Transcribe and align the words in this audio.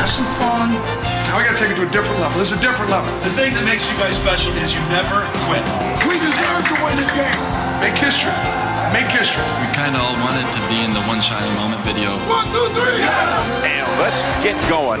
have 0.00 0.12
some 0.18 0.28
fun. 0.40 0.68
Now 1.26 1.34
we 1.38 1.42
gotta 1.46 1.60
take 1.62 1.70
it 1.74 1.78
to 1.80 1.86
a 1.88 1.92
different 1.96 2.18
level. 2.24 2.36
This 2.42 2.50
is 2.52 2.58
a 2.60 2.64
different 2.66 2.90
level. 2.96 3.08
The 3.28 3.34
thing 3.38 3.50
that 3.56 3.64
makes 3.72 3.84
you 3.88 3.94
guys 4.02 4.14
special 4.24 4.52
is 4.62 4.68
you 4.76 4.82
never 4.98 5.18
quit. 5.46 5.64
We 6.08 6.14
deserve 6.28 6.62
to 6.70 6.74
win 6.84 6.94
the 7.02 7.08
game. 7.20 7.40
Make 7.84 7.96
history. 8.08 8.36
Make 8.96 9.08
history. 9.20 9.46
We 9.62 9.66
kind 9.80 9.92
of 9.96 10.00
all 10.04 10.16
wanted 10.26 10.48
to 10.56 10.60
be 10.70 10.78
in 10.86 10.90
the 10.98 11.04
One 11.12 11.20
Shining 11.28 11.54
Moment 11.62 11.82
video. 11.90 12.10
One, 12.38 12.46
two, 12.54 12.66
three. 12.78 13.02
And 13.72 13.84
let's 14.02 14.22
get 14.46 14.56
going. 14.74 15.00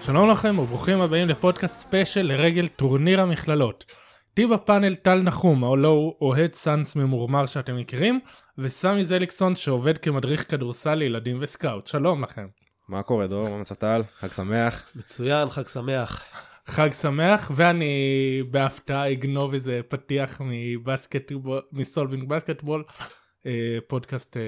שלום 0.00 0.30
לכם 0.30 0.58
וברוכים 0.58 1.00
הבאים 1.00 1.28
לפודקאסט 1.28 1.80
ספיישל 1.80 2.22
לרגל 2.22 2.68
טורניר 2.68 3.20
המכללות. 3.20 3.84
איתי 4.30 4.46
בפאנל 4.46 4.94
טל 4.94 5.20
נחום, 5.22 5.64
הלו 5.64 5.90
הוא 5.90 6.14
אוהד 6.20 6.52
סאנס 6.52 6.96
ממורמר 6.96 7.46
שאתם 7.46 7.76
מכירים, 7.76 8.20
וסמי 8.58 9.04
זליקסון 9.04 9.56
שעובד 9.56 9.98
כמדריך 9.98 10.50
כדורסל 10.50 10.94
לילדים 10.94 11.38
וסקאוט. 11.40 11.86
שלום 11.86 12.22
לכם. 12.22 12.46
מה 12.88 13.02
קורה 13.02 13.26
דור? 13.26 13.48
מה 13.48 13.58
מצא 13.58 13.74
חג 14.18 14.32
שמח. 14.32 14.90
מצוין, 14.94 15.50
חג 15.50 15.68
שמח. 15.68 16.24
חג 16.66 16.92
שמח, 16.92 17.50
ואני 17.54 18.42
בהפתעה 18.50 19.12
אגנוב 19.12 19.54
איזה 19.54 19.80
פתיח 19.88 20.40
מבסקטבול, 20.44 21.60
מסולבינג 21.72 22.28
בסקטבול, 22.28 22.84
אה, 23.46 23.78
פודקאסט 23.86 24.36
אה, 24.36 24.42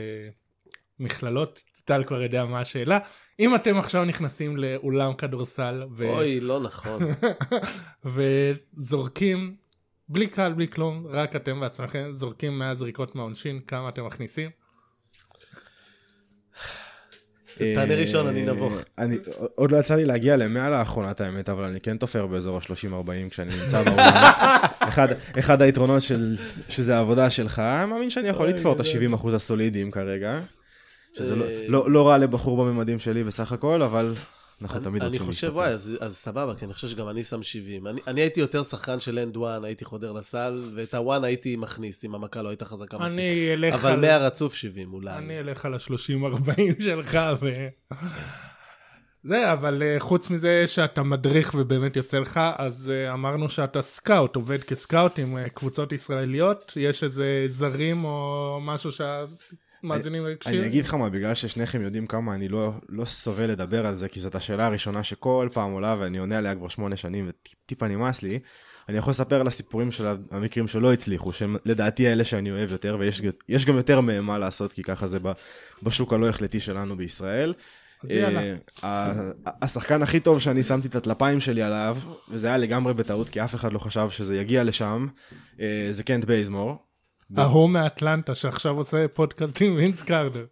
מכללות, 0.99 1.65
טל 1.85 2.05
כבר 2.05 2.23
יודע 2.23 2.45
מה 2.45 2.61
השאלה. 2.61 2.99
אם 3.41 3.55
אתם 3.55 3.79
עכשיו 3.79 4.05
נכנסים 4.05 4.57
לאולם 4.57 5.15
כדורסל 5.15 5.83
ו... 5.93 6.09
אוי, 6.09 6.41
לא 6.41 6.61
נכון. 6.61 7.03
וזורקים, 8.75 9.57
בלי 10.09 10.27
קהל, 10.27 10.53
בלי 10.53 10.69
כלום, 10.69 11.07
רק 11.11 11.37
אתם 11.37 11.61
בעצמכם, 11.61 12.11
זורקים 12.13 12.59
100 12.59 12.75
זריקות 12.75 13.15
מהעונשין, 13.15 13.61
כמה 13.67 13.89
אתם 13.89 14.07
מכניסים? 14.07 14.51
תענה 17.59 17.95
ראשון, 17.95 18.27
אני 18.27 18.45
נבוך. 18.47 18.73
אה, 18.73 19.05
אני, 19.05 19.19
עוד 19.55 19.73
לא 19.73 19.77
יצא 19.77 19.95
לי 19.95 20.05
להגיע 20.05 20.37
למאה 20.37 20.71
לאחרונת 20.71 21.21
האמת, 21.21 21.49
אבל 21.49 21.65
אני 21.65 21.81
כן 21.81 21.97
תופר 21.97 22.27
באזור 22.27 22.57
ה-30-40 22.57 23.31
כשאני 23.31 23.51
נמצא 23.63 23.83
באולם. 23.83 24.13
אחד, 24.89 25.09
אחד 25.39 25.63
היתרונות 25.63 26.03
של, 26.03 26.37
שזה 26.69 26.97
העבודה 26.97 27.31
שלך, 27.31 27.59
אני 27.59 27.91
מאמין 27.91 28.11
שאני 28.11 28.29
יכול 28.29 28.49
לתפור 28.49 28.73
את 28.73 28.81
ה-70% 28.81 29.35
הסולידיים 29.35 29.91
כרגע. 29.91 30.39
שזה 31.19 31.37
לא, 31.37 31.45
אה, 31.45 31.65
לא, 31.69 31.91
לא 31.91 32.09
רע 32.09 32.19
לבחור 32.19 32.65
בממדים 32.65 32.99
שלי 32.99 33.25
בסך 33.25 33.53
הכל, 33.53 33.83
אבל 33.83 34.15
אנחנו 34.63 34.81
תמיד 34.81 35.03
אני 35.03 35.11
רוצים 35.19 35.27
חושב, 35.27 35.51
וואי, 35.55 35.69
אז, 35.69 35.97
אז 36.01 36.17
סבבה, 36.17 36.55
כי 36.55 36.65
אני 36.65 36.75
חושב 36.75 36.89
שגם 36.89 37.09
אני 37.09 37.23
שם 37.23 37.43
70. 37.43 37.87
אני, 37.87 38.01
אני 38.07 38.21
הייתי 38.21 38.41
יותר 38.41 38.63
שחקן 38.63 39.01
של 39.01 39.19
and 39.19 39.37
one, 39.37 39.65
הייתי 39.65 39.85
חודר 39.85 40.13
לסל, 40.13 40.71
ואת 40.75 40.95
ה 40.95 41.02
one 41.02 41.25
הייתי 41.25 41.57
מכניס, 41.57 42.05
אם 42.05 42.15
המכה 42.15 42.43
לא 42.43 42.49
הייתה 42.49 42.65
חזקה 42.65 42.99
מספיק. 42.99 43.13
אני 43.13 43.55
אלך 43.55 43.75
אבל 43.75 43.91
על... 43.91 44.01
100 44.01 44.19
רצוף 44.19 44.55
70 44.55 44.93
אולי. 44.93 45.19
אני 45.19 45.39
אלך 45.39 45.65
על 45.65 45.75
ה-30-40 45.75 46.83
שלך 46.85 47.19
ו... 47.41 47.67
זה, 49.29 49.53
אבל 49.53 49.83
uh, 49.83 50.01
חוץ 50.01 50.31
מזה 50.31 50.65
שאתה 50.67 51.03
מדריך 51.03 51.55
ובאמת 51.59 51.97
יוצא 51.97 52.19
לך, 52.19 52.41
אז 52.57 52.93
uh, 52.93 53.13
אמרנו 53.13 53.49
שאתה 53.49 53.83
scout, 53.83 54.37
עובד 54.37 54.65
כ 54.65 54.80
scout 54.80 55.19
עם 55.19 55.37
uh, 55.37 55.49
קבוצות 55.49 55.93
ישראליות, 55.93 56.73
יש 56.77 57.05
איזה 57.05 57.45
זרים 57.47 58.05
או 58.05 58.59
משהו 58.63 58.91
שהמאזינים 59.87 60.29
יקשיבו? 60.33 60.57
אני 60.57 60.67
אגיד 60.67 60.85
לך 60.85 60.95
מה, 60.95 61.09
בגלל 61.11 61.35
ששניכם 61.35 61.83
יודעים 61.83 62.07
כמה 62.07 62.35
אני 62.35 62.49
לא, 62.49 62.73
לא 62.89 63.05
סובל 63.05 63.47
לדבר 63.47 63.87
על 63.87 63.97
זה, 63.97 64.09
כי 64.09 64.21
זאת 64.21 64.35
השאלה 64.35 64.67
הראשונה 64.67 65.05
שכל 65.05 65.49
פעם 65.53 65.73
עולה 65.73 65.97
ואני 65.99 66.19
עונה 66.19 66.39
עליה 66.39 66.55
כבר 66.55 66.69
שמונה 66.69 66.97
שנים 66.97 67.29
וטיפה 67.29 67.89
נמאס 67.89 68.23
לי, 68.23 68.39
אני 68.89 68.99
יכול 68.99 69.11
לספר 69.11 69.41
על 69.41 69.47
הסיפורים 69.47 69.93
של 69.93 70.07
המקרים 70.31 70.69
שלא 70.69 70.93
הצליחו, 70.93 71.33
שהם 71.33 71.57
לדעתי 71.65 72.09
האלה 72.09 72.25
שאני 72.25 72.51
אוהב 72.51 72.73
יותר, 72.73 72.97
ויש 73.01 73.65
גם 73.67 73.77
יותר 73.77 74.01
מהם 74.01 74.27
מה 74.27 74.39
לעשות, 74.39 74.73
כי 74.73 74.83
ככה 74.83 75.07
זה 75.07 75.19
בשוק 75.83 76.13
הלא 76.13 76.29
החלטי 76.29 76.61
שלנו 76.61 76.97
בישראל. 76.97 77.55
אז 78.05 78.11
יאללה. 78.11 78.55
אה, 78.85 79.13
השחקן 79.63 80.03
הכי 80.03 80.21
טוב 80.21 80.39
שאני 80.39 80.63
שמתי 80.63 80.89
את 80.89 80.97
הטלפיים 80.97 81.41
שלי 81.41 81.63
עליו, 81.63 81.99
וזה 82.29 82.47
היה 82.47 82.57
לגמרי 82.57 82.95
בטעות, 82.95 83.29
כי 83.29 83.45
אף 83.45 83.55
אחד 83.55 83.73
לא 83.73 83.79
חשב 83.79 84.11
שזה 84.11 84.37
יגיע 84.37 84.65
לשם, 84.65 85.07
אה, 85.61 85.89
זה 85.91 86.03
קנט 86.03 86.25
בייזמור. 86.25 86.86
ההוא 87.37 87.71
מאטלנטה 87.71 88.35
שעכשיו 88.35 88.77
עושה 88.77 89.09
פודקאסט 89.09 89.63
עם 89.63 89.75
וינס 89.77 90.03
קארטר. 90.03 90.45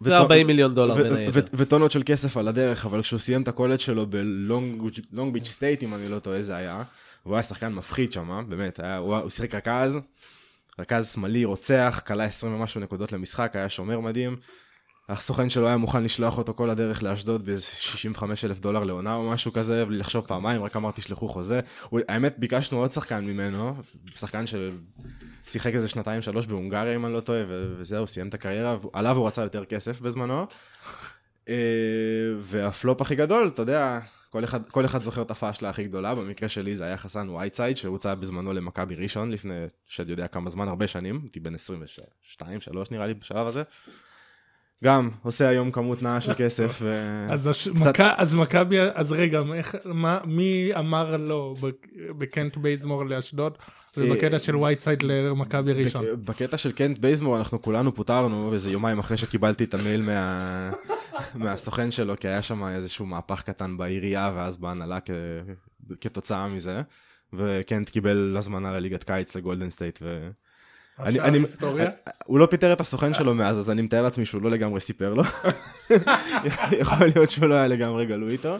זה 0.00 0.16
40 0.16 0.46
מיליון 0.46 0.74
דולר 0.74 0.94
בין 0.94 1.16
היתר. 1.16 1.40
וטונות 1.54 1.92
של 1.92 2.02
כסף 2.06 2.36
על 2.36 2.48
הדרך, 2.48 2.86
אבל 2.86 3.02
כשהוא 3.02 3.20
סיים 3.20 3.42
את 3.42 3.48
הקולג' 3.48 3.80
שלו 3.80 4.06
בלונג 4.06 5.32
ביץ' 5.32 5.48
סטייט, 5.48 5.82
אם 5.82 5.94
אני 5.94 6.08
לא 6.08 6.18
טועה, 6.18 6.42
זה 6.42 6.56
היה, 6.56 6.82
והוא 7.24 7.34
היה 7.34 7.42
שחקן 7.42 7.72
מפחיד 7.72 8.12
שם, 8.12 8.44
באמת, 8.48 8.80
היה, 8.80 8.96
הוא, 8.96 9.16
הוא 9.16 9.30
שיחק 9.30 9.54
רכז, 9.54 9.98
רכז 10.78 11.12
שמאלי, 11.12 11.44
רוצח, 11.44 12.02
קלע 12.06 12.24
20 12.24 12.54
ומשהו 12.54 12.80
נקודות 12.80 13.12
למשחק, 13.12 13.50
היה 13.54 13.68
שומר 13.68 14.00
מדהים. 14.00 14.36
הסוכן 15.08 15.50
שלו 15.50 15.66
היה 15.66 15.76
מוכן 15.76 16.04
לשלוח 16.04 16.38
אותו 16.38 16.54
כל 16.54 16.70
הדרך 16.70 17.02
לאשדוד 17.02 17.50
ב-65 17.50 18.22
אלף 18.44 18.60
דולר 18.60 18.84
לעונה 18.84 19.14
או 19.14 19.30
משהו 19.30 19.52
כזה, 19.52 19.84
בלי 19.84 19.98
לחשוב 19.98 20.24
פעמיים, 20.26 20.62
רק 20.62 20.76
אמרתי 20.76 21.02
שלחו 21.02 21.28
חוזה. 21.28 21.60
הוא, 21.90 22.00
האמת, 22.08 22.34
ביקשנו 22.38 22.78
עוד 22.78 22.92
שחקן 22.92 23.24
ממנו, 23.24 23.74
שחקן 24.16 24.44
ששיחק 25.46 25.74
איזה 25.74 25.88
שנתיים 25.88 26.22
שלוש 26.22 26.46
בהונגריה 26.46 26.94
אם 26.94 27.06
אני 27.06 27.14
לא 27.14 27.20
טועה, 27.20 27.42
וזהו, 27.48 28.06
סיים 28.06 28.28
את 28.28 28.34
הקריירה, 28.34 28.76
עליו 28.92 29.16
הוא 29.16 29.26
רצה 29.26 29.42
יותר 29.42 29.64
כסף 29.64 30.00
בזמנו. 30.00 30.46
אה, 31.48 31.54
והפלופ 32.38 33.00
הכי 33.00 33.14
גדול, 33.16 33.48
אתה 33.48 33.62
יודע, 33.62 33.98
כל 34.30 34.44
אחד, 34.44 34.68
כל 34.68 34.84
אחד 34.84 35.02
זוכר 35.02 35.22
את 35.22 35.30
הפאשלה 35.30 35.70
הכי 35.70 35.84
גדולה, 35.84 36.14
במקרה 36.14 36.48
שלי 36.48 36.74
זה 36.76 36.84
היה 36.84 36.96
חסן 36.96 37.28
וייטסייד, 37.28 37.76
שהוצע 37.76 38.14
בזמנו 38.14 38.52
למכבי 38.52 38.94
ראשון 38.94 39.30
לפני, 39.30 39.54
שאני 39.86 40.10
יודע 40.10 40.26
כמה 40.26 40.50
זמן, 40.50 40.68
הרבה 40.68 40.86
שנים, 40.86 41.20
הייתי 41.22 41.40
בן 41.40 41.54
22, 41.54 42.60
3 42.60 42.90
נראה 42.90 43.06
לי 43.06 43.14
בשלב 43.14 43.46
הזה. 43.46 43.62
גם 44.84 45.10
עושה 45.22 45.48
היום 45.48 45.70
כמות 45.70 46.02
נאה 46.02 46.20
של 46.20 46.32
כסף. 46.34 46.78
ו... 46.80 46.96
אז 47.30 47.46
הש- 47.46 47.68
קצת- 47.68 48.00
מכ- 48.00 48.14
אז 48.16 48.34
מכבי, 48.34 48.76
אז 48.94 49.12
רגע, 49.12 49.40
איך- 49.54 49.74
מה- 49.84 50.20
מי 50.24 50.70
אמר 50.78 51.16
לא 51.16 51.54
ב- 51.62 51.68
בקנט 52.18 52.56
בייזמור 52.56 53.04
לאשדוד, 53.06 53.58
ובקטע 53.96 54.38
של 54.38 54.56
וייטסייד 54.56 55.02
למכבי 55.02 55.72
ראשון? 55.72 56.04
בק- 56.04 56.12
בקטע 56.24 56.56
של 56.56 56.72
קנט 56.72 56.98
בייזמור 56.98 57.36
אנחנו 57.36 57.62
כולנו 57.62 57.94
פוטרנו 57.94 58.54
איזה 58.54 58.70
יומיים 58.70 58.98
אחרי 58.98 59.16
שקיבלתי 59.16 59.64
את 59.64 59.74
המייל 59.74 60.02
מה... 60.02 60.70
מהסוכן 61.34 61.90
שלו 61.90 62.16
כי 62.16 62.28
היה 62.28 62.42
שם 62.42 62.64
איזשהו 62.64 63.06
מהפך 63.06 63.42
קטן 63.42 63.76
בעירייה 63.76 64.32
ואז 64.34 64.56
בהנהלה 64.56 65.00
כ... 65.00 65.10
כתוצאה 66.00 66.48
מזה 66.48 66.82
וקנט 67.32 67.88
קיבל 67.90 68.34
הזמנה 68.38 68.72
לליגת 68.72 69.04
קיץ 69.04 69.36
לגולדן 69.36 69.70
סטייט 69.70 69.98
ו... 70.02 70.30
אני, 71.00 71.20
אני, 71.20 71.38
היסטוריה? 71.38 71.90
הוא 72.24 72.38
לא 72.38 72.46
פיטר 72.46 72.72
את 72.72 72.80
הסוכן 72.80 73.14
שלו 73.14 73.34
מאז 73.34 73.58
אז 73.58 73.70
אני 73.70 73.82
מתאר 73.82 74.02
לעצמי 74.02 74.24
שהוא 74.24 74.42
לא 74.42 74.50
לגמרי 74.50 74.80
סיפר 74.80 75.14
לו. 75.14 75.22
יכול 76.80 77.06
להיות 77.14 77.30
שהוא 77.30 77.46
לא 77.48 77.54
היה 77.54 77.66
לגמרי 77.66 78.06
גלוי 78.06 78.32
איתו. 78.32 78.56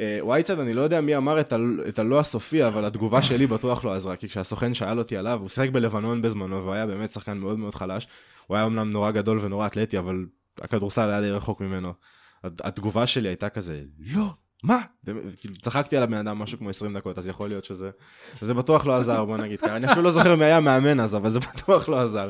אה, 0.00 0.18
וייצד 0.26 0.58
אני 0.58 0.74
לא 0.74 0.82
יודע 0.82 1.00
מי 1.00 1.16
אמר 1.16 1.40
את, 1.40 1.52
ה- 1.52 1.56
את 1.88 1.98
הלא 1.98 2.20
הסופי 2.20 2.66
אבל 2.66 2.84
התגובה 2.84 3.22
שלי 3.22 3.46
בטוח 3.46 3.84
לא 3.84 3.92
עזרה 3.94 4.16
כי 4.16 4.28
כשהסוכן 4.28 4.74
שאל 4.74 4.98
אותי 4.98 5.16
עליו 5.16 5.38
הוא 5.40 5.48
שיחק 5.48 5.70
בלבנון 5.70 6.22
בזמנו 6.22 6.56
והוא 6.62 6.72
היה 6.72 6.86
באמת 6.86 7.12
שחקן 7.12 7.38
מאוד 7.38 7.58
מאוד 7.58 7.74
חלש. 7.74 8.08
הוא 8.46 8.56
היה 8.56 8.66
אמנם 8.66 8.90
נורא 8.90 9.10
גדול 9.10 9.38
ונורא 9.42 9.66
אתלטי 9.66 9.98
אבל 9.98 10.26
הכדורסל 10.60 11.10
היה 11.10 11.20
די 11.20 11.30
רחוק 11.30 11.60
ממנו. 11.60 11.92
הת- 12.44 12.60
התגובה 12.66 13.06
שלי 13.06 13.28
הייתה 13.28 13.48
כזה 13.48 13.80
לא 13.98 14.30
מה? 14.62 14.78
כאילו, 15.40 15.56
צחקתי 15.56 15.96
על 15.96 16.02
הבן 16.02 16.14
אדם 16.14 16.38
משהו 16.38 16.58
כמו 16.58 16.70
20 16.70 16.96
דקות 16.96 17.18
אז 17.18 17.26
יכול 17.26 17.48
להיות 17.48 17.64
שזה 17.64 17.90
זה 18.40 18.54
בטוח 18.54 18.86
לא 18.86 18.96
עזר 18.96 19.24
בוא 19.24 19.36
נגיד 19.36 19.60
ככה 19.60 19.76
אני 19.76 19.86
אפילו 19.86 20.02
לא 20.02 20.10
זוכר 20.10 20.36
מי 20.36 20.44
היה 20.44 20.60
מאמן 20.60 21.00
אז 21.00 21.16
אבל 21.16 21.30
זה 21.30 21.40
בטוח 21.40 21.88
לא 21.88 22.00
עזר. 22.00 22.28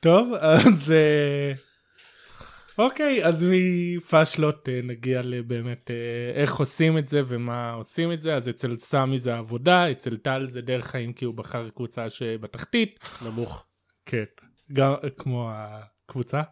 טוב, 0.00 0.34
אז... 0.40 0.92
אה, 0.92 1.52
אוקיי, 2.78 3.24
אז 3.24 3.46
מפאשלות 3.50 4.68
אה, 4.68 4.80
נגיע 4.82 5.22
לבאמת 5.22 5.90
אה, 5.90 6.40
איך 6.42 6.56
עושים 6.56 6.98
את 6.98 7.08
זה 7.08 7.20
ומה 7.26 7.72
עושים 7.72 8.12
את 8.12 8.22
זה, 8.22 8.34
אז 8.34 8.48
אצל 8.48 8.76
סמי 8.76 9.18
זה 9.18 9.34
עבודה, 9.36 9.90
אצל 9.90 10.16
טל 10.16 10.46
זה 10.46 10.60
דרך 10.60 10.86
חיים 10.86 11.12
כי 11.12 11.24
הוא 11.24 11.34
בחר 11.34 11.68
קבוצה 11.68 12.10
שבתחתית. 12.10 12.98
נמוך. 13.22 13.64
כן, 14.06 14.24
גם 14.72 14.94
כמו 15.16 15.50
הקבוצה. 15.52 16.42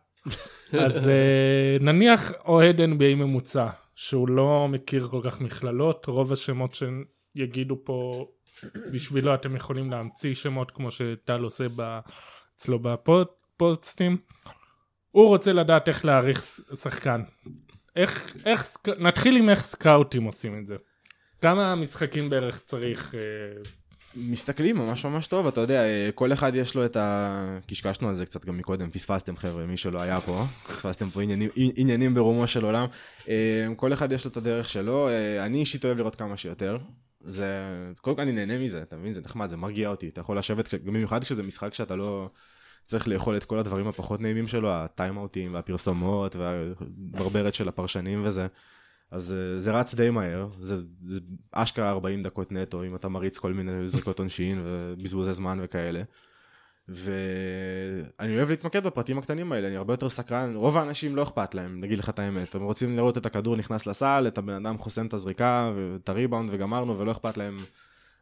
אז 0.73 1.11
נניח 1.81 2.32
אוהד 2.44 2.81
NBA 2.81 3.14
ממוצע, 3.17 3.69
שהוא 3.96 4.28
לא 4.28 4.69
מכיר 4.69 5.08
כל 5.08 5.20
כך 5.25 5.40
מכללות, 5.40 6.06
רוב 6.06 6.32
השמות 6.32 6.75
שיגידו 6.75 7.84
פה 7.84 8.26
בשבילו 8.93 9.34
אתם 9.34 9.56
יכולים 9.56 9.90
להמציא 9.90 10.34
שמות 10.34 10.70
כמו 10.70 10.90
שטל 10.90 11.40
עושה. 11.40 11.66
אצלו 12.56 12.78
בפוסטים. 12.78 14.16
הוא 15.10 15.28
רוצה 15.28 15.52
לדעת 15.52 15.88
איך 15.88 16.04
להעריך 16.04 16.43
שחקן. 16.75 17.22
איך, 17.96 18.37
איך, 18.46 18.76
נתחיל 18.98 19.37
עם 19.37 19.48
איך 19.48 19.62
סקאוטים 19.62 20.25
עושים 20.25 20.58
את 20.58 20.66
זה. 20.66 20.76
כמה 21.40 21.75
משחקים 21.75 22.28
בערך 22.28 22.60
צריך... 22.60 23.14
אה, 23.14 23.20
מסתכלים 24.17 24.77
ממש 24.77 25.05
ממש 25.05 25.27
טוב, 25.27 25.47
אתה 25.47 25.61
יודע, 25.61 25.85
אה, 25.85 26.11
כל 26.15 26.33
אחד 26.33 26.55
יש 26.55 26.75
לו 26.75 26.85
את 26.85 26.97
ה... 26.97 27.59
קשקשנו 27.67 28.09
על 28.09 28.15
זה 28.15 28.27
קצת 28.27 28.45
גם 28.45 28.59
מקודם, 28.59 28.91
פספסתם 28.91 29.37
חבר'ה, 29.37 29.67
מי 29.67 29.77
שלא 29.77 30.01
היה 30.03 30.21
פה, 30.21 30.45
פספסתם 30.73 31.11
פה 31.11 31.23
עניינים, 31.23 31.51
עניינים 31.57 32.15
ברומו 32.15 32.47
של 32.47 32.65
עולם. 32.65 32.87
אה, 33.29 33.67
כל 33.77 33.93
אחד 33.93 34.13
יש 34.13 34.25
לו 34.25 34.31
את 34.31 34.37
הדרך 34.37 34.69
שלו, 34.69 35.09
אה, 35.09 35.45
אני 35.45 35.59
אישית 35.59 35.85
אוהב 35.85 35.99
לראות 35.99 36.15
כמה 36.15 36.37
שיותר. 36.37 36.79
זה, 37.25 37.49
קודם 38.01 38.17
כל 38.17 38.23
אני 38.23 38.33
נהנה 38.33 38.59
מזה, 38.59 38.83
אתה 38.83 38.97
מבין? 38.97 39.13
זה 39.13 39.21
נחמד, 39.25 39.49
זה 39.49 39.57
מרגיע 39.57 39.89
אותי, 39.89 40.09
אתה 40.09 40.21
יכול 40.21 40.39
לשבת, 40.39 40.75
במיוחד 40.75 41.25
כשזה 41.25 41.43
משחק 41.43 41.75
שאתה 41.75 41.97
לא... 41.97 42.31
צריך 42.87 43.09
לאכול 43.09 43.37
את 43.37 43.45
כל 43.45 43.59
הדברים 43.59 43.87
הפחות 43.89 44.21
נעימים 44.21 44.49
שלו, 44.49 44.73
הטיימאוטים 44.73 45.55
והפרסומות 45.55 46.37
והברברת 46.37 47.55
של 47.55 47.69
הפרשנים 47.69 48.23
וזה. 48.25 48.47
אז 49.11 49.32
אה, 49.32 49.61
זה 49.61 49.73
רץ 49.73 49.94
די 49.94 50.11
מהר, 50.11 50.49
זה, 50.61 50.76
זה 51.06 51.20
אשכרה 51.53 51.91
40 51.91 52.23
דקות 52.23 52.53
נטו, 52.53 52.85
אם 52.85 52.94
אתה 52.94 53.08
מריץ 53.08 53.38
כל 53.38 53.53
מיני 53.53 53.88
זריקות 53.88 54.19
עונשין 54.19 54.61
ובזבוזי 54.64 55.32
זמן 55.32 55.58
וכאלה. 55.62 56.03
ואני 56.88 58.37
אוהב 58.37 58.50
להתמקד 58.50 58.87
בפרטים 58.87 59.19
הקטנים 59.19 59.53
האלה, 59.53 59.69
אני 59.69 59.76
הרבה 59.76 59.93
יותר 59.93 60.08
סקרן, 60.08 60.55
רוב 60.55 60.79
האנשים 60.79 61.17
לא 61.17 61.23
אכפת 61.23 61.55
להם, 61.55 61.81
נגיד 61.81 61.99
לך 61.99 62.08
את 62.08 62.19
האמת, 62.19 62.55
הם 62.55 62.62
רוצים 62.62 62.97
לראות 62.97 63.19
את 63.19 63.26
הכדור 63.26 63.56
נכנס 63.56 63.87
לסל, 63.87 64.25
את 64.29 64.38
הבן 64.38 64.67
אדם 64.67 64.79
חוסם 64.79 65.06
את 65.06 65.12
הזריקה, 65.12 65.73
ואת 65.76 66.08
הריבאונד 66.08 66.50
וגמרנו, 66.53 66.99
ולא 66.99 67.12
אכפת 67.12 67.37
להם 67.37 67.56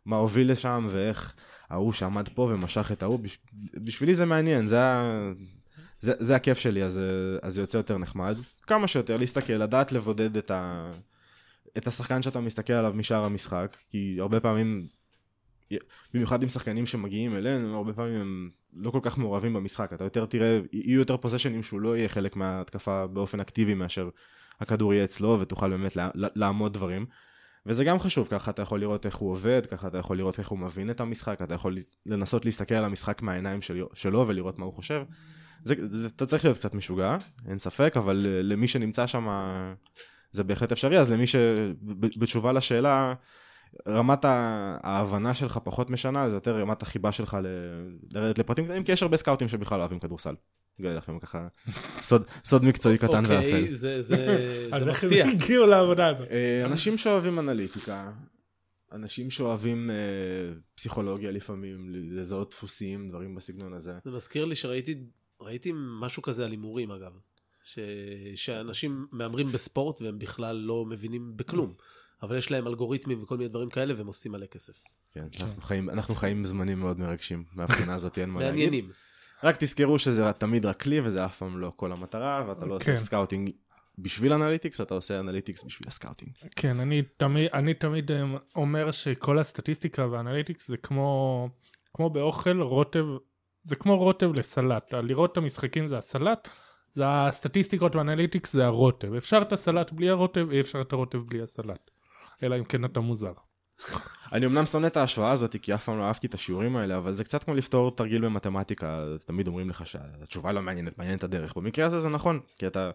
מה 0.06 0.16
הוביל 0.16 0.50
לשם, 0.50 0.86
ואיך 0.90 1.34
ההוא 1.70 1.92
שעמד 1.92 2.28
פה 2.28 2.42
ומשך 2.42 2.92
את 2.92 3.02
ההוא, 3.02 3.19
בש... 3.19 3.38
בשבילי 3.75 4.14
זה 4.14 4.26
מעניין, 4.26 4.66
זה. 4.66 4.78
זה, 6.04 6.12
זה 6.18 6.36
הכיף 6.36 6.58
שלי, 6.58 6.84
אז, 6.84 7.00
אז 7.42 7.54
זה 7.54 7.60
יוצא 7.60 7.76
יותר 7.76 7.98
נחמד. 7.98 8.36
כמה 8.62 8.86
שיותר 8.86 9.16
להסתכל, 9.16 9.52
לדעת 9.52 9.92
לבודד 9.92 10.36
את, 10.36 10.50
ה... 10.50 10.90
את 11.76 11.86
השחקן 11.86 12.22
שאתה 12.22 12.40
מסתכל 12.40 12.72
עליו 12.72 12.92
משאר 12.96 13.24
המשחק, 13.24 13.76
כי 13.90 14.16
הרבה 14.20 14.40
פעמים 14.40 14.86
במיוחד 16.14 16.42
עם 16.42 16.48
שחקנים 16.48 16.86
שמגיעים 16.86 17.36
אלינו, 17.36 17.76
הרבה 17.76 17.92
פעמים 17.92 18.20
הם 18.20 18.50
לא 18.72 18.90
כל 18.90 19.00
כך 19.02 19.18
מעורבים 19.18 19.52
במשחק, 19.52 19.92
אתה 19.92 20.04
יותר 20.04 20.26
תראה, 20.26 20.60
יהיו 20.72 20.98
יותר 20.98 21.16
פוזיישנים 21.16 21.62
שהוא 21.62 21.80
לא 21.80 21.96
יהיה 21.96 22.08
חלק 22.08 22.36
מההתקפה 22.36 23.06
באופן 23.06 23.40
אקטיבי 23.40 23.74
מאשר 23.74 24.08
הכדור 24.60 24.94
יהיה 24.94 25.04
אצלו 25.04 25.40
ותוכל 25.40 25.70
באמת 25.70 25.96
לעמוד 26.14 26.72
דברים. 26.72 27.06
וזה 27.66 27.84
גם 27.84 27.98
חשוב, 27.98 28.28
ככה 28.30 28.50
אתה 28.50 28.62
יכול 28.62 28.80
לראות 28.80 29.06
איך 29.06 29.16
הוא 29.16 29.30
עובד, 29.30 29.66
ככה 29.66 29.88
אתה 29.88 29.98
יכול 29.98 30.16
לראות 30.16 30.38
איך 30.38 30.48
הוא 30.48 30.58
מבין 30.58 30.90
את 30.90 31.00
המשחק, 31.00 31.42
אתה 31.42 31.54
יכול 31.54 31.76
לנסות 32.06 32.44
להסתכל 32.44 32.74
על 32.74 32.84
המשחק 32.84 33.22
מהעיניים 33.22 33.62
של, 33.62 33.82
שלו 33.94 34.28
ולראות 34.28 34.58
מה 34.58 34.64
הוא 34.64 34.74
חושב. 34.74 35.02
זה, 35.64 35.75
זה, 35.90 36.06
אתה 36.06 36.26
צריך 36.26 36.44
להיות 36.44 36.58
קצת 36.58 36.75
משוגע, 36.75 37.16
אין 37.49 37.58
ספק, 37.58 37.94
אבל 37.96 38.26
למי 38.43 38.69
שנמצא 38.69 39.06
שם 39.06 39.28
זה 40.32 40.44
בהחלט 40.44 40.72
אפשרי, 40.72 40.99
אז 40.99 41.11
למי 41.11 41.26
שבתשובה 41.26 42.52
לשאלה, 42.52 43.14
רמת 43.88 44.25
ההבנה 44.25 45.34
שלך 45.34 45.58
פחות 45.64 45.90
משנה, 45.90 46.31
זה 46.31 46.37
יותר 46.37 46.61
רמת 46.61 46.82
החיבה 46.82 47.12
שלך 47.12 47.37
לרדת 48.12 48.38
לפרטים 48.38 48.64
קטנים, 48.64 48.84
כי 48.84 48.93
יש 48.93 49.02
הרבה 49.02 49.16
סקאוטים 49.16 49.49
שבכלל 49.49 49.81
אוהבים 49.81 49.99
כדורסל. 49.99 50.34
אגלה 50.81 50.94
לכם 50.94 51.19
ככה 51.19 51.49
סוד, 52.02 52.26
סוד 52.44 52.64
מקצועי 52.64 52.99
קטן 52.99 53.25
אוקיי, 53.25 53.37
ואפל. 53.37 53.46
אוקיי, 53.46 53.75
זה, 53.75 54.02
זה, 54.02 54.17
זה 54.17 54.69
אז 54.72 54.88
איך 54.88 55.05
מפתיע. 55.05 55.25
הם 55.25 55.31
הגיעו 55.31 55.67
לעבודה 55.67 56.08
הזאת? 56.08 56.28
אה, 56.31 56.64
אנשים 56.64 56.99
שאוהבים 56.99 57.38
אנליטיקה, 57.38 58.12
אנשים 58.93 59.31
שאוהבים 59.31 59.90
אה, 59.90 59.96
פסיכולוגיה 60.75 61.31
לפעמים, 61.31 61.87
לזהות 61.90 62.50
דפוסים, 62.50 63.08
דברים 63.08 63.34
בסגנון 63.34 63.72
הזה. 63.75 63.93
זה 64.05 64.10
מזכיר 64.10 64.44
לי 64.44 64.55
שראיתי 64.55 64.94
ראיתי 65.40 65.72
משהו 65.75 66.22
כזה 66.22 66.44
על 66.44 66.50
הימורים 66.50 66.90
אגב. 66.90 67.12
ש... 67.62 67.78
שאנשים 68.34 69.06
מהמרים 69.12 69.46
בספורט 69.46 70.02
והם 70.02 70.19
בכלל 70.19 70.56
לא 70.56 70.84
מבינים 70.86 71.36
בכלום. 71.36 71.75
אבל 72.22 72.36
יש 72.36 72.50
להם 72.50 72.66
אלגוריתמים 72.66 73.22
וכל 73.22 73.36
מיני 73.36 73.48
דברים 73.48 73.70
כאלה 73.70 73.94
והם 73.96 74.06
עושים 74.06 74.32
מלא 74.32 74.46
כסף. 74.46 74.82
כן, 75.12 75.26
אנחנו 75.40 75.62
חיים, 75.62 75.90
אנחנו 75.90 76.14
חיים 76.14 76.42
בזמנים 76.42 76.81
מאוד 76.81 76.98
מרגשים, 76.98 77.44
מהבחינה 77.52 77.94
הזאת 77.94 78.19
אין 78.19 78.31
מה 78.31 78.40
להגיד. 78.40 78.54
מעניינים. 78.54 78.90
רק 79.42 79.56
תזכרו 79.56 79.98
שזה 79.98 80.32
תמיד 80.32 80.66
רק 80.66 80.82
כלי 80.82 81.00
וזה 81.00 81.25
אף 81.25 81.38
פעם 81.38 81.58
לא 81.58 81.72
כל 81.76 81.92
המטרה, 81.92 82.44
ואתה 82.48 82.66
לא 82.66 82.76
עושה 82.76 82.86
כן. 82.86 82.96
scouting 82.96 83.50
בשביל 83.98 84.32
analytics, 84.32 84.81
אתה 84.81 84.94
עושה 84.94 85.20
analytics 85.20 85.64
בשביל 85.64 85.88
ה 85.88 85.93
scouting. 85.93 86.32
כן, 86.56 86.81
אני 86.81 87.02
תמיד, 87.16 87.48
אני 87.52 87.75
תמיד 87.75 88.12
אה, 88.12 88.25
אומר 88.56 88.90
שכל 88.90 89.38
הסטטיסטיקה 89.38 90.06
וה 90.06 90.18
analytics 90.18 90.69
זה 90.69 90.76
כמו, 90.76 91.48
כמו 91.94 92.10
באוכל, 92.10 92.60
רוטב, 92.60 93.06
זה 93.64 93.76
כמו 93.76 93.96
רוטב 93.96 94.34
לסלט. 94.34 94.94
לראות 94.94 95.32
את 95.32 95.37
המשחקים 95.37 95.88
זה 95.88 95.99
הסלט, 95.99 96.49
זה 96.93 97.05
הסטטיסטיקות 97.06 97.96
וה 97.96 98.07
analytics 98.07 98.52
זה 98.52 98.64
הרוטב. 98.64 99.14
אפשר 99.14 99.43
את 99.43 99.52
הסלט 99.52 99.93
בלי 99.93 100.11
הרוטב, 100.11 100.50
אי 100.50 100.61
אפשר 100.61 100.81
את 100.81 100.93
הרוטב 100.93 101.19
בלי 101.19 101.43
הסלט. 101.43 101.90
אלא 102.43 102.58
אם 102.58 102.64
כן 102.64 102.84
אתה 102.84 103.00
מוזר. 103.00 103.32
אני 104.32 104.46
אמנם 104.46 104.66
שונא 104.66 104.87
את 104.87 104.96
ההשוואה 104.96 105.32
הזאת, 105.32 105.56
כי 105.62 105.75
אף 105.75 105.84
פעם 105.84 105.99
לא 105.99 106.02
אהבתי 106.02 106.26
את 106.26 106.34
השיעורים 106.34 106.76
האלה, 106.76 106.96
אבל 106.96 107.12
זה 107.12 107.25
קצת 107.25 107.44
כמו 107.44 107.55
לפתור 107.55 107.96
תרגיל 107.96 108.25
במתמטיקה, 108.25 109.06
תמיד 109.26 109.49
אומרים 109.49 109.70
לך 109.70 109.87
שהתשובה 109.87 110.52
לא 110.52 110.62
מעניינת, 110.62 110.99
מעניינת 110.99 111.25
הדרך. 111.25 111.56
במקרה 111.56 111.87
הזה 111.87 112.00
זה 112.00 112.08
נכון, 112.08 112.40
כי 112.58 112.67
אתה, 112.67 112.90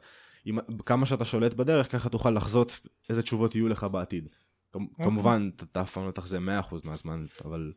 אם, 0.45 0.57
כמה 0.86 1.06
שאתה 1.06 1.25
שולט 1.25 1.54
בדרך, 1.54 1.92
ככה 1.92 2.10
תוכל 2.10 2.30
לחזות 2.30 2.80
איזה 3.10 3.22
תשובות 3.22 3.56
יהיו 3.56 3.68
לך 3.68 3.83
בעתיד. 3.83 4.27
אוקיי. 4.74 5.06
כמובן, 5.06 5.50
אתה 5.56 5.81
אף 5.81 5.92
פעם 5.92 6.06
לא 6.06 6.12
תחזה 6.12 6.38
100% 6.38 6.42
מהזמן, 6.83 7.25
אבל, 7.45 7.74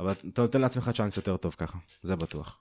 אבל 0.00 0.12
אתה 0.32 0.42
נותן 0.42 0.60
לעצמך 0.60 0.90
צ'אנס 0.94 1.16
יותר 1.16 1.36
טוב 1.36 1.54
ככה, 1.58 1.78
זה 2.02 2.16
בטוח. 2.16 2.58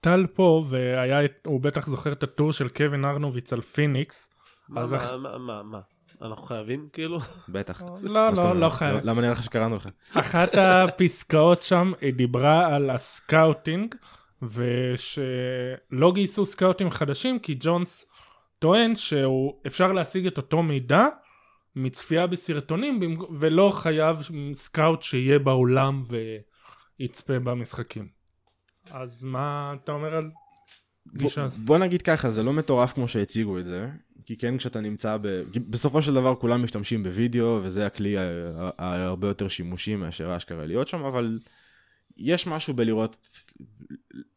טל 0.00 0.26
פה, 0.34 0.62
והוא 0.68 1.60
בטח 1.60 1.86
זוכר 1.86 2.12
את 2.12 2.22
הטור 2.22 2.52
של 2.52 2.68
קווין 2.68 3.04
ארנוביץ 3.04 3.52
על 3.52 3.60
פיניקס. 3.60 4.30
מה, 4.68 4.80
אז 4.80 4.92
מה, 4.92 5.16
מה, 5.16 5.38
מה, 5.38 5.62
מה? 5.62 5.80
אנחנו 6.22 6.42
חייבים 6.42 6.88
כאילו? 6.92 7.18
בטח. 7.48 7.82
לא, 8.02 8.32
לא? 8.32 8.60
לא 8.60 8.70
חייב. 8.70 9.00
למה 9.04 9.20
נראה 9.20 9.32
לך 9.32 9.42
שקראנו 9.42 9.76
לך? 9.76 9.88
אחת 10.14 10.54
הפסקאות 10.54 11.62
שם 11.62 11.92
היא 12.00 12.12
דיברה 12.14 12.74
על 12.74 12.90
ה 12.90 13.00
scouting, 13.00 13.94
ושלא 14.42 16.12
גייסו 16.12 16.46
scoutים 16.46 16.90
חדשים, 16.90 17.38
כי 17.38 17.56
ג'ונס 17.60 18.06
טוען 18.58 18.94
שאפשר 18.94 19.92
להשיג 19.92 20.26
את 20.26 20.36
אותו 20.36 20.62
מידע 20.62 21.06
מצפייה 21.76 22.26
בסרטונים, 22.26 23.18
ולא 23.38 23.72
חייב 23.74 24.16
scout 24.52 25.02
שיהיה 25.02 25.38
בעולם 25.38 26.00
ויצפה 26.98 27.38
במשחקים. 27.38 28.08
אז 28.90 29.24
מה 29.24 29.74
אתה 29.82 29.92
אומר 29.92 30.14
על 30.14 30.30
גישה 31.16 31.44
הזאת? 31.44 31.60
בוא 31.60 31.78
נגיד 31.78 32.02
ככה, 32.02 32.30
זה 32.30 32.42
לא 32.42 32.52
מטורף 32.52 32.92
כמו 32.92 33.08
שהציגו 33.08 33.58
את 33.58 33.66
זה, 33.66 33.88
כי 34.24 34.36
כן 34.36 34.58
כשאתה 34.58 34.80
נמצא 34.80 35.16
ב... 35.22 35.42
בסופו 35.68 36.02
של 36.02 36.14
דבר 36.14 36.34
כולם 36.34 36.64
משתמשים 36.64 37.02
בווידאו, 37.02 37.60
וזה 37.62 37.86
הכלי 37.86 38.16
הרבה 38.78 39.28
יותר 39.28 39.48
שימושי 39.48 39.96
מאשר 39.96 40.36
אשכרה 40.36 40.66
להיות 40.66 40.88
שם, 40.88 41.04
אבל 41.04 41.38
יש 42.16 42.46
משהו 42.46 42.74
בלראות 42.74 43.16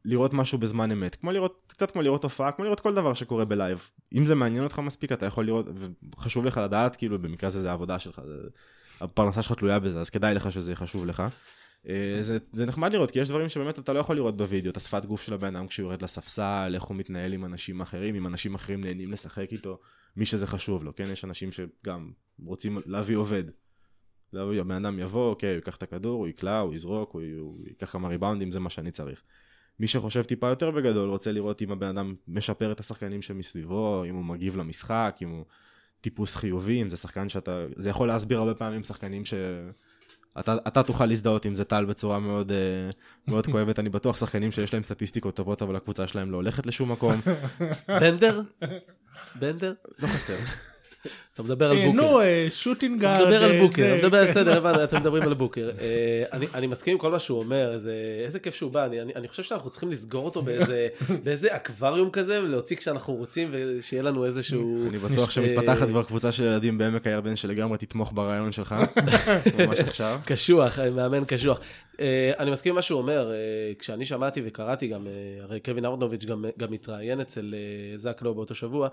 לראות 0.05 0.33
משהו 0.33 0.57
בזמן 0.57 0.91
אמת, 0.91 1.15
כמו 1.15 1.31
לראות, 1.31 1.63
קצת 1.67 1.91
כמו 1.91 2.01
לראות 2.01 2.23
הופעה, 2.23 2.51
כמו 2.51 2.65
לראות 2.65 2.79
כל 2.79 2.95
דבר 2.95 3.13
שקורה 3.13 3.45
בלייב. 3.45 3.89
אם 4.13 4.25
זה 4.25 4.35
מעניין 4.35 4.63
אותך 4.63 4.79
מספיק, 4.79 5.11
אתה 5.11 5.25
יכול 5.25 5.45
לראות, 5.45 5.65
וחשוב 6.15 6.45
לך 6.45 6.57
לדעת, 6.57 6.95
כאילו 6.95 7.19
במקרה 7.19 7.47
הזה 7.47 7.61
זה 7.61 7.69
העבודה 7.69 7.99
שלך, 7.99 8.21
זה, 8.25 8.47
הפרנסה 9.01 9.41
שלך 9.41 9.57
תלויה 9.57 9.79
בזה, 9.79 9.99
אז 9.99 10.09
כדאי 10.09 10.33
לך 10.33 10.51
שזה 10.51 10.75
חשוב 10.75 11.05
לך. 11.05 11.23
אה, 11.89 12.17
זה, 12.21 12.37
זה 12.53 12.65
נחמד 12.65 12.93
לראות, 12.93 13.11
כי 13.11 13.19
יש 13.19 13.29
דברים 13.29 13.49
שבאמת 13.49 13.79
אתה 13.79 13.93
לא 13.93 13.99
יכול 13.99 14.15
לראות 14.15 14.37
בווידאו, 14.37 14.71
את 14.71 14.77
השפת 14.77 15.05
גוף 15.05 15.21
של 15.21 15.33
הבן 15.33 15.55
אדם 15.55 15.67
כשהוא 15.67 15.83
יורד 15.83 16.01
לספסל, 16.01 16.71
איך 16.75 16.83
הוא 16.83 16.97
מתנהל 16.97 17.33
עם 17.33 17.45
אנשים 17.45 17.81
אחרים, 17.81 18.15
אם 18.15 18.27
אנשים 18.27 18.55
אחרים 18.55 18.81
נהנים 18.81 19.11
לשחק 19.11 19.47
איתו, 19.51 19.79
מי 20.17 20.25
שזה 20.25 20.47
חשוב 20.47 20.83
לו, 20.83 20.95
כן? 20.95 21.11
יש 21.11 21.25
אנשים 21.25 21.49
שגם 21.51 22.11
רוצים 22.45 22.77
להביא 22.85 23.15
עובד. 23.15 23.43
הבן 24.35 24.85
אדם 24.85 24.99
יבוא, 24.99 25.29
אוקיי, 25.29 25.49
הוא 25.49 25.55
ייקח 25.55 25.75
את 25.75 25.83
הכדור, 25.83 26.19
הוא 26.19 26.27
יקלע, 26.27 26.59
הוא 26.59 26.73
יזרוק, 26.73 27.11
הוא, 27.11 27.21
הוא 27.39 27.57
ייקח 27.67 27.91
כמה 27.91 28.07
ריבאונדים, 28.07 28.51
זה 28.51 28.59
מה 28.59 28.69
שאני 28.69 28.91
צריך. 28.91 29.21
מי 29.79 29.87
שחושב 29.87 30.23
טיפה 30.23 30.47
יותר 30.47 30.71
בגדול, 30.71 31.09
רוצה 31.09 31.31
לראות 31.31 31.61
אם 31.61 31.71
הבן 31.71 31.87
אדם 31.87 32.15
משפר 32.27 32.71
את 32.71 32.79
השחקנים 32.79 33.21
שמסביבו, 33.21 34.03
אם 34.09 34.15
הוא 34.15 34.25
מגיב 34.25 34.57
למשחק, 34.57 35.17
אם 35.21 35.29
הוא 35.29 35.45
טיפוס 36.01 36.35
חיובי, 36.35 36.81
אם 36.81 36.89
זה 36.89 36.97
שחקן 36.97 37.29
שאתה... 37.29 37.65
זה 37.75 37.89
יכול 37.89 38.07
להסביר 38.07 38.39
הרבה 38.39 38.53
פעמים 38.53 38.83
שחקנים 38.83 39.25
ש... 39.25 39.33
אתה, 40.39 40.55
אתה 40.67 40.83
תוכל 40.83 41.05
להזדהות 41.05 41.45
עם 41.45 41.55
זה 41.55 41.63
טל 41.63 41.85
בצורה 41.85 42.19
מאוד, 42.19 42.51
אה, 42.51 42.89
מאוד 43.27 43.45
כואבת, 43.45 43.79
אני 43.79 43.89
בטוח 43.89 44.17
שחקנים 44.17 44.51
שיש 44.51 44.73
להם 44.73 44.83
סטטיסטיקות 44.83 45.35
טובות 45.35 45.61
אבל 45.61 45.75
הקבוצה 45.75 46.07
שלהם 46.07 46.31
לא 46.31 46.37
הולכת 46.37 46.65
לשום 46.65 46.91
מקום, 46.91 47.13
בנדר? 48.01 48.41
בנדר? 49.35 49.73
לא 49.99 50.07
חסר. 50.07 50.35
אתה 51.33 51.43
מדבר 51.43 51.71
על 51.71 51.77
אה, 51.77 51.85
בוקר. 51.85 51.97
נו, 52.01 52.21
אה, 52.21 52.47
שוטינג 52.49 53.05
אתה. 53.05 53.19
מדבר 53.23 53.43
על 53.43 53.51
אה, 53.51 53.59
בוקר, 53.61 53.95
אתה 53.97 54.07
מדבר, 54.07 54.23
בסדר, 54.29 54.57
הבנתי, 54.57 54.83
אתם 54.83 54.97
מדברים 54.97 55.23
על 55.23 55.33
בוקר. 55.33 55.69
אני- 56.53 56.67
מסכים 56.67 56.91
עם 56.93 56.99
כל 56.99 57.11
מה 57.11 57.19
שהוא 57.19 57.39
אומר, 57.39 57.73
איזה- 57.73 58.39
כיף 58.39 58.55
שהוא 58.55 58.71
בא, 58.71 58.85
אני- 58.85 59.01
אני 59.01 59.13
אני 59.15 59.27
חושב 59.27 59.43
שאנחנו 59.43 59.69
צריכים 59.69 59.89
לסגור 59.91 60.25
אותו 60.25 60.41
באיזה- 61.23 61.55
אקווריום 61.55 62.09
כזה, 62.09 62.43
ולהוציא 62.43 62.75
כשאנחנו 62.77 63.13
רוצים, 63.13 63.47
ושיהיה 63.51 64.03
לנו 64.03 64.25
איזשהו... 64.25 64.87
אני 64.89 64.97
בטוח 64.97 65.31
שמתפתחת 65.31 65.87
כבר 65.87 66.03
קבוצה 66.03 66.31
של 66.31 66.43
ילדים 66.43 66.77
בעמק 66.77 67.07
הירדן 67.07 67.35
שלגמרי 67.35 67.77
תתמוך 67.77 68.11
ברעיון 68.13 68.51
שלך, 68.51 68.75
ממש 69.59 69.79
עכשיו. 69.79 70.19
קשוח, 70.25 70.79
מאמן 70.79 71.23
קשוח. 71.27 71.59
אני 72.39 72.51
מסכים 72.51 72.69
עם 72.71 72.75
מה 72.75 72.81
שהוא 72.81 73.01
אומר, 73.01 73.31
כשאני 73.79 74.05
שמעתי 74.05 74.41
וקראתי 74.45 74.87
גם, 74.87 75.07
הרי 75.41 75.59
קווין 75.59 75.85
ארנוביץ' 75.85 76.25
גם, 76.25 76.45
גם 76.57 76.73
התראיין 76.73 77.21
אצל 77.21 77.53
זאק 77.95 78.21
לואו 78.21 78.35
באותו 78.35 78.55
שבוע, 78.55 78.87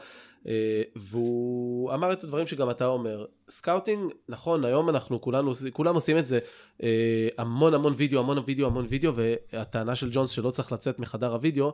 והוא 0.97 1.92
אמר 2.02 2.12
את 2.12 2.25
הדברים 2.25 2.47
שגם 2.47 2.71
אתה 2.71 2.87
אומר. 2.87 3.25
scouting, 3.49 4.12
נכון, 4.28 4.64
היום 4.64 4.88
אנחנו 4.88 5.21
כולנו, 5.21 5.52
כולם 5.73 5.94
עושים 5.94 6.18
את 6.18 6.26
זה, 6.26 6.38
אה, 6.82 7.28
המון 7.38 7.75
המון 7.75 7.94
וידאו, 7.97 8.21
המון 8.21 8.38
וידאו, 8.47 8.66
המון 8.66 8.87
וידאו, 8.88 9.12
והטענה 9.14 9.97
של 9.97 10.09
ג'ונס 10.12 10.30
שלא 10.30 10.50
צריך 10.50 10.73
לצאת 10.73 10.99
מחדר 10.99 11.32
הוידאו, 11.32 11.73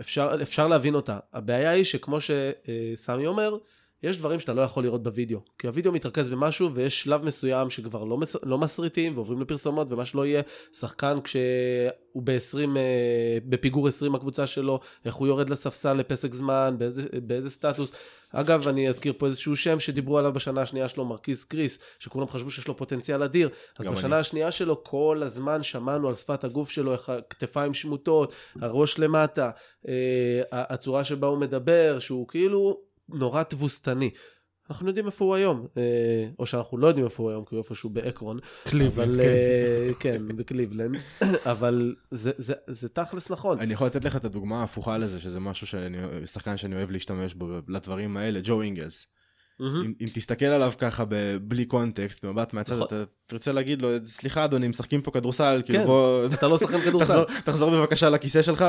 אפשר, 0.00 0.38
אפשר 0.42 0.68
להבין 0.68 0.94
אותה. 0.94 1.18
הבעיה 1.32 1.70
היא 1.70 1.84
שכמו 1.84 2.18
שסמי 2.20 3.26
אומר, 3.26 3.56
יש 4.02 4.16
דברים 4.16 4.40
שאתה 4.40 4.54
לא 4.54 4.60
יכול 4.60 4.84
לראות 4.84 5.02
בווידאו, 5.02 5.40
כי 5.58 5.66
הווידאו 5.66 5.92
מתרכז 5.92 6.28
במשהו 6.28 6.74
ויש 6.74 7.02
שלב 7.02 7.24
מסוים 7.24 7.70
שכבר 7.70 8.04
לא, 8.04 8.18
מס... 8.18 8.36
לא 8.42 8.58
מסריטים 8.58 9.12
ועוברים 9.14 9.40
לפרסומות 9.40 9.92
ומה 9.92 10.04
שלא 10.04 10.26
יהיה, 10.26 10.42
שחקן 10.72 11.18
כשהוא 11.24 12.22
ב-20, 12.24 12.76
אה, 12.76 13.38
בפיגור 13.44 13.88
20 13.88 14.14
הקבוצה 14.14 14.46
שלו, 14.46 14.80
איך 15.04 15.14
הוא 15.14 15.26
יורד 15.26 15.50
לספסל 15.50 15.92
לפסק 15.92 16.34
זמן, 16.34 16.74
באיזה, 16.78 17.02
באיזה 17.22 17.50
סטטוס. 17.50 17.92
אגב, 18.32 18.68
אני 18.68 18.88
אזכיר 18.88 19.12
פה 19.18 19.26
איזשהו 19.26 19.56
שם 19.56 19.80
שדיברו 19.80 20.18
עליו 20.18 20.32
בשנה 20.32 20.62
השנייה 20.62 20.88
שלו, 20.88 21.04
מרקיז 21.04 21.44
קריס, 21.44 21.78
שכולם 21.98 22.28
חשבו 22.28 22.50
שיש 22.50 22.68
לו 22.68 22.76
פוטנציאל 22.76 23.22
אדיר. 23.22 23.48
אז 23.78 23.88
בשנה 23.88 24.06
אני. 24.06 24.20
השנייה 24.20 24.50
שלו, 24.50 24.84
כל 24.84 25.20
הזמן 25.24 25.62
שמענו 25.62 26.08
על 26.08 26.14
שפת 26.14 26.44
הגוף 26.44 26.70
שלו, 26.70 26.92
איך 26.92 27.08
הכתפיים 27.08 27.74
שמוטות, 27.74 28.34
הראש 28.60 28.98
למטה, 28.98 29.50
אה, 29.88 30.42
הצורה 30.52 31.04
שבה 31.04 31.26
הוא 31.26 31.38
מדבר, 31.38 31.98
שהוא 31.98 32.28
כאילו 32.28 32.87
נורא 33.08 33.42
תבוסתני. 33.42 34.10
אנחנו 34.70 34.88
יודעים 34.88 35.06
איפה 35.06 35.24
הוא 35.24 35.34
היום, 35.34 35.66
אה, 35.76 36.28
או 36.38 36.46
שאנחנו 36.46 36.78
לא 36.78 36.86
יודעים 36.86 37.06
איפה 37.06 37.22
הוא 37.22 37.30
היום, 37.30 37.44
כי 37.44 37.54
הוא 37.54 37.62
איפשהו 37.62 37.90
באקרון. 37.90 38.38
קליבלנד, 38.64 39.22
כן. 39.22 39.28
אה, 39.28 39.90
כן, 40.00 40.28
בקליבלנד. 40.36 40.96
אבל 41.52 41.94
זה, 42.10 42.30
זה, 42.38 42.54
זה 42.66 42.88
תכלס 42.88 43.30
נכון. 43.30 43.58
אני 43.58 43.72
יכול 43.72 43.86
לתת 43.86 44.04
לך 44.04 44.16
את 44.16 44.24
הדוגמה 44.24 44.60
ההפוכה 44.60 44.98
לזה, 44.98 45.20
שזה 45.20 45.40
משהו 45.40 45.66
שאני, 45.66 45.98
שחקן 46.26 46.56
שאני 46.56 46.74
אוהב 46.74 46.90
להשתמש 46.90 47.34
בו 47.34 47.58
לדברים 47.68 48.16
האלה, 48.16 48.40
ג'ו 48.42 48.62
אינגלס. 48.62 49.06
מהמם. 49.60 49.84
אם, 49.84 49.92
אם 50.00 50.06
תסתכל 50.14 50.44
עליו 50.44 50.72
ככה 50.78 51.04
ב- 51.04 51.36
בלי 51.42 51.64
context, 51.64 52.24
במבט 52.24 52.52
מהצד, 52.52 52.74
נכון. 52.74 52.86
אתה 52.86 52.96
תרצה 53.26 53.52
להגיד 53.52 53.82
לו, 53.82 53.88
סליחה 54.04 54.44
אדוני, 54.44 54.68
משחקים 54.68 55.02
פה 55.02 55.10
כדורסל, 55.10 55.62
כאילו 55.64 55.78
כן, 55.78 55.86
בוא... 55.86 56.26
אתה 56.26 56.48
לא 56.48 56.58
שחקן 56.58 56.80
כדורסל. 56.86 57.06
תחזור, 57.24 57.40
תחזור 57.44 57.70
בבקשה 57.70 58.08
לכיסא 58.08 58.42
שלך 58.42 58.64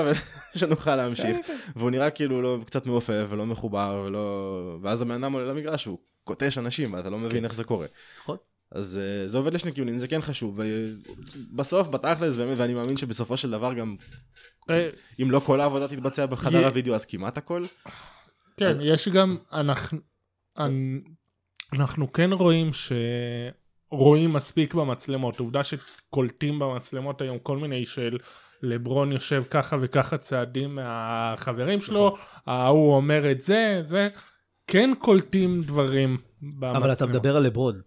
ושנוכל 0.55 0.95
להמשיך. 0.99 1.37
כן, 1.47 1.57
והוא 1.75 1.91
נראה 1.91 2.09
כאילו 2.09 2.41
לא, 2.41 2.57
קצת 2.65 2.85
מעופף 2.85 3.25
ולא 3.29 3.45
מחובר 3.45 4.03
ולא... 4.07 4.49
ואז 4.81 5.01
הבן 5.01 5.23
אדם 5.23 5.33
עולה 5.33 5.45
למגרש 5.53 5.87
והוא 5.87 5.99
קוטש 6.23 6.57
אנשים 6.57 6.93
ואתה 6.93 7.09
לא 7.09 7.17
מבין 7.19 7.43
איך 7.45 7.53
זה 7.53 7.63
קורה. 7.63 7.87
נכון. 8.23 8.37
אז 8.71 8.97
אה, 9.01 9.27
זה 9.27 9.37
עובד 9.37 9.53
לשני 9.53 9.73
כיוונים, 9.73 9.97
זה 9.97 10.07
כן 10.07 10.21
חשוב. 10.21 10.59
ובסוף, 11.51 11.87
בתכלס, 11.87 12.35
באמת, 12.35 12.57
ואני 12.57 12.73
מאמין 12.73 12.97
שבסופו 12.97 13.37
של 13.37 13.51
דבר 13.51 13.73
גם, 13.73 13.95
אה, 14.69 14.89
אם 15.21 15.31
לא 15.31 15.39
כל 15.39 15.61
העבודה 15.61 15.87
תתבצע 15.87 16.25
בחדר 16.25 16.67
הוידאו, 16.67 16.95
אז 16.95 17.05
כמעט 17.05 17.37
הכל. 17.37 17.63
כן, 18.57 18.77
יש 18.81 19.07
גם, 19.07 19.37
אנחנו, 19.53 19.97
אנ- 19.97 20.01
אנחנו 21.73 22.11
כן 22.13 22.33
רואים 22.33 22.69
שרואים 22.73 24.33
מספיק 24.33 24.73
במצלמות. 24.73 25.39
עובדה 25.39 25.61
שקולטים 25.63 26.59
במצלמות 26.59 27.21
היום 27.21 27.39
כל 27.39 27.57
מיני 27.57 27.85
של 27.85 28.17
לברון 28.63 29.11
יושב 29.11 29.43
ככה 29.49 29.77
וככה 29.79 30.17
צעדים 30.17 30.75
מהחברים 30.75 31.81
שלו, 31.81 32.17
ההוא 32.45 32.95
אומר 32.95 33.31
את 33.31 33.41
זה, 33.41 33.79
זה, 33.81 34.09
כן 34.67 34.91
קולטים 34.99 35.61
דברים 35.61 36.17
במצלמות. 36.41 36.75
אבל 36.75 36.93
אתה 36.93 37.05
מדבר 37.05 37.37
על 37.37 37.43
לברון. 37.43 37.81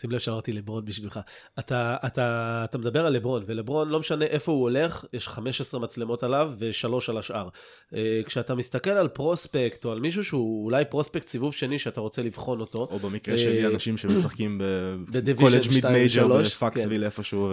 שים 0.00 0.10
לב 0.10 0.18
שאמרתי 0.18 0.52
לברון 0.52 0.84
בשבילך. 0.84 1.20
אתה, 1.58 1.96
אתה, 2.06 2.64
אתה 2.64 2.78
מדבר 2.78 3.06
על 3.06 3.12
לברון, 3.12 3.42
ולברון, 3.46 3.88
לא 3.88 3.98
משנה 3.98 4.24
איפה 4.24 4.52
הוא 4.52 4.62
הולך, 4.62 5.04
יש 5.12 5.28
15 5.28 5.80
מצלמות 5.80 6.22
עליו 6.22 6.52
ושלוש 6.58 7.10
על 7.10 7.18
השאר. 7.18 7.48
אה, 7.94 8.20
כשאתה 8.26 8.54
מסתכל 8.54 8.90
על 8.90 9.08
prospect, 9.08 9.84
או 9.84 9.92
על 9.92 10.00
מישהו 10.00 10.24
שהוא 10.24 10.64
אולי 10.64 10.84
prospect 10.84 11.28
סיבוב 11.28 11.54
שני 11.54 11.78
שאתה 11.78 12.00
רוצה 12.00 12.22
לבחון 12.22 12.60
אותו, 12.60 12.88
או 12.90 12.98
במקרה 12.98 13.34
אה, 13.34 13.40
שלי, 13.40 13.66
אנשים 13.66 13.96
שמשחקים 13.96 14.60
בקולג' 15.08 15.68
mid-major 15.72 16.26
בפקסוויל 16.42 17.04
איפשהו. 17.04 17.52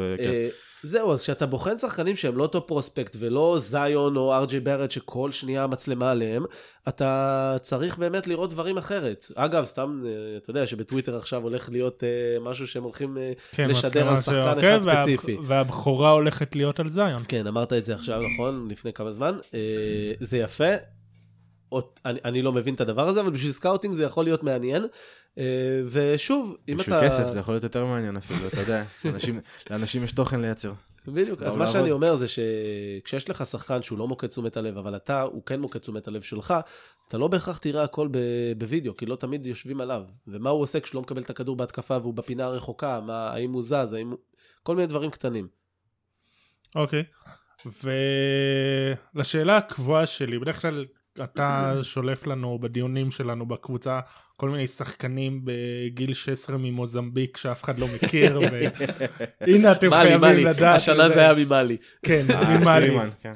זהו, 0.86 1.12
אז 1.14 1.24
כשאתה 1.24 1.46
בוחן 1.46 1.78
שחקנים 1.78 2.16
שהם 2.16 2.38
לא 2.38 2.44
אותו 2.44 2.68
prospect 2.68 3.16
ולא 3.20 3.56
זיון 3.60 4.18
או 4.18 4.34
אר 4.36 4.44
ג'יי 4.44 4.60
בארט 4.60 4.92
שכל 4.92 5.32
שנייה 5.32 5.64
המצלמה 5.64 6.12
עליהם, 6.12 6.46
אתה 6.88 7.56
צריך 7.62 7.98
באמת 7.98 8.28
לראות 8.28 8.50
דברים 8.50 8.78
אחרת. 8.78 9.32
אגב, 9.36 9.66
סתם, 9.66 10.04
אה, 10.06 10.12
אתה 10.38 10.50
יודע 10.50 10.68
שבטוויטר 10.68 11.18
עכשיו 11.18 11.44
הולך 11.44 11.70
להיות 11.72 12.04
אה, 12.04 12.40
משהו 12.50 12.68
שהם 12.68 12.84
הולכים 12.84 13.18
אה, 13.18 13.32
כן, 13.52 13.70
לשדר 13.70 14.08
על 14.08 14.14
מצלמה 14.14 14.22
שחקן 14.22 14.44
שעוקב, 14.44 14.60
אחד 14.60 14.80
וה- 14.84 15.02
ספציפי. 15.02 15.38
והבכורה 15.44 16.12
הולכת 16.12 16.56
להיות 16.56 16.80
על 16.80 16.88
זיון. 16.88 17.24
כן, 17.28 17.48
אמרת 17.48 17.74
את 17.74 17.86
זה 17.86 17.96
עכשיו, 17.96 18.22
נכון? 18.34 18.68
לפני 18.72 18.94
כמה 18.94 19.12
זמן. 19.12 19.38
זה 20.20 20.38
יפה. 20.38 20.74
אני, 22.06 22.20
אני 22.26 22.42
לא 22.42 22.52
מבין 22.52 22.74
את 22.74 22.82
הדבר 22.82 23.08
הזה, 23.08 23.22
אבל 23.22 23.30
בשביל 23.30 23.52
scouting 23.52 23.94
זה 23.94 24.04
יכול 24.04 24.24
להיות 24.24 24.44
מעניין. 24.44 24.86
אה, 25.38 25.44
ושוב, 25.90 26.56
אם 26.70 26.78
בשביל 26.78 26.96
אתה... 26.98 27.06
כסף 27.06 27.28
זה 27.28 27.40
יכול 27.40 27.54
להיות 27.54 27.64
יותר 27.64 27.86
מעניין 27.86 28.18
אפילו, 28.18 28.48
אתה 28.48 28.60
יודע. 28.62 28.84
לאנשים- 29.06 29.40
לאנשים 29.70 30.04
יש 30.04 30.12
תוכן 30.12 30.42
לייצר. 30.42 30.74
בדיוק, 31.08 31.44
אז 31.44 31.56
מה 31.58 31.68
שאני. 31.68 31.92
אומר 31.92 32.16
זה 32.16 32.26
שכשיש 32.28 33.30
לך 33.30 33.46
שחקן 33.46 33.82
שהוא 33.84 34.00
לא 34.00 34.08
מוקד 34.08 34.28
תשומת 34.28 34.58
הלב, 34.58 34.78
אבל 34.78 34.96
אתה, 34.96 35.22
הוא 35.22 35.46
כן 35.46 35.60
מוקד 35.60 35.80
תשומת 35.80 36.08
הלב 36.08 36.22
שלך, 36.22 36.54
אתה 37.08 37.18
לא 37.18 37.28
בהכרח 37.28 37.58
תראה 37.58 37.84
הכל 37.84 38.08
ב- 38.12 38.18
בווידאו, 38.58 38.98
כי 38.98 39.06
לא 39.06 39.16
תמיד 39.16 39.48
יושבים 39.48 39.82
עליו. 39.82 40.04
ומה 40.28 40.50
הוא 40.50 40.62
עושה 40.62 40.80
כשהוא 40.80 41.00
לא 41.00 41.02
מקבל 41.02 41.22
את 41.22 41.30
הכדור 41.30 41.56
בהתקפה 41.56 41.98
והוא 42.02 42.14
בפינה 42.14 42.46
הרחוקה, 42.46 43.02
מה, 43.02 43.30
האם 43.30 43.52
הוא 43.52 43.64
זז, 43.64 43.94
האם 43.94 44.10
הוא... 44.10 44.18
כל 44.64 44.76
מיני 44.76 44.88
דברים 44.88 45.12
קטנים. 45.12 45.48
אוקיי. 46.76 47.04
ולשאלה 49.16 49.58
הקבועה 49.58 50.06
שלי, 50.06 50.40
בדרך 50.40 50.62
כלל 50.62 50.86
אתה 51.24 51.74
שולף 51.82 52.28
לנו 52.28 52.60
בדיונים 52.62 53.12
שלנו 53.12 53.46
בקבוצה 53.46 54.00
כל 54.38 54.50
מיני 54.50 54.68
שחקנים 54.68 55.42
בגיל 55.44 56.14
16 56.14 56.58
ממוזמביק 56.58 57.38
שאף 57.38 57.64
אחד 57.64 57.80
לא 57.80 57.88
מכיר, 57.96 58.40
והנה 59.42 59.72
אתם 59.78 59.94
חייבים 59.94 60.46
לדעת. 60.46 60.76
השנה 60.76 61.10
זה 61.10 61.20
היה 61.20 61.34
ממאלי. 61.34 61.78
כן, 62.04 62.26
אה, 62.30 62.60
ממאלי, 62.60 62.90
כן. 63.22 63.34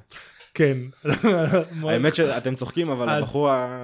כן. 0.54 0.78
האמת 1.90 2.16
שאתם 2.16 2.56
צוחקים, 2.56 2.90
אבל 2.90 3.10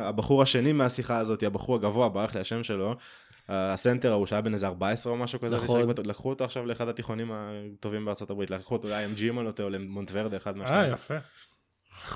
הבחור 0.05 0.41
השני 0.41 0.73
מהשיחה 0.73 1.17
הזאת, 1.17 1.43
הבחור 1.43 1.75
הגבוה, 1.75 2.09
ברח 2.09 2.35
לי 2.35 2.41
השם 2.41 2.63
שלו, 2.63 2.95
הסנטר 3.49 4.11
ההוא 4.11 4.25
שהיה 4.25 4.41
בן 4.41 4.53
איזה 4.53 4.67
14 4.67 5.13
או 5.13 5.17
משהו 5.17 5.39
כזה, 5.39 5.55
נכון. 5.55 5.87
בת- 5.87 6.07
לקחו 6.07 6.29
אותו 6.29 6.43
עכשיו 6.43 6.65
לאחד 6.65 6.87
התיכונים 6.87 7.31
הטובים 7.33 8.05
בארצות 8.05 8.29
הברית, 8.29 8.49
לקחו 8.49 8.75
אותו 8.75 8.87
ל-IMG 8.87 9.21
אם 9.23 9.39
אני 9.39 9.45
לא 9.45 9.51
טועה, 9.51 9.67
או 9.69 9.73
למונטוורדה, 9.73 10.37
אחד 10.37 10.55
אה, 10.55 10.61
מהשניים. 10.61 10.93
יפה. 10.93 11.13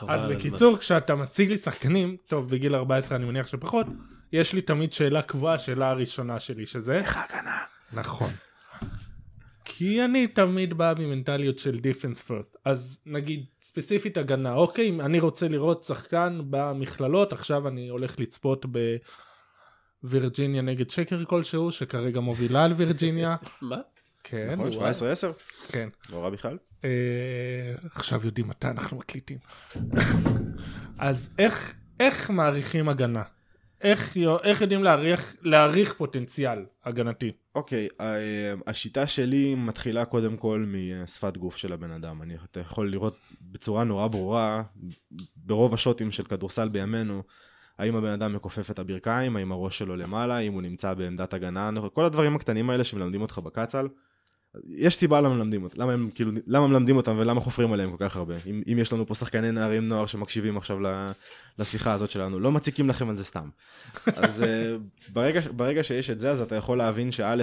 אז 0.08 0.26
בקיצור, 0.26 0.78
כשאתה 0.78 1.16
מציג 1.16 1.50
לי 1.50 1.58
שחקנים, 1.58 2.18
טוב, 2.28 2.50
בגיל 2.50 2.76
14 2.76 3.18
אני 3.18 3.26
מניח 3.26 3.48
שפחות, 3.48 3.86
יש 4.34 4.54
לי 4.54 4.62
תמיד 4.62 4.94
שאלה 4.94 5.22
קבועה, 5.22 5.54
השאלה 5.54 5.90
הראשונה 5.90 6.40
שלי, 6.40 6.66
שזה... 6.66 6.94
איך 6.94 7.18
ההגנה? 7.18 7.58
נכון. 7.94 8.30
כי 9.66 10.06
אני 10.06 10.28
תמיד 10.28 10.74
בא 10.74 10.94
ממנטליות 11.00 11.60
של 11.60 11.80
דיפנס 11.80 12.22
פרסט. 12.22 12.58
אז 12.66 13.00
נגיד, 13.06 13.46
ספציפית 13.62 14.18
הגנה, 14.18 14.54
אוקיי, 14.54 14.90
אם 14.90 15.02
אני 15.02 15.20
רוצה 15.20 15.48
לראות 15.48 15.84
שחקן 15.84 16.42
במכללות, 16.50 17.34
עכשיו 17.34 17.68
אני 17.68 17.90
הולך 17.90 18.20
לצפות 18.20 18.66
בווירג'יניה 20.04 20.62
נגד 20.62 20.90
שקר 20.90 21.26
כלשהו, 21.26 21.72
שכרגע 21.72 22.20
מובילה 22.20 22.64
על 22.64 22.74
וירג'יניה. 22.74 23.36
מה? 23.62 23.78
כן, 24.24 24.54
נכון, 24.54 24.72
17-10, 24.72 24.76
כן. 25.72 25.90
לא 26.10 26.24
רע 26.24 26.30
בכלל. 26.30 26.58
אה, 26.84 26.90
עכשיו 27.96 28.26
יודעים 28.26 28.48
מתי 28.48 28.68
אנחנו 28.68 28.98
מקליטים. 28.98 29.38
אז 30.98 31.30
איך, 31.38 31.76
איך 32.00 32.30
מעריכים 32.30 32.90
הגנה? 32.90 33.24
איך, 33.82 34.18
איך 34.44 34.62
יודעים 34.62 34.84
להעריך, 34.84 35.36
להעריך 35.42 35.94
פוטנציאל 35.94 36.66
הגנתי? 36.86 37.32
אוקיי, 37.56 37.88
ה- 38.00 38.04
השיטה 38.68 39.08
שלי 39.08 39.56
מתחילה 39.56 40.06
קודם 40.06 40.38
כל 40.38 40.66
משפת 40.68 41.38
גוף 41.38 41.58
של 41.58 41.74
הבן 41.74 41.92
אדם. 41.92 42.22
אני, 42.22 42.36
אתה 42.52 42.60
יכול 42.60 42.92
לראות 42.92 43.18
בצורה 43.42 43.84
נורא 43.84 44.08
ברורה, 44.08 44.64
ברוב 45.36 45.74
השוטים 45.74 46.12
של 46.12 46.24
כדורסל 46.24 46.70
בימינו, 46.70 47.24
האם 47.78 47.96
הבן 47.96 48.10
אדם 48.12 48.34
מכופף 48.34 48.72
את 48.72 48.80
הברכיים, 48.80 49.36
האם 49.36 49.52
הראש 49.52 49.78
שלו 49.78 49.96
למעלה, 49.96 50.36
האם 50.38 50.54
הוא 50.54 50.62
נמצא 50.62 50.94
בעמדת 50.94 51.34
הגנה, 51.34 51.70
כל 51.94 52.06
הדברים 52.06 52.36
הקטנים 52.36 52.70
האלה 52.70 52.84
שמלמדים 52.84 53.22
אותך 53.22 53.38
בקצ"ל. 53.38 53.88
יש 54.66 54.96
סיבה 54.96 55.22
למה 55.22 55.36
מלמדים 55.36 55.64
אותם, 55.64 55.82
למה 55.82 55.94
הם 55.94 56.10
כאילו, 56.16 56.32
למה 56.48 56.68
מלמדים 56.68 56.98
אותם 56.98 57.16
ולמה 57.20 57.42
חופרים 57.42 57.74
עליהם 57.74 57.98
כל 57.98 58.10
כך 58.10 58.16
הרבה. 58.16 58.36
אם, 58.46 58.62
אם 58.72 58.78
יש 58.80 58.94
לנו 58.94 59.08
פה 59.08 59.16
שחקני 59.16 59.52
נערים 59.52 59.88
נוער 59.88 60.06
שמקשיבים 60.06 60.58
עכשיו 60.58 60.78
לשיחה 61.60 61.94
הזאת 61.94 62.10
שלנו, 62.10 62.40
לא 62.40 62.52
מציקים 62.52 62.90
לכם 62.90 63.10
על 63.10 63.18
זה 63.18 63.26
סתם. 63.26 63.50
אז 64.06 64.44
אה, 64.44 64.76
ברגע, 65.14 65.42
ברגע 65.56 65.84
שיש 65.84 66.10
את 66.10 66.20
זה, 66.20 66.32
אז 66.32 66.42
אתה 66.42 66.56
יכול 66.56 66.78
להבין 66.78 67.12
שא', 67.12 67.36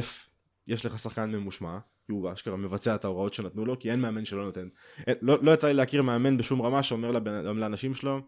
יש 0.66 0.86
לך 0.86 0.98
שחקן 0.98 1.30
ממושמע, 1.30 1.78
כי 2.06 2.12
הוא 2.12 2.32
אשכרה 2.32 2.56
מבצע 2.56 2.94
את 2.94 3.04
ההוראות 3.04 3.34
שנתנו 3.34 3.66
לו, 3.66 3.78
כי 3.78 3.90
אין 3.90 4.00
מאמן 4.00 4.24
שלא 4.24 4.44
נותן. 4.44 4.68
אין, 5.06 5.16
לא, 5.22 5.38
לא 5.42 5.50
יצא 5.50 5.66
לי 5.66 5.74
להכיר 5.74 6.02
מאמן 6.02 6.36
בשום 6.36 6.62
רמה 6.62 6.82
שאומר 6.82 7.10
לבן, 7.10 7.56
לאנשים 7.56 7.94
שלו, 7.94 8.20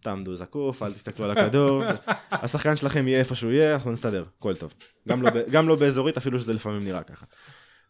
תעמדו 0.00 0.36
זקוף, 0.36 0.82
אל 0.82 0.92
תסתכלו 0.92 1.24
על 1.24 1.30
הכדור, 1.30 1.82
השחקן 2.30 2.76
שלכם 2.76 3.08
יהיה 3.08 3.18
איפה 3.18 3.34
שהוא 3.34 3.52
יהיה, 3.52 3.74
אנחנו 3.74 3.92
נסתדר, 3.92 4.24
הכל 4.38 4.56
טוב. 4.56 4.74
גם 5.08 5.22
לא, 5.22 5.30
גם 5.50 5.68
לא 5.68 5.76
באזורית, 5.76 6.16
אפילו 6.16 6.38
שזה 6.38 6.54
לפעמים 6.54 6.84
נראה 6.84 7.02
ככה. 7.02 7.26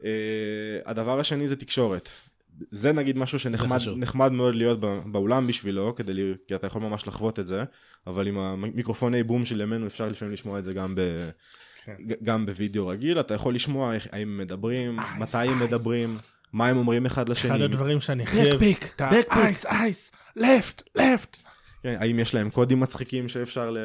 Uh, 0.02 0.04
הדבר 0.84 1.20
השני 1.20 1.48
זה 1.48 1.56
תקשורת. 1.56 2.08
זה 2.70 2.92
נגיד 2.92 3.18
משהו 3.18 3.38
שנחמד 3.38 4.32
מאוד 4.32 4.54
להיות 4.54 4.80
בא- 4.80 5.00
באולם 5.06 5.46
בשבילו, 5.46 5.94
כדי, 5.94 6.12
כי 6.48 6.54
אתה 6.54 6.66
יכול 6.66 6.82
ממש 6.82 7.06
לחוות 7.08 7.38
את 7.38 7.46
זה, 7.46 7.64
אבל 8.06 8.26
עם 8.26 8.38
המיקרופוני 8.38 9.22
בום 9.22 9.44
של 9.44 9.60
ימינו 9.60 9.86
אפשר 9.86 10.08
לפעמים 10.08 10.34
לשמוע 10.34 10.58
את 10.58 10.64
זה 10.64 10.72
גם, 10.72 10.94
ב, 10.94 11.00
כן. 11.84 11.94
גם 12.22 12.46
בווידאו 12.46 12.86
רגיל, 12.88 13.20
אתה 13.20 13.34
יכול 13.34 13.54
לשמוע 13.54 13.94
איך, 13.94 14.06
האם 14.12 14.28
הם 14.28 14.38
מדברים, 14.38 14.96
מתי 15.18 15.36
הם 15.38 15.60
מדברים, 15.60 16.18
מה 16.52 16.66
הם 16.68 16.76
אומרים 16.76 17.06
אחד 17.06 17.28
לשני. 17.28 17.50
אחד 17.50 17.60
הדברים 17.60 18.00
שאני 18.00 18.24
את 18.24 18.28
ה- 19.00 19.10
backpick. 19.10 19.34
אייס, 19.36 19.66
אייס, 19.66 20.12
לפט, 20.36 20.82
לפט. 20.94 21.36
כן, 21.82 21.96
האם 21.98 22.18
יש 22.18 22.34
להם 22.34 22.50
קודים 22.50 22.80
מצחיקים 22.80 23.28
שאפשר, 23.28 23.70
ל... 23.70 23.78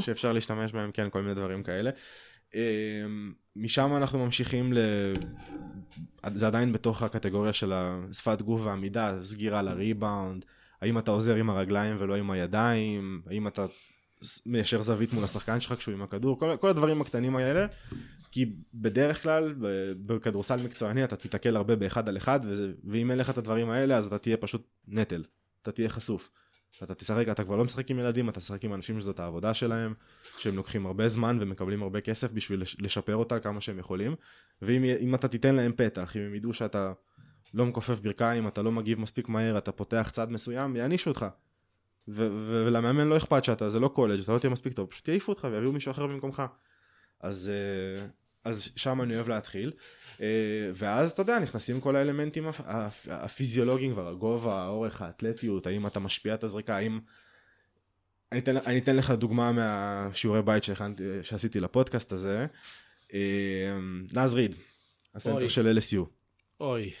שאפשר 0.00 0.32
להשתמש 0.32 0.72
בהם, 0.72 0.90
כן, 0.92 1.08
כל 1.10 1.22
מיני 1.22 1.34
דברים 1.34 1.62
כאלה. 1.62 1.90
משם 3.56 3.96
אנחנו 3.96 4.24
ממשיכים 4.24 4.72
ל... 4.72 4.78
זה 6.34 6.46
עדיין 6.46 6.72
בתוך 6.72 7.02
הקטגוריה 7.02 7.52
של 7.52 7.72
השפת 7.72 8.42
גוף 8.42 8.60
ועמידה, 8.64 9.22
סגירה 9.22 9.62
לריבאונד, 9.62 10.44
האם 10.80 10.98
אתה 10.98 11.10
עוזר 11.10 11.34
עם 11.34 11.50
הרגליים 11.50 11.96
ולא 11.98 12.16
עם 12.16 12.30
הידיים, 12.30 13.22
האם 13.26 13.46
אתה 13.46 13.66
מיישר 14.46 14.82
זווית 14.82 15.12
מול 15.12 15.24
השחקן 15.24 15.60
שלך 15.60 15.78
כשהוא 15.78 15.94
עם 15.94 16.02
הכדור, 16.02 16.38
כל, 16.38 16.56
כל 16.60 16.70
הדברים 16.70 17.00
הקטנים 17.00 17.36
האלה, 17.36 17.66
כי 18.30 18.52
בדרך 18.74 19.22
כלל 19.22 19.54
בכדורסל 20.06 20.56
מקצועני 20.64 21.04
אתה 21.04 21.16
תיתקל 21.16 21.56
הרבה 21.56 21.76
באחד 21.76 22.08
על 22.08 22.16
אחד, 22.16 22.40
וזה, 22.44 22.72
ואם 22.84 23.10
אין 23.10 23.18
לך 23.18 23.30
את 23.30 23.38
הדברים 23.38 23.70
האלה 23.70 23.96
אז 23.96 24.06
אתה 24.06 24.18
תהיה 24.18 24.36
פשוט 24.36 24.68
נטל, 24.88 25.24
אתה 25.62 25.72
תהיה 25.72 25.88
חשוף. 25.88 26.30
אתה 26.82 26.94
תשחק, 26.94 27.28
אתה 27.28 27.44
כבר 27.44 27.56
לא 27.56 27.64
משחק 27.64 27.90
עם 27.90 27.98
ילדים, 27.98 28.28
אתה 28.28 28.40
תשחק 28.40 28.64
עם 28.64 28.74
אנשים 28.74 29.00
שזאת 29.00 29.20
העבודה 29.20 29.54
שלהם, 29.54 29.94
שהם 30.38 30.56
לוקחים 30.56 30.86
הרבה 30.86 31.08
זמן 31.08 31.38
ומקבלים 31.40 31.82
הרבה 31.82 32.00
כסף 32.00 32.30
בשביל 32.32 32.60
לש- 32.60 32.76
לשפר 32.80 33.16
אותה 33.16 33.40
כמה 33.40 33.60
שהם 33.60 33.78
יכולים, 33.78 34.14
ואם 34.62 34.84
אם 34.84 35.14
אתה 35.14 35.28
תיתן 35.28 35.54
להם 35.54 35.72
פתח, 35.76 36.16
אם 36.16 36.20
הם 36.22 36.34
ידעו 36.34 36.54
שאתה 36.54 36.92
לא 37.54 37.66
מכופף 37.66 38.00
ברכיים, 38.00 38.48
אתה 38.48 38.62
לא 38.62 38.72
מגיב 38.72 39.00
מספיק 39.00 39.28
מהר, 39.28 39.58
אתה 39.58 39.72
פותח 39.72 40.10
צד 40.12 40.30
מסוים, 40.30 40.76
יענישו 40.76 41.10
אותך. 41.10 41.26
ולמאמן 42.08 43.08
לא 43.08 43.16
אכפת 43.16 43.44
שאתה, 43.44 43.70
זה 43.70 43.80
לא 43.80 43.88
קולג', 43.88 44.20
אתה 44.20 44.32
לא 44.32 44.38
תהיה 44.38 44.50
מספיק 44.50 44.72
טוב, 44.72 44.90
פשוט 44.90 45.08
יעיפו 45.08 45.32
אותך 45.32 45.48
ויביאו 45.52 45.72
מישהו 45.72 45.90
אחר 45.90 46.06
במקומך. 46.06 46.42
אז, 47.20 47.50
אה, 47.54 48.06
אז 48.44 48.68
שם 48.76 49.02
אני 49.02 49.14
אוהב 49.14 49.28
להתחיל. 49.28 49.72
אה, 50.20 50.70
ואז 50.74 51.10
אתה 51.10 51.22
יודע, 51.22 51.38
נכנסים 51.38 51.80
כל 51.80 51.96
האלמנטים 51.96 52.46
הפ- 52.48 52.60
הפ- 52.64 53.08
הפיזיולוגיים 53.10 53.92
כבר, 53.92 54.08
הגובה, 54.08 54.62
האורך, 54.62 55.02
האתלטיות, 55.02 55.66
האם 55.66 55.86
אתה 55.86 56.00
משפיע 56.00 56.34
את 56.34 56.44
הזריקה, 56.44 56.76
האם... 56.76 57.00
אני 58.32 58.40
אתן, 58.40 58.56
אני 58.56 58.78
אתן 58.78 58.96
לך 58.96 59.10
דוגמה 59.10 59.52
מהשיעורי 59.52 60.42
בית 60.42 60.64
שהכנתי, 60.64 61.02
שעשיתי 61.22 61.60
לפודקאסט 61.60 62.12
הזה. 62.12 62.46
אה, 63.14 63.78
נאז 64.14 64.34
ריד, 64.34 64.54
הסנטר 65.14 65.36
אוי. 65.36 65.48
של 65.48 65.78
LSU. 65.78 66.04
אוי. 66.60 66.92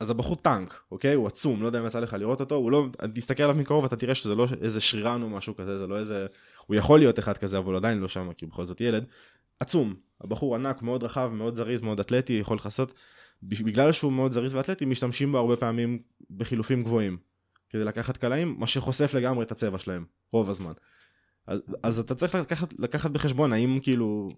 אז 0.00 0.10
הבחור 0.10 0.36
טנק, 0.36 0.80
אוקיי? 0.90 1.14
הוא 1.14 1.26
עצום, 1.26 1.62
לא 1.62 1.66
יודע 1.66 1.80
אם 1.80 1.86
יצא 1.86 2.00
לך 2.00 2.12
לראות 2.12 2.40
אותו, 2.40 2.54
הוא 2.54 2.70
לא... 2.72 2.86
תסתכל 3.14 3.42
עליו 3.42 3.56
מקרוב 3.56 3.84
ואתה 3.84 3.96
תראה 3.96 4.14
שזה 4.14 4.34
לא 4.34 4.46
איזה 4.62 4.80
שרירן 4.80 5.22
או 5.22 5.30
משהו 5.30 5.56
כזה, 5.56 5.78
זה 5.78 5.86
לא 5.86 5.98
איזה... 5.98 6.26
הוא 6.66 6.76
יכול 6.76 6.98
להיות 6.98 7.18
אחד 7.18 7.36
כזה, 7.38 7.58
אבל 7.58 7.76
עדיין 7.76 7.98
לא 7.98 8.08
שם, 8.08 8.32
כי 8.32 8.46
בכל 8.46 8.64
זאת 8.64 8.80
ילד. 8.80 9.04
עצום. 9.60 9.94
הבחור 10.24 10.54
ענק, 10.54 10.82
מאוד 10.82 11.04
רחב, 11.04 11.30
מאוד 11.32 11.56
זריז, 11.56 11.82
מאוד 11.82 12.00
אתלטי, 12.00 12.32
יכול 12.32 12.56
לכסות. 12.56 12.94
בגלל 13.42 13.92
שהוא 13.92 14.12
מאוד 14.12 14.32
זריז 14.32 14.54
ואתלטי, 14.54 14.84
משתמשים 14.84 15.32
בו 15.32 15.38
הרבה 15.38 15.56
פעמים 15.56 15.98
בחילופים 16.30 16.82
גבוהים. 16.82 17.16
כדי 17.68 17.84
לקחת 17.84 18.16
קלעים, 18.16 18.56
מה 18.58 18.66
שחושף 18.66 19.14
לגמרי 19.14 19.44
את 19.44 19.52
הצבע 19.52 19.78
שלהם, 19.78 20.04
רוב 20.32 20.50
הזמן. 20.50 20.72
אז, 21.46 21.60
אז 21.82 21.98
אתה 21.98 22.14
צריך 22.14 22.34
לקחת, 22.34 22.74
לקחת 22.78 23.10
בחשבון 23.10 23.52
האם 23.52 23.78
כאילו, 23.82 24.30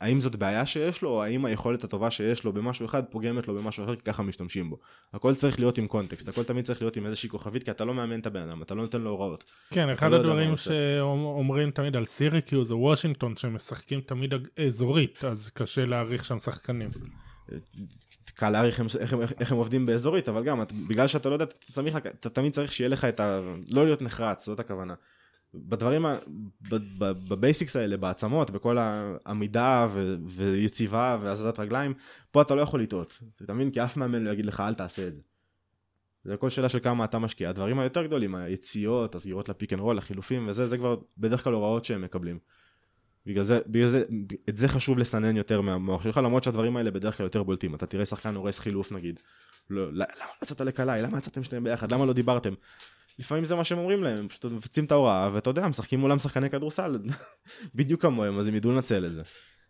האם 0.00 0.20
זאת 0.20 0.36
בעיה 0.36 0.66
שיש 0.66 1.02
לו, 1.02 1.10
או 1.10 1.22
האם 1.22 1.44
היכולת 1.44 1.84
הטובה 1.84 2.10
שיש 2.10 2.44
לו 2.44 2.52
במשהו 2.52 2.86
אחד 2.86 3.02
פוגמת 3.10 3.48
לו 3.48 3.54
במשהו 3.54 3.84
אחר, 3.84 3.96
כי 3.96 4.02
ככה 4.02 4.22
משתמשים 4.22 4.70
בו. 4.70 4.78
הכל 5.14 5.34
צריך 5.34 5.58
להיות 5.58 5.78
עם 5.78 5.86
context, 5.86 6.28
הכל 6.28 6.44
תמיד 6.44 6.64
צריך 6.64 6.82
להיות 6.82 6.96
עם 6.96 7.06
איזושהי 7.06 7.28
כוכבית, 7.28 7.62
כי 7.62 7.70
אתה 7.70 7.84
לא 7.84 7.94
מאמן 7.94 8.20
את 8.20 8.26
הבן 8.26 8.48
אדם, 8.48 8.62
אתה 8.62 8.74
לא 8.74 8.82
נותן 8.82 9.00
לו 9.00 9.10
הוראות. 9.10 9.44
כן, 9.70 9.88
אחד 9.88 10.10
לא 10.10 10.16
הדברים. 10.16 10.56
שאומרים 10.56 11.70
תמיד 11.70 11.96
על 11.96 12.04
סיריקיוז 12.04 12.72
או 12.72 12.76
וושינגטון, 12.78 13.36
שהם 13.36 13.54
משחקים 13.54 14.00
תמיד 14.00 14.34
אזורית, 14.66 15.24
אז 15.24 15.50
קשה 15.50 15.84
להעריך 15.84 16.24
שם 16.24 16.38
שחקנים. 16.38 16.90
קל 18.34 18.50
להעריך 18.50 18.80
הם- 18.80 18.86
איך, 19.00 19.12
הם- 19.12 19.20
איך 19.40 19.52
הם 19.52 19.58
עובדים 19.58 19.86
באזורית, 19.86 20.28
אבל 20.28 20.44
גם, 20.44 20.62
את- 20.62 20.72
בגלל 20.88 21.06
שאתה 21.06 21.28
לא 21.28 21.34
יודע, 21.34 21.44
אתה, 21.44 21.72
צריך, 21.72 21.96
אתה 21.96 22.30
תמיד 22.30 22.52
צריך 22.52 22.72
שיהיה 22.72 22.88
לך 22.88 23.04
את 23.04 23.20
ה... 23.20 23.40
לא 23.68 23.84
להיות 23.84 24.02
נחרץ, 24.02 24.46
זאת 24.46 24.60
הכוונה. 24.60 24.94
בדברים, 25.54 26.06
ב 26.98 27.09
basics 27.09 27.76
האלה, 27.76 27.96
בעצמות, 27.96 28.50
בכל 28.50 28.78
העמידה 28.78 29.88
ו- 29.92 30.16
ויציבה 30.26 31.18
והזזת 31.20 31.58
רגליים, 31.58 31.94
פה 32.30 32.42
אתה 32.42 32.54
לא 32.54 32.60
יכול 32.60 32.82
לטעות. 32.82 33.20
אתה 33.42 33.54
מבין? 33.54 33.70
כי 33.70 33.84
אף 33.84 33.96
מאמן 33.96 34.24
לא 34.24 34.30
יגיד 34.30 34.46
לך, 34.46 34.60
אל 34.60 34.74
תעשה 34.74 35.08
את 35.08 35.14
זה. 35.14 35.22
זה 36.24 36.34
הכל 36.34 36.50
שאלה 36.50 36.68
של 36.68 36.80
כמה 36.80 37.04
אתה 37.04 37.18
משקיע. 37.18 37.50
הדברים 37.50 37.78
היותר 37.78 38.06
גדולים, 38.06 38.34
היציאות, 38.34 39.14
הסגירות 39.14 39.48
לפיק 39.48 39.72
אנד 39.72 39.80
רול, 39.80 39.98
החילופים 39.98 40.48
וזה, 40.48 40.66
זה 40.66 40.78
כבר 40.78 40.96
בדרך 41.18 41.44
כלל 41.44 41.52
הוראות 41.52 41.84
שהם 41.84 42.02
מקבלים. 42.02 42.38
בגלל 43.26 43.44
זה, 43.44 43.60
בגלל 43.66 43.88
זה, 43.88 44.04
את 44.48 44.56
זה 44.56 44.68
חשוב 44.68 44.98
לסנן 44.98 45.36
יותר 45.36 45.60
מהמוח 45.60 46.02
שלך, 46.02 46.16
למרות 46.16 46.44
שהדברים 46.44 46.76
האלה 46.76 46.90
בדרך 46.90 47.16
כלל 47.16 47.26
יותר 47.26 47.42
בולטים. 47.42 47.74
אתה 47.74 47.86
תראה 47.86 48.04
שחקן 48.04 48.34
הורס 48.34 48.58
חילוף 48.58 48.92
נגיד. 48.92 49.20
לא, 49.70 49.92
למה 49.92 50.04
לא 50.18 50.42
יצאת 50.42 50.60
לקלעי? 50.60 51.02
למה 51.02 51.18
יצאתם 51.18 51.42
שניהם 51.42 51.64
ביחד? 51.64 51.92
למה 51.92 52.06
לא 52.06 52.12
דיברתם? 52.12 52.54
לפעמים 53.18 53.44
זה 53.44 53.54
מה 53.54 53.64
שהם 53.64 53.78
אומרים 53.78 54.02
להם, 54.02 54.18
הם 54.18 54.28
פשוט 54.28 54.44
מפצים 54.44 54.84
את 54.84 54.92
ההוראה, 54.92 55.30
ואתה 55.32 55.50
יודע, 55.50 55.68
משחקים 55.68 56.00
מולם 56.00 56.18
שחקני 56.18 56.50
כדורסל, 56.50 56.98
בדיוק 57.74 58.02
כמוהם, 58.02 58.38
אז 58.38 58.46
הם 58.46 58.54
ידעו 58.54 58.72
לנצל 58.72 59.06
את 59.06 59.14
זה. 59.14 59.22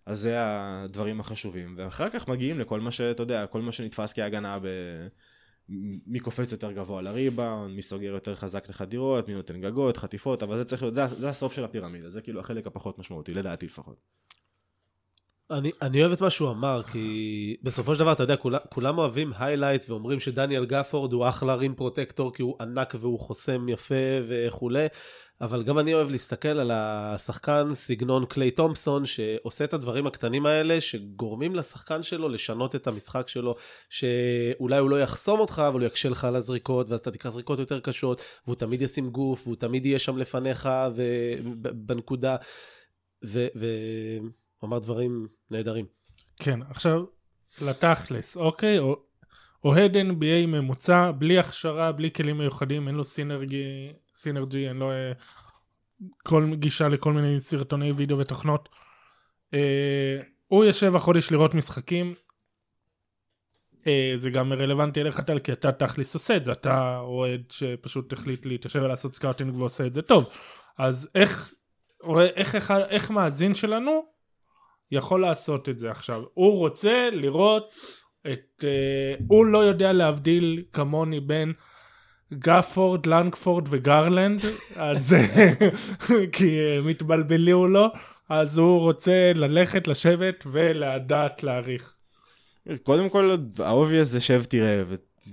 אז 0.07 0.21
זה 0.21 0.35
הדברים 0.39 1.21
החשובים, 1.21 1.75
ואחר 1.79 2.11
כך 2.11 2.29
מגיעים 2.29 2.61
לכל 2.61 2.81
מה 2.81 2.91
שאתה 2.91 3.23
יודע, 3.23 3.47
כל 3.47 3.63
מה 3.63 3.73
שנתפס 3.73 4.13
כהגנה 4.13 4.59
ב... 4.59 4.67
מי 6.07 6.21
קופץ 6.21 6.53
יותר 6.53 6.73
גבוה 6.73 7.03
לריבאונד, 7.03 7.75
מי 7.75 7.83
סוגר 7.83 8.13
יותר 8.13 8.35
חזק 8.35 8.69
לחדירות, 8.69 9.29
מי 9.29 9.35
נותן 9.35 9.61
גגות, 9.61 9.97
חטיפות, 9.97 10.43
אבל 10.43 10.57
זה 10.57 10.65
צריך 10.65 10.83
להיות, 10.83 10.95
זה, 10.95 11.07
זה 11.19 11.29
הסוף 11.29 11.53
של 11.53 11.65
הפירמידה, 11.65 12.11
זה 12.11 12.21
כאילו 12.21 12.41
החלק 12.41 12.67
הפחות 12.67 12.99
משמעותי, 12.99 13.35
לדעתי 13.35 13.67
לפחות. 13.67 14.01
אני, 15.53 15.71
אני 15.83 16.01
אוהב 16.01 16.13
את 16.13 16.21
מה 16.21 16.31
שהוא 16.31 16.51
אמר, 16.51 16.83
כי 16.93 17.57
בסופו 17.63 17.95
של 17.95 18.01
דבר, 18.01 18.13
אתה 18.13 18.23
יודע, 18.23 18.37
כולם, 18.37 18.59
כולם 18.69 18.99
אוהבים 18.99 19.33
highlight 19.39 19.85
ואומרים 19.89 20.21
שדניאל 20.21 20.65
גפורד 20.65 21.13
הוא 21.13 21.29
אחלה 21.29 21.55
rim 21.55 21.75
protector, 21.75 22.33
כי 22.35 22.43
הוא 22.43 22.57
ענק 22.61 22.95
והוא 22.99 23.21
חוסם 23.21 23.69
יפה 23.69 23.95
וכולי, 24.27 24.87
אבל 25.41 25.63
גם 25.63 25.79
אני 25.79 25.95
אוהב 25.95 26.11
להסתכל 26.11 26.49
על 26.49 26.71
השחקן 26.75 27.75
סגנון 27.75 28.27
קליי 28.27 28.51
תומפסון, 28.51 29.07
שעושה 29.07 29.65
את 29.65 29.75
הדברים 29.75 30.07
הקטנים 30.07 30.47
האלה, 30.47 30.81
שגורמים 30.81 31.55
לשחקן 31.55 32.03
שלו 32.03 32.29
לשנות 32.29 32.75
את 32.75 32.87
המשחק 32.87 33.29
שלו, 33.29 33.55
שאולי 33.91 34.79
הוא 34.79 34.91
לא 34.91 35.01
יחסום 35.01 35.41
אותך, 35.41 35.63
אבל 35.69 35.81
הוא 35.81 35.87
יקשה 35.87 36.09
לך 36.09 36.25
על 36.25 36.37
הזריקות, 36.37 36.91
ואז 36.91 37.01
אתה 37.01 37.11
תקרא 37.11 37.31
זריקות 37.31 37.59
יותר 37.59 37.81
קשות, 37.81 38.23
והוא 38.47 38.57
תמיד 38.57 38.83
ישים 38.83 39.11
גוף, 39.11 39.47
והוא 39.47 39.57
תמיד 39.57 39.87
יהיה 39.87 39.99
שם 39.99 40.17
לפניך, 40.19 40.69
ובנקודה, 40.95 42.37
ו... 43.25 43.47
ו... 43.57 43.67
הוא 44.63 44.69
אמר 44.69 44.79
דברים 44.79 45.27
נהדרים. 45.51 45.87
כן, 46.37 46.63
עכשיו 46.63 47.05
לתכלס, 47.61 48.37
אוקיי? 48.37 48.79
אוהד 49.65 49.97
NBA 49.97 50.47
ממוצע, 50.47 51.11
בלי 51.11 51.39
הכשרה, 51.39 51.93
בלי 51.93 52.11
כלים 52.11 52.39
מיוחדים, 52.39 52.89
אין 52.89 52.95
לו 52.95 53.05
Synergy, 53.05 53.93
Synergy, 54.15 54.69
אין 54.69 54.77
לו 54.77 54.91
אה, 54.91 55.13
כל 56.23 56.51
גישה 56.55 56.89
לכל 56.89 57.13
מיני 57.13 57.41
סרטוני 57.41 57.93
וידאו 57.93 58.19
ותוכנות. 58.19 58.69
אה, 59.55 60.21
הוא 60.47 60.65
יושב 60.65 60.97
החודש 60.97 61.33
לראות 61.33 61.55
משחקים. 61.55 62.15
אה, 63.87 64.13
זה 64.15 64.31
גם 64.31 64.53
רלוונטי 64.53 65.01
אליך 65.01 65.21
טל, 65.21 65.39
כי 65.39 65.53
אתה 65.53 65.73
תכלס 65.73 66.15
עושה 66.15 66.37
את 66.37 66.45
זה, 66.45 66.53
אתה 66.53 66.99
אוהד 66.99 67.43
שפשוט 67.51 68.13
החליט 68.13 68.47
להתיישב 68.47 68.83
ולעשות 68.83 69.15
scouting 69.15 69.59
ועושה 69.59 69.87
את 69.87 69.95
זה 69.95 70.03
טוב. 70.03 70.31
אז 70.79 71.11
איך, 71.15 71.55
איך, 72.37 72.55
איך, 72.55 72.71
איך 72.71 73.11
מאזין 73.11 73.55
שלנו 73.55 74.12
יכול 74.93 75.21
לעשות 75.21 75.69
את 75.69 75.79
זה 75.79 75.91
עכשיו. 75.91 76.23
הוא 76.35 76.59
רוצה 76.59 77.09
לראות 77.13 77.73
את... 78.33 78.65
אה, 78.65 79.25
הוא 79.29 79.47
לא 79.47 79.59
יודע 79.59 79.93
להבדיל 79.93 80.63
כמוני 80.73 81.21
בין 81.21 81.53
גפורד, 82.33 83.07
לנגפורד 83.07 83.67
וגרלנד, 83.71 84.41
אז 84.77 85.17
כי 86.33 86.59
אה, 86.59 86.87
מתבלבלו 86.87 87.69
לו, 87.69 87.87
אז 88.29 88.59
הוא 88.59 88.81
רוצה 88.81 89.33
ללכת, 89.35 89.89
לשבת 89.89 90.45
ולדעת 90.53 91.43
להעריך. 91.43 91.95
קודם 92.83 93.09
כל, 93.09 93.37
ה 93.59 93.65
obvious 93.65 94.09
זה 94.09 94.21
שב 94.21 94.45
תראה, 94.45 94.83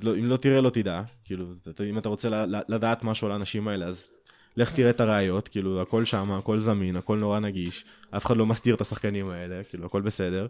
ואם 0.01 0.25
לא 0.25 0.37
תראה 0.37 0.61
לא 0.61 0.69
תדע, 0.69 1.01
כאילו, 1.25 1.45
אם 1.89 1.97
אתה 1.97 2.09
רוצה 2.09 2.45
לדעת 2.69 3.03
משהו 3.03 3.27
על 3.27 3.33
האנשים 3.33 3.67
האלה, 3.67 3.85
אז 3.85 4.11
לך 4.59 4.71
תראה 4.71 4.89
את 4.89 5.01
הראיות, 5.01 5.47
כאילו, 5.47 5.81
הכל 5.81 6.05
שם, 6.05 6.31
הכל 6.31 6.59
זמין, 6.59 6.95
הכל 6.95 7.17
נורא 7.17 7.39
נגיש, 7.39 7.85
אף 8.11 8.25
אחד 8.25 8.37
לא 8.37 8.45
מסתיר 8.45 8.75
את 8.75 8.81
השחקנים 8.81 9.29
האלה, 9.29 9.63
כאילו, 9.63 9.85
הכל 9.85 10.01
בסדר. 10.01 10.47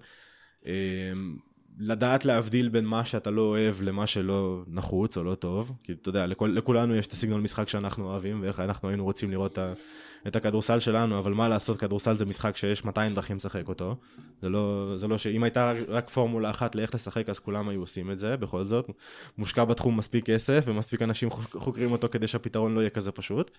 אמ, 0.66 0.72
לדעת 1.80 2.26
להבדיל 2.26 2.70
בין 2.70 2.86
מה 2.86 3.06
שאתה 3.06 3.32
לא 3.32 3.42
אוהב 3.42 3.76
למה 3.82 4.08
שלא 4.08 4.64
נחוץ 4.68 5.18
או 5.18 5.24
לא 5.24 5.36
טוב, 5.36 5.72
כי 5.84 5.92
אתה 5.92 6.10
יודע, 6.10 6.26
לכל, 6.28 6.52
לכולנו 6.56 6.96
יש 6.96 7.08
את 7.08 7.12
הסגנון 7.12 7.42
משחק 7.44 7.70
שאנחנו 7.70 8.06
אוהבים, 8.06 8.42
ואיך 8.42 8.60
אנחנו 8.60 8.90
היינו 8.90 9.04
רוצים 9.04 9.32
לראות 9.32 9.60
את, 10.28 10.36
הכדורסל 10.36 10.80
שלנו, 10.80 11.20
אבל 11.20 11.34
מה 11.34 11.48
לעשות, 11.48 11.80
כדורסל 11.80 12.18
זה 12.18 12.26
משחק 12.26 12.58
שיש 12.58 12.86
200 12.86 13.14
דרכים 13.14 13.36
לשחק 13.36 13.68
אותו. 13.68 13.96
זה 14.42 14.50
לא, 14.50 14.94
זה 14.96 15.08
לא 15.08 15.18
שאם 15.18 15.44
הייתה 15.44 15.74
רק, 15.88 16.10
פורמולה 16.10 16.50
אחת 16.50 16.76
לאיך 16.76 16.96
לשחק, 16.96 17.30
אז 17.30 17.40
כולם 17.40 17.70
היו 17.70 17.80
עושים 17.80 18.12
את 18.12 18.20
זה, 18.20 18.38
בכל 18.38 18.66
זאת. 18.66 18.90
מושקע 19.38 19.64
בתחום 19.64 19.98
מספיק 19.98 20.26
כסף, 20.26 20.64
ומספיק 20.68 21.02
אנשים 21.02 21.30
חוק- 21.30 21.56
חוקרים 21.58 21.92
אותו 21.92 22.10
כדי 22.12 22.28
שהפתרון 22.28 22.76
לא 22.76 22.80
יהיה 22.80 22.90
כזה 22.90 23.12
פשוט. 23.12 23.52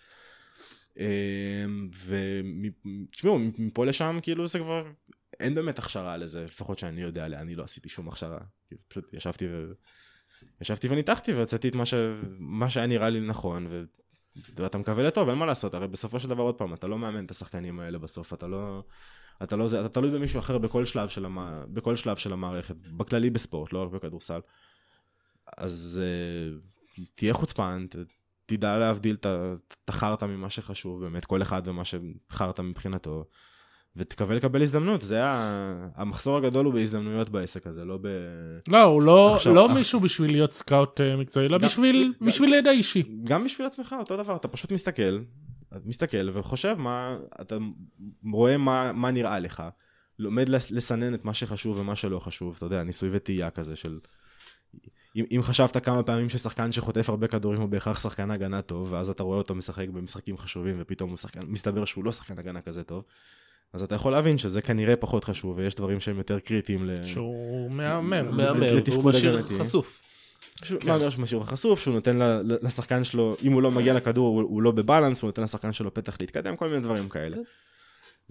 ותשמעו, 2.06 3.38
מפה 3.58 3.86
לשם, 3.86 4.18
כאילו 4.22 4.46
זה 4.46 4.58
כבר, 4.58 4.86
אין 5.40 5.54
באמת 5.54 5.78
הכשרה 5.78 6.16
לזה, 6.16 6.44
לפחות 6.44 6.78
שאני 6.78 7.02
יודע 7.02 7.24
עליה, 7.24 7.40
אני 7.40 7.54
לא 7.54 7.64
עשיתי 7.64 7.88
שום 7.88 8.08
הכשרה. 8.08 8.38
כאילו, 8.68 8.80
פשוט 8.88 9.14
ישבתי 9.14 9.46
ו... 9.48 9.72
ישבתי 10.60 10.88
וניתחתי 10.88 11.32
והוצאתי 11.32 11.68
את 11.68 11.74
מה, 11.74 11.84
ש... 11.84 11.94
מה 12.38 12.70
שהיה 12.70 12.86
נראה 12.86 13.08
לי 13.08 13.20
נכון, 13.20 13.66
ואתה 14.56 14.78
מקווה 14.78 15.04
לטוב, 15.04 15.28
אין 15.28 15.38
מה 15.38 15.46
לעשות, 15.46 15.74
הרי 15.74 15.88
בסופו 15.88 16.20
של 16.20 16.28
דבר 16.28 16.42
עוד 16.42 16.54
פעם, 16.54 16.74
אתה 16.74 16.86
לא 16.86 16.98
מאמן 16.98 17.24
את 17.24 17.30
השחקנים 17.30 17.80
האלה 17.80 17.98
בסוף, 17.98 18.34
אתה 18.34 18.46
לא... 18.46 18.82
אתה 19.42 19.56
לא 19.56 19.68
זה, 19.68 19.80
אתה 19.80 19.88
תלוי 19.88 20.10
במישהו 20.10 20.40
אחר 20.40 20.58
בכל 20.58 20.84
שלב 20.84 21.08
של, 21.08 21.24
המ... 21.24 21.64
בכל 21.74 21.96
שלב 21.96 22.16
של 22.16 22.32
המערכת, 22.32 22.76
בכללי 22.76 23.30
בספורט, 23.30 23.72
לא 23.72 23.82
רק 23.82 23.90
בכדורסל. 23.90 24.40
אז 25.56 26.00
uh, 26.02 27.00
תהיה 27.14 27.34
חוצפן, 27.34 27.86
ת, 27.90 27.96
תדע 28.56 28.78
להבדיל 28.78 29.16
את 29.20 29.26
החרטא 29.88 30.24
ממה 30.24 30.50
שחשוב, 30.50 31.00
באמת, 31.00 31.24
כל 31.24 31.42
אחד 31.42 31.62
ומה 31.64 31.82
שחרטא 31.84 32.62
מבחינתו, 32.62 33.24
ותקווה 33.96 34.34
לקבל 34.36 34.62
הזדמנות, 34.62 35.02
זה 35.02 35.14
היה, 35.14 35.36
המחסור 35.94 36.36
הגדול 36.36 36.66
הוא 36.66 36.74
בהזדמנויות 36.74 37.28
בעסק 37.28 37.66
הזה, 37.66 37.84
לא 37.84 37.98
ב... 38.02 38.06
לא, 38.68 38.82
הוא 38.82 39.02
לא, 39.02 39.34
עכשיו- 39.36 39.54
לא 39.54 39.66
אח- 39.66 39.70
מישהו 39.72 40.00
בשביל 40.00 40.30
להיות 40.30 40.52
סקאוט 40.52 41.00
אה, 41.00 41.16
מקצועי, 41.16 41.46
אלא 41.46 41.58
בשביל, 41.58 42.12
גם- 42.20 42.26
בשביל 42.26 42.54
ידע 42.54 42.70
אישי. 42.70 43.02
גם 43.24 43.44
בשביל 43.44 43.66
עצמך, 43.66 43.94
אותו 43.98 44.16
דבר, 44.16 44.36
אתה 44.36 44.48
פשוט 44.48 44.72
מסתכל, 44.72 45.18
מסתכל 45.84 46.28
וחושב 46.32 46.74
מה, 46.78 47.16
אתה 47.40 47.56
רואה 48.32 48.56
מה, 48.56 48.92
מה 48.92 49.10
נראה 49.10 49.38
לך, 49.38 49.62
לומד 50.18 50.48
לס- 50.48 50.70
לסנן 50.70 51.14
את 51.14 51.24
מה 51.24 51.34
שחשוב 51.34 51.78
ומה 51.78 51.96
שלא 51.96 52.18
חשוב, 52.18 52.54
אתה 52.56 52.66
יודע, 52.66 52.82
ניסוי 52.82 53.08
וטעייה 53.12 53.50
כזה 53.50 53.76
של... 53.76 53.98
אם, 55.16 55.24
אם 55.30 55.40
חשבת 55.42 55.84
כמה 55.84 56.02
פעמים 56.02 56.28
ששחקן 56.28 56.72
שחוטף 56.72 57.08
הרבה 57.08 57.26
כדורים 57.26 57.60
הוא 57.60 57.68
בהכרח 57.68 58.02
שחקן 58.02 58.30
הגנה 58.30 58.62
טוב, 58.62 58.92
ואז 58.92 59.10
אתה 59.10 59.22
רואה 59.22 59.38
אותו 59.38 59.54
משחק 59.54 59.88
במשחקים 59.88 60.38
חשובים 60.38 60.76
ופתאום 60.78 61.10
הוא 61.10 61.18
שחקן, 61.18 61.40
מסתבר 61.46 61.84
שהוא 61.84 62.04
לא 62.04 62.12
שחקן 62.12 62.38
הגנה 62.38 62.60
כזה 62.60 62.82
טוב, 62.82 63.04
אז 63.72 63.82
אתה 63.82 63.94
יכול 63.94 64.12
להבין 64.12 64.38
שזה 64.38 64.62
כנראה 64.62 64.96
פחות 64.96 65.24
חשוב 65.24 65.58
ויש 65.58 65.74
דברים 65.74 66.00
שהם 66.00 66.18
יותר 66.18 66.38
קריטיים 66.38 66.86
ל... 66.86 67.04
שהוא 67.04 67.70
מהמר. 67.70 68.30
מהמר, 68.30 68.72
והוא 68.86 69.04
משאיר. 69.04 69.42
חשוף. 69.42 70.02
שהוא 70.64 70.80
מהמר 70.84 71.10
שמשאיר 71.10 71.42
חשוף, 71.42 71.80
שהוא 71.80 71.94
נותן 71.94 72.18
לשחקן 72.62 73.04
שלו, 73.04 73.36
אם 73.42 73.52
הוא 73.52 73.62
לא 73.62 73.70
מגיע 73.70 73.94
לכדור, 73.94 74.28
הוא, 74.28 74.42
הוא 74.42 74.62
לא 74.62 74.70
בבלנס, 74.70 75.22
הוא 75.22 75.28
נותן 75.28 75.42
לשחקן 75.42 75.72
שלו 75.72 75.94
פתח 75.94 76.16
להתקדם, 76.20 76.56
כל 76.56 76.68
מיני 76.68 76.80
דברים 76.80 77.08
כאלה. 77.08 77.36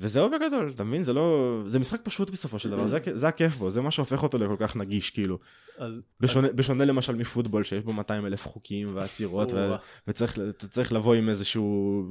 וזהו 0.01 0.29
בגדול, 0.29 0.71
אתה 0.75 0.83
מבין? 0.83 1.03
זה 1.03 1.13
לא... 1.13 1.59
זה 1.65 1.79
משחק 1.79 1.99
פשוט 2.03 2.29
בסופו 2.29 2.59
של 2.59 2.69
דבר, 2.69 2.87
זה, 2.87 2.99
זה 3.13 3.27
הכיף 3.27 3.55
בו, 3.55 3.69
זה 3.69 3.81
מה 3.81 3.91
שהופך 3.91 4.23
אותו 4.23 4.37
לכל 4.37 4.55
כך 4.59 4.75
נגיש, 4.75 5.09
כאילו. 5.09 5.37
אז 5.77 6.03
בשונה, 6.19 6.47
בשונה 6.55 6.85
למשל 6.85 7.15
מפוטבול, 7.15 7.63
שיש 7.63 7.83
בו 7.83 7.93
200 7.93 8.25
אלף 8.25 8.47
חוקים 8.47 8.95
ועצירות, 8.95 9.51
ו-. 9.51 9.75
וצריך 10.07 10.37
צריך 10.69 10.93
לבוא 10.93 11.13
עם 11.13 11.29
איזשהו... 11.29 12.03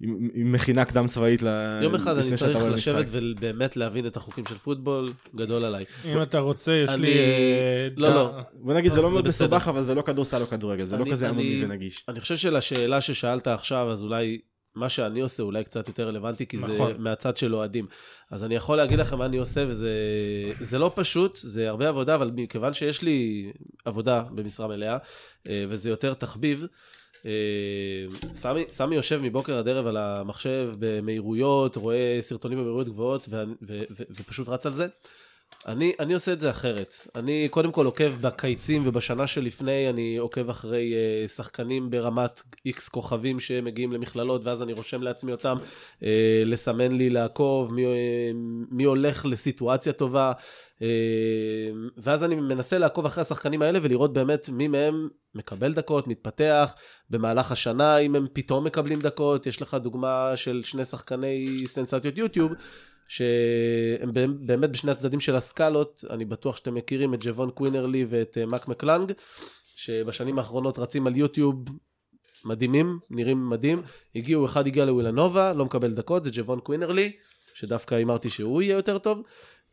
עם, 0.00 0.28
עם 0.34 0.52
מכינה 0.52 0.84
קדם 0.84 1.08
צבאית 1.08 1.42
ל... 1.42 1.80
יום 1.82 1.94
אחד 1.94 2.16
לפני 2.16 2.28
אני 2.28 2.36
צריך 2.36 2.64
לשבת 2.64 3.04
משחק. 3.04 3.08
ובאמת 3.12 3.76
להבין 3.76 4.06
את 4.06 4.16
החוקים 4.16 4.44
של 4.48 4.58
פוטבול, 4.58 5.08
גדול 5.34 5.64
עליי. 5.64 5.84
אם 6.04 6.22
אתה 6.22 6.38
רוצה, 6.38 6.72
יש 6.72 6.90
אני- 6.90 7.02
לי... 7.02 7.18
אה, 7.18 7.88
לא, 7.96 8.14
לא. 8.14 8.32
בוא 8.54 8.74
נגיד, 8.74 8.92
זה 8.92 9.02
לא 9.02 9.10
מאוד. 9.10 9.28
מסובך, 9.28 9.68
אבל 9.68 9.82
זה 9.82 9.94
לא 9.94 10.02
כדורסל 10.02 10.40
או 10.42 10.46
כדורגל, 10.46 10.84
זה 10.84 10.98
לא 10.98 11.04
כזה 11.10 11.28
עממי 11.28 11.64
ונגיש. 11.64 12.04
אני 12.08 12.20
חושב 12.20 12.36
שלשאלה 12.36 13.00
ששאלת 13.00 13.46
עכשיו, 13.46 13.90
אז 13.90 14.02
אולי 14.02 14.38
מה 14.76 14.88
שאני 14.88 15.20
עושה 15.20 15.42
אולי 15.42 15.64
קצת 15.64 15.88
יותר 15.88 16.08
רלוונטי, 16.08 16.46
כי 16.46 16.58
זה 16.58 16.66
נכון. 16.66 16.92
מהצד 16.98 17.36
של 17.36 17.54
אוהדים. 17.54 17.86
אז 18.30 18.44
אני 18.44 18.54
יכול 18.54 18.76
להגיד 18.76 18.98
לכם 18.98 19.18
מה 19.18 19.26
אני 19.26 19.36
עושה, 19.36 19.64
וזה 19.68 19.90
זה 20.60 20.78
לא 20.78 20.92
פשוט, 20.94 21.38
זה 21.42 21.68
הרבה 21.68 21.88
עבודה, 21.88 22.14
אבל 22.14 22.30
מכיוון 22.34 22.74
שיש 22.74 23.02
לי 23.02 23.52
עבודה 23.84 24.22
במשרה 24.30 24.68
מלאה, 24.68 24.98
אה, 25.48 25.64
וזה 25.68 25.90
יותר 25.90 26.14
תחביב, 26.14 26.66
אה, 27.26 27.30
סמי, 28.34 28.64
סמי 28.70 28.96
יושב 28.96 29.20
מבוקר 29.22 29.58
עד 29.58 29.68
ערב 29.68 29.86
על 29.86 29.96
המחשב 29.96 30.70
במהירויות, 30.78 31.76
רואה 31.76 32.18
סרטונים 32.20 32.58
במהירויות 32.58 32.88
גבוהות, 32.88 33.26
ו, 33.30 33.42
ו, 33.62 33.82
ו, 33.90 34.02
ופשוט 34.10 34.48
רץ 34.48 34.66
על 34.66 34.72
זה. 34.72 34.86
אני, 35.66 35.92
אני 36.00 36.14
עושה 36.14 36.32
את 36.32 36.40
זה 36.40 36.50
אחרת. 36.50 36.94
אני 37.14 37.48
קודם 37.50 37.72
כל 37.72 37.86
עוקב 37.86 38.12
בקיצים, 38.20 38.82
ובשנה 38.84 39.26
שלפני 39.26 39.90
אני 39.90 40.16
עוקב 40.16 40.50
אחרי 40.50 40.94
uh, 40.94 41.28
שחקנים 41.28 41.90
ברמת 41.90 42.42
איקס 42.66 42.88
כוכבים 42.88 43.40
שמגיעים 43.40 43.92
למכללות, 43.92 44.44
ואז 44.44 44.62
אני 44.62 44.72
רושם 44.72 45.02
לעצמי 45.02 45.32
אותם, 45.32 45.56
uh, 46.00 46.04
לסמן 46.44 46.92
לי, 46.92 47.10
לעקוב, 47.10 47.74
מי, 47.74 47.84
uh, 47.84 47.88
מי 48.70 48.84
הולך 48.84 49.26
לסיטואציה 49.26 49.92
טובה, 49.92 50.32
uh, 50.78 50.82
ואז 51.96 52.24
אני 52.24 52.34
מנסה 52.34 52.78
לעקוב 52.78 53.06
אחרי 53.06 53.22
השחקנים 53.22 53.62
האלה 53.62 53.78
ולראות 53.82 54.12
באמת 54.12 54.48
מי 54.48 54.68
מהם 54.68 55.08
מקבל 55.34 55.72
דקות, 55.72 56.06
מתפתח, 56.08 56.74
במהלך 57.10 57.52
השנה, 57.52 57.98
אם 57.98 58.16
הם 58.16 58.26
פתאום 58.32 58.64
מקבלים 58.64 58.98
דקות. 58.98 59.46
יש 59.46 59.62
לך 59.62 59.74
דוגמה 59.74 60.32
של 60.34 60.62
שני 60.64 60.84
שחקני 60.84 61.64
סנסציות 61.66 62.18
יוטיוב. 62.18 62.52
שהם 63.08 64.12
באמת 64.46 64.70
בשני 64.70 64.90
הצדדים 64.90 65.20
של 65.20 65.36
הסקלות, 65.36 66.04
אני 66.10 66.24
בטוח 66.24 66.56
שאתם 66.56 66.74
מכירים 66.74 67.14
את 67.14 67.18
ג'וון 67.22 67.50
קווינרלי 67.50 68.06
ואת 68.08 68.38
אה, 68.40 68.46
מאק 68.46 68.68
מקלנג, 68.68 69.12
שבשנים 69.76 70.38
האחרונות 70.38 70.78
רצים 70.78 71.06
על 71.06 71.16
יוטיוב 71.16 71.64
מדהימים, 72.44 72.98
נראים 73.10 73.50
מדהים. 73.50 73.82
הגיעו, 74.14 74.46
אחד 74.46 74.66
הגיע 74.66 74.84
לווילנובה, 74.84 75.52
לא 75.52 75.64
מקבל 75.64 75.92
דקות, 75.92 76.24
זה 76.24 76.30
ג'וון 76.32 76.60
קווינרלי, 76.60 77.12
שדווקא 77.54 77.94
הימרתי 77.94 78.30
שהוא 78.30 78.62
יהיה 78.62 78.74
יותר 78.74 78.98
טוב. 78.98 79.22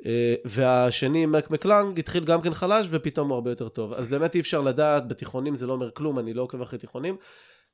אה, 0.06 0.36
והשני, 0.46 1.26
מאק 1.26 1.52
מקלנג, 1.52 2.00
התחיל 2.00 2.24
גם 2.24 2.42
כן 2.42 2.54
חלש, 2.54 2.88
ופתאום 2.90 3.30
הוא 3.30 3.36
הרבה 3.36 3.52
יותר 3.52 3.70
טוב. 3.70 3.94
אז 3.94 4.08
באמת 4.08 4.36
אי 4.36 4.40
אפשר 4.40 4.62
לדעת, 4.62 5.08
בתיכונים 5.08 5.56
זה 5.56 5.68
לא 5.68 5.74
אומר 5.74 5.92
כלום, 5.92 6.20
אני 6.20 6.34
לא 6.34 6.42
עוקב 6.42 6.62
אחרי 6.62 6.80
תיכונים. 6.80 7.18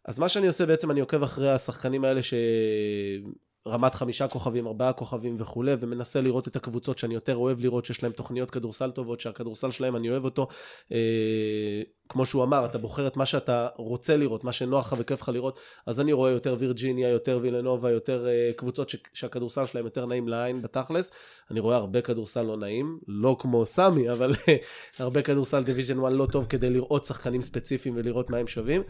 אז 0.06 0.19
מה 0.19 0.30
שאני 0.30 0.48
עושה 0.48 0.65
בעצם, 0.65 0.91
אני 0.91 1.00
עוקב 1.00 1.24
אחרי 1.24 1.52
השחקנים 1.52 2.06
האלה 2.06 2.24
ש... 2.24 2.34
רמת 3.67 3.95
חמישה 3.95 4.28
כוכבים, 4.28 4.67
ארבעה 4.67 4.93
כוכבים 4.93 5.36
וכולי, 5.38 5.74
ומנסה 5.80 6.22
לראות 6.22 6.48
את 6.48 6.56
הקבוצות 6.56 6.98
שאני 6.98 7.13
יותר 7.13 7.36
אוהב 7.36 7.60
לראות, 7.60 7.86
שיש 7.86 8.04
להם 8.04 8.12
תוכניות 8.12 8.52
כדורסל 8.52 8.91
טובות, 8.91 9.19
שהכדורסל 9.19 9.72
שלהם, 9.72 9.95
אני 9.95 10.10
אוהב 10.10 10.26
אותו. 10.26 10.48
אה, 12.10 12.13
כמו 12.13 12.26
שהוא 12.26 12.43
אמר, 12.43 12.65
אתה 12.65 12.78
בוחר 12.78 13.08
את 13.08 13.17
מה 13.17 13.26
שאתה 13.26 13.67
רוצה 13.76 14.17
לראות, 14.17 14.43
מה 14.43 14.52
שנוח 14.52 14.93
לך 14.93 15.00
וכיף 15.00 15.22
לך 15.22 15.30
לראות, 15.30 15.60
אז 15.86 16.00
אני 16.00 16.13
רואה 16.13 16.32
יותר 16.32 16.56
וירג'יניה, 16.60 17.10
יותר 17.10 17.39
וילנובה, 17.41 17.91
יותר 17.91 18.28
אה, 18.28 18.52
קבוצות 18.56 18.89
ש- 18.89 18.95
שהכדורסל 19.13 19.65
שלהם 19.65 19.86
יותר 19.86 20.06
נעים 20.06 20.28
לעין 20.28 20.62
בתכלס. 20.62 21.12
אני 21.52 21.60
רואה 21.60 21.76
הרבה 21.76 22.02
כדורסל 22.02 22.41
לא 22.41 22.58
נעים, 22.58 23.00
לא 23.08 23.36
כמו 23.39 23.65
סמי, 23.65 24.12
אבל 24.12 24.34
הרבה 25.00 25.22
כדורסל 25.22 25.63
Division 25.63 25.99
1 26.00 26.12
לא 26.12 26.26
טוב 26.26 26.45
כדי 26.50 26.69
לראות 26.69 27.06
שחקנים 27.06 27.41
ספציפיים 27.41 27.95
ולראות 27.98 28.30
מה 28.30 28.38
הם 28.38 28.48
שווים. 28.48 28.82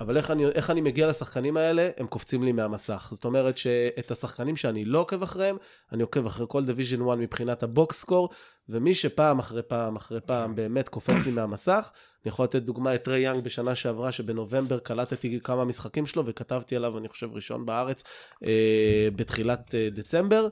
אבל 0.00 0.16
איך 0.16 0.30
אני, 0.30 0.46
איך 0.46 0.70
אני 0.70 0.80
מגיע 0.80 1.08
לשחקנים 1.08 1.56
האלה? 1.56 1.90
הם 1.96 2.06
קופצים 2.06 2.42
לי 2.42 2.52
מהמסך. 2.52 3.08
זאת 3.12 3.24
אומרת 3.24 3.58
שאת 3.58 4.10
השחקנים 4.10 4.56
שאני 4.56 4.84
לא 4.84 4.98
עוקב 4.98 5.22
אחריהם, 5.22 5.56
אני 5.92 6.02
עוקב 6.02 6.26
אחרי 6.26 6.46
כל 6.48 6.64
Division 6.64 7.08
1 7.08 7.18
מבחינת 7.18 7.62
ה 7.62 7.71
box 7.71 8.00
score, 8.00 8.28
ומי 8.68 8.94
שפעם 8.94 9.38
אחרי 9.38 9.62
פעם 9.62 9.96
אחרי 9.96 10.20
פעם 10.20 10.54
באמת 10.54 10.88
קופץ 10.88 11.24
לי 11.26 11.30
מהמסך, 11.32 11.90
אני 12.24 12.28
יכול 12.28 12.44
לתת 12.44 12.62
דוגמה 12.62 12.94
את 12.94 13.08
ריי 13.08 13.22
יאנג 13.22 13.44
בשנה 13.44 13.74
שעברה, 13.74 14.12
שבנובמבר 14.12 14.78
קלטתי 14.78 15.40
כמה 15.44 15.64
משחקים 15.64 16.06
שלו 16.06 16.26
וכתבתי 16.26 16.76
עליו, 16.76 16.98
אני 16.98 17.08
חושב, 17.08 17.28
ראשון 17.32 17.66
בארץ, 17.66 18.04
אה, 18.44 19.08
בתחילת 19.16 19.74
אה, 19.74 19.88
דצמבר. 19.90 20.48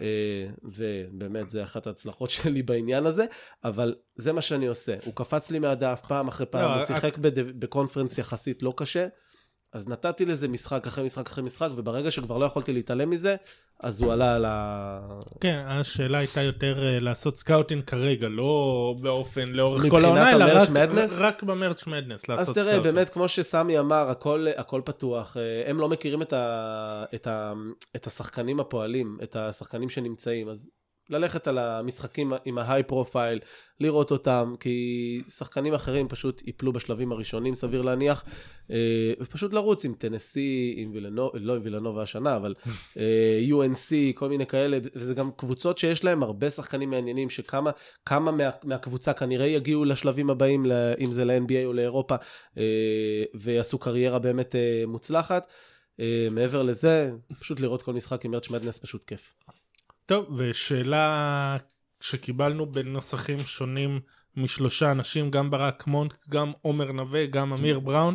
אה, 0.00 0.46
ובאמת 0.62 1.50
זה 1.50 1.64
אחת 1.64 1.86
ההצלחות 1.86 2.30
שלי 2.36 2.62
בעניין 2.62 3.06
הזה, 3.06 3.24
אבל 3.64 3.94
זה 4.16 4.32
מה 4.32 4.40
שאני 4.42 4.66
עושה. 4.66 4.96
הוא 5.04 5.14
קפץ 5.14 5.50
לי 5.50 5.58
מהדף 5.58 6.00
פעם 6.08 6.28
אחרי 6.28 6.46
פעם, 6.46 6.70
לא, 6.70 6.76
הוא 6.76 6.86
שיחק 6.86 7.18
בד- 7.18 7.60
בקונפרנס 7.60 8.18
יחסית 8.18 8.62
לא 8.62 8.74
קשה, 8.76 9.06
אז 9.72 9.88
נתתי 9.88 10.24
לזה 10.24 10.48
משחק 10.48 10.86
אחרי 10.86 11.04
משחק 11.04 11.26
אחרי 11.26 11.44
משחק, 11.44 11.68
וברגע 11.76 12.10
שכבר 12.10 12.38
לא 12.38 12.44
יכולתי 12.44 12.72
להתעלם 12.72 13.10
מזה, 13.10 13.36
אז 13.80 14.00
הוא 14.00 14.12
עלה 14.12 14.34
על 14.34 14.44
ה... 14.48 15.20
כן, 15.40 15.62
השאלה 15.66 16.18
הייתה 16.18 16.42
יותר 16.42 16.82
אה, 16.86 17.00
לעשות 17.00 17.36
scouting 17.36 17.84
כרגע, 17.84 18.28
לא 18.28 18.94
באופן 19.00 19.46
לאורך 19.48 19.82
כל 19.90 20.04
העונה, 20.04 20.32
אלא 20.32 20.44
רק- 20.62 20.70
Madness? 20.70 21.18
רק 21.20 21.42
ב 21.42 21.49
March 21.49 21.86
Madness 21.86 22.24
אז 22.24 22.28
לעשות 22.28 22.54
תראה, 22.54 22.66
scouting. 22.72 22.94
באמת, 22.94 23.10
כמו 23.10 23.28
שסמי 23.28 23.78
אמר, 23.78 24.10
הכל, 24.10 24.46
הכל 24.56 24.80
פתוח. 24.84 25.36
אה, 25.36 25.70
הם 25.70 25.80
לא 25.80 25.88
מכירים 25.88 26.22
את, 26.22 26.32
ה, 26.32 27.04
את, 27.14 27.26
ה, 27.26 27.52
את 27.96 28.06
השחקנים 28.06 28.60
הפועלים, 28.60 29.18
את 29.22 29.36
השחקנים 29.36 29.88
שנמצאים. 29.88 30.48
אז 30.48 30.70
ללכת 31.10 31.48
על 31.48 31.58
המשחקים 31.58 32.32
עם 32.44 32.58
ה 32.58 32.82
high 32.82 33.01
profile, 33.01 33.38
לראות 33.80 34.10
אותם, 34.10 34.54
כי 34.60 35.20
שחקנים 35.28 35.74
אחרים 35.74 36.08
פשוט 36.08 36.42
ייפלו 36.46 36.72
בשלבים 36.72 37.12
הראשונים, 37.12 37.54
סביר 37.54 37.82
להניח, 37.82 38.24
אה, 38.70 39.12
ופשוט 39.20 39.52
לרוץ 39.52 39.84
עם 39.84 39.94
טנסי, 39.98 40.74
עם 40.76 40.90
וילנובה, 40.92 41.38
לא 41.38 41.56
עם 41.56 41.60
וילנובה 41.64 42.02
השנה, 42.02 42.36
אבל 42.36 42.54
אה, 42.98 43.40
UNC, 43.48 43.92
כל 44.14 44.28
מיני 44.28 44.46
כאלה, 44.46 44.78
וזה 44.94 45.14
גם 45.14 45.30
קבוצות 45.36 45.78
שיש 45.78 46.04
להם 46.04 46.22
הרבה 46.22 46.50
שחקנים 46.50 46.90
מעניינים, 46.90 47.30
שכמה 47.30 47.70
כמה 48.06 48.30
מה, 48.30 48.50
מהקבוצה 48.64 49.12
כנראה 49.12 49.46
יגיעו 49.46 49.84
לשלבים 49.84 50.30
הבאים, 50.30 50.66
אם 51.04 51.12
זה 51.12 51.24
ל-NBA 51.24 51.64
או 51.64 51.72
לאירופה, 51.72 52.14
אה, 52.58 53.24
ויעשו 53.34 53.78
קריירה 53.78 54.18
באמת 54.18 54.54
מוצלחת. 54.86 55.46
מעבר 56.30 56.62
לזה, 56.62 57.10
פשוט 57.40 57.60
לראות 57.60 57.82
כל 57.82 57.92
משחק 57.92 58.24
עם 58.24 58.30
מרץ' 58.30 58.50
מדנס 58.50 58.78
פשוט 58.78 59.04
כיף. 59.04 59.34
טוב, 60.08 60.26
ושאלה 60.36 61.56
שקיבלנו 62.00 62.72
בנוסחים 62.72 63.38
שונים 63.38 64.00
משלושה 64.36 64.90
אנשים, 64.90 65.30
גם 65.30 65.50
ברק 65.50 65.86
מונק, 65.86 66.14
גם 66.30 66.52
עומר 66.62 66.92
נווה, 66.92 67.26
גם 67.26 67.52
אמיר 67.52 67.80
בראון. 67.80 68.14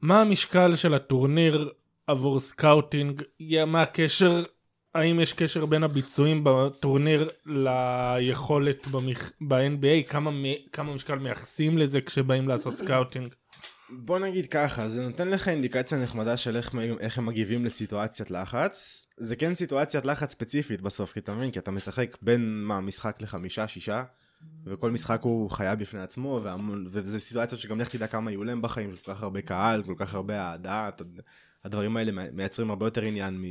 מה 0.00 0.20
המשקל 0.20 0.76
של 0.76 0.94
הטורניר 0.94 1.70
עבור 2.06 2.40
scouting? 2.40 3.22
מה 3.66 3.82
הקשר, 3.82 4.44
האם 4.94 5.20
יש 5.20 5.32
קשר 5.32 5.66
בין 5.66 5.82
הביצועים 5.82 6.40
בטורניר 6.44 7.28
ליכולת 7.46 8.86
במכ... 8.86 9.30
ב-NBA? 9.40 10.08
כמה, 10.08 10.30
כמה 10.72 10.94
משקל 10.94 11.18
מייחסים 11.18 11.78
לזה 11.78 12.00
כשבאים 12.00 12.48
לעשות 12.48 12.76
scouting? 12.76 13.34
בוא 13.98 14.18
נגיד 14.18 14.46
ככה, 14.46 14.88
זה 14.88 15.04
נותן 15.04 15.28
לך 15.28 15.48
אינדיקציה 15.48 16.02
נחמדה 16.02 16.36
של 16.36 16.56
איך, 16.56 16.74
איך 17.00 17.18
הם 17.18 17.26
מגיבים 17.26 17.64
לסיטואציית 17.64 18.30
לחץ. 18.30 19.06
זה 19.16 19.36
כן 19.36 19.54
סיטואציית 19.54 20.04
לחץ 20.04 20.32
ספציפית 20.32 20.80
בסוף, 20.80 21.12
כי 21.12 21.20
אתה 21.20 21.34
מבין? 21.34 21.50
כי 21.50 21.58
אתה 21.58 21.70
משחק 21.70 22.16
בין 22.22 22.64
מה, 22.64 22.80
משחק 22.80 23.22
לחמישה, 23.22 23.68
שישה, 23.68 24.02
וכל 24.66 24.90
משחק 24.90 25.20
הוא 25.22 25.50
חיה 25.50 25.74
בפני 25.74 26.00
עצמו, 26.00 26.40
והמון, 26.44 26.86
וזה 26.88 27.20
סיטואציות 27.20 27.60
שגם 27.60 27.80
לך 27.80 27.88
תדע 27.88 28.06
כמה 28.06 28.30
יהיו 28.30 28.44
להם 28.44 28.62
בחיים, 28.62 28.90
כל 28.90 29.14
כך 29.14 29.22
הרבה 29.22 29.40
קהל, 29.40 29.82
כל 29.82 29.94
כך 29.96 30.14
הרבה 30.14 30.40
אהדה, 30.40 30.90
הדברים 31.64 31.96
האלה 31.96 32.12
מייצרים 32.32 32.70
הרבה 32.70 32.86
יותר 32.86 33.02
עניין 33.02 33.38
מ... 33.38 33.44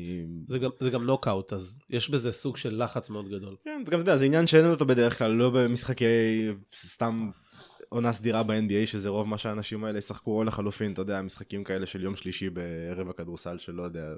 זה 0.48 0.60
גם, 0.60 0.70
זה 0.80 0.90
גם 0.90 1.04
נוקאוט, 1.04 1.54
אז 1.54 1.80
יש 1.90 2.10
בזה 2.10 2.32
סוג 2.32 2.58
של 2.58 2.84
לחץ 2.84 3.10
מאוד 3.10 3.30
גדול. 3.30 3.56
כן, 3.64 3.84
וגם 3.88 4.00
אתה 4.00 4.10
יודע, 4.10 4.16
זה 4.16 4.26
עניין 4.26 4.48
שאין 4.48 4.66
אותו 4.66 4.86
בדרך 4.86 5.18
כלל, 5.18 5.32
לא 5.32 5.50
במשחקי 5.50 6.06
סתם 6.76 7.32
עונה 7.94 8.14
סדירה 8.14 8.44
ב-NBA, 8.44 8.86
שזה 8.86 9.10
רוב 9.10 9.28
מה 9.28 9.38
שהאנשים 9.38 9.84
האלה 9.84 10.00
ישחקו, 10.00 10.38
או 10.38 10.44
לחלופין, 10.44 10.94
אתה 10.94 11.02
יודע, 11.02 11.22
משחקים 11.22 11.64
כאלה 11.64 11.86
של 11.86 12.04
יום 12.04 12.16
שלישי 12.16 12.50
בערב 12.50 13.10
הכדורסל 13.10 13.58
של 13.58 13.74
לא 13.74 13.84
יודע, 13.84 14.14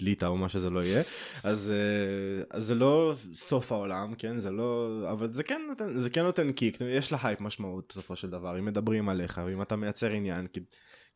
ליטא 0.00 0.26
או 0.26 0.36
מה 0.36 0.48
שזה 0.48 0.70
לא 0.70 0.84
יהיה. 0.84 1.02
אז, 1.42 1.72
אה, 1.74 2.44
אז 2.50 2.64
זה 2.64 2.74
לא 2.74 3.14
סוף 3.34 3.72
העולם, 3.72 4.14
כן, 4.14 4.38
זה 4.38 4.50
לא, 4.50 4.88
אבל 5.10 5.30
זה 5.30 5.42
כן 5.42 5.60
נותן, 5.68 5.98
זה 5.98 6.10
כן 6.10 6.22
נותן 6.22 6.52
קיק, 6.52 6.78
יש 6.80 7.12
להייפ 7.12 7.40
משמעות 7.40 7.86
בסופו 7.88 8.16
של 8.16 8.30
דבר, 8.30 8.58
אם 8.58 8.64
מדברים 8.64 9.08
עליך, 9.08 9.40
ואם 9.46 9.62
אתה 9.62 9.76
מייצר 9.76 10.10
עניין, 10.10 10.46
כי 10.46 10.60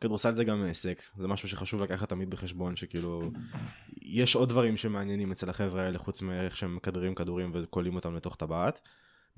כדורסל 0.01 0.35
זה 0.35 0.45
גם 0.45 0.65
עסק, 0.65 1.03
זה 1.19 1.29
משהו 1.29 1.49
שחשוב 1.49 1.83
לקחת 1.83 2.09
תמיד 2.09 2.31
בחשבון, 2.31 2.77
שכאילו, 2.77 3.31
יש 4.03 4.35
עוד 4.35 4.49
דברים 4.49 4.77
שמעניינים 4.77 5.33
אצל 5.33 5.51
החבר'ה 5.51 5.83
האלה, 5.83 5.99
חוץ 5.99 6.23
מאיך 6.23 6.57
שהם 6.57 6.77
מכדרים 6.77 7.15
כדורים 7.15 7.51
וקולעים 7.55 7.95
אותם 7.95 8.17
לתוך 8.17 8.37
טבעת. 8.37 8.81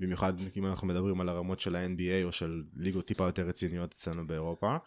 במיוחד 0.01 0.33
אם 0.57 0.65
אנחנו 0.65 0.87
מדברים 0.87 1.21
על 1.21 1.29
הרמות 1.29 1.59
של 1.59 1.75
ה-NBA 1.75 2.23
או 2.23 2.31
של 2.31 2.63
ליגות 2.75 3.05
טיפה 3.05 3.23
יותר 3.23 3.47
רציניות 3.47 3.93
אצלנו 3.93 4.27
באירופה. 4.27 4.77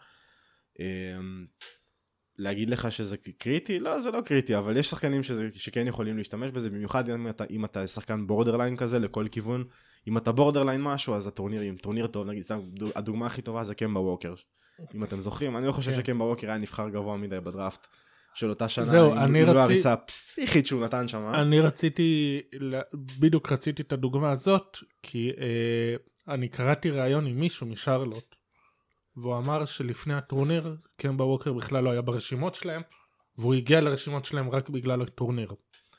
אמ, 0.79 1.45
להגיד 2.37 2.69
לך 2.69 2.91
שזה 2.91 3.17
קריטי? 3.37 3.79
לא, 3.79 3.99
זה 3.99 4.11
לא 4.11 4.21
קריטי, 4.21 4.57
אבל 4.57 4.77
יש 4.77 4.89
שחקנים 4.89 5.23
שזה, 5.23 5.47
שכן 5.53 5.87
יכולים 5.87 6.17
להשתמש 6.17 6.51
בזה, 6.51 6.69
במיוחד 6.69 7.09
אם 7.09 7.27
אתה, 7.27 7.43
אם 7.49 7.65
אתה 7.65 7.87
שחקן 7.87 8.27
borderline 8.27 8.77
כזה 8.77 8.99
לכל 8.99 9.27
כיוון. 9.31 9.63
אם 10.07 10.17
אתה 10.17 10.31
borderline 10.31 10.81
משהו, 10.81 11.15
אז 11.15 11.27
הטורנירים, 11.27 11.77
טורניר 11.77 12.07
טוב, 12.07 12.27
נגיד, 12.27 12.43
סתם, 12.43 12.59
הדוגמה 12.95 13.25
הכי 13.25 13.41
טובה 13.41 13.63
זה 13.63 13.75
קמבה 13.75 13.99
ווקר. 13.99 14.33
אם 14.95 15.03
אתם 15.03 15.19
זוכרים, 15.19 15.57
אני 15.57 15.67
לא 15.67 15.71
חושב 15.71 15.91
כן. 15.91 15.97
שקמבה 15.97 16.25
ווקר 16.25 16.47
היה 16.47 16.57
נבחר 16.57 16.89
גבוה 16.89 17.17
מדי 17.17 17.39
בדראפט 17.39 17.87
של 18.35 18.49
אותה 18.49 18.69
שנה, 18.69 18.85
זהו, 18.85 19.11
עם, 19.11 19.17
אני 19.17 19.41
עם 19.41 19.47
לא 19.47 19.51
רצי- 19.51 19.59
הריצה 19.63 19.93
הפסיכית 19.93 20.67
שהוא 20.67 20.81
נתן 20.81 21.07
שם. 21.07 21.31
אני 21.33 21.59
רציתי, 21.59 22.41
בדיוק 23.19 23.51
רציתי 23.51 23.81
את 23.81 23.93
הדוגמה 23.93 24.31
הזאת, 24.31 24.77
כי 25.03 25.31
אה, 25.37 25.95
אני 26.33 26.47
קראתי 26.47 26.89
ראיון 26.89 27.25
עם 27.27 27.39
מישהו 27.39 27.67
משרלוט, 27.67 28.35
והוא 29.17 29.37
אמר 29.37 29.65
שלפני 29.65 30.13
הטורניר, 30.13 30.75
קמבה 30.97 31.23
ווקר 31.25 31.53
בכלל 31.53 31.83
לא 31.83 31.89
היה 31.89 32.01
ברשימות 32.01 32.55
שלהם, 32.55 32.81
והוא 33.37 33.53
הגיע 33.53 33.81
לרשימות 33.81 34.25
שלהם 34.25 34.49
רק 34.49 34.69
בגלל 34.69 35.01
הטורניר. 35.01 35.51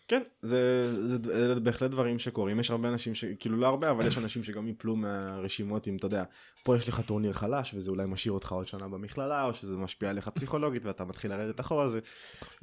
כן, 0.09 0.23
זה, 0.43 0.93
זה, 1.09 1.55
זה 1.55 1.61
בהחלט 1.61 1.91
דברים 1.91 2.19
שקורים, 2.19 2.61
יש 2.61 2.71
הרבה 2.71 2.89
אנשים, 2.89 3.15
ש, 3.15 3.25
כאילו 3.39 3.57
לא 3.57 3.67
הרבה, 3.67 3.91
אבל 3.91 4.07
יש 4.07 4.19
אנשים 4.19 4.45
שגם 4.45 4.69
יפלו 4.69 4.97
מהרשימות 4.97 5.89
אם 5.89 5.97
אתה 5.97 6.07
יודע, 6.07 6.25
פה 6.63 6.77
יש 6.77 6.89
לך 6.89 7.01
טורניר 7.01 7.33
חלש 7.33 7.75
וזה 7.75 7.91
אולי 7.91 8.07
משאיר 8.07 8.33
אותך 8.33 8.53
עוד 8.53 8.67
שנה 8.67 8.89
במכללה, 8.89 9.45
או 9.45 9.55
שזה 9.55 9.77
משפיע 9.77 10.11
עליך 10.11 10.29
פסיכולוגית 10.29 10.85
ואתה 10.85 11.05
מתחיל 11.05 11.31
לרדת 11.31 11.61
אחורה, 11.61 11.89
זה, 11.89 12.01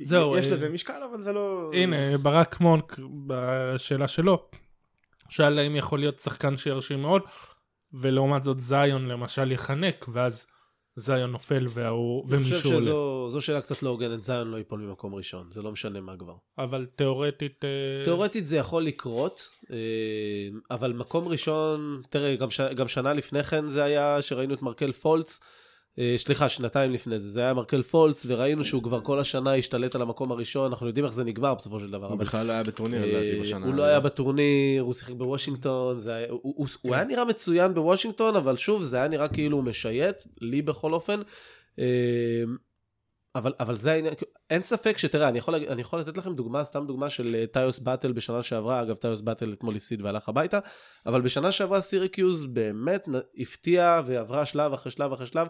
זהו, 0.02 0.38
יש 0.38 0.48
אה, 0.48 0.52
לזה 0.52 0.70
משקל 0.70 1.04
אבל 1.12 1.22
זה 1.22 1.34
לא... 1.34 1.72
הנה, 1.74 2.18
ברק 2.18 2.62
מונק, 2.62 3.00
בשאלה 3.28 4.08
שלו, 4.08 4.48
שאל 5.30 5.60
האם 5.60 5.76
יכול 5.76 6.00
להיות 6.00 6.20
שחקן 6.20 6.58
שירשים 6.58 7.02
מאוד, 7.02 7.22
ולעומת 7.94 8.44
זאת 8.44 8.60
זיון 8.60 9.08
למשל 9.08 9.52
יחנק, 9.52 10.06
ואז 10.08 10.48
זיון 10.96 11.32
נופל 11.32 11.68
והוא, 11.70 12.26
אני 12.34 12.44
חושב. 12.44 12.56
שזו 12.56 13.30
זו 13.30 13.42
שאלה 13.42 13.62
קצת 13.62 13.84
לא 13.84 13.90
הוגנת, 13.90 14.24
זיון 14.24 14.52
לא 14.52 14.58
ייפול 14.58 14.80
ממקום 14.80 15.16
ראשון, 15.16 15.52
זה 15.52 15.62
לא 15.62 15.72
משנה 15.72 16.02
מה 16.02 16.18
כבר. 16.18 16.36
אבל 16.58 16.86
תיאורטית... 16.96 17.66
אה, 17.66 18.04
תיאורטית 18.04 18.48
זה 18.48 18.58
יכול 18.58 18.84
לקרות, 18.84 19.50
אה, 19.72 19.78
אבל 20.72 20.94
מקום 20.94 21.28
ראשון, 21.28 22.02
תראה, 22.10 22.36
גם, 22.36 22.50
ש... 22.50 22.62
גם 22.62 22.88
שנה 22.88 23.14
לפני 23.14 23.44
כן 23.44 23.68
זה 23.68 23.84
היה 23.84 24.22
שראינו 24.22 24.54
את 24.54 24.62
מרקל 24.62 24.92
פולץ, 24.92 25.40
סליחה, 26.18 26.50
שנתיים 26.50 26.92
לפני 26.92 27.20
זה, 27.20 27.30
זה 27.30 27.42
היה 27.42 27.54
מרקל 27.54 27.82
פולץ, 27.82 28.26
וראינו 28.28 28.64
שהוא 28.64 28.84
כבר 28.84 29.02
כל 29.02 29.20
השנה 29.20 29.56
השתלט 29.56 29.96
על 29.96 30.02
המקום 30.02 30.32
הראשון, 30.32 30.72
אנחנו 30.72 30.88
יודעים 30.88 31.06
איך 31.06 31.14
זה 31.14 31.24
נגמר 31.24 31.54
בסופו 31.54 31.80
של 31.80 31.92
דבר. 31.92 32.08
הוא 32.08 32.18
בכלל 32.18 32.46
לא 32.46 32.52
היה 32.52 32.64
בטורניר 32.64 33.06
לדעתי 33.06 33.38
אה, 33.38 33.42
בשנה. 33.42 33.66
הוא 33.66 33.74
לא 33.74 33.84
היה 33.84 34.00
בטורניר, 34.00 34.82
הוא 34.82 34.94
שיחק 34.94 35.14
בוושינגטון, 35.14 35.98
הוא, 36.30 36.68
הוא 36.82 36.96
היה 36.96 37.04
נראה 37.04 37.26
מצוין 37.26 37.74
בוושינגטון, 37.74 38.36
אבל 38.36 38.58
שוב, 38.58 38.84
זה 38.84 38.98
היה 38.98 39.08
נראה 39.08 39.28
כאילו 39.28 39.58
הוא 39.58 39.64
משייט, 39.64 40.24
לי 40.42 40.62
בכל 40.62 40.94
אופן. 40.94 41.20
אה, 43.36 43.40
אבל, 43.40 43.54
אבל 43.60 43.76
זה 43.76 43.92
העניין, 43.92 44.14
אין 44.50 44.64
ספק 44.64 44.98
שתראה, 44.98 45.30
אני 45.30 45.38
יכול, 45.38 45.56
אני 45.56 45.82
יכול 45.82 46.00
לתת 46.00 46.18
לכם 46.18 46.34
דוגמה, 46.36 46.64
סתם 46.64 46.88
דוגמה 46.88 47.10
של 47.10 47.36
אה, 47.36 47.48
טיוס 47.48 47.80
באטל 47.80 48.12
בשנה 48.12 48.44
שעברה, 48.44 48.82
אגב 48.82 48.96
טיוס 48.96 49.22
באטל 49.22 49.54
אתמול 49.54 49.76
הפסיד 49.76 50.02
והלך 50.02 50.30
הביתה, 50.30 50.60
אבל 51.06 51.22
בשנה 51.22 51.52
שעברה 51.52 51.82
סיריקיוז 51.82 52.46
באמת 52.46 53.08
הפתיעה 53.38 54.02
ועברה 54.06 54.46
שלב 54.46 54.74
אחרי 54.74 54.92
שלב 54.92 55.14
אחרי 55.14 55.28
שלב, 55.28 55.48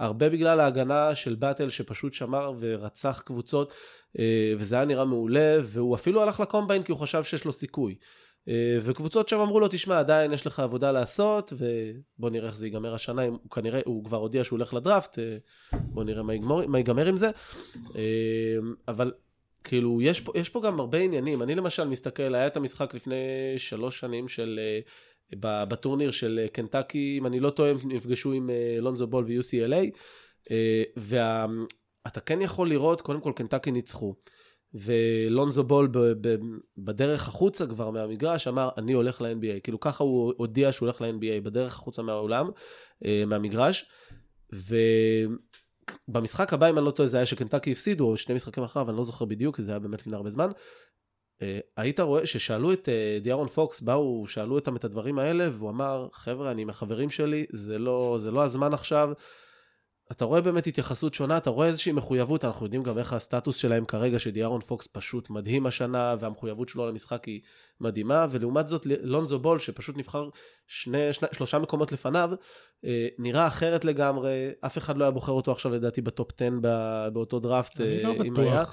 הרבה 0.00 0.28
בגלל 0.28 0.60
ההגנה 0.60 1.14
של 1.14 1.34
באטל 1.34 1.70
שפשוט 1.70 2.14
שמר 2.14 2.52
ורצח 2.58 3.22
קבוצות, 3.26 3.74
אה, 4.18 4.52
וזה 4.58 4.76
היה 4.76 4.84
נראה 4.84 5.04
מעולה, 5.04 5.58
והוא 5.62 5.94
אפילו 5.94 6.22
הלך 6.22 6.40
לקומביין 6.40 6.82
כי 6.82 6.92
הוא 6.92 7.00
חשב 7.00 7.22
שיש 7.22 7.44
לו 7.44 7.52
סיכוי. 7.52 7.96
אה, 8.48 8.78
וקבוצות 8.82 9.28
שם 9.28 9.40
אמרו 9.40 9.60
לו, 9.60 9.68
תשמע, 9.68 9.98
עדיין 9.98 10.32
יש 10.32 10.46
לך 10.46 10.60
עבודה 10.60 10.92
לעשות, 10.92 11.52
ובוא 11.56 12.30
נראה 12.30 12.46
איך 12.46 12.56
זה 12.56 12.66
ייגמר 12.66 12.94
השנה, 12.94 13.22
אם 13.22 13.32
הוא 13.32 13.50
כנראה, 13.50 13.80
הוא 13.84 14.04
כבר 14.04 14.16
הודיע 14.16 14.44
שהוא 14.44 14.56
הולך 14.56 14.74
לדראפט, 14.74 15.18
אה, 15.18 15.36
בוא 15.72 16.04
נראה 16.04 16.22
מה, 16.22 16.34
יגמור, 16.34 16.66
מה 16.66 16.78
ייגמר 16.78 17.06
עם 17.06 17.16
זה. 17.16 17.30
אה, 17.96 18.58
אבל 18.88 19.12
כאילו, 19.64 20.02
יש 20.02 20.20
פה, 20.20 20.32
יש 20.34 20.48
פה 20.48 20.60
גם 20.60 20.80
הרבה 20.80 20.98
עניינים. 20.98 21.42
אני 21.42 21.54
למשל 21.54 21.88
מסתכל, 21.88 22.34
היה 22.34 22.46
את 22.46 22.56
המשחק 22.56 22.94
לפני 22.94 23.14
שלוש 23.56 24.00
שנים 24.00 24.28
של... 24.28 24.60
בטורניר 25.42 26.10
של 26.10 26.46
קנטקי, 26.52 27.18
אם 27.20 27.26
אני 27.26 27.40
לא 27.40 27.50
טועה, 27.50 27.72
נפגשו 27.84 28.32
עם 28.32 28.50
לונזו 28.80 29.06
בול 29.06 29.24
ו-UCLA, 29.24 29.90
ואתה 30.96 32.20
כן 32.20 32.40
יכול 32.40 32.68
לראות, 32.68 33.00
קודם 33.00 33.20
כל 33.20 33.32
קנטקי 33.36 33.70
ניצחו, 33.70 34.14
ולונזו 34.74 35.64
בול 35.64 35.88
בדרך 36.78 37.28
החוצה 37.28 37.66
כבר 37.66 37.90
מהמגרש 37.90 38.48
אמר, 38.48 38.68
אני 38.76 38.92
הולך 38.92 39.20
ל-NBA, 39.20 39.60
כאילו 39.62 39.80
ככה 39.80 40.04
הוא 40.04 40.32
הודיע 40.36 40.72
שהוא 40.72 40.86
הולך 40.86 41.00
ל-NBA, 41.00 41.40
בדרך 41.42 41.74
החוצה 41.74 42.02
מהאולם, 42.02 42.50
אה, 43.04 43.24
מהמגרש, 43.26 43.84
ובמשחק 46.08 46.52
הבא, 46.52 46.70
אם 46.70 46.78
אני 46.78 46.86
לא 46.86 46.90
טועה, 46.90 47.08
זה 47.08 47.16
היה 47.16 47.26
שקנטקי 47.26 47.72
הפסידו, 47.72 48.06
או 48.10 48.16
שני 48.16 48.34
משחקים 48.34 48.62
אחריו, 48.62 48.90
אני 48.90 48.96
לא 48.96 49.04
זוכר 49.04 49.24
בדיוק, 49.24 49.56
כי 49.56 49.62
זה 49.62 49.70
היה 49.70 49.78
באמת 49.78 50.00
לפני 50.00 50.16
הרבה 50.16 50.30
זמן. 50.30 50.50
אה, 51.42 51.58
היית 51.76 52.00
רואה 52.00 52.26
ששאלו 52.26 52.72
את 52.72 52.88
אה, 52.88 53.18
דיארון 53.22 53.48
פוקס, 53.48 53.80
באו, 53.80 54.26
שאלו 54.26 54.54
אותם 54.54 54.76
את 54.76 54.84
הדברים 54.84 55.18
האלה, 55.18 55.48
והוא 55.52 55.70
אמר, 55.70 56.08
חבר'ה, 56.12 56.50
אני 56.50 56.62
עם 56.62 56.70
החברים 56.70 57.10
שלי, 57.10 57.46
זה 57.52 57.78
לא, 57.78 58.18
זה 58.20 58.30
לא 58.30 58.44
הזמן 58.44 58.74
עכשיו. 58.74 59.12
אתה 60.12 60.24
רואה 60.24 60.40
באמת 60.40 60.66
התייחסות 60.66 61.14
שונה, 61.14 61.36
אתה 61.36 61.50
רואה 61.50 61.66
איזושהי 61.66 61.92
מחויבות, 61.92 62.44
אנחנו 62.44 62.66
יודעים 62.66 62.82
גם 62.82 62.98
איך 62.98 63.12
הסטטוס 63.12 63.56
שלהם 63.56 63.84
כרגע, 63.84 64.18
שדיארון 64.18 64.60
פוקס 64.60 64.88
פשוט 64.92 65.30
מדהים 65.30 65.66
השנה, 65.66 66.14
והמחויבות 66.20 66.68
שלו 66.68 66.88
למשחק 66.88 67.24
היא 67.24 67.40
מדהימה, 67.80 68.26
ולעומת 68.30 68.68
זאת 68.68 68.86
לונזו 68.86 69.38
בול, 69.38 69.58
שפשוט 69.58 69.96
נבחר 69.96 70.28
שני, 70.66 71.12
שני, 71.12 71.28
שלושה 71.32 71.58
מקומות 71.58 71.92
לפניו, 71.92 72.30
אה, 72.84 73.08
נראה 73.18 73.46
אחרת 73.46 73.84
לגמרי, 73.84 74.50
אף 74.60 74.78
אחד 74.78 74.96
לא 74.96 75.04
היה 75.04 75.10
בוחר 75.10 75.32
אותו 75.32 75.52
עכשיו 75.52 75.72
לדעתי 75.72 76.00
ב 76.00 76.07
top 76.07 76.30
10 76.36 76.50
ב- 76.62 77.08
באותו 77.12 77.40
דראפט, 77.40 77.80
אני 77.80 78.02
לא 78.02 78.08
אה, 78.08 78.24
אם 78.24 78.36
היה. 78.36 78.64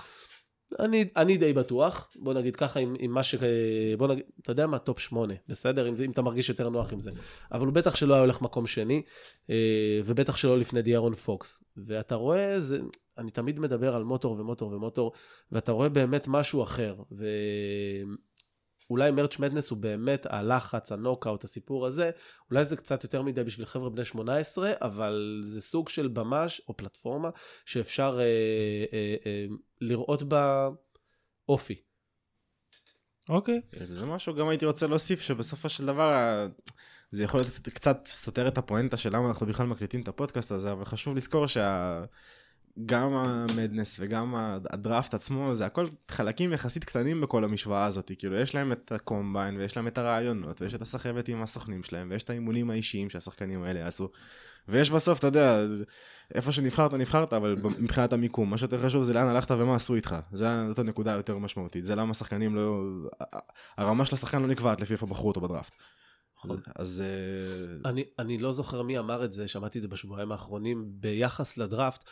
אני, 0.80 1.06
אני 1.16 1.38
די 1.38 1.54
בטוח, 1.54 2.10
בוא 2.16 2.34
נגיד 2.34 2.56
ככה, 2.56 2.80
עם, 2.80 2.96
עם 3.00 3.12
מה 3.12 3.24
ש... 3.24 3.36
בוא 3.98 4.08
נגיד, 4.08 4.24
אתה 4.42 4.52
יודע 4.52 4.68
מה, 4.68 4.80
top 4.80 5.00
שמונה, 5.00 5.34
בסדר? 5.48 5.90
אם, 5.90 5.96
אם 6.06 6.12
אתה 6.12 6.22
מרגיש 6.22 6.50
יותר 6.50 6.70
נוח 6.70 6.94
עם 6.94 7.00
זה. 7.00 7.12
אבל 7.52 7.66
הוא 7.66 7.74
בטח 7.74 7.96
שלא 7.96 8.14
היה 8.14 8.22
הולך 8.22 8.42
מקום 8.42 8.68
שני, 8.68 9.02
אה, 9.50 10.02
ובטח 10.06 10.38
שלא 10.38 10.60
לפני 10.60 10.82
דיארון 10.82 11.16
פוקס. 11.16 11.64
ואתה 11.78 12.16
רואה, 12.16 12.60
זה, 12.60 12.80
אני 13.18 13.32
תמיד 13.32 13.60
מדבר 13.60 13.96
על 13.96 14.04
motor 14.04 14.40
ו 14.40 14.45
motor 14.45 14.72
ו 14.72 14.77
motor, 14.77 15.12
ואתה 15.52 15.72
רואה 15.72 15.90
באמת 15.90 16.28
משהו 16.28 16.64
אחר. 16.64 16.96
ואולי 18.90 19.12
March 19.12 19.40
Madness 19.40 19.70
הוא 19.70 19.78
באמת 19.78 20.26
הלחץ, 20.30 20.92
הנוקאוט, 20.92 21.44
הסיפור 21.44 21.86
הזה, 21.86 22.12
אולי 22.52 22.66
זה 22.66 22.78
קצת 22.78 23.04
יותר 23.04 23.22
מדי 23.22 23.44
בשביל 23.44 23.66
חבר'ה 23.66 23.90
בני 23.90 24.06
18, 24.06 24.72
אבל 24.82 25.42
זה 25.46 25.62
סוג 25.62 25.90
של 25.90 26.08
במה 26.08 26.46
או 26.68 26.78
פלטפורמה 26.78 27.30
שאפשר 27.66 28.20
אה, 28.20 28.26
אה, 28.94 29.16
אה, 29.26 29.46
לראות 29.82 30.24
בה 30.24 30.70
אופי. 31.50 31.82
אוקיי. 33.30 33.62
זה 33.72 34.06
משהו 34.06 34.36
גם 34.36 34.48
הייתי 34.50 34.66
רוצה 34.66 34.88
להוסיף 34.88 35.22
שבסופו 35.22 35.70
של 35.70 35.86
דבר 35.86 36.48
זה 37.12 37.24
יכול 37.24 37.40
להיות 37.40 37.54
קצת 37.74 38.08
סותר 38.08 38.48
את 38.48 38.58
הפואנטה 38.58 38.98
של 38.98 39.16
למה 39.16 39.28
אנחנו 39.28 39.46
בכלל 39.46 39.68
מקליטים 39.68 40.02
את 40.02 40.08
הפודקאסט 40.08 40.52
הזה 40.52 40.72
אבל 40.72 40.86
חשוב 40.86 41.16
לזכור 41.16 41.46
שגם 42.78 43.14
המדנס 43.14 43.98
וגם 44.00 44.36
הדראפט 44.70 45.14
עצמו 45.14 45.56
זה 45.56 45.66
הכל 45.66 45.88
חלקים 46.12 46.54
יחסית 46.54 46.84
קטנים 46.84 47.22
בכל 47.22 47.44
המשוואה 47.44 47.86
הזאת 47.86 48.12
כאילו 48.20 48.36
יש 48.36 48.56
להם 48.56 48.72
את 48.72 48.92
הקומביין 48.92 49.58
ויש 49.58 49.78
להם 49.78 49.88
את 49.88 49.98
הרעיונות 49.98 50.62
ויש 50.62 50.76
את 50.76 50.82
הסחבת 50.82 51.28
עם 51.28 51.42
הסוכנים 51.42 51.84
שלהם 51.84 52.08
ויש 52.12 52.24
את 52.24 52.30
האימונים 52.30 52.70
האישיים 52.70 53.10
שהשחקנים 53.10 53.64
האלה 53.64 53.80
יעשו 53.80 54.10
ויש 54.68 54.90
בסוף, 54.90 55.20
אתה 55.20 55.28
יודע, 55.28 55.60
איפה 56.34 56.52
שנבחרת, 56.52 56.94
נבחרת, 56.94 57.34
אבל 57.34 57.56
מבחינת 57.80 58.14
המיקום, 58.14 58.50
מה 58.50 58.58
שיותר 58.58 58.86
חשוב 58.86 59.04
זה 59.04 59.14
לאן 59.14 59.28
הלכת 59.28 59.52
ומה 59.52 59.76
עשו 59.76 59.96
איתך. 59.96 60.16
זאת 60.32 60.80
הנקודה 60.80 61.14
היותר 61.14 61.38
משמעותית. 61.38 61.86
זה 61.86 61.96
למה 61.96 62.14
שחקנים 62.14 62.56
לא... 62.56 62.84
הרמה 63.78 64.06
של 64.06 64.16
השחקן 64.16 64.42
לא 64.42 64.48
נקבעת 64.48 64.82
לפי 64.82 64.94
איפה 64.94 65.06
בחרו 65.06 65.28
אותו 65.28 65.42
בדראפט. 65.42 65.74
נכון. 66.38 66.60
אז 66.76 67.04
אה, 67.06 67.90
אני, 67.90 68.04
אני 68.20 68.38
לא 68.38 68.52
זוכר 68.52 68.82
מי 68.82 69.00
אמר 69.00 69.26
את 69.26 69.34
זה, 69.34 69.48
שמעתי 69.48 69.78
את 69.78 69.82
זה 69.82 69.88
בשבועיים 69.88 70.32
האחרונים, 70.32 70.86
ביחס 70.90 71.58
לדראפט, 71.58 72.04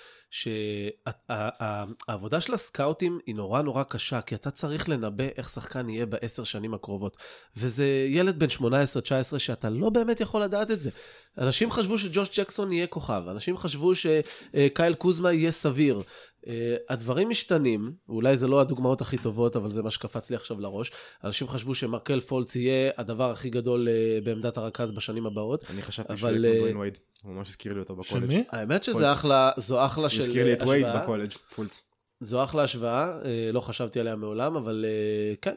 שהעבודה 1.29 2.41
של 2.41 2.53
הסקאוטים 2.53 3.19
היא 3.25 3.35
נורא 3.35 3.61
נורא 3.61 3.83
קשה, 3.83 4.21
כי 4.21 4.35
אתה 4.35 4.51
צריך 4.51 4.89
לנבא 4.89 5.23
איך 5.37 5.49
שחקן 5.49 5.89
יהיה 5.89 6.05
בעשר 6.05 6.43
שנים 6.43 6.73
הקרובות. 6.73 7.17
וזה 7.57 8.05
ילד 8.09 8.39
בן 8.39 8.47
18-19 8.59 9.39
שאתה 9.39 9.69
לא 9.69 9.89
באמת 9.89 10.19
יכול 10.19 10.41
לדעת 10.41 10.71
את 10.71 10.81
זה. 10.81 10.89
אנשים 11.37 11.71
חשבו 11.71 11.97
שג'וש 11.97 12.39
ג'קסון 12.39 12.73
יהיה 12.73 12.87
כוכב, 12.87 13.23
אנשים 13.29 13.57
חשבו 13.57 13.91
שקייל 13.95 14.93
קוזמה 14.93 15.33
יהיה 15.33 15.51
סביר. 15.51 16.01
אה, 16.45 16.47
הדברים 16.89 17.29
משתנים, 17.29 17.93
אולי 18.09 18.37
זה 18.37 18.47
לא 18.47 18.61
הדוגמאות 18.61 19.01
הכי 19.01 19.17
טובות, 19.17 19.55
אבל 19.55 19.71
זה 19.71 19.83
מה 19.83 19.91
שקפץ 19.91 20.29
לי 20.29 20.35
עכשיו 20.35 20.59
לראש. 20.59 20.91
אנשים 21.23 21.47
חשבו 21.47 21.75
שמרקל 21.75 22.19
פולץ 22.19 22.55
יהיה 22.55 22.91
הדבר 22.97 23.31
הכי 23.31 23.49
גדול 23.49 23.87
אה, 23.87 24.25
בעמדת 24.25 24.57
הרכז 24.57 24.91
בשנים 24.91 25.25
הבאות. 25.25 25.65
אני 25.69 25.81
חשבתי 25.81 26.13
אבל, 26.13 26.17
שהוא 26.17 26.29
יהיה 26.29 26.41
כמו 26.41 26.53
אה, 26.53 26.59
דוויין 26.59 26.77
וייד. 26.77 26.97
הוא 27.23 27.33
ממש 27.33 27.49
הזכיר 27.49 27.73
לי 27.73 27.79
אותו 27.79 28.03
של 28.03 28.19
בקולג'. 28.19 28.37
מי? 28.37 28.43
האמת 28.49 28.83
שזה 28.83 28.93
פולץ. 28.93 29.11
אחלה, 29.11 29.51
זו 29.57 29.85
אחלה 29.85 30.03
הוא 30.03 30.09
של 30.09 30.21
הזכיר 30.21 30.43
לי 30.43 30.53
את 30.53 30.61
וייד 30.61 30.85
השוואה. 30.85 31.03
בקולג', 31.03 31.31
פולץ. 31.55 31.79
זו 32.19 32.43
אחלה 32.43 32.63
השוואה, 32.63 33.21
אה, 33.25 33.49
לא 33.53 33.59
חשבתי 33.59 33.99
עליה 33.99 34.15
מעולם, 34.15 34.55
אבל 34.55 34.85
אה, 34.87 35.33
כן, 35.41 35.55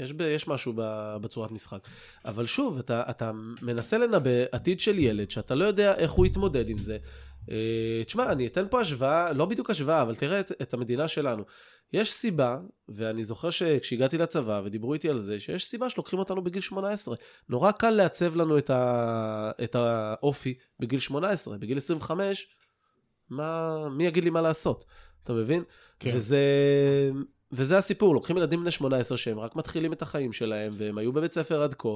יש, 0.00 0.12
ב, 0.12 0.20
יש 0.20 0.48
משהו 0.48 0.72
ב, 0.76 0.82
בצורת 1.20 1.50
משחק. 1.50 1.88
אבל 2.24 2.46
שוב, 2.46 2.78
אתה, 2.78 3.02
אתה 3.10 3.32
מנסה 3.62 3.98
לנבא 3.98 4.30
עתיד 4.52 4.80
של 4.80 4.98
ילד 4.98 5.30
שאתה 5.30 5.54
לא 5.54 5.64
יודע 5.64 5.94
איך 5.94 6.12
הוא 6.12 6.26
יתמודד 6.26 6.68
עם 6.68 6.78
זה. 6.78 6.98
אה, 7.50 8.04
תשמע, 8.06 8.32
אני 8.32 8.46
אתן 8.46 8.64
פה 8.70 8.80
השוואה, 8.80 9.32
לא 9.32 9.46
בדיוק 9.46 9.70
השוואה, 9.70 10.02
אבל 10.02 10.14
תראה 10.14 10.40
את, 10.40 10.52
את 10.62 10.74
המדינה 10.74 11.08
שלנו. 11.08 11.44
יש 11.92 12.12
סיבה, 12.12 12.58
ואני 12.88 13.24
זוכר 13.24 13.50
שכשהגעתי 13.50 14.18
לצבא 14.18 14.62
ודיברו 14.64 14.94
איתי 14.94 15.08
על 15.08 15.20
זה, 15.20 15.40
שיש 15.40 15.66
סיבה 15.66 15.90
שלוקחים 15.90 16.18
אותנו 16.18 16.44
בגיל 16.44 16.62
18. 16.62 17.16
נורא 17.48 17.72
קל 17.72 17.90
לעצב 17.90 18.36
לנו 18.36 18.58
את, 18.58 18.70
ה, 18.70 19.50
את 19.64 19.74
האופי 19.74 20.54
בגיל 20.80 21.00
18. 21.00 21.58
בגיל 21.58 21.76
25, 21.76 22.48
מה, 23.30 23.88
מי 23.88 24.06
יגיד 24.06 24.24
לי 24.24 24.30
מה 24.30 24.40
לעשות? 24.40 24.84
אתה 25.24 25.32
מבין? 25.32 25.62
כן. 26.00 26.10
וזה, 26.14 26.40
וזה 27.52 27.78
הסיפור, 27.78 28.14
לוקחים 28.14 28.36
ילדים 28.36 28.60
בני 28.60 28.70
18 28.70 29.18
שהם 29.18 29.38
רק 29.38 29.56
מתחילים 29.56 29.92
את 29.92 30.02
החיים 30.02 30.32
שלהם, 30.32 30.72
והם 30.76 30.98
היו 30.98 31.12
בבית 31.12 31.32
ספר 31.32 31.62
עד 31.62 31.74
כה, 31.74 31.88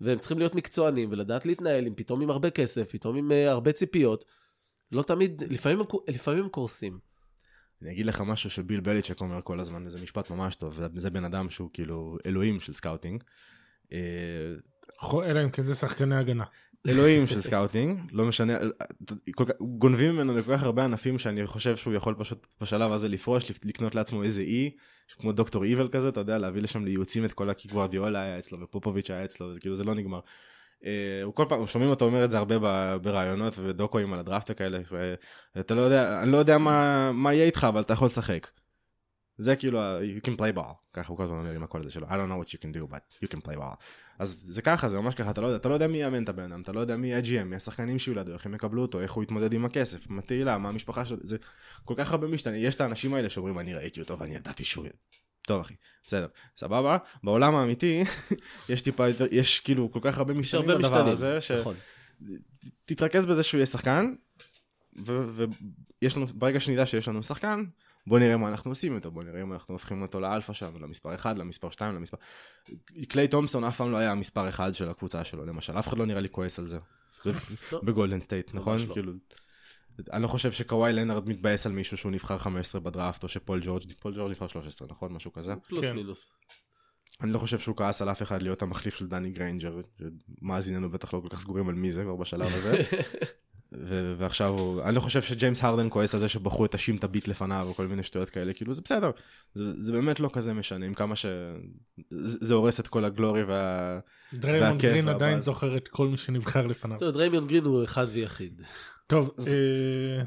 והם 0.00 0.18
צריכים 0.18 0.38
להיות 0.38 0.54
מקצוענים 0.54 1.08
ולדעת 1.12 1.46
להתנהל 1.46 1.86
עם 1.86 1.94
פתאום 1.94 2.20
עם 2.20 2.30
הרבה 2.30 2.50
כסף, 2.50 2.88
פתאום 2.90 3.16
עם 3.16 3.30
אה, 3.30 3.50
הרבה 3.50 3.72
ציפיות. 3.72 4.24
לא 4.92 5.02
תמיד, 5.02 5.42
לפעמים, 5.50 5.78
לפעמים 6.08 6.48
קורסים. 6.48 6.98
אני 7.82 7.92
אגיד 7.92 8.06
לך 8.06 8.20
משהו 8.20 8.50
שביל 8.50 8.80
בליצ'ק 8.80 9.20
אומר 9.20 9.40
כל 9.44 9.60
הזמן, 9.60 9.86
וזה 9.86 10.02
משפט 10.02 10.30
ממש 10.30 10.54
טוב, 10.54 10.74
זה- 10.74 10.86
זה 10.96 11.10
בן 11.10 11.24
אדם 11.24 11.50
שהוא 11.50 11.70
כאילו 11.72 12.16
אלוהים 12.26 12.60
של 12.60 12.72
scouting. 12.72 13.22
אה, 13.92 13.98
אלא 15.24 15.44
אם 15.44 15.50
כן 15.50 15.62
זה 15.64 15.74
שחקני 15.74 16.16
הגנה. 16.16 16.44
אלוהים 16.88 17.26
של 17.26 17.40
scouting, 17.40 17.98
לא 18.12 18.24
משנה, 18.24 18.58
כל 19.34 19.44
כך- 19.44 19.54
גונבים 19.78 20.14
ממנו 20.14 20.36
לכל 20.36 20.56
כך 20.56 20.62
הרבה 20.62 20.84
ענפים 20.84 21.18
שאני 21.18 21.46
חושב 21.46 21.76
שהוא 21.76 21.94
יכול 21.94 22.14
פשוט 22.18 22.46
בשלב 22.60 22.92
הזה 22.92 23.08
לפרוש, 23.08 23.52
לקנות 23.64 23.94
לעצמו 23.94 24.22
איזה 24.22 24.40
אי, 24.40 24.70
כמו 25.18 25.32
דוקטור 25.32 25.64
איבל 25.64 25.88
כזה, 25.92 26.08
אתה 26.08 26.20
יודע, 26.20 26.38
להביא 26.38 26.62
לשם 26.62 26.84
לייעוצים 26.84 27.24
את 27.24 27.32
כל 27.32 27.50
ה... 27.50 27.54
כי 27.54 27.68
גוורדיאולה 27.68 28.22
היה 28.22 28.38
אצלו 28.38 28.60
ופופוביץ' 28.60 29.10
היה 29.10 29.24
אצלו, 29.24 29.54
זה 29.54 29.60
כאילו 29.60 29.76
זה 29.76 29.84
לא 29.84 29.94
נגמר. 29.94 30.20
אה, 30.84 31.20
הוא 31.22 31.34
כל 31.34 31.46
פעם, 31.48 31.66
שומעים 31.66 31.90
אותו 31.90 32.04
אומר 32.04 32.24
את 32.24 32.30
זה 32.30 32.38
הרבה 32.38 32.58
ב- 32.58 32.96
בראיונות 33.02 33.58
ובדוקואים 33.58 34.12
על 34.12 34.18
הדראפט 34.18 34.58
כאלה, 34.58 34.80
ואתה 35.54 35.74
לא 35.74 35.82
יודע, 35.82 36.22
אני 36.22 36.32
לא 36.32 36.36
יודע 36.36 36.58
מה, 36.58 37.12
מה 37.12 37.34
יהיה 37.34 37.44
איתך, 37.44 37.66
אבל 37.68 37.80
אתה 37.80 37.92
יכול 37.92 38.06
לשחק. 38.06 38.50
זה 39.38 39.56
כאילו, 39.56 39.80
you 40.00 40.26
can 40.26 40.40
play 40.40 40.56
ball, 40.56 40.74
ככה 40.92 41.08
הוא 41.08 41.16
כל 41.16 41.22
הזמן 41.22 41.38
אומר 41.38 41.50
עם 41.50 41.62
הקול 41.62 41.80
הזה 41.80 41.90
שלו, 41.90 42.06
I 42.06 42.10
don't 42.10 42.30
know 42.30 42.44
what 42.44 42.50
you 42.50 42.58
can 42.58 42.76
do, 42.76 42.94
but 42.94 43.24
you 43.24 43.28
can 43.28 43.48
play 43.48 43.56
ball. 43.56 43.76
אז 44.18 44.46
זה 44.50 44.62
ככה, 44.62 44.88
זה 44.88 45.00
ממש 45.00 45.14
ככה, 45.14 45.30
אתה 45.30 45.40
לא 45.40 45.46
יודע, 45.46 45.56
אתה 45.56 45.68
לא 45.68 45.74
יודע 45.74 45.86
מי 45.86 45.98
יאמן 45.98 46.24
את 46.24 46.28
הבן 46.28 46.52
אדם, 46.52 46.60
אתה 46.60 46.72
לא 46.72 46.80
יודע 46.80 46.96
מי 46.96 47.08
יהיה 47.08 47.42
GM, 47.42 47.44
מי 47.44 47.56
השחקנים 47.56 47.98
שיהיו 47.98 48.14
לידו, 48.14 48.32
איך 48.32 48.46
הם 48.46 48.54
יקבלו 48.54 48.82
אותו, 48.82 49.00
איך 49.00 49.12
הוא 49.12 49.22
יתמודד 49.22 49.52
עם 49.52 49.64
הכסף, 49.64 50.10
מה 50.10 50.22
תהילה, 50.22 50.58
מה 50.58 50.68
המשפחה 50.68 51.04
שלו, 51.04 51.16
זה 51.22 51.36
כל 51.84 51.94
כך 51.96 52.12
הרבה 52.12 52.26
משתנה, 52.26 52.56
יש 52.56 52.74
את 52.74 52.80
האנשים 52.80 53.14
האלה 53.14 53.30
שאומרים, 53.30 53.58
אני 53.58 53.74
ראיתי 53.74 54.00
אותו 54.00 54.18
ואני 54.18 54.34
ידעתי 54.34 54.64
שהוא... 54.64 54.86
טוב 55.46 55.60
אחי, 55.60 55.74
בסדר, 56.06 56.26
סבבה, 56.56 56.98
בעולם 57.22 57.54
האמיתי, 57.54 58.04
יש 58.68 58.82
טיפה 58.82 59.08
יותר, 59.08 59.26
יש 59.30 59.60
כאילו 59.60 59.92
כל 59.92 59.98
כך 60.02 60.18
הרבה 60.18 60.34
משתנים 60.34 60.68
לדבר 60.68 60.78
משתנים, 60.78 61.06
הזה, 61.06 61.40
ש... 61.40 61.50
נכון. 61.50 61.74
תתרכז 62.84 63.26
בזה 63.26 63.42
שהוא 63.42 63.58
יהיה 63.58 63.66
שחקן, 63.66 64.14
ויש 64.96 66.16
לנו, 66.16 66.26
ברגע 66.26 66.60
שנדע 66.60 66.86
שיש 66.86 67.08
לנו 67.08 67.22
שחקן, 67.22 67.64
בוא 68.06 68.18
נראה 68.18 68.36
מה 68.36 68.48
אנחנו 68.48 68.70
עושים 68.70 68.94
איתו, 68.94 69.10
בוא 69.10 69.22
נראה 69.22 69.42
אם 69.42 69.52
אנחנו 69.52 69.74
הופכים 69.74 70.02
אותו 70.02 70.20
לאלפא 70.20 70.52
שלנו, 70.52 70.78
למספר 70.78 71.14
1, 71.14 71.36
למספר 71.38 71.70
2, 71.70 71.94
למספר... 71.94 72.16
קליי 73.08 73.28
תומפסון 73.28 73.64
אף 73.64 73.76
פעם 73.76 73.92
לא 73.92 73.96
היה 73.96 74.12
המספר 74.12 74.48
1 74.48 74.74
של 74.74 74.90
הקבוצה 74.90 75.24
שלו, 75.24 75.44
למשל, 75.44 75.78
אף 75.78 75.88
אחד 75.88 75.98
לא 75.98 76.06
נראה 76.06 76.20
לי 76.20 76.28
כועס 76.28 76.58
על 76.58 76.68
זה. 76.68 76.78
לא. 77.72 77.80
בגולדן 77.82 78.20
סטייט, 78.20 78.54
נכון? 78.54 78.78
לא. 78.88 78.94
כאילו... 78.94 79.12
אני 80.12 80.22
לא 80.22 80.28
חושב 80.28 80.52
שקוואי 80.52 80.92
לנארד 80.92 81.28
מתבאס 81.28 81.66
על 81.66 81.72
מישהו 81.72 81.96
שהוא 81.96 82.12
נבחר 82.12 82.38
15 82.38 82.80
בדראפט, 82.80 83.22
או 83.22 83.28
שפול 83.28 83.60
ג'ורג', 83.64 83.92
פול 84.00 84.14
ג'ורג' 84.16 84.30
נבחר 84.30 84.48
13, 84.48 84.88
נכון? 84.90 85.12
משהו 85.12 85.32
כזה. 85.32 85.54
פלוס 85.68 85.84
כן. 85.84 85.96
מינוס. 85.96 86.32
אני 87.20 87.32
לא 87.32 87.38
חושב 87.38 87.58
שהוא 87.58 87.76
כעס 87.76 88.02
על 88.02 88.10
אף 88.10 88.22
אחד 88.22 88.42
להיות 88.42 88.62
המחליף 88.62 88.94
של 88.94 89.06
דני 89.06 89.30
גריינג'ר, 89.30 89.80
שמאזיננו 89.98 90.90
בטח 90.90 91.14
לא 91.14 91.20
כל 91.20 91.28
כך 91.28 91.40
סגורים 91.40 91.68
על 91.68 91.74
מי 91.74 91.92
זה 91.92 92.02
כבר 92.02 92.16
בשלב 92.16 92.54
הזה. 92.54 92.82
ו- 93.72 94.14
ועכשיו 94.18 94.48
הוא, 94.48 94.82
אני 94.82 94.94
לא 94.94 95.00
חושב 95.00 95.22
שג'יימס 95.22 95.64
הרדן 95.64 95.90
כועס 95.90 96.14
על 96.14 96.20
זה 96.20 96.28
שבחרו 96.28 96.64
את 96.64 96.74
האשים 96.74 96.96
תאביט 96.96 97.28
לפניו 97.28 97.68
וכל 97.70 97.86
מיני 97.86 98.02
שטויות 98.02 98.30
כאלה, 98.30 98.52
כאילו 98.52 98.72
זה 98.72 98.82
בסדר, 98.84 99.10
זה, 99.54 99.82
זה 99.82 99.92
באמת 99.92 100.20
לא 100.20 100.30
כזה 100.32 100.54
משנה, 100.54 100.86
עם 100.86 100.94
כמה 100.94 101.16
ש... 101.16 101.26
זה, 102.10 102.38
זה 102.40 102.54
הורס 102.54 102.80
את 102.80 102.88
כל 102.88 103.04
ה 103.04 103.10
glory 103.10 103.42
וה... 103.42 103.98
דריימונד 104.34 104.74
והכיף 104.74 104.90
גרין. 104.90 105.08
עדיין 105.08 105.40
זוכר 105.40 105.76
את 105.76 105.88
כל 105.88 106.08
מי 106.08 106.16
שנבחר 106.16 106.66
לפניו. 106.66 106.98
טוב, 106.98 107.10
דריימונד 107.10 107.46
גרין 107.46 107.64
הוא 107.64 107.84
אחד 107.84 108.06
ויחיד. 108.12 108.62
טוב, 109.06 109.30
אה, 109.46 110.22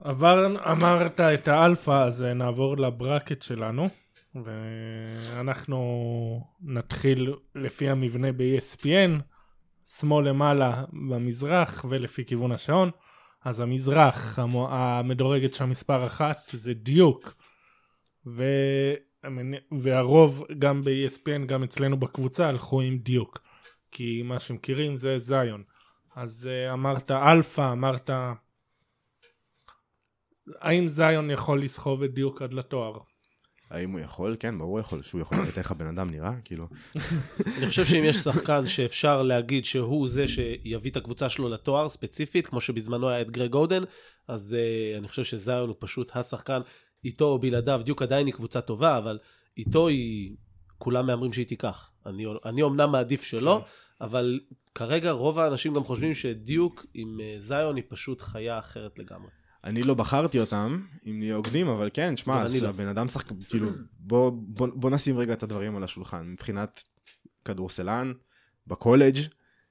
עבר, 0.00 0.46
אמרת 0.72 1.20
את 1.20 1.48
האלפא, 1.48 2.04
אז 2.04 2.22
אה, 2.22 2.34
נעבור 2.34 2.76
ל 2.78 2.86
bracket 2.86 3.42
שלנו, 3.42 3.88
ואנחנו 4.44 5.78
נתחיל 6.60 7.34
לפי 7.54 7.88
המבנה 7.88 8.32
ב-ESPN, 8.32 9.20
שמאל 9.98 10.28
למעלה 10.28 10.84
במזרח 10.92 11.84
ולפי 11.88 12.24
כיוון 12.24 12.52
השעון. 12.52 12.90
אז 13.44 13.60
המזרח, 13.60 14.38
המו- 14.38 14.68
המדורגת 14.70 15.54
שם 15.54 15.68
מספר 15.70 16.06
אחת, 16.06 16.50
זה 16.52 16.74
דיוק. 16.74 17.34
ו... 18.26 18.44
והרוב 19.82 20.44
גם 20.58 20.84
ב-ESPN, 20.84 21.46
גם 21.46 21.62
אצלנו 21.62 22.00
בקבוצה, 22.00 22.48
הלכו 22.48 22.80
עם 22.80 22.98
דיוק. 22.98 23.38
כי 23.90 24.22
מה 24.24 24.40
שמכירים 24.40 24.96
זה 24.96 25.18
זיון. 25.18 25.62
אז 26.18 26.50
אה, 26.50 26.72
אמרת 26.72 27.10
אלפא, 27.10 27.72
אמרת... 27.72 28.10
האם 30.60 30.88
זיון 30.88 31.30
יכול 31.30 31.62
לסחוב 31.62 32.02
את 32.02 32.14
דיוק 32.14 32.42
עד 32.42 32.52
לתואר? 32.52 32.98
האם 33.70 33.90
הוא 33.90 34.00
יכול? 34.00 34.36
כן, 34.40 34.58
ברור 34.58 34.80
יכול, 34.80 35.02
שהוא 35.02 35.20
יכול 35.20 35.38
לראות 35.38 35.58
איך 35.58 35.70
הבן 35.70 35.86
אדם 35.86 36.10
נראה, 36.10 36.32
כאילו. 36.44 36.68
אני 37.58 37.66
חושב 37.66 37.84
שאם 37.84 38.02
יש 38.04 38.16
שחקן 38.16 38.66
שאפשר 38.66 39.22
להגיד 39.22 39.64
שהוא 39.64 40.08
זה 40.08 40.28
שיביא 40.28 40.90
את 40.90 40.96
הקבוצה 40.96 41.28
שלו 41.28 41.48
לתואר 41.48 41.88
ספציפית, 41.88 42.46
כמו 42.46 42.60
שבזמנו 42.60 43.08
היה 43.08 43.20
את 43.20 43.30
גרג 43.30 43.54
אודן, 43.54 43.82
אז 44.28 44.56
uh, 44.56 44.98
אני 44.98 45.08
חושב 45.08 45.24
שזיון 45.24 45.68
הוא 45.68 45.76
פשוט 45.78 46.16
השחקן, 46.16 46.60
איתו 47.04 47.24
או 47.24 47.38
בלעדיו, 47.38 47.80
דיוק 47.84 48.02
עדיין 48.02 48.26
היא 48.26 48.34
קבוצה 48.34 48.60
טובה, 48.60 48.98
אבל 48.98 49.18
איתו 49.56 49.88
היא, 49.88 50.36
כולם 50.78 51.06
מהמרים 51.06 51.32
שהיא 51.32 51.46
תיקח. 51.46 51.90
אני, 52.06 52.26
אני 52.44 52.62
אומנם 52.62 52.92
מעדיף 52.92 53.22
שלא, 53.22 53.64
אבל 54.00 54.40
כרגע 54.78 55.10
רוב 55.10 55.38
האנשים 55.38 55.74
גם 55.74 55.84
חושבים 55.84 56.14
שדיוק 56.14 56.86
עם 56.94 57.18
uh, 57.18 57.40
זיון 57.40 57.76
היא 57.76 57.84
פשוט 57.88 58.22
חיה 58.22 58.58
אחרת 58.58 58.98
לגמרי. 58.98 59.28
אני 59.64 59.82
לא 59.82 59.94
בחרתי 59.94 60.40
אותם, 60.40 60.82
אם 61.06 61.18
נהיה 61.18 61.34
הוגנים, 61.34 61.68
אבל 61.68 61.90
כן, 61.94 62.16
שמע, 62.16 62.44
לא. 62.62 62.68
הבן 62.68 62.88
אדם 62.88 63.08
שחק... 63.08 63.26
כאילו, 63.48 63.68
בוא, 63.98 64.32
בוא, 64.34 64.68
בוא 64.74 64.90
נשים 64.90 65.18
רגע 65.18 65.32
את 65.32 65.42
הדברים 65.42 65.76
על 65.76 65.84
השולחן. 65.84 66.26
מבחינת 66.26 66.82
כדורסלן, 67.44 68.12
בקולג', 68.66 69.18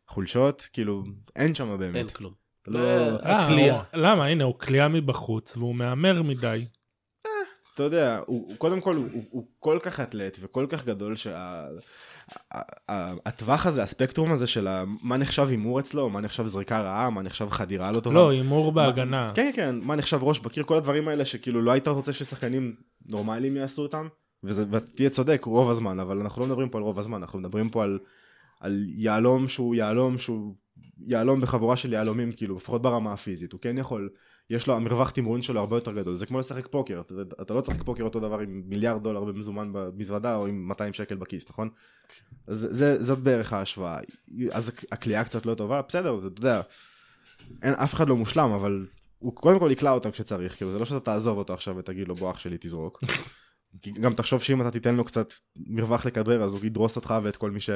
חולשות, 0.07 0.67
כאילו, 0.73 1.03
אין 1.35 1.55
שם 1.55 1.77
באמת. 1.79 1.95
אין 1.95 2.07
כלום. 2.07 2.33
לא... 2.67 2.79
אה, 2.79 3.39
הקליעה. 3.45 3.77
הוא- 3.77 4.01
למה? 4.01 4.25
הנה, 4.25 4.43
הוא 4.43 4.59
קליעה 4.59 4.87
מבחוץ 4.87 5.57
והוא 5.57 5.75
מהמר 5.75 6.21
מדי. 6.21 6.65
אתה 7.73 7.83
יודע, 7.83 8.21
הוא, 8.25 8.47
הוא 8.47 8.57
קודם 8.57 8.81
כל, 8.81 8.95
הוא, 8.95 9.07
הוא, 9.29 9.47
כל 9.59 9.79
כך 9.81 9.99
אתלט 9.99 10.37
וכל 10.39 10.65
כך 10.69 10.85
גדול 10.85 11.15
שהטווח 12.27 13.65
הזה, 13.65 13.83
הספקטרום 13.83 14.31
הזה 14.31 14.47
של 14.47 14.67
מה 15.03 15.17
נחשב 15.17 15.47
הימור 15.49 15.79
אצלו, 15.79 16.09
מה 16.09 16.21
נחשב 16.21 16.47
זריקה 16.47 16.81
רעה, 16.81 17.09
מה 17.09 17.21
נחשב 17.21 17.49
חדירה 17.49 17.91
לא 17.91 17.99
טובה. 17.99 18.15
לא, 18.15 18.29
הימור 18.29 18.71
בהגנה. 18.71 19.31
כן, 19.35 19.51
כן, 19.55 19.75
מה 19.83 19.95
נחשב 19.95 20.19
ראש 20.23 20.39
בקיר, 20.39 20.63
כל 20.63 20.77
הדברים 20.77 21.07
האלה 21.07 21.25
שכאילו 21.25 21.61
לא 21.61 21.71
היית 21.71 21.87
רוצה 21.87 22.13
ששחקנים 22.13 22.75
נורמליים 23.05 23.55
יעשו 23.55 23.81
אותם, 23.81 24.07
ותהיה 24.43 25.09
צודק 25.09 25.41
רוב 25.45 25.69
הזמן, 25.69 25.99
אבל 25.99 26.19
אנחנו 26.19 26.41
לא 26.41 26.47
מדברים 26.47 26.69
פה 26.69 26.77
על 26.77 26.83
רוב 26.83 26.99
הזמן, 26.99 27.17
אנחנו 27.17 27.39
מדברים 27.39 27.69
פה 27.69 27.83
על, 27.83 27.99
על 28.59 28.85
יהלום 28.87 29.47
שהוא 29.47 29.75
יהלום 29.75 30.17
שהוא 30.17 30.55
יהלום 30.99 31.41
בחבורה 31.41 31.77
של 31.77 31.93
יהלומים, 31.93 32.31
כאילו, 32.31 32.55
לפחות 32.55 32.81
ברמה 32.81 33.13
הפיזית, 33.13 33.51
הוא 33.51 33.61
כן 33.61 33.77
יכול, 33.77 34.09
יש 34.49 34.67
לו, 34.67 34.75
המרווח 34.75 35.09
תמרון 35.09 35.41
שלו 35.41 35.59
הרבה 35.59 35.77
יותר 35.77 35.91
גדול, 35.91 36.15
זה 36.15 36.25
כמו 36.25 36.39
לשחק 36.39 36.67
פוקר, 36.67 37.01
אתה, 37.01 37.13
אתה 37.41 37.53
לא 37.53 37.61
צריך 37.61 37.83
פוקר 37.83 38.03
אותו 38.03 38.19
דבר 38.19 38.39
עם 38.39 38.63
מיליארד 38.65 39.03
דולר 39.03 39.23
במזומן 39.23 39.69
במזוודה 39.73 40.35
או 40.35 40.47
עם 40.47 40.67
200 40.67 40.93
שקל 40.93 41.15
בכיס, 41.15 41.49
נכון? 41.49 41.69
אז 42.47 42.67
זה, 42.71 43.03
זאת 43.03 43.19
בערך 43.19 43.53
ההשוואה. 43.53 43.99
אז 44.51 44.71
הכלייה 44.91 45.23
קצת 45.23 45.45
לא 45.45 45.55
טובה, 45.55 45.81
בסדר, 45.87 46.19
זה, 46.19 46.27
אתה 46.27 46.39
יודע, 46.39 46.61
אין, 47.63 47.73
אף 47.73 47.93
אחד 47.93 48.09
לא 48.09 48.15
מושלם, 48.15 48.51
אבל 48.51 48.85
הוא 49.19 49.35
קודם 49.35 49.59
כל 49.59 49.69
יקלע 49.71 49.91
אותם 49.91 50.11
כשצריך, 50.11 50.55
כאילו, 50.57 50.71
זה 50.73 50.79
לא 50.79 50.85
שאתה 50.85 50.99
תעזוב 50.99 51.37
אותו 51.37 51.53
עכשיו 51.53 51.77
ותגיד 51.77 52.07
לו 52.07 52.15
בוא 52.15 52.31
אח 52.31 52.39
שלי 52.39 52.57
תזרוק. 52.59 53.03
גם 54.01 54.13
תחשוב 54.13 54.41
שאם 54.41 54.61
אתה 54.61 54.71
תיתן 54.71 54.95
לו 54.95 55.03
קצת 55.03 55.33
מרווח 55.67 56.05
לכדרר 56.05 56.43
אז 56.43 56.53
הוא 56.53 56.65
ידרוס 56.65 56.95
אותך 56.95 57.13
ואת 57.23 57.35
כל 57.35 57.51
מי, 57.51 57.59
ש... 57.59 57.69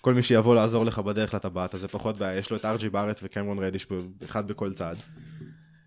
כל 0.00 0.14
מי 0.14 0.22
שיבוא 0.22 0.54
לעזור 0.54 0.84
לך 0.84 0.98
בדרך 0.98 1.34
לטבעת 1.34 1.74
אז 1.74 1.80
זה 1.80 1.88
פחות 1.88 2.16
בעיה 2.16 2.38
יש 2.38 2.50
לו 2.50 2.56
את 2.56 2.64
ארג'י 2.64 2.88
בארט 2.88 3.20
וקמרון 3.22 3.58
רדיש 3.58 3.86
אחד 4.24 4.48
בכל 4.48 4.72
צד. 4.72 4.96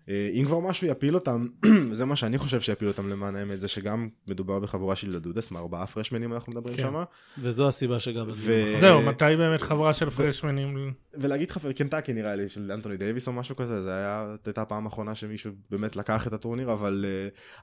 אה, 0.08 0.30
אם 0.32 0.44
כבר 0.46 0.60
משהו 0.60 0.86
יפיל 0.86 1.14
אותם, 1.14 1.46
זה 1.92 2.04
מה 2.04 2.16
שאני 2.16 2.38
חושב 2.38 2.60
שיפיל 2.60 2.88
אותם 2.88 3.08
למען 3.08 3.36
האמת, 3.36 3.60
זה 3.60 3.68
שגם 3.68 4.08
מדובר 4.26 4.58
בחבורה 4.58 4.96
של 4.96 5.16
לדודס, 5.16 5.50
מארבעה 5.50 5.86
פרשמנים 5.86 6.32
אנחנו 6.32 6.52
מדברים 6.52 6.76
כן. 6.76 6.82
שם. 6.82 7.02
וזו 7.38 7.68
הסיבה 7.68 8.00
שגם... 8.00 8.26
ו- 8.34 8.74
זהו, 8.80 9.02
מתי 9.02 9.24
באמת 9.38 9.62
חבורה 9.62 9.92
של 9.92 10.10
פרשמנים? 10.10 10.92
ולהגיד 11.14 11.50
לך 11.50 11.66
קנטקי 11.76 12.12
נראה 12.12 12.36
לי, 12.36 12.48
של 12.48 12.72
אנטוני 12.72 12.96
דייוויס 12.96 13.28
או 13.28 13.32
משהו 13.32 13.56
כזה, 13.56 13.80
זאת 13.80 14.46
הייתה 14.46 14.62
הפעם 14.62 14.84
האחרונה 14.84 15.14
שמישהו 15.14 15.52
באמת 15.70 15.96
לקח 15.96 16.26
את 16.26 16.32
הטורניר, 16.32 16.72
אבל 16.72 17.04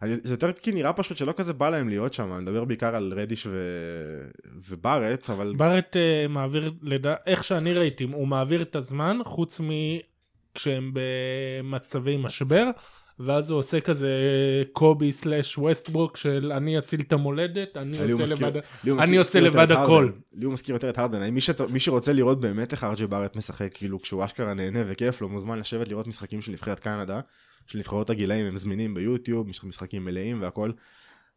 אני, 0.01 0.15
זה 0.23 0.33
יותר 0.33 0.51
כי 0.51 0.71
נראה 0.71 0.93
פשוט 0.93 1.17
שלא 1.17 1.33
כזה 1.37 1.53
בא 1.53 1.69
להם 1.69 1.89
להיות 1.89 2.13
שם, 2.13 2.33
אני 2.33 2.41
מדבר 2.41 2.65
בעיקר 2.65 2.95
על 2.95 3.13
רדיש 3.15 3.47
ו... 3.47 3.51
וברט, 4.69 5.29
אבל... 5.29 5.53
ברט 5.57 5.95
uh, 5.95 6.27
מעביר. 6.31 6.73
איך 7.25 7.43
שאני 7.43 7.73
ראיתי, 7.73 8.03
הוא 8.03 8.27
מעביר 8.27 8.61
את 8.61 8.75
הזמן, 8.75 9.17
חוץ 9.23 9.61
מ... 9.61 9.69
כשהם 10.55 10.91
במצבי 10.93 12.17
משבר, 12.17 12.69
ואז 13.19 13.51
הוא 13.51 13.59
עושה 13.59 13.81
כזה 13.81 14.13
קובי 14.71 15.11
סלאש 15.11 15.57
ווסטברוק 15.57 16.17
של 16.17 16.51
אני 16.51 16.77
אציל 16.77 16.99
את 17.01 17.13
המולדת, 17.13 17.77
אני 17.77 18.11
עושה 18.11 18.23
מזכיר- 18.23 18.47
לבד, 18.47 18.61
אני 18.99 19.17
עושה 19.17 19.39
לבד 19.39 19.71
הכל. 19.71 20.09
לי 20.33 20.45
הוא 20.45 20.53
מזכיר 20.53 20.75
יותר 20.75 20.89
את 20.89 20.97
הרדן, 20.97 21.29
מי, 21.29 21.41
שצ... 21.41 21.61
מי 21.61 21.79
שרוצה 21.79 22.13
לראות 22.13 22.41
באמת 22.41 22.71
איך 22.71 22.83
ארג'י 22.83 23.07
בארט 23.07 23.35
משחק, 23.35 23.69
כאילו 23.73 24.01
כשהוא 24.01 24.25
אשכרה 24.25 24.53
נהנה 24.53 24.79
וכיף 24.87 25.21
לו, 25.21 25.29
מוזמן 25.29 25.59
לשבת 25.59 25.87
לראות 25.87 26.07
משחקים 26.07 26.41
של 26.41 26.51
נבחרת 26.51 26.79
קנדה, 26.79 27.19
של 27.67 27.77
נבחרות 27.77 28.09
הגילאים, 28.09 28.45
הם 28.45 28.57
זמינים 28.57 28.93
ביוטיוב, 28.93 29.47
משחקים 29.63 30.05
מלאים 30.05 30.41
והכל. 30.41 30.71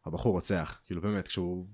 הבחור 0.05 0.33
רוצח, 0.33 0.79
כאילו 0.85 1.01
באמת, 1.01 1.27
כשהוא... 1.27 1.65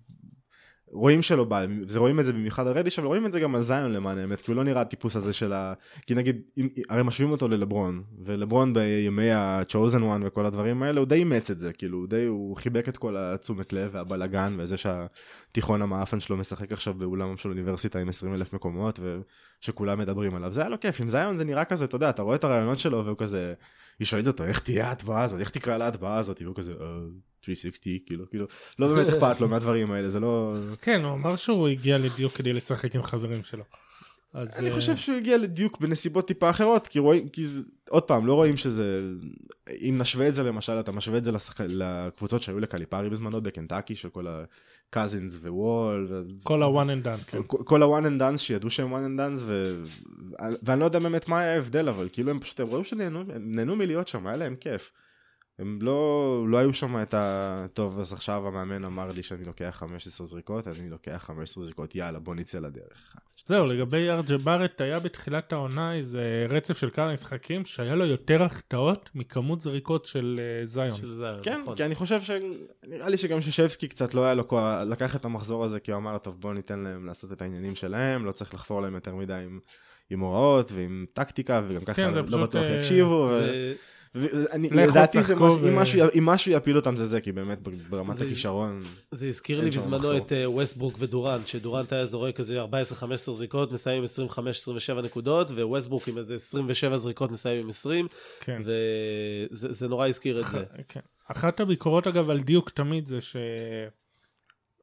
רואים 0.94 1.22
שלא 1.22 1.44
בא, 1.44 1.66
ורואים 1.91 2.20
את 2.20 2.26
זה 2.26 2.34
במיוחד 2.34 2.68
על 2.68 2.78
רדיש, 2.78 3.00
אבל 3.00 3.08
רואים 3.08 3.26
את 3.26 3.32
זה 3.32 3.39
גם 3.39 3.56
על 3.56 3.62
זיון 3.62 3.91
למען 3.91 4.18
האמת, 4.18 4.41
כי 4.41 4.52
הוא 4.52 4.58
לא 4.58 4.64
נראה 4.64 4.82
הטיפוס 4.82 5.16
הזה 5.16 5.34
של 5.34 5.54
ה... 5.54 5.74
כי 6.08 6.16
נגיד, 6.16 6.41
אם- 6.58 6.70
הרי 6.89 7.04
משווים 7.04 7.32
אותו 7.32 7.48
ללברון, 7.48 8.04
ולברון 8.26 8.74
בימי 8.74 9.32
ה-chosen 9.32 10.00
one 10.00 10.26
וכל 10.26 10.46
הדברים 10.46 10.84
האלה, 10.84 11.00
הוא 11.00 11.08
די 11.08 11.16
אימץ 11.16 11.52
את 11.52 11.60
זה, 11.60 11.74
כאילו, 11.74 11.98
הוא 11.98 12.08
די, 12.08 12.26
הוא 12.26 12.56
חיבק 12.58 12.89
את 12.89 12.98
כל 12.98 13.16
התשומת 13.18 13.74
לב 13.74 13.89
והבלגן, 13.94 14.56
וזה 14.60 14.76
שהתיכון 14.78 15.82
המאפן 15.82 16.20
שלו 16.20 16.38
משחק 16.38 16.72
עכשיו 16.72 16.94
באולם 16.94 17.38
של 17.38 17.50
אוניברסיטה 17.50 18.00
עם 18.00 18.10
20 18.10 18.34
אלף 18.34 18.54
מקומות, 18.54 19.00
ושכולם 19.62 20.00
מדברים 20.00 20.36
עליו, 20.36 20.54
זה 20.54 20.62
היה 20.62 20.70
לו 20.70 20.80
כיף, 20.80 21.02
עם 21.02 21.10
זיון 21.10 21.38
זה 21.38 21.44
נראה 21.46 21.66
כזה, 21.66 21.86
אתה 21.86 21.96
יודע, 21.96 22.10
אתה 22.10 22.22
רואה 22.22 22.36
את 22.36 22.44
הרעיונות 22.44 22.80
שלו, 22.80 23.06
והוא 23.06 23.18
כזה, 23.18 23.54
היא 24.00 24.06
שואלת 24.06 24.28
אותו, 24.28 24.44
איך 24.44 24.60
תהיה 24.60 24.88
ההטבעה 24.88 25.24
הזאת, 25.24 25.39
איך 25.39 25.50
תקרא 25.50 25.78
להטבעה 25.78 26.18
הזאת, 26.18 26.41
והוא 26.41 26.56
כזה, 26.56 26.72
"אה, 26.82 26.98
360, 27.44 28.00
כאילו, 28.06 28.30
כאילו, 28.30 28.46
לא 28.80 28.88
באמת 28.88 29.08
אכפת 29.08 29.41
לו 29.41 29.48
מהדברים 29.48 29.91
האלה, 29.91 30.10
זה 30.10 30.20
לא... 30.20 30.54
כן, 30.82 31.04
הוא 31.04 31.14
אמר 31.14 31.36
שהוא 31.36 31.68
הגיע 31.68 31.98
לדיוק 31.98 32.34
כדי 32.34 32.54
לשחק 32.54 32.96
עם 32.96 33.04
חברים 33.04 33.44
שלו. 33.44 33.64
אז, 34.34 34.60
אני 34.60 34.70
אה, 34.70 34.76
חושב 34.76 34.98
שהוא 34.98 35.18
הגיע 35.18 35.38
לדיוק 35.38 35.80
בנסיבות 35.80 36.28
טיפה 36.28 36.50
אחרות, 36.50 36.88
כי 36.88 37.00
רואים, 37.00 37.30
כי 37.30 37.46
זה, 37.46 37.62
עוד 37.89 38.04
פעם, 38.04 38.26
לא 38.26 38.34
רואים 38.34 38.58
שזה, 38.58 39.02
אם 39.70 39.96
נשווה 40.00 40.28
את 40.28 40.34
זה 40.34 40.44
למשל, 40.44 40.80
אתה 40.80 40.91
משווה 40.91 41.18
את 41.18 41.26
זה 41.26 41.32
לשחק, 41.32 41.66
לקבוצות 41.70 42.41
שהיו 42.41 42.60
לקליפרי 42.60 43.10
בזמנו 43.10 43.41
בקנטקי, 43.41 43.96
של 43.96 44.10
כל 44.10 44.26
הקזינס 44.28 45.36
ווול. 45.36 46.26
כל 46.44 46.64
ה-one 46.64 47.04
and 47.04 47.06
done, 47.06 47.24
כן. 47.28 47.38
כל 47.48 47.84
ה-one 47.84 48.06
and 48.06 48.22
dance 48.22 48.38
שידעו 48.38 48.70
שהם 48.70 48.94
one 48.94 48.98
and 48.98 49.20
dance, 49.20 49.41
ו... 49.46 49.84
ואני 50.64 50.80
לא 50.80 50.86
יודע 50.86 51.00
באמת 51.00 51.28
מה 51.28 51.39
היה 51.39 51.54
ההבדל, 51.54 51.89
אבל 51.89 52.10
כאילו 52.12 52.32
הם 52.32 52.39
פשוט, 52.39 52.60
הם 52.60 52.68
ראו 52.68 52.84
שנהנו 52.84 53.76
מלהיות 53.76 54.08
שם, 54.08 54.28
היה 54.28 54.38
להם 54.38 54.56
כיף. 54.56 54.91
הם 55.60 55.80
לא, 55.82 56.45
לא 56.47 56.58
היו 56.58 56.74
שם 56.74 57.01
את 57.01 57.14
ה... 57.14 57.66
טוב, 57.74 57.99
אז 57.99 58.14
עכשיו 58.14 58.47
המאמן 58.47 58.86
אמר 58.86 59.10
לי 59.16 59.24
שאני 59.24 59.45
לוקח 59.45 59.76
15 59.80 60.28
זריקות, 60.28 60.68
אני 60.68 60.89
לוקח 60.89 61.24
15 61.28 61.64
זריקות, 61.64 61.95
יאללה, 61.95 62.20
בוא 62.20 62.36
נצא 62.36 62.60
לדרך. 62.60 63.16
זהו, 63.45 63.66
לגבי 63.66 64.10
ארג'ה 64.10 64.38
בארט, 64.38 64.82
היה 64.82 64.99
בתחילת 64.99 65.54
העונה 65.54 65.93
איזה 65.93 66.45
רצף 66.49 66.78
של 66.78 66.89
כמה 66.89 67.14
משחקים 67.14 67.66
שהיה 67.66 67.95
לו 67.95 68.06
יותר 68.06 68.43
החטאות 68.43 69.10
מכמות 69.16 69.62
זריקות 69.62 70.06
של 70.06 70.39
אה, 70.43 70.66
זיון. 70.66 70.95
של 70.97 71.12
זיון, 71.12 71.39
כן, 71.43 71.62
נכון. 71.62 71.76
כי 71.76 71.86
אני 71.86 71.95
חושב 71.95 72.22
ש... 72.22 72.32
נראה 72.88 73.10
לי 73.10 73.18
שגם 73.18 73.41
ששבסקי 73.41 73.88
קצת 73.88 74.14
לא 74.14 74.26
היה 74.26 74.34
לו 74.34 74.47
כוח, 74.47 74.82
לקח 74.88 75.16
את 75.16 75.26
המחזור 75.26 75.64
הזה 75.64 75.80
כי 75.80 75.91
הוא 75.91 75.97
אמר, 75.97 76.18
טוב 76.18 76.41
בוא 76.41 76.54
ניתן 76.54 76.80
להם 76.80 77.06
לעשות 77.06 77.32
את 77.32 77.41
העניינים 77.41 77.76
שלהם, 77.76 78.26
לא 78.26 78.32
צריך 78.32 78.54
לחפור 78.54 78.82
להם 78.82 78.95
יותר 78.95 79.16
מדי 79.16 79.34
עם, 79.34 79.60
עם 80.10 80.20
הוראות 80.20 80.72
ועם 80.72 81.06
טקטיקה, 81.14 81.62
וגם 81.68 81.82
ככה 81.82 81.93
כן, 81.93 82.14
זה 82.14 82.22
לא 82.22 82.28
פשוט, 82.28 82.39
בטוח 82.39 82.64
אה, 82.64 82.78
יקשיבו. 82.78 83.30
ו... 83.32 83.74
ואני, 84.16 84.70
לדעתי 84.70 85.24
זה 85.24 85.36
משהו, 85.36 85.68
אם, 85.68 85.76
משהו, 85.76 85.99
אם 86.18 86.26
משהו 86.26 86.51
יפיל 86.51 86.76
אותם 86.78 86.97
זה 86.97 87.05
זה, 87.05 87.22
כי 87.22 87.32
באמת 87.32 87.59
ברמת 87.89 88.16
זה- 88.16 88.26
הכישרון, 88.26 88.84
זה 89.11 89.28
הזכיר 89.28 89.61
לי 89.61 89.70
בזמנו. 89.70 90.18
את 90.18 90.34
אה, 90.34 90.49
ווסטברוק 90.49 90.95
ודורנט, 90.99 91.47
שדורנט 91.47 91.93
היה 91.93 92.05
זורק 92.05 92.39
איזה 92.39 92.64
14-15 92.64 92.68
זריקות, 93.34 93.72
מסיים 93.72 94.03
עם 94.03 94.28
25-27 94.30 95.01
נקודות, 95.03 95.51
וווסטברוק 95.51 96.07
עם 96.07 96.18
איזה 96.18 96.36
27 96.36 96.97
זריקות 96.97 97.32
מסיים 97.32 97.64
עם 97.64 97.70
20, 97.70 98.07
כן. 98.39 98.61
וזה 98.66 99.68
זה 99.72 99.88
נורא 99.88 100.07
הזכיר 100.07 100.39
את 100.39 100.47
זה. 100.47 100.64
כן. 100.88 100.99
אחת 101.28 101.59
הביקורות 101.59 102.07
אגב 102.07 102.30
על 102.30 102.39
דיוק 102.39 102.70
תמיד 102.70 103.05
זה 103.05 103.22
ש... 103.22 103.36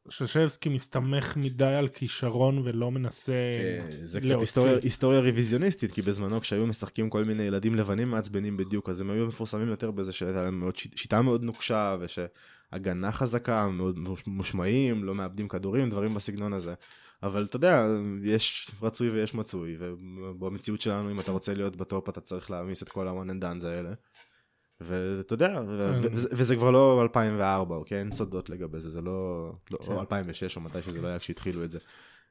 ששששבסקי 0.08 0.68
מסתמך 0.68 1.36
מדי 1.36 1.64
על 1.64 1.88
כישרון 1.88 2.60
ולא 2.64 2.90
מנסה 2.90 3.32
אה, 3.32 3.86
זה 4.06 4.20
קצת 4.20 4.28
להוציא. 4.28 4.40
היסטוריה, 4.42 4.78
היסטוריה 4.82 5.20
רוויזיוניסטית, 5.20 5.92
כי 5.92 6.02
בזמנו 6.02 6.40
כשהיו 6.40 6.66
משחקים 6.66 7.10
כל 7.10 7.24
מיני 7.24 7.42
ילדים 7.42 7.74
לבנים 7.74 8.10
מעצבנים 8.10 8.56
בדיוק, 8.56 8.88
אז 8.88 9.00
הם 9.00 9.10
היו 9.10 9.26
מפורסמים 9.26 9.68
יותר 9.68 9.90
בזה 9.90 10.12
שהייתה 10.12 10.42
להם 10.42 10.60
מאוד, 10.60 10.76
שיט- 10.76 10.96
שיטה 10.96 11.22
מאוד 11.22 11.42
נוקשה, 11.42 11.96
ושהגנה 12.00 13.12
חזקה, 13.12 13.68
מאוד 13.68 13.98
מוש- 13.98 14.26
מושמעים, 14.26 15.04
לא 15.04 15.14
מאבדים 15.14 15.48
כדורים, 15.48 15.90
דברים 15.90 16.14
בסגנון 16.14 16.52
הזה. 16.52 16.74
אבל 17.22 17.44
אתה 17.44 17.56
יודע, 17.56 17.86
יש 18.24 18.70
רצוי 18.82 19.10
ויש 19.10 19.34
מצוי, 19.34 19.76
ובמציאות 19.80 20.80
שלנו, 20.80 21.10
אם 21.10 21.20
אתה 21.20 21.32
רוצה 21.32 21.54
להיות 21.54 21.76
בטופ, 21.76 22.08
אתה 22.08 22.20
צריך 22.20 22.50
להעמיס 22.50 22.82
את 22.82 22.88
כל 22.88 23.08
ה-one 23.08 23.30
and 23.30 23.42
done 23.42 23.66
האלה. 23.66 23.90
ואתה 24.80 25.34
יודע, 25.34 25.54
כן. 26.02 26.08
וזה, 26.12 26.28
וזה 26.32 26.56
כבר 26.56 26.70
לא 26.70 27.02
2004, 27.02 27.76
אוקיי? 27.76 27.98
אין 27.98 28.12
סודות 28.12 28.50
לגבי 28.50 28.80
זה, 28.80 28.90
זה 28.90 29.00
לא, 29.00 29.52
לא 29.70 29.78
כן. 29.78 29.92
או 29.92 30.00
2006 30.00 30.56
או 30.56 30.60
מתי 30.60 30.82
שזה 30.82 31.00
לא 31.00 31.08
היה 31.08 31.18
כשהתחילו 31.18 31.64
את 31.64 31.70
זה. 31.70 31.78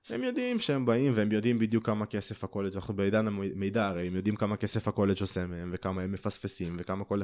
הם 0.10 0.24
יודעים 0.24 0.60
שהם 0.60 0.86
באים 0.86 1.12
והם 1.16 1.32
יודעים 1.32 1.60
בדיוק 1.60 1.86
כמה 1.86 2.06
כסף 2.06 2.44
הקולג' 2.44 2.76
אנחנו 2.76 2.94
בעידן 2.94 3.28
המידע 3.28 3.88
הרי 3.88 4.08
הם 4.08 4.16
יודעים 4.16 4.36
כמה 4.36 4.58
כסף 4.58 4.88
הקולג' 4.88 5.22
עושה 5.22 5.48
מהם 5.48 5.70
וכמה 5.74 6.02
הם 6.02 6.12
מפספסים 6.12 6.76
וכמה 6.80 7.06
כל 7.06 7.22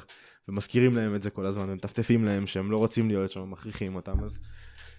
ומזכירים 0.47 0.95
להם 0.95 1.15
את 1.15 1.21
זה 1.21 1.29
כל 1.29 1.45
הזמן 1.45 1.69
ומטפטפים 1.69 2.25
להם 2.25 2.47
שהם 2.47 2.71
לא 2.71 2.77
רוצים 2.77 3.07
להיות 3.07 3.31
שם 3.31 3.51
מכריחים 3.51 3.95
אותם 3.95 4.23
אז 4.23 4.41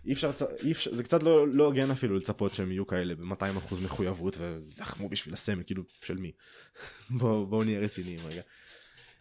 אי 0.07 0.13
אפשר, 0.13 0.31
אי 0.65 0.73
אפשר 0.73 0.95
זה 0.95 1.03
קצת 1.03 1.23
לא 1.23 1.49
לא 1.49 1.65
הוגן 1.65 1.91
אפילו 1.91 2.17
לצפות 2.17 2.55
שהם 2.55 2.73
יהיו 2.73 2.87
כאלה 2.87 3.15
ב-200% 3.15 3.75
מחויבות 3.85 4.37
ולחמו 4.39 5.09
בשביל 5.09 5.35
הסמל 5.35 5.63
כאילו 5.67 5.83
של 6.01 6.17
מי 6.17 6.33
בואו 7.19 7.47
בוא 7.47 7.65
נהיה 7.65 7.81
רציניים 7.81 8.21
רגע. 8.27 8.43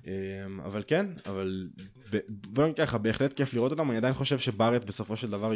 אמ, 0.07 0.59
אבל 0.59 0.83
כן, 0.87 1.05
אבל 1.25 1.67
ב- 2.11 2.19
בוא 2.29 2.63
נגיד 2.63 2.77
ככה, 2.77 2.97
בהחלט 2.97 3.33
כיף 3.33 3.53
לראות 3.53 3.71
אותם, 3.71 3.89
אני 3.89 3.97
עדיין 3.97 4.13
חושב 4.13 4.39
שבארט 4.39 4.85
בסופו 4.85 5.17
של 5.17 5.29
דבר 5.29 5.53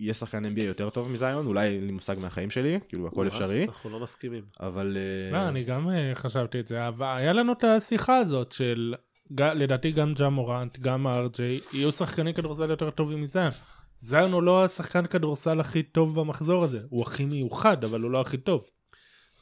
יהיה 0.00 0.14
שחקן 0.14 0.44
NBA 0.44 0.60
יותר 0.60 0.90
טוב 0.90 1.10
מזיון, 1.10 1.46
אולי 1.46 1.68
אין 1.68 1.86
לי 1.86 1.92
מושג 1.92 2.16
מהחיים 2.18 2.50
שלי, 2.50 2.78
כאילו 2.88 3.06
הכל 3.06 3.28
אפשרי, 3.28 3.64
אנחנו 3.64 3.90
לא 3.90 4.00
מסכימים. 4.00 4.42
אבל... 4.60 4.96
אה, 4.96 5.32
לא, 5.32 5.48
אני 5.48 5.64
גם 5.64 5.90
אה, 5.90 6.10
חשבתי 6.14 6.60
את 6.60 6.66
זה, 6.66 6.88
אבל 6.88 7.16
היה 7.16 7.32
לנו 7.32 7.52
את 7.52 7.64
השיחה 7.64 8.16
הזאת 8.16 8.52
של, 8.52 8.94
לדעתי 9.40 9.92
גם 9.92 10.14
ג'ה 10.14 10.28
מורנט, 10.28 10.78
גם 10.78 11.06
ארג'יי, 11.06 11.60
יהיו 11.72 11.92
שחקני 11.92 12.34
כדורסל 12.34 12.70
יותר 12.70 12.90
טובים 12.90 13.22
מזיין. 13.22 13.52
זיין 13.98 14.32
הוא 14.32 14.42
לא 14.42 14.64
השחקן 14.64 15.06
כדורסל 15.06 15.60
הכי 15.60 15.82
טוב 15.82 16.20
במחזור 16.20 16.64
הזה, 16.64 16.80
הוא 16.88 17.02
הכי 17.02 17.24
מיוחד, 17.24 17.84
אבל 17.84 18.00
הוא 18.00 18.10
לא 18.10 18.20
הכי 18.20 18.36
טוב. 18.36 18.64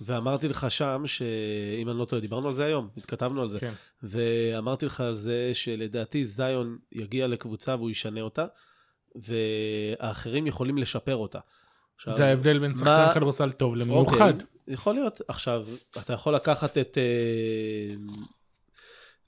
ואמרתי 0.01 0.49
לך 0.49 0.71
שם, 0.71 1.03
שאם 1.07 1.89
אני 1.89 1.99
לא 1.99 2.05
טועה, 2.05 2.21
דיברנו 2.21 2.49
על 2.49 2.55
זה 2.55 2.65
היום, 2.65 2.89
התכתבנו 2.97 3.43
על 3.43 3.49
זה. 3.49 3.59
כן. 3.59 3.73
ואמרתי 4.03 4.87
לך 4.87 5.01
על 5.01 5.15
זה 5.15 5.51
שלדעתי 5.53 6.25
זיון 6.25 6.79
יגיע 6.93 7.27
לקבוצה 7.27 7.75
והוא 7.75 7.91
ישנה 7.91 8.21
אותה, 8.21 8.47
והאחרים 9.15 10.47
יכולים 10.47 10.79
לשפר 10.79 11.17
אותה. 11.17 11.39
עכשיו, 11.97 12.17
זה 12.17 12.27
ההבדל 12.27 12.59
בין 12.59 12.75
שחקן 12.75 12.91
מה- 12.91 13.15
כדורסל 13.15 13.53
טוב 13.53 13.77
למיוחד. 13.77 14.31
אוקיי, 14.33 14.47
יכול 14.69 14.95
להיות. 14.95 15.21
עכשיו, 15.29 15.67
אתה 15.99 16.13
יכול 16.13 16.35
לקחת 16.35 16.79
את 16.79 16.99
אה, 16.99 17.95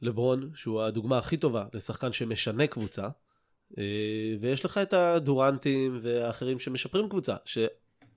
לברון, 0.02 0.50
שהוא 0.54 0.82
הדוגמה 0.82 1.18
הכי 1.18 1.36
טובה 1.36 1.64
לשחקן 1.74 2.12
שמשנה 2.12 2.66
קבוצה, 2.66 3.08
אה, 3.78 3.84
ויש 4.40 4.64
לך 4.64 4.78
את 4.78 4.92
הדורנטים 4.92 5.98
והאחרים 6.02 6.58
שמשפרים 6.58 7.08
קבוצה, 7.08 7.36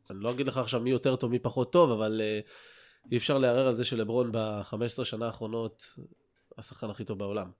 שאני 0.08 0.20
לא 0.20 0.32
אגיד 0.32 0.48
לך 0.48 0.58
עכשיו 0.58 0.80
מי 0.80 0.90
יותר 0.90 1.16
טוב, 1.16 1.32
מי 1.32 1.40
פחות 1.40 1.72
טוב, 1.72 1.92
אבל 1.92 2.22
אה, 2.24 2.40
אי 3.12 3.18
אפשר 3.18 3.38
לערער 3.38 3.68
על 3.68 3.76
זה 3.76 3.86
שלברון 3.86 4.32
ב-15 4.32 5.04
שנה 5.04 5.26
האחרונות, 5.26 5.94
השחקן 6.58 6.90
הכי 6.90 7.06
טוב 7.06 7.20
בעולם. 7.20 7.52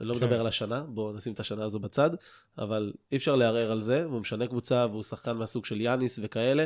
אני 0.00 0.08
לא 0.08 0.14
כן. 0.14 0.20
מדבר 0.20 0.40
על 0.40 0.46
השנה, 0.46 0.80
בואו 0.80 1.12
נשים 1.12 1.32
את 1.32 1.40
השנה 1.40 1.64
הזו 1.64 1.78
בצד, 1.78 2.10
אבל 2.58 2.92
אי 3.12 3.16
אפשר 3.16 3.36
לערער 3.36 3.72
על 3.72 3.80
זה, 3.80 4.06
והוא 4.08 4.20
משנה 4.20 4.46
קבוצה, 4.46 4.86
והוא 4.90 5.02
שחקן 5.02 5.36
מהסוג 5.36 5.64
של 5.64 5.80
יאניס 5.80 6.18
וכאלה. 6.22 6.64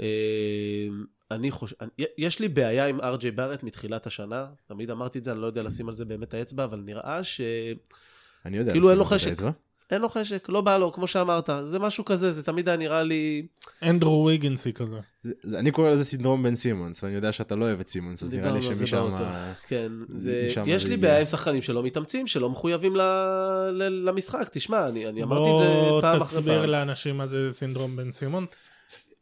אה, 0.00 0.88
אני 1.30 1.50
חושב, 1.50 1.76
יש 2.18 2.38
לי 2.38 2.48
בעיה 2.48 2.86
עם 2.86 3.00
ארג'יי 3.00 3.30
בארט 3.30 3.62
מתחילת 3.62 4.06
השנה, 4.06 4.46
תמיד 4.66 4.90
אמרתי 4.90 5.18
את 5.18 5.24
זה, 5.24 5.32
אני 5.32 5.40
לא 5.40 5.46
יודע 5.46 5.62
לשים 5.62 5.88
על 5.88 5.94
זה 5.94 6.04
באמת 6.04 6.34
האצבע, 6.34 6.64
אבל 6.64 6.80
נראה 6.80 7.24
שאין 7.24 7.76
אני 8.44 8.56
יודע. 8.56 8.72
כאילו 8.72 8.90
אין 8.90 8.98
לו 8.98 9.04
את 9.04 9.08
זה 9.08 9.14
חשק. 9.14 9.34
באצבע. 9.90 9.98
לו 10.02 10.08
חשק, 10.08 10.48
לא 10.48 10.60
בא 10.60 10.78
לו, 10.78 10.92
כמו 10.92 11.06
שאמרת, 11.06 11.50
זה 11.64 11.78
משהו 11.78 12.04
כזה, 12.04 12.32
זה 12.32 12.42
תמיד 12.42 12.68
היה 12.68 12.76
נראה 12.78 13.02
לי... 13.02 13.46
אנדרו 13.82 14.24
ויגנסי 14.26 14.72
כזה. 14.72 14.96
זה- 15.42 15.58
אני 15.58 15.70
קורא 15.70 15.90
לזה 15.90 16.04
סינדרום 16.04 16.42
בן 16.42 16.56
סימונס, 16.56 17.02
ואני 17.02 17.14
יודע 17.14 17.32
שאתה 17.32 17.54
לא 17.56 17.64
אוהב 17.64 17.80
את 17.80 17.88
סימונס, 17.88 18.22
אז 18.22 18.32
נראה 18.34 18.52
לי 18.52 18.62
שמשם... 18.62 19.08
כן, 19.68 19.92
זה... 20.08 20.46
משם 20.50 20.64
יש 20.66 20.84
לי. 20.86 20.96
בעיה 20.96 21.20
עם 21.20 21.26
שחקנים 21.26 21.62
שלא 21.62 21.82
מתאמצים, 21.82 22.26
שלא 22.26 22.50
מחויבים 22.50 22.96
ל... 22.96 23.00
ל... 23.72 24.08
למשחק. 24.08 24.48
תשמע, 24.52 24.88
אני, 24.88 25.08
אני 25.08 25.22
אמרתי 25.22 25.50
את 25.52 25.58
זה 25.58 25.64
בוא 25.90 26.00
פעם 26.00 26.20
אחרי 26.22 26.38
תסביר 26.38 26.60
פעם. 26.60 26.70
לאנשים 26.70 27.16
מה 27.16 27.26
זה 27.26 27.48
סינדרום 27.50 27.96
בן 27.96 28.10
סימונס. 28.10 28.70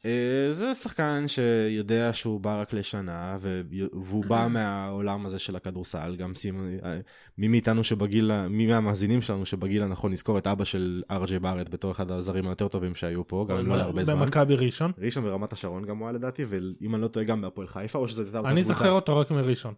אה, 0.08 0.52
זה 0.52 0.74
שחקן 0.74 1.24
שיודע 1.26 2.10
שהוא 2.12 2.40
בא 2.40 2.60
רק 2.60 2.72
לשנה, 2.72 3.36
והוא 3.40 4.24
בא 4.24 4.48
מהעולם 4.54 5.26
הזה 5.26 5.38
של 5.38 5.56
הכדורסל, 5.56 6.16
גם 6.16 6.34
סימון, 6.34 6.78
אה, 6.84 6.98
מי 7.38 7.48
מאיתנו 7.48 7.84
שבגיל, 7.84 8.46
מי 8.48 8.66
מהמאזינים 8.66 9.22
שלנו 9.22 9.46
שבגיל 9.46 9.82
הנכון 9.82 10.12
יזכור 10.12 10.38
את 10.38 10.46
אבא 10.46 10.64
של 10.64 11.02
ארג'י 11.10 11.38
בארט 11.38 11.68
בתור 11.68 11.90
אחד 11.90 12.10
הזרים 12.10 12.46
היותר 12.46 12.68
טובים 12.68 12.94
שהיו 12.94 13.26
פה, 13.26 13.46
גם 13.48 13.56
אם 13.56 13.66
לא 13.66 13.76
להרבה 13.76 14.04
זמן. 14.04 14.20
במכבי 14.20 14.54
ראשון. 14.54 14.92
ראשון 14.98 15.24
ורמת 15.26 15.52
השרון 15.52 15.84
גם 15.84 15.98
הוא 15.98 16.08
היה 16.08 16.12
לדעתי, 16.12 16.44
ואם 16.48 16.94
אני 16.94 17.02
לא 17.02 17.08
טועה 17.08 17.26
גם 17.26 17.40
בהפועל 17.40 17.66
חיפה, 17.66 17.98
או 17.98 18.08
שזה 18.08 18.22
הייתה 18.22 18.38
אותה 18.38 18.50
אני. 18.50 18.62
זוכר 18.62 18.90
אותו 18.90 19.18
רק 19.18 19.30
מראשון. 19.30 19.74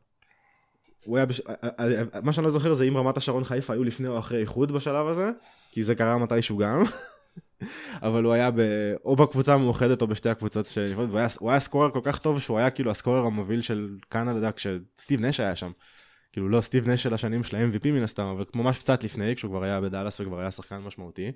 הוא 1.04 1.16
היה, 1.16 1.26
בש... 1.26 1.40
אה, 1.40 2.20
מה 2.22 2.32
שאני 2.32 2.44
לא 2.44 2.50
זוכר 2.50 2.74
זה 2.74 2.84
אם 2.84 2.96
רמת 2.96 3.16
השרון 3.16 3.44
חיפה 3.44 3.72
היו 3.72 3.84
לפני 3.84 4.08
או 4.08 4.18
אחרי 4.18 4.40
איחוד 4.40 4.72
בשלב 4.72 5.06
הזה, 5.06 5.30
כי 5.70 5.82
זה 5.82 5.94
קרה 5.94 6.18
מתישהו 6.18 6.56
גם. 6.56 6.82
אבל 8.02 8.24
הוא 8.24 8.32
היה 8.32 8.50
ב... 8.50 8.60
או 9.04 9.16
בקבוצה 9.16 9.54
המאוחדת 9.54 10.02
או 10.02 10.06
בשתי 10.06 10.28
הקבוצות 10.28 10.66
של... 10.66 10.92
והוא 10.96 11.18
היה, 11.18 11.28
הוא 11.38 11.50
היה 11.50 11.60
סקורר 11.60 11.90
כל 11.90 12.00
כך 12.02 12.18
טוב 12.18 12.40
שהוא 12.40 12.58
היה 12.58 12.70
כאילו 12.70 12.90
הסקורר 12.90 13.26
המוביל 13.26 13.60
של 13.60 13.96
קנדה 14.08 14.52
כשסטיב 14.52 15.20
נש 15.20 15.40
היה 15.40 15.56
שם. 15.56 15.70
כאילו 16.32 16.48
לא 16.48 16.60
סטיב 16.60 16.88
נש 16.88 17.02
של 17.02 17.14
השנים 17.14 17.44
של 17.44 17.56
ה-MVP 17.56 17.90
מן 17.90 18.02
הסתם, 18.02 18.24
אבל 18.24 18.44
ממש 18.54 18.78
קצת 18.78 19.04
לפני, 19.04 19.36
כשהוא 19.36 19.50
כבר 19.50 19.64
היה 19.64 19.80
בדאלאס 19.80 20.20
וכבר 20.20 20.40
היה 20.40 20.50
שחקן 20.50 20.78
משמעותי. 20.78 21.32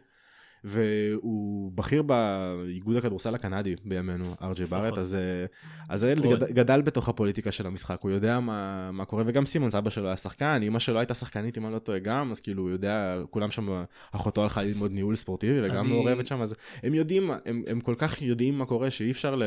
והוא 0.64 1.72
בכיר 1.74 2.02
באיגוד 2.02 2.96
הכדורסל 2.96 3.34
הקנדי 3.34 3.74
בימינו, 3.84 4.24
ארג'י 4.42 4.64
בארט, 4.64 4.86
נכון. 4.86 4.98
אז, 4.98 5.14
אה, 5.14 5.44
אז 5.88 6.02
הילד. 6.02 6.22
גד, 6.26 6.42
גדל 6.44 6.82
בתוך 6.82 7.08
הפוליטיקה 7.08 7.52
של 7.52 7.66
המשחק, 7.66 7.98
הוא 8.02 8.10
יודע 8.10 8.40
מה, 8.40 8.90
מה 8.92 9.04
קורה, 9.04 9.22
וגם 9.26 9.46
סימונס, 9.46 9.74
אבא 9.74 9.90
שלו 9.90 10.06
היה 10.06 10.16
שחקן, 10.16 10.60
אמא 10.62 10.78
שלו 10.78 10.98
הייתה 10.98 11.14
שחקנית, 11.14 11.58
אם 11.58 11.66
אני 11.66 11.74
לא 11.74 11.78
טועה 11.78 11.98
גם, 11.98 12.30
אז 12.30 12.40
כאילו 12.40 12.62
הוא 12.62 12.70
יודע, 12.70 13.16
כולם 13.30 13.50
שם, 13.50 13.84
אחותו 14.12 14.42
הלכה 14.42 14.62
ללמוד 14.62 14.92
ניהול 14.92 15.16
ספורטיבי 15.16 15.66
וגם 15.66 15.84
אני- 15.84 15.88
מעורבת 15.88 16.26
שם, 16.26 16.40
אז 16.42 16.54
הם 16.82 16.94
יודעים, 16.94 17.30
הם, 17.46 17.62
הם 17.66 17.80
כל 17.80 17.94
כך 17.98 18.22
יודעים 18.22 18.58
מה 18.58 18.66
קורה, 18.66 18.90
שאי 18.90 19.10
אפשר 19.10 19.34
ל... 19.34 19.42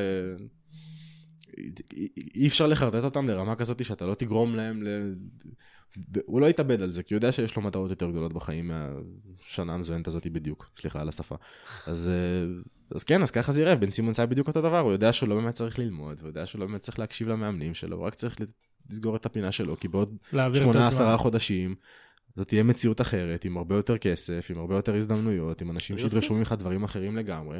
אי 2.36 2.48
אפשר 2.48 2.68
לחרטט 2.68 3.04
אותם 3.04 3.28
לרמה 3.28 3.56
כזאת 3.56 3.86
שאתה 3.86 4.06
לא 4.06 4.14
תגרום 4.14 4.56
להם 4.56 4.84
ל... 4.84 4.88
הוא 6.26 6.42
לא 6.42 6.46
יתאבד 6.46 6.82
על 6.82 6.92
זה, 6.92 7.04
כי 7.04 7.14
הוא 7.14 7.18
יודע 7.18 7.32
שיש 7.32 7.56
לו 7.56 7.62
מטרות 7.62 7.90
יותר 7.90 8.12
גדולות 8.12 8.34
בחיים 8.34 8.72
מהשנה 8.72 9.74
המזוינת 9.74 10.08
הזאת 10.08 10.28
בדיוק, 10.28 10.70
סליחה 10.80 11.02
על 11.02 11.10
השפה. 11.10 11.36
אז, 11.88 12.08
אה, 12.08 12.62
אז 12.96 13.04
כן, 13.04 13.24
אז 13.24 13.32
ככה 13.32 13.52
זה 13.52 13.62
יראה, 13.62 13.76
בן 13.76 13.90
סימונס 13.90 14.20
היה 14.20 14.26
בדיוק 14.26 14.48
אותו 14.48 14.62
דבר, 14.62 14.80
הוא 14.80 14.92
יודע 14.92 15.14
שהוא 15.14 15.30
לא 15.30 15.36
באמת 15.36 15.54
צריך 15.54 15.80
ללמוד, 15.80 16.20
הוא 16.22 16.28
יודע 16.28 16.46
שהוא 16.46 16.60
לא 16.60 16.66
באמת 16.66 16.82
צריך 16.82 17.00
להקשיב 17.00 17.28
למאמנים 17.28 17.74
שלו, 17.74 17.98
הוא 17.98 18.06
רק 18.06 18.16
צריך 18.16 18.36
לסגור 18.90 19.16
את 19.16 19.26
הפינה 19.26 19.52
שלו, 19.52 19.80
כי 19.80 19.88
בעוד 19.88 20.18
להעביר 20.34 20.62
את 20.62 20.64
שמונה 20.64 20.88
הזמן. 20.88 21.02
עשרה 21.02 21.18
חודשים, 21.18 21.76
זאת 22.36 22.48
תהיה 22.48 22.64
מציאות 22.64 23.02
אחרת, 23.02 23.46
עם 23.46 23.58
הרבה 23.58 23.76
יותר 23.76 23.98
כסף, 23.98 24.48
עם 24.50 24.60
הרבה 24.60 24.76
יותר 24.76 24.96
הזדמנויות, 24.96 25.62
עם 25.62 25.72
אנשים 25.72 25.98
שידרשו. 25.98 26.34
ממך 26.34 26.56
דברים 26.60 26.84
אחרים 26.84 27.18
לגמרי. 27.18 27.60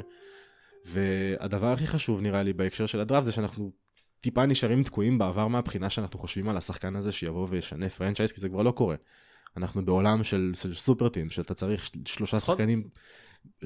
והדבר 0.86 1.72
הכי 1.72 1.86
חשוב 1.86 2.20
נראה 2.20 2.42
לי 2.42 2.52
בהקשר 2.52 2.86
של 2.86 3.00
הדראפט 3.00 3.24
זה 3.24 3.32
שאנחנו 3.32 3.72
טיפה 4.20 4.46
נשארים 4.46 4.82
תקועים 4.82 5.18
בעבר 5.18 5.48
מהבחינה 5.48 5.90
שאנחנו 5.90 6.18
חושבים 6.18 6.48
על 6.48 6.56
השחקן 6.56 6.96
הזה 6.96 7.12
שיבוא 7.12 7.46
וישנה 7.50 7.88
פרנצ'ייז, 7.88 8.32
כי 8.32 8.40
זה 8.40 8.48
כבר 8.48 8.62
לא 8.62 8.70
קורה. 8.70 8.96
אנחנו 9.56 9.84
בעולם 9.84 10.24
של, 10.24 10.52
של 10.56 10.74
super 10.74 11.08
team, 11.08 11.30
שאתה 11.30 11.54
צריך 11.54 11.84
של- 11.84 11.98
שלושה 12.04 12.36
נכון. 12.36 12.54
שחקנים, 12.54 12.88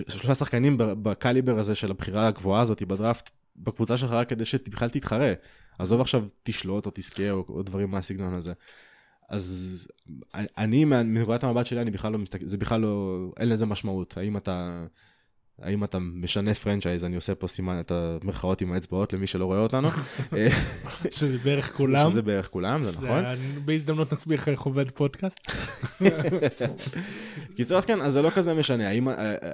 שלושה 0.09 0.34
שחקנים 0.34 0.76
בקליבר 0.78 1.59
הזה 1.59 1.74
של 1.74 1.90
הבחירה 1.90 2.26
הגבוהה 2.26 2.61
הזאת 2.62 2.82
בדראפט, 2.82 3.30
בקבוצה 3.57 3.96
שלך 3.96 4.11
רק 4.11 4.28
כדי 4.28 4.44
שבכלל 4.44 4.90
תתחרה. 4.90 5.32
עזוב 5.78 6.00
עכשיו 6.00 6.24
תשלוט 6.42 6.86
או 6.86 6.90
תזכה 6.94 7.30
או, 7.30 7.44
או 7.48 7.62
דברים 7.62 7.90
מהסגנון 7.90 8.34
הזה. 8.34 8.53
אז 9.28 9.88
אני, 10.34 10.84
מנקודת 10.84 11.44
המבט 11.44 11.66
שלי, 11.66 11.80
אני 11.80 11.90
בכלל 11.90 12.12
לא 12.12 12.18
מסתכל, 12.18 12.48
זה 12.48 12.59
בכלל 12.59 12.80
לא, 12.80 13.18
אין 13.36 13.48
לזה 13.48 13.66
משמעות. 13.66 14.16
האם 14.16 14.36
אתה, 14.36 14.84
האם 15.62 15.84
אתה 15.84 15.98
משנה 15.98 16.54
franchise, 16.55 17.05
אני 17.04 17.16
עושה 17.16 17.34
פה 17.34 17.48
סימן 17.48 17.80
את 17.80 17.90
המרכאות 17.90 18.60
עם 18.60 18.72
האצבעות 18.72 19.12
למי 19.12 19.26
שלא 19.26 19.44
רואה 19.44 19.58
אותנו. 19.58 19.88
אה, 20.36 20.48
שזה 21.10 21.38
בערך 21.38 21.72
כולם. 21.76 22.10
שזה 22.10 22.22
בערך 22.22 22.48
כולם, 22.48 22.82
זה 22.82 22.92
נכון. 22.92 23.24
בהזדמנות 23.64 24.12
נסביר 24.12 24.38
לך 24.38 24.48
איך 24.48 24.60
עובד 24.60 24.90
פודקאסט. 24.90 25.50
קיצור, 27.56 27.78
אז 27.78 27.84
כן, 27.84 28.00
אז 28.00 28.12
זה 28.12 28.22
לא 28.22 28.30
כזה 28.30 28.54
משנה. 28.54 28.88
האם, 28.88 29.08
אה, 29.08 29.14
אה, 29.14 29.46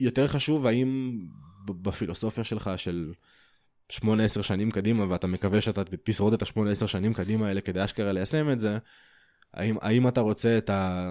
יותר 0.00 0.28
חשוב, 0.28 0.66
האם 0.66 1.18
בפילוסופיה 1.66 2.44
שלך 2.44 2.70
של 2.76 3.12
8-10 3.92 3.98
שנים 4.42 4.70
קדימה, 4.70 5.10
ואתה 5.10 5.26
מקווה 5.26 5.60
שאתה 5.60 5.82
תשרוד 6.04 6.32
את 6.32 6.42
ה-8-10 6.42 6.86
שנים 6.86 7.14
קדימה 7.14 7.48
האלה 7.48 7.60
כדי 7.60 7.84
אשכרה 7.84 8.12
ליישם 8.12 8.50
את 8.50 8.60
זה, 8.60 8.78
האם, 9.56 9.76
האם 9.80 10.08
אתה 10.08 10.20
רוצה 10.20 10.58
את, 10.58 10.70
ה, 10.70 11.10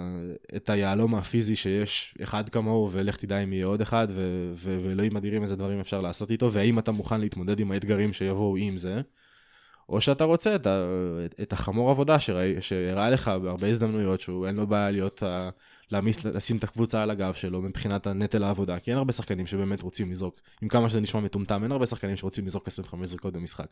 את 0.55 0.69
היהלום 0.69 1.15
הפיזי 1.15 1.55
שיש 1.55 2.15
אחד 2.23 2.49
כמוהו, 2.49 2.89
ולך 2.91 3.17
תדע 3.17 3.39
אם 3.39 3.53
יהיה 3.53 3.65
עוד 3.65 3.81
אחד, 3.81 4.07
ו, 4.09 4.51
ו, 4.53 4.79
ואלוהים 4.83 5.17
אדירים 5.17 5.43
איזה 5.43 5.55
דברים 5.55 5.79
אפשר 5.79 6.01
לעשות 6.01 6.31
איתו, 6.31 6.53
והאם 6.53 6.79
אתה 6.79 6.91
מוכן 6.91 7.21
להתמודד 7.21 7.59
עם 7.59 7.71
האתגרים 7.71 8.13
שיבואו 8.13 8.57
עם 8.57 8.77
זה, 8.77 9.01
או 9.89 10.01
שאתה 10.01 10.23
רוצה 10.23 10.55
את, 10.55 10.67
ה, 10.67 10.85
את, 11.25 11.35
את 11.41 11.53
החמור 11.53 11.89
עבודה 11.89 12.19
שראי, 12.19 12.61
שהראה 12.61 13.09
לך 13.09 13.27
בהרבה 13.27 13.67
הזדמנויות, 13.67 14.21
שהוא 14.21 14.47
אין 14.47 14.55
לו 14.55 14.67
בעיה 14.67 14.91
להיות, 14.91 15.23
ה, 15.23 15.49
להעמיס, 15.91 16.25
לשים 16.25 16.57
את 16.57 16.63
הקבוצה 16.63 17.03
על 17.03 17.09
הגב 17.09 17.33
שלו 17.33 17.61
מבחינת 17.61 18.07
הנטל 18.07 18.43
העבודה, 18.43 18.79
כי 18.79 18.91
אין 18.91 18.97
הרבה 18.97 19.13
שחקנים 19.13 19.47
שבאמת 19.47 19.81
רוצים 19.81 20.11
לזרוק, 20.11 20.41
עם 20.61 20.67
כמה 20.67 20.89
שזה 20.89 21.01
נשמע 21.01 21.21
מטומטם, 21.21 21.63
אין 21.63 21.71
הרבה 21.71 21.85
שחקנים 21.85 22.15
שרוצים 22.15 22.45
לזרוק 22.45 22.67
25 22.67 23.09
זריקות 23.09 23.33
במשחק. 23.33 23.67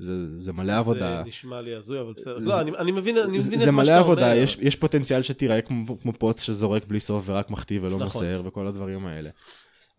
זה, 0.00 0.12
זה 0.38 0.52
מלא 0.52 0.72
עבודה. 0.78 1.20
זה 1.22 1.28
נשמע 1.28 1.60
לי 1.60 1.74
הזוי, 1.74 2.00
אבל 2.00 2.12
בסדר. 2.16 2.38
זה- 2.38 2.44
לא, 2.44 2.60
אני 2.60 2.70
אני 2.78 2.92
מבין 2.92 3.18
אני 3.18 3.40
זה, 3.40 3.46
מבין 3.48 3.58
זה 3.58 3.64
את 3.64 3.68
מה 3.68 3.76
מלא 3.76 3.84
שאתה 3.84 3.98
עבודה, 3.98 4.32
אומר. 4.32 4.42
יש, 4.42 4.56
יש 4.60 4.76
פוטנציאל 4.76 5.22
שתיראה 5.22 5.60
כמו, 5.60 5.98
כמו 6.00 6.12
פוץ 6.12 6.42
שזורק 6.42 6.82
בלי 6.86 7.00
סוף 7.00 7.22
ורק 7.26 7.50
מחטיא 7.50 7.78
ולא 7.82 7.88
נכון. 7.88 8.00
מוסר 8.04 8.42
וכל 8.44 8.66
הדברים 8.66 9.06
האלה. 9.06 9.30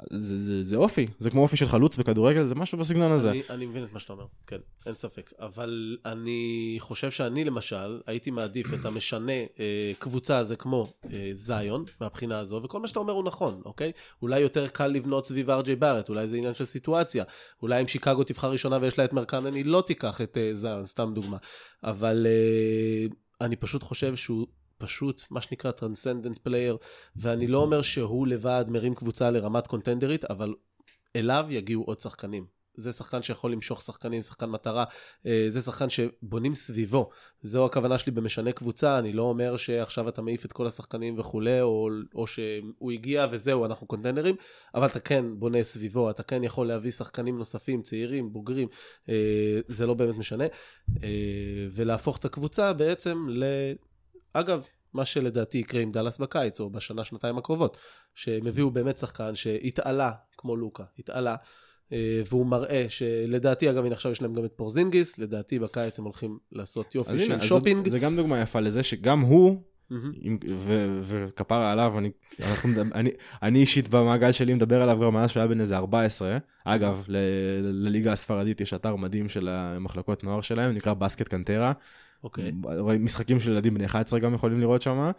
זה, 0.10 0.38
זה, 0.38 0.64
זה 0.64 0.78
אופי, 0.78 1.08
זה 1.20 1.30
כמו 1.30 1.42
אופי 1.42 1.58
של 1.58 1.68
חלוץ 1.68 1.98
בכדורגל, 1.98 2.48
זה 2.48 2.56
משהו 2.56 2.78
בסגנון 2.78 3.12
הזה. 3.12 3.30
אני, 3.30 3.42
אני 3.50 3.66
מבין 3.66 3.84
את 3.84 3.94
מה 3.94 4.00
שאתה 4.00 4.14
אומר, 4.14 4.26
כן, 4.48 4.58
אין 4.86 4.96
ספק. 4.96 5.34
אבל 5.40 5.98
אני 6.06 6.76
חושב 6.80 7.12
שאני 7.12 7.44
למשל, 7.44 8.02
הייתי 8.08 8.32
מעדיף 8.32 8.74
את 8.74 8.86
המשנה 8.86 9.34
אה, 9.34 9.92
קבוצה 10.00 10.38
הזה 10.38 10.56
כמו 10.56 10.94
אה, 11.14 11.30
זיון, 11.34 11.84
מהבחינה 12.02 12.40
הזו, 12.40 12.62
וכל 12.64 12.80
מה 12.80 12.88
שאתה 12.88 13.00
אומר 13.00 13.14
הוא 13.14 13.24
נכון, 13.24 13.62
אוקיי? 13.66 13.92
אולי 14.22 14.40
יותר 14.40 14.68
קל 14.68 14.88
לבנות 14.88 15.28
סביב 15.28 15.50
אר 15.50 15.59
ג'יי 15.59 15.76
בארט, 15.76 16.10
אולי 16.10 16.28
זה 16.28 16.38
עניין 16.38 16.54
של 16.54 16.66
סיטואציה. 16.66 17.24
אולי 17.62 17.82
אם 17.82 17.88
שיקגו 17.88 18.24
תבחר 18.24 18.52
ראשונה 18.52 18.78
ויש 18.82 18.98
לה 18.98 19.06
את 19.06 19.14
מרקנן, 19.14 19.54
היא 19.54 19.66
לא 19.66 19.84
תיקח 19.88 20.22
את 20.22 20.38
אה, 20.38 20.50
זיון, 20.54 20.86
סתם 20.86 21.12
דוגמה. 21.16 21.38
אבל 21.84 22.28
אה, 22.30 23.08
אני 23.42 23.56
פשוט 23.56 23.84
חושב 23.84 24.16
שהוא... 24.16 24.61
פשוט 24.82 25.24
מה 25.30 25.42
שנקרא 25.42 25.72
transcendent 25.72 26.38
player, 26.38 26.78
ואני 27.16 27.48
לא 27.48 27.58
אומר 27.58 27.82
שהוא 27.82 28.28
לבד 28.28 28.66
מרים 28.68 28.96
קבוצה 28.96 29.32
לרמת 29.32 29.68
קונטנדרית, 29.68 30.26
אבל 30.26 30.54
אליו 31.16 31.46
יגיעו 31.50 31.84
עוד 31.84 32.00
שחקנים. 32.00 32.62
זה 32.76 32.92
שחקן 32.92 33.22
שיכול 33.22 33.52
למשוך 33.52 33.82
שחקנים, 33.82 34.22
שחקן 34.22 34.46
מטרה, 34.46 34.84
אה, 35.26 35.46
זה 35.48 35.62
שחקן 35.62 35.90
שבונים 35.90 36.56
סביבו. 36.56 37.10
זו 37.44 37.66
הכוונה 37.66 37.98
שלי 37.98 38.12
במשנה 38.12 38.52
קבוצה, 38.52 39.00
אני 39.00 39.14
לא 39.14 39.22
אומר 39.22 39.58
שעכשיו 39.58 40.10
אתה 40.10 40.22
מעיף 40.22 40.46
את 40.46 40.54
כל 40.54 40.68
השחקנים 40.68 41.20
וכולי, 41.20 41.62
או, 41.62 41.90
או 42.16 42.28
שהוא 42.28 42.92
הגיע 42.92 43.28
וזהו, 43.32 43.66
אנחנו 43.66 43.88
קונטנדרים, 43.88 44.36
אבל 44.76 44.88
אתה 44.88 45.00
כן 45.00 45.26
בונה 45.40 45.64
סביבו, 45.64 46.10
אתה 46.10 46.24
כן 46.24 46.44
יכול 46.44 46.68
להביא 46.68 46.92
שחקנים 46.92 47.38
נוספים, 47.38 47.82
צעירים, 47.82 48.34
בוגרים, 48.34 48.68
אה, 49.10 49.60
זה 49.68 49.86
לא 49.86 49.94
באמת 49.94 50.16
משנה, 50.16 50.46
אה, 51.04 51.10
ולהפוך 51.72 52.18
את 52.18 52.26
הקבוצה 52.26 52.74
בעצם 52.74 53.26
ל... 53.30 53.44
אגב, 54.34 54.66
מה 54.94 55.06
שלדעתי 55.06 55.58
יקרה 55.58 55.82
עם 55.82 55.92
דאלאס 55.92 56.18
בקיץ, 56.18 56.60
או 56.60 56.70
בשנה, 56.70 57.04
שנתיים 57.04 57.38
הקרובות, 57.38 57.78
שהם 58.16 58.48
הביאו 58.48 58.72
באמת 58.72 58.98
שחקן 58.98 59.36
שהתעלה, 59.36 60.12
כמו 60.38 60.56
לוקה, 60.56 60.84
התעלה, 61.00 61.36
אה, 61.94 62.22
והוא 62.30 62.46
מראה 62.46 62.86
שלדעתי, 62.90 63.70
אגב, 63.70 63.86
הנה 63.86 63.96
עכשיו 63.96 64.12
יש 64.12 64.22
להם 64.22 64.34
גם 64.34 64.46
את 64.46 64.52
פורזינגיס, 64.56 65.18
לדעתי 65.18 65.60
בקיץ 65.60 66.00
הם 66.00 66.06
הולכים 66.06 66.38
לעשות 66.52 66.96
יופי 66.96 67.12
הנה, 67.12 67.20
של 67.26 67.34
אז 67.34 67.44
שופינג. 67.44 67.84
זאת- 67.84 67.92
זה 67.92 68.00
גם 68.00 68.16
דוגמה 68.16 68.42
יפה 68.42 68.60
לזה 68.60 68.84
שגם 68.84 69.20
הוא 69.20 69.62
וכפרה 71.04 71.72
עליו, 71.72 71.94
אני, 71.98 72.12
אנחנו, 72.40 72.70
אני, 72.96 73.10
אני 73.44 73.60
אישית 73.60 73.88
במעגל 73.90 74.32
שלי 74.32 74.54
מדבר 74.54 74.82
עליו 74.82 74.96
כבר 74.98 75.10
מאז 75.10 75.30
שהוא 75.30 75.42
היה 75.42 75.48
בן 75.48 75.62
איזה 75.62 75.78
14. 75.78 76.38
אגב, 76.66 77.06
ל- 77.08 77.18
לליגה 77.86 78.12
הספרדית 78.14 78.62
יש 78.62 78.74
אתר 78.74 78.96
מדהים 78.96 79.30
של 79.30 79.48
המחלקות 79.50 80.24
נוער 80.24 80.42
שלהם, 80.42 80.72
נקרא 80.76 80.94
בסקט 80.94 81.28
קנטרה. 81.28 81.74
אוקיי. 82.24 82.52
משחקים 83.00 83.40
של 83.40 83.52
ילדים 83.52 83.74
בני 83.74 83.86
11 83.86 84.20
גם 84.20 84.34
יכולים 84.34 84.60
לראות 84.60 84.82
שם. 84.82 85.12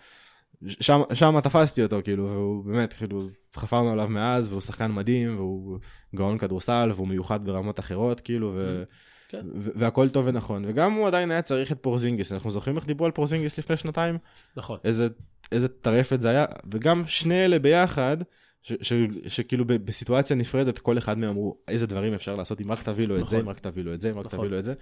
שם, 0.66 1.00
שם 1.14 1.40
תפסתי 1.40 1.82
אותו, 1.82 2.00
כאילו, 2.05 2.24
והוא 2.24 2.64
באמת, 2.64 2.92
כאילו, 2.92 3.20
חפרנו 3.57 3.90
עליו 3.90 4.09
מאז, 4.09 4.48
והוא 4.48 4.61
שחקן 4.61 4.92
מדהים, 4.92 5.36
והוא 5.36 5.78
גאון 6.14 6.38
כדורסל, 6.38 6.90
והוא 6.94 7.09
מיוחד 7.09 7.44
ברמות 7.44 7.80
אחרות, 7.80 8.20
כאילו, 8.20 8.53
ו... 8.57 8.82
כן. 9.28 9.40
ו- 9.55 9.70
והכל 9.74 10.09
טוב 10.09 10.26
ונכון, 10.26 10.64
וגם 10.66 10.92
הוא 10.92 11.07
עדיין 11.07 11.30
היה 11.30 11.42
צריך 11.42 11.72
את 11.72 11.78
פורזינגיס, 11.80 12.32
אנחנו 12.32 12.50
זוכרים 12.50 12.76
איך 12.76 12.86
דיברו 12.86 13.07
על 13.07 13.12
פורזינגיס 13.12 13.59
לפני 13.59 13.76
שנתיים? 13.76 14.18
נכון. 14.57 14.78
איזה, 14.84 15.09
איזה 15.53 15.68
טרפת 15.68 16.20
זה 16.20 16.28
היה, 16.28 16.44
וגם 16.70 17.03
שני 17.07 17.44
אלה 17.44 17.59
ביחד, 17.59 18.16
ש- 18.62 18.72
ש- 18.82 18.92
שכאילו 19.26 19.64
ב- 19.64 19.72
בסיטואציה 19.72 20.36
נפרדת, 20.36 20.78
כל 20.78 20.98
אחד 20.98 21.18
מהם 21.18 21.28
אמרו 21.30 21.58
איזה 21.68 21.86
דברים 21.86 22.14
אפשר 22.14 22.36
לעשות, 22.36 22.60
אם 22.60 22.72
רק 22.72 22.82
תביא 22.82 23.06
לו 23.06 23.14
את 23.14 23.20
זה, 23.20 23.36
נכון. 23.36 23.40
אם 23.40 23.48
רק 23.48 23.60
תביא 23.60 23.82
לו 23.82 23.94
את 23.94 24.00
זה, 24.00 24.10
אם 24.10 24.18
רק 24.18 24.26
נכון. 24.26 24.38
תביא 24.38 24.48
לו 24.48 24.58
את 24.58 24.64
זה. 24.64 24.74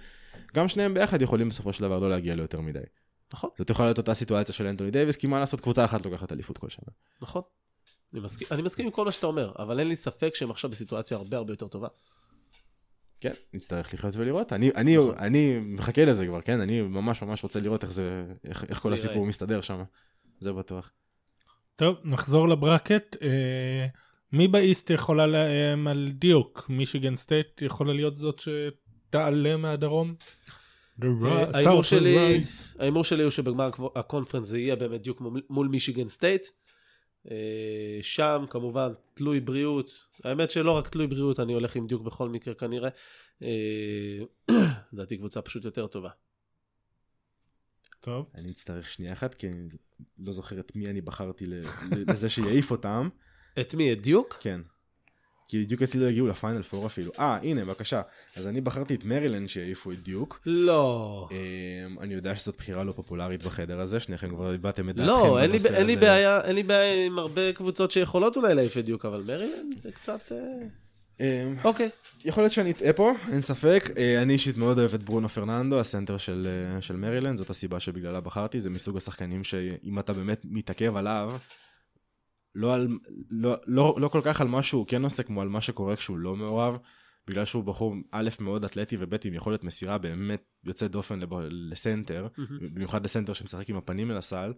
גם 0.55 0.67
שניהם 0.67 0.93
ביחד 0.93 1.21
יכולים 1.21 1.49
בסופו 1.49 1.73
של 1.73 1.81
דבר 1.81 1.99
לא 1.99 2.09
להגיע 2.09 2.35
ליותר 2.35 2.61
מדי. 2.61 2.79
נכון. 3.33 3.49
זאת 3.57 3.69
יכולה 3.69 3.87
להיות 3.87 3.97
אותה 3.97 4.13
סיטואציה 4.13 4.53
של 4.53 4.67
אנטוני 4.67 4.91
דייוויס, 4.91 5.15
כי 5.15 5.27
מה 5.27 5.39
לעשות, 5.39 5.61
קבוצה 5.61 5.85
אחת 5.85 6.05
לוקחת 6.05 6.31
אליפות 6.31 6.57
כל 6.57 6.69
שנה. 6.69 6.85
נכון. 7.21 7.41
אני 8.13 8.21
מסכים, 8.21 8.47
אני 8.51 8.61
מסכים 8.61 8.85
עם 8.85 8.91
כל 8.91 9.05
מה 9.05 9.11
שאתה 9.11 9.27
אומר, 9.27 9.51
אבל 9.59 9.79
אין 9.79 9.87
לי 9.87 9.95
ספק 9.95 10.35
שהם 10.35 10.51
עכשיו 10.51 10.69
בסיטואציה 10.69 11.17
הרבה 11.17 11.37
הרבה 11.37 11.53
יותר 11.53 11.67
טובה. 11.67 11.87
כן, 13.19 13.33
נצטרך 13.53 13.93
לחיות 13.93 14.15
ולראות. 14.15 14.53
אני, 14.53 14.71
אני, 14.75 14.97
נכון. 14.97 15.15
אני 15.17 15.59
מחכה 15.59 16.05
לזה 16.05 16.25
כבר, 16.25 16.41
כן? 16.41 16.59
אני 16.59 16.81
ממש 16.81 17.21
ממש 17.21 17.43
רוצה 17.43 17.59
לראות 17.59 17.83
איך 17.83 17.91
זה, 17.91 18.25
איך, 18.45 18.65
איך 18.69 18.79
כל 18.79 18.93
הסיפור. 18.93 19.25
מסתדר 19.25 19.61
שם. 19.61 19.83
זה 20.39 20.53
בטוח. 20.53 20.91
טוב, 21.75 21.95
נחזור 22.03 22.49
לברקט. 22.49 23.15
אה, 23.21 23.85
מי 24.33 24.47
באיסט 24.47 24.89
יכולה 24.89 25.27
לאיים 25.27 25.87
על 25.87 26.09
דיוק? 26.11 26.65
מישיגן 26.69 27.15
סטייט 27.15 27.61
יכולה 27.61 27.93
להיות 27.93 28.17
זאת 28.17 28.39
שתעלה 28.39 29.57
מהדרום? 29.57 30.15
אה, 31.03 31.07
ההימור 31.53 31.83
שלי. 31.83 32.15
ההימור 32.79 33.03
שלי 33.03 33.23
הוא 33.23 33.29
שבגמר 33.31 33.63
הקו- 33.65 33.91
הקונפרנס 33.95 34.47
זה 34.47 34.59
יהיה 34.59 34.75
באמת 34.75 35.01
דיוק 35.01 35.21
מול- 35.21 35.41
מול 35.49 35.67
מישיגן 35.67 36.07
סטייט. 36.07 36.47
אה, 37.31 37.37
שם 38.01 38.45
כמובן 38.49 38.89
תלוי 39.13 39.39
בריאות, 39.39 39.91
האמת 40.23 40.51
שלא 40.51 40.71
רק 40.71 40.89
תלוי 40.89 41.07
בריאות, 41.07 41.39
אני 41.39 41.53
הולך 41.53 41.75
עם 41.75 41.87
דיוק 41.87 42.01
בכל 42.01 42.29
מקרה 42.29 42.53
כנראה. 42.53 42.89
אה, 43.43 44.17
לדעתי 44.93 45.17
קבוצה 45.17 45.41
פשוט 45.41 45.65
יותר 45.65 45.87
טובה. 45.87 46.09
טוב. 48.01 48.25
אני 48.35 48.51
אצטרך 48.51 48.89
שנייה 48.89 49.13
אחת, 49.13 49.33
כי 49.33 49.47
אני 49.47 49.67
לא 50.19 50.33
זוכר 50.33 50.59
את 50.59 50.75
מי 50.75 50.87
אני 50.87 51.01
בחרתי 51.01 51.45
לזה 51.91 52.29
שיעיף 52.29 52.71
אותם. 52.71 53.09
את 53.61 53.75
מי? 53.75 53.93
את 53.93 54.01
דיוק? 54.01 54.37
כן. 54.39 54.61
כי 55.47 55.65
דיוק 55.65 55.81
אצלי 55.81 55.99
לא 55.99 56.07
הגיעו 56.07 56.27
ל 56.27 56.33
Final 56.33 56.61
Four 56.61 56.85
אפילו. 56.85 57.11
אה, 57.19 57.37
הנה, 57.41 57.65
בבקשה. 57.65 58.01
אז 58.35 58.47
אני 58.47 58.61
בחרתי 58.61 58.95
את 58.95 59.03
מרילנד 59.03 59.49
שיעיפו 59.49 59.91
את 59.91 60.03
דיוק. 60.03 60.41
לא. 60.45 61.27
אמ, 61.31 61.99
אני 61.99 62.13
יודע 62.13 62.35
שזאת 62.35 62.57
בחירה 62.57 62.83
לא 62.83 62.91
פופולרית 62.91 63.43
בחדר 63.43 63.79
הזה, 63.79 63.99
שניכם 63.99 64.29
כבר 64.29 64.51
הבעתם 64.51 64.89
את 64.89 64.95
דעתכם 64.95 65.07
לא, 65.07 65.39
אין 65.39 65.51
לי. 65.87 65.95
בעיה, 65.95 66.41
אין 66.41 66.55
לי 66.55 66.63
בעיה 66.63 67.05
עם 67.05 67.19
הרבה 67.19 67.53
קבוצות 67.53 67.91
שיכולות 67.91 68.37
אולי 68.37 68.55
להעיף 68.55 68.77
את 68.77 68.85
דיוק, 68.85 69.05
אבל 69.05 69.21
מרילנד 69.21 69.79
זה 69.81 69.91
קצת... 69.91 70.31
אה, 71.19 71.53
אוקיי. 71.63 71.89
יכול 72.25 72.43
להיות 72.43 72.53
שאני 72.53 72.71
אטעה 72.71 72.93
פה, 72.93 73.13
אין 73.31 73.41
ספק. 73.41 73.89
אה, 73.97 74.21
אני 74.21 74.33
אישית 74.33 74.57
מאוד 74.57 74.79
אוהב 74.79 74.93
את 74.93 75.03
ברונו 75.03 75.29
פרננדו, 75.29 75.79
הסנטר 75.79 76.17
של, 76.17 76.47
אה, 76.75 76.81
של 76.81 76.95
מרילנד, 76.95 77.37
זאת 77.37 77.49
הסיבה 77.49 77.79
שבגללה 77.79 78.19
בחרתי, 78.19 78.59
זה 78.59 78.69
מסוג 78.69 78.97
השחקנים 78.97 79.43
שאם 79.43 79.99
אתה 79.99 80.13
באמת 80.13 80.41
מתעכב 80.43 80.95
עליו, 80.95 81.37
לא, 82.55 82.73
על, 82.73 82.87
לא, 83.29 83.55
לא, 83.67 83.95
לא 83.97 84.07
כל 84.07 84.21
כך 84.23 84.41
על 84.41 84.47
מה 84.47 84.63
שהוא 84.63 84.87
כן 84.87 85.03
עושה, 85.03 85.23
כמו 85.23 85.41
על 85.41 85.49
מה 85.49 85.61
שקורה 85.61 85.95
כשהוא 85.95 86.17
לא 86.17 86.35
מעורב, 86.35 86.77
בגלל 87.27 87.45
שהוא 87.45 87.63
בחור 87.63 87.95
א' 88.11 88.29
מאוד 88.39 88.63
אתלטי 88.63 88.97
וב' 88.99 89.15
עם 89.23 89.33
יכולת 89.33 89.63
מסירה 89.63 89.97
באמת 89.97 90.43
יוצאת 90.63 90.91
דופן 90.91 91.19
לב, 91.19 91.29
לסנטר, 91.49 92.27
במיוחד 92.73 93.03
לסנטר 93.03 93.33
שמשחק 93.33 93.69
עם 93.69 93.77
הפנים 93.77 94.11
אל 94.11 94.17
הסל. 94.17 94.53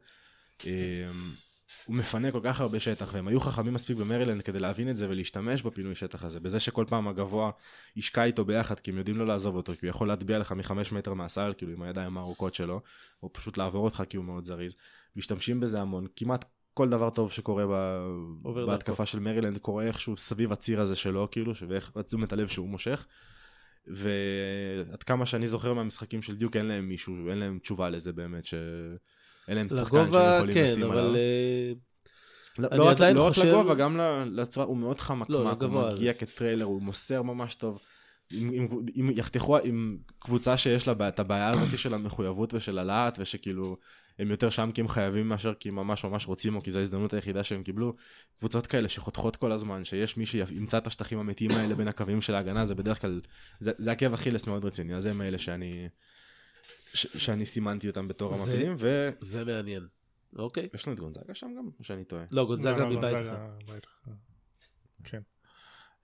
הוא 1.86 1.96
מפנה 1.96 2.32
כל 2.32 2.40
כך 2.44 2.62
הרבה 2.62 2.80
שטח, 2.80 3.14
והם 3.14 3.28
היו 3.28 3.40
חכמים 3.40 3.74
מספיק 3.74 3.98
במרילנד 3.98 4.42
כדי 4.42 4.60
להבין 4.60 4.90
את 4.90 4.98
זה 4.98 5.10
ולהשתמש 5.10 5.62
בפינוי 5.62 5.96
שטח 5.96 6.24
הזה, 6.24 6.40
בזה 6.40 6.60
שכל 6.60 6.86
פעם 6.90 7.08
הגבוה 7.08 7.52
ישקע 7.96 8.24
איתו 8.24 8.46
ביחד, 8.46 8.80
כי 8.80 8.92
הם 8.92 8.98
יודעים 8.98 9.18
לא 9.18 9.28
לעזוב 9.28 9.56
אותו, 9.56 9.74
כי 9.74 9.86
הוא 9.86 9.90
יכול 9.90 10.08
להטביע 10.08 10.40
לך 10.40 10.52
מחמש 10.52 10.92
מטר 10.92 11.14
מהסל, 11.14 11.54
כאילו 11.58 11.72
עם 11.72 11.82
הידיים 11.82 12.18
הארוכות 12.18 12.54
שלו, 12.54 12.82
או 13.24 13.34
פשוט 13.34 13.58
לעבור 13.58 13.86
אותך 13.86 14.04
כי 14.10 14.18
הוא 14.18 14.26
מאוד 14.26 14.46
זריז. 14.46 14.76
משתמשים 15.16 15.60
בזה 15.60 15.82
המון, 15.82 16.06
כמעט 16.16 16.46
כל 16.74 16.90
דבר 16.90 17.10
טוב 17.10 17.32
שקורה 17.32 17.66
ב... 17.68 18.56
בהתקפה 18.66 19.06
של 19.06 19.20
מרילנד 19.20 19.58
קורה 19.58 19.84
איכשהו 19.84 20.18
סביב 20.18 20.52
הציר 20.52 20.82
הזה 20.82 20.96
שלו, 20.96 21.28
כאילו, 21.32 21.54
ואיך 21.68 21.92
תשומת 22.06 22.34
הלב 22.34 22.48
שהוא 22.48 22.70
מושך. 22.70 23.08
ועד 23.88 25.04
כמה 25.04 25.26
שאני 25.26 25.48
זוכר 25.48 25.74
מהמשחקים 25.74 26.22
של 26.22 26.36
דיוק, 26.36 26.56
אין 26.56 26.66
להם 26.66 26.88
מישהו, 26.88 27.30
אין 27.30 27.38
להם 27.38 27.60
תשובה 27.60 27.90
לזה 27.90 28.14
באמת, 28.14 28.46
ש... 28.46 28.54
אין 29.48 29.58
להם 29.58 29.68
שחקן 29.70 30.12
שהם 30.12 30.36
יכולים 30.36 30.54
כן, 30.54 30.64
לשים 30.64 30.92
עליו. 30.92 31.16
אה, 31.16 31.72
לא, 32.58 32.68
אני 32.72 32.78
לא, 32.78 32.84
רק, 32.84 33.00
לא 33.00 33.30
חושב- 33.30 33.42
רק 33.42 33.48
לגובה, 33.48 33.76
גם 33.76 34.00
לצורה, 34.26 34.66
הוא 34.66 34.78
מאוד 34.78 35.00
חמקמק, 35.00 35.30
לא, 35.30 35.50
הוא 35.62 35.92
מגיע 35.94 36.14
כטריילר, 36.14 36.66
הוא 36.66 36.82
מוסר 36.82 37.22
ממש 37.22 37.56
טוב. 37.56 37.80
אם, 38.34 38.52
אם, 38.54 38.68
אם 38.96 39.10
יחתכו 39.16 39.58
עם 39.58 39.98
קבוצה 40.20 40.58
שיש 40.58 40.88
לה 40.88 40.94
את 41.08 41.20
הבעיה 41.20 41.50
הזאת 41.50 41.78
של 41.78 41.94
המחויבות 41.94 42.54
ושל 42.54 42.80
הלהט, 42.80 43.18
ושכאילו 43.20 43.78
הם 44.20 44.32
יותר 44.32 44.50
שם 44.50 44.70
כי 44.74 44.82
הם 44.82 44.88
חייבים 44.88 45.30
מאשר 45.30 45.54
כי 45.54 45.70
הם 45.70 45.76
ממש 45.76 46.04
ממש 46.04 46.28
רוצים, 46.28 46.56
או 46.56 46.64
כי 46.64 46.72
זו 46.72 46.80
ההזדמנות 46.80 47.14
היחידה 47.14 47.44
שהם 47.44 47.64
קיבלו, 47.64 47.94
קבוצות 48.40 48.68
כאלה 48.68 48.90
שחותכות 48.90 49.36
כל 49.36 49.52
הזמן, 49.52 49.86
שיש 49.86 50.18
מי 50.18 50.26
שימצא 50.26 50.78
את 50.78 50.88
השטחים 50.88 51.20
המתים 51.20 51.52
האלה 51.52 51.76
בין 51.76 51.88
הקווים 51.88 52.22
של 52.22 52.36
ההגנה, 52.36 52.66
זה 52.66 52.76
בדרך 52.76 53.02
כלל, 53.02 53.22
זה, 53.60 53.72
זה 53.78 53.92
עקב 53.92 54.14
אכילס 54.14 54.48
מאוד 54.48 54.66
רציני, 54.66 54.96
אז 54.96 55.06
הם 55.06 55.22
האלה 55.22 55.38
שאני, 55.38 55.88
שאני 56.94 57.46
סימנתי 57.46 57.88
אותם 57.88 58.08
בתור 58.08 58.36
זה- 58.36 58.44
המתאימים, 58.44 58.76
ויש 58.80 59.14
זה 59.20 59.46
מעניין. 59.46 59.88
אוקיי. 60.36 60.68
לנו 60.88 60.94
את 60.94 61.00
גונזאגה 61.00 61.34
שם 61.34 61.48
גם, 61.58 61.70
או 61.80 61.84
שאני 61.84 62.04
טועה? 62.04 62.24
לא, 62.32 62.46
גונזאגה 62.46 62.78
לא, 62.78 62.90
לא, 62.90 62.98
מבית 62.98 63.16
אחר. 63.16 64.12
כן. 65.04 65.22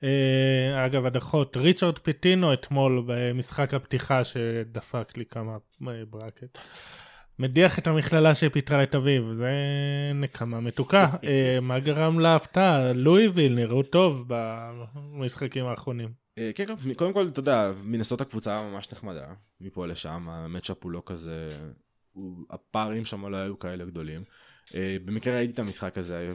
אה, 0.03 0.85
אגב, 0.85 1.05
הדחות, 1.05 1.57
ריצ'רד 1.57 1.99
פטינו 1.99 2.53
אתמול 2.53 3.03
במשחק 3.07 3.73
הפתיחה 3.73 4.23
שדפק 4.23 5.17
לי 5.17 5.25
כמה 5.25 5.51
אה, 5.87 6.03
ברקט. 6.09 6.57
מדיח 7.39 7.79
את 7.79 7.87
המכללה 7.87 8.35
שפיטרה 8.35 8.83
את 8.83 8.95
אביו, 8.95 9.35
זה 9.35 9.51
נקמה 10.15 10.59
מתוקה. 10.59 11.09
אה, 11.23 11.57
מה 11.61 11.79
גרם 11.79 12.19
להפתעה? 12.19 12.93
לואיביל 12.93 13.53
נראו 13.55 13.83
טוב 13.83 14.25
במשחקים 14.27 15.65
האחרונים. 15.65 16.09
אה, 16.39 16.51
כן, 16.55 16.65
כן, 16.65 16.93
קודם 16.93 17.13
כל, 17.13 17.27
אתה 17.27 17.39
יודע, 17.39 17.71
מנסות 17.83 18.21
הקבוצה 18.21 18.61
ממש 18.61 18.91
נחמדה, 18.91 19.27
מפה 19.61 19.87
לשם, 19.87 20.29
המצ'אפ 20.29 20.83
הוא 20.83 20.91
לא 20.91 21.03
כזה, 21.05 21.49
הוא, 22.13 22.45
הפערים 22.49 23.05
שם 23.05 23.25
לא 23.25 23.37
היו 23.37 23.59
כאלה 23.59 23.85
גדולים. 23.85 24.23
אה, 24.75 24.97
במקרה 25.05 25.35
ראיתי 25.35 25.53
את 25.53 25.59
המשחק 25.59 25.97
הזה 25.97 26.33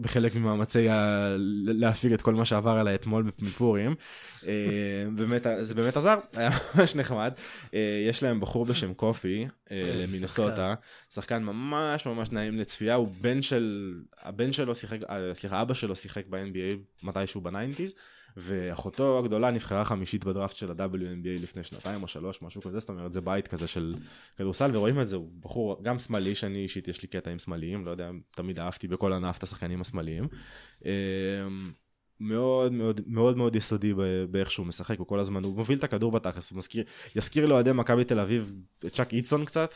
בחלק 0.00 0.34
ממאמצי 0.34 0.88
ה- 0.88 1.36
להפיג 1.64 2.12
את 2.12 2.22
כל 2.22 2.34
מה 2.34 2.44
שעבר 2.44 2.70
עליי 2.70 2.94
אתמול 2.94 3.30
מפורים. 3.38 3.94
אה, 4.46 5.04
באמת, 5.16 5.46
זה 5.62 5.74
באמת 5.74 5.96
עזר, 5.96 6.18
היה 6.36 6.50
ממש 6.74 6.94
נחמד. 6.96 7.32
יש 8.08 8.22
להם 8.22 8.40
בחור 8.40 8.64
בשם 8.64 8.94
קופי, 8.94 9.46
למינסוטה, 9.70 10.74
שחקן 11.14 11.42
ממש 11.42 12.06
ממש 12.06 12.30
נעים 12.30 12.58
לצפייה, 12.58 12.94
הוא 12.94 13.08
בן 13.20 13.42
של, 13.42 13.94
הבן 14.22 14.52
שלו 14.52 14.74
שיחק, 14.74 14.98
סליחה, 15.34 15.62
אבא 15.62 15.74
שלו 15.74 15.96
שיחק 15.96 16.26
ב-NBA 16.26 16.76
מתישהו 17.02 17.40
ב 17.40 17.45
nineties. 17.45 17.94
ואחותו 18.36 19.18
הגדולה 19.18 19.50
נבחרה 19.50 19.84
חמישית 19.84 20.24
בדראפט 20.24 20.56
של 20.56 20.70
ה-WNBA 20.70 21.42
לפני 21.42 21.64
שנתיים 21.64 22.02
או 22.02 22.08
שלוש, 22.08 22.42
משהו 22.42 22.62
כזה, 22.62 22.78
זאת 22.78 22.88
אומרת 22.88 23.12
זה 23.12 23.20
בית 23.20 23.48
כזה 23.48 23.66
של 23.66 23.94
כדורסל, 24.36 24.70
ורואים 24.74 25.00
את 25.00 25.08
זה, 25.08 25.16
הוא 25.16 25.30
בחור 25.40 25.82
גם 25.82 25.98
שמאלי, 25.98 26.34
שאני 26.34 26.58
אישית 26.58 26.88
יש 26.88 27.02
לי 27.02 27.08
קטע 27.08 27.30
עם 27.30 27.38
שמאליים, 27.38 27.84
לא 27.84 27.90
יודע, 27.90 28.10
תמיד 28.30 28.58
אהבתי 28.58 28.88
בכל 28.88 29.12
ענף 29.12 29.38
את 29.38 29.42
השחקנים 29.42 29.80
השמאליים. 29.80 30.28
אמ, 30.84 30.90
מאוד 32.20 32.72
מאוד 32.72 33.00
מאוד 33.06 33.36
מאוד 33.36 33.56
יסודי 33.56 33.94
באיך 34.30 34.50
שהוא 34.50 34.66
משחק, 34.66 34.98
הוא 34.98 35.06
כל 35.06 35.18
הזמן, 35.18 35.44
הוא 35.44 35.54
מוביל 35.54 35.78
את 35.78 35.84
הכדור 35.84 36.12
בתכלס, 36.12 36.50
הוא 36.50 36.58
מזכיר, 36.58 36.84
יזכיר 37.16 37.46
לאוהדי 37.46 37.72
מכבי 37.72 38.04
תל 38.04 38.20
אביב 38.20 38.54
את 38.86 38.94
צ'אק 38.94 39.12
אידסון 39.12 39.44
קצת. 39.44 39.74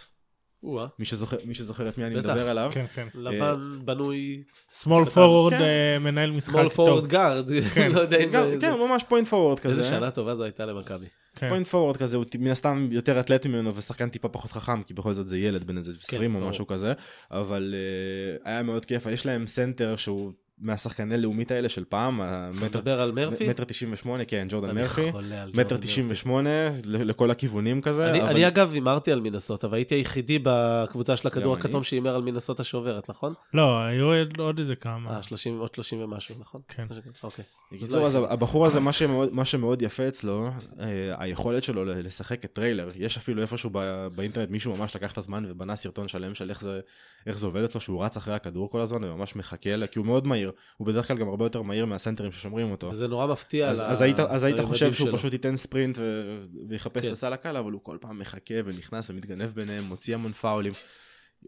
מי 0.99 1.05
שזוכר, 1.05 1.37
מי 1.45 1.55
שזוכר 1.55 1.89
את 1.89 1.99
מי 1.99 2.05
אני. 2.05 2.15
מדבר 2.15 2.51
עליו. 2.51 2.71
כן, 2.75 2.85
כן. 2.95 3.07
לבן 3.15 3.81
בנוי 3.85 4.43
שמאל 4.83 5.05
קטן. 5.05 5.15
פורוורד 5.15 5.53
כן. 5.53 5.63
אה, 5.63 5.97
מנהל 6.01 6.31
משחק 6.31 6.55
small 6.55 6.77
טוב. 6.77 7.07
forward 7.07 7.11
guard, 7.11 7.75
כן. 7.75 7.93
לא 7.95 8.01
יודע 8.01 8.19
אם... 8.19 8.61
כן, 8.61 8.73
ממש 8.73 9.05
point 9.09 9.29
forward 9.29 9.61
כזה. 9.61 9.79
איזה 9.81 9.91
שנה 9.91 10.11
טובה 10.11 10.35
זו 10.35 10.45
הייתה 10.45 10.67
למכבי. 10.67 11.07
כן. 11.37 11.49
point 11.49 11.67
forward 11.67 11.97
כזה, 11.97 12.17
הוא 12.17 12.25
מן 12.39 12.51
הסתם 12.51 12.89
יותר 12.91 13.21
אתלט 13.21 13.47
ממנו 13.47 13.77
ושחקן 13.77 14.09
טיפה 14.09 14.29
פחות 14.29 14.53
חכם, 14.53 14.83
כי 14.83 14.95
בכל 14.95 15.15
זאת 15.15 15.29
זה 15.29 15.39
ילד 15.39 15.65
בן 15.65 15.77
איזה 15.77 15.93
20 16.03 16.35
או. 16.35 16.49
משהו 16.49 16.67
כזה, 16.67 16.93
אבל 17.31 17.75
uh, 17.75 18.43
היה 18.49 18.63
מאוד 18.63 18.85
כיף, 18.85 19.07
יש 19.07 19.27
להם 19.27 19.47
סנטר 19.47 19.97
שהוא 19.97 20.33
מהשחקני 20.61 21.19
לאומית 21.19 21.51
האלה 21.51 21.69
של 21.69 21.85
פעם, 21.89 22.21
המטר- 22.21 22.67
מדבר 22.79 23.01
על 23.01 23.13
מרפי? 23.13 23.49
מטר 23.49 23.65
98, 23.65 24.25
כן, 24.25 24.47
ג'ורדן 24.51 24.69
אני 24.71 24.81
מרפי, 24.81 25.11
מטר 25.55 25.69
ג'ורדן 25.69 25.77
98 25.87 26.51
ל- 26.85 27.11
לכל 27.11 27.31
הכיוונים 27.31 27.83
כזה, 27.83 28.11
אני, 28.11 28.21
אבל 28.23 28.31
אני 28.31 28.47
אגב 28.49 28.73
הימרתי 28.73 29.13
על 29.13 29.21
מינסוטה, 29.21 29.69
והייתי 29.71 29.95
היחידי 29.95 30.39
בקבוצה 30.43 31.17
של 31.17 31.29
הכדור 31.29 31.55
הכתום. 31.55 31.85
שהימר 31.85 32.15
על 32.15 32.23
מינסוטה 32.23 32.65
שעוברת, 32.65 33.11
נכון? 33.11 33.33
לא, 33.55 33.79
היו 33.83 34.13
עוד 34.39 34.59
איזה 34.59 34.77
כמה. 34.77 35.17
אה, 35.17 35.23
30, 35.23 35.59
עוד 35.59 35.75
30 35.75 36.01
ומשהו, 36.03 36.35
נכון? 36.41 36.61
כן. 36.69 36.87
אוקיי. 37.23 37.45
בקיצור, 37.73 38.07
אז 38.07 38.15
הבחור 38.17 38.67
הזה, 38.67 38.81
מה 38.81 38.93
שמאוד, 38.93 39.35
מה 39.35 39.45
שמאוד 39.45 39.83
יפה 39.83 40.09
אצלו, 40.09 40.49
אה, 40.81 40.87
היכולת 41.19 41.63
שלו 41.65 41.85
ל- 41.85 42.07
לשחק 42.07 42.45
את 42.45 42.53
trailer. 42.53 42.89
יש 42.97 43.17
אפילו 43.17 43.43
איפשהו 43.43 43.71
ב- 43.73 44.07
באינטרנט 44.17 44.51
מישהו 44.51 44.77
ממש 44.77 44.97
לקח 44.97 45.13
את 45.13 45.19
הזמן 45.19 45.45
ובנה 45.49 45.77
סרטון 45.77 46.09
שלם 46.09 46.35
של 46.35 46.51
איך 46.51 46.61
זה, 46.61 46.81
איך 47.27 47.39
זה 47.39 47.47
עובד 47.47 47.65
אצלו, 47.65 47.81
שהוא 47.81 48.05
רץ 48.05 48.17
אחרי 48.17 48.35
הכדור 48.35 48.71
כל 48.71 48.81
הזמן 48.81 49.05
וממש 49.05 49.37
מחכה, 49.37 49.59
כי 49.87 49.99
הוא 49.99 50.07
מאוד 50.07 50.27
מהיר. 50.27 50.50
הוא 50.77 50.87
בדרך 50.87 51.09
כלל 51.09 51.19
גם 51.19 51.29
הרבה 51.29 51.45
יותר 51.45 51.63
מהיר 51.63 51.87
מהסנטרים 51.87 52.33
ששומרים 52.33 52.71
אותו. 52.71 52.87
וזה 52.87 53.09
נורא 53.09 53.27
מפתיע 53.27 53.69
אז, 53.69 53.81
על 53.81 53.87
אז, 53.87 54.03
היית, 54.03 54.21
אז 54.21 54.45
היית 54.45 54.61
חושב 54.61 54.93
שהוא 54.93 55.09
שלו. 55.09 55.19
פשוט 55.19 55.33
ייתן 55.33 55.57
ספרינט 55.57 55.99
ו... 55.99 56.39
ויחפש 56.69 57.03
כן. 57.03 57.09
את 57.09 57.13
הסל 57.13 57.33
הקל, 57.33 57.57
אבל 57.57 57.73
הוא 57.73 57.81
כל 57.85 57.99
פעם 58.01 58.19
מחכה 58.19 58.55
ונכנס 58.65 59.11
ומתגנב 59.11 59.51
ביניהם, 59.55 59.85
מוציא 59.85 60.15
המון 60.15 60.33
פאולים. 60.33 60.73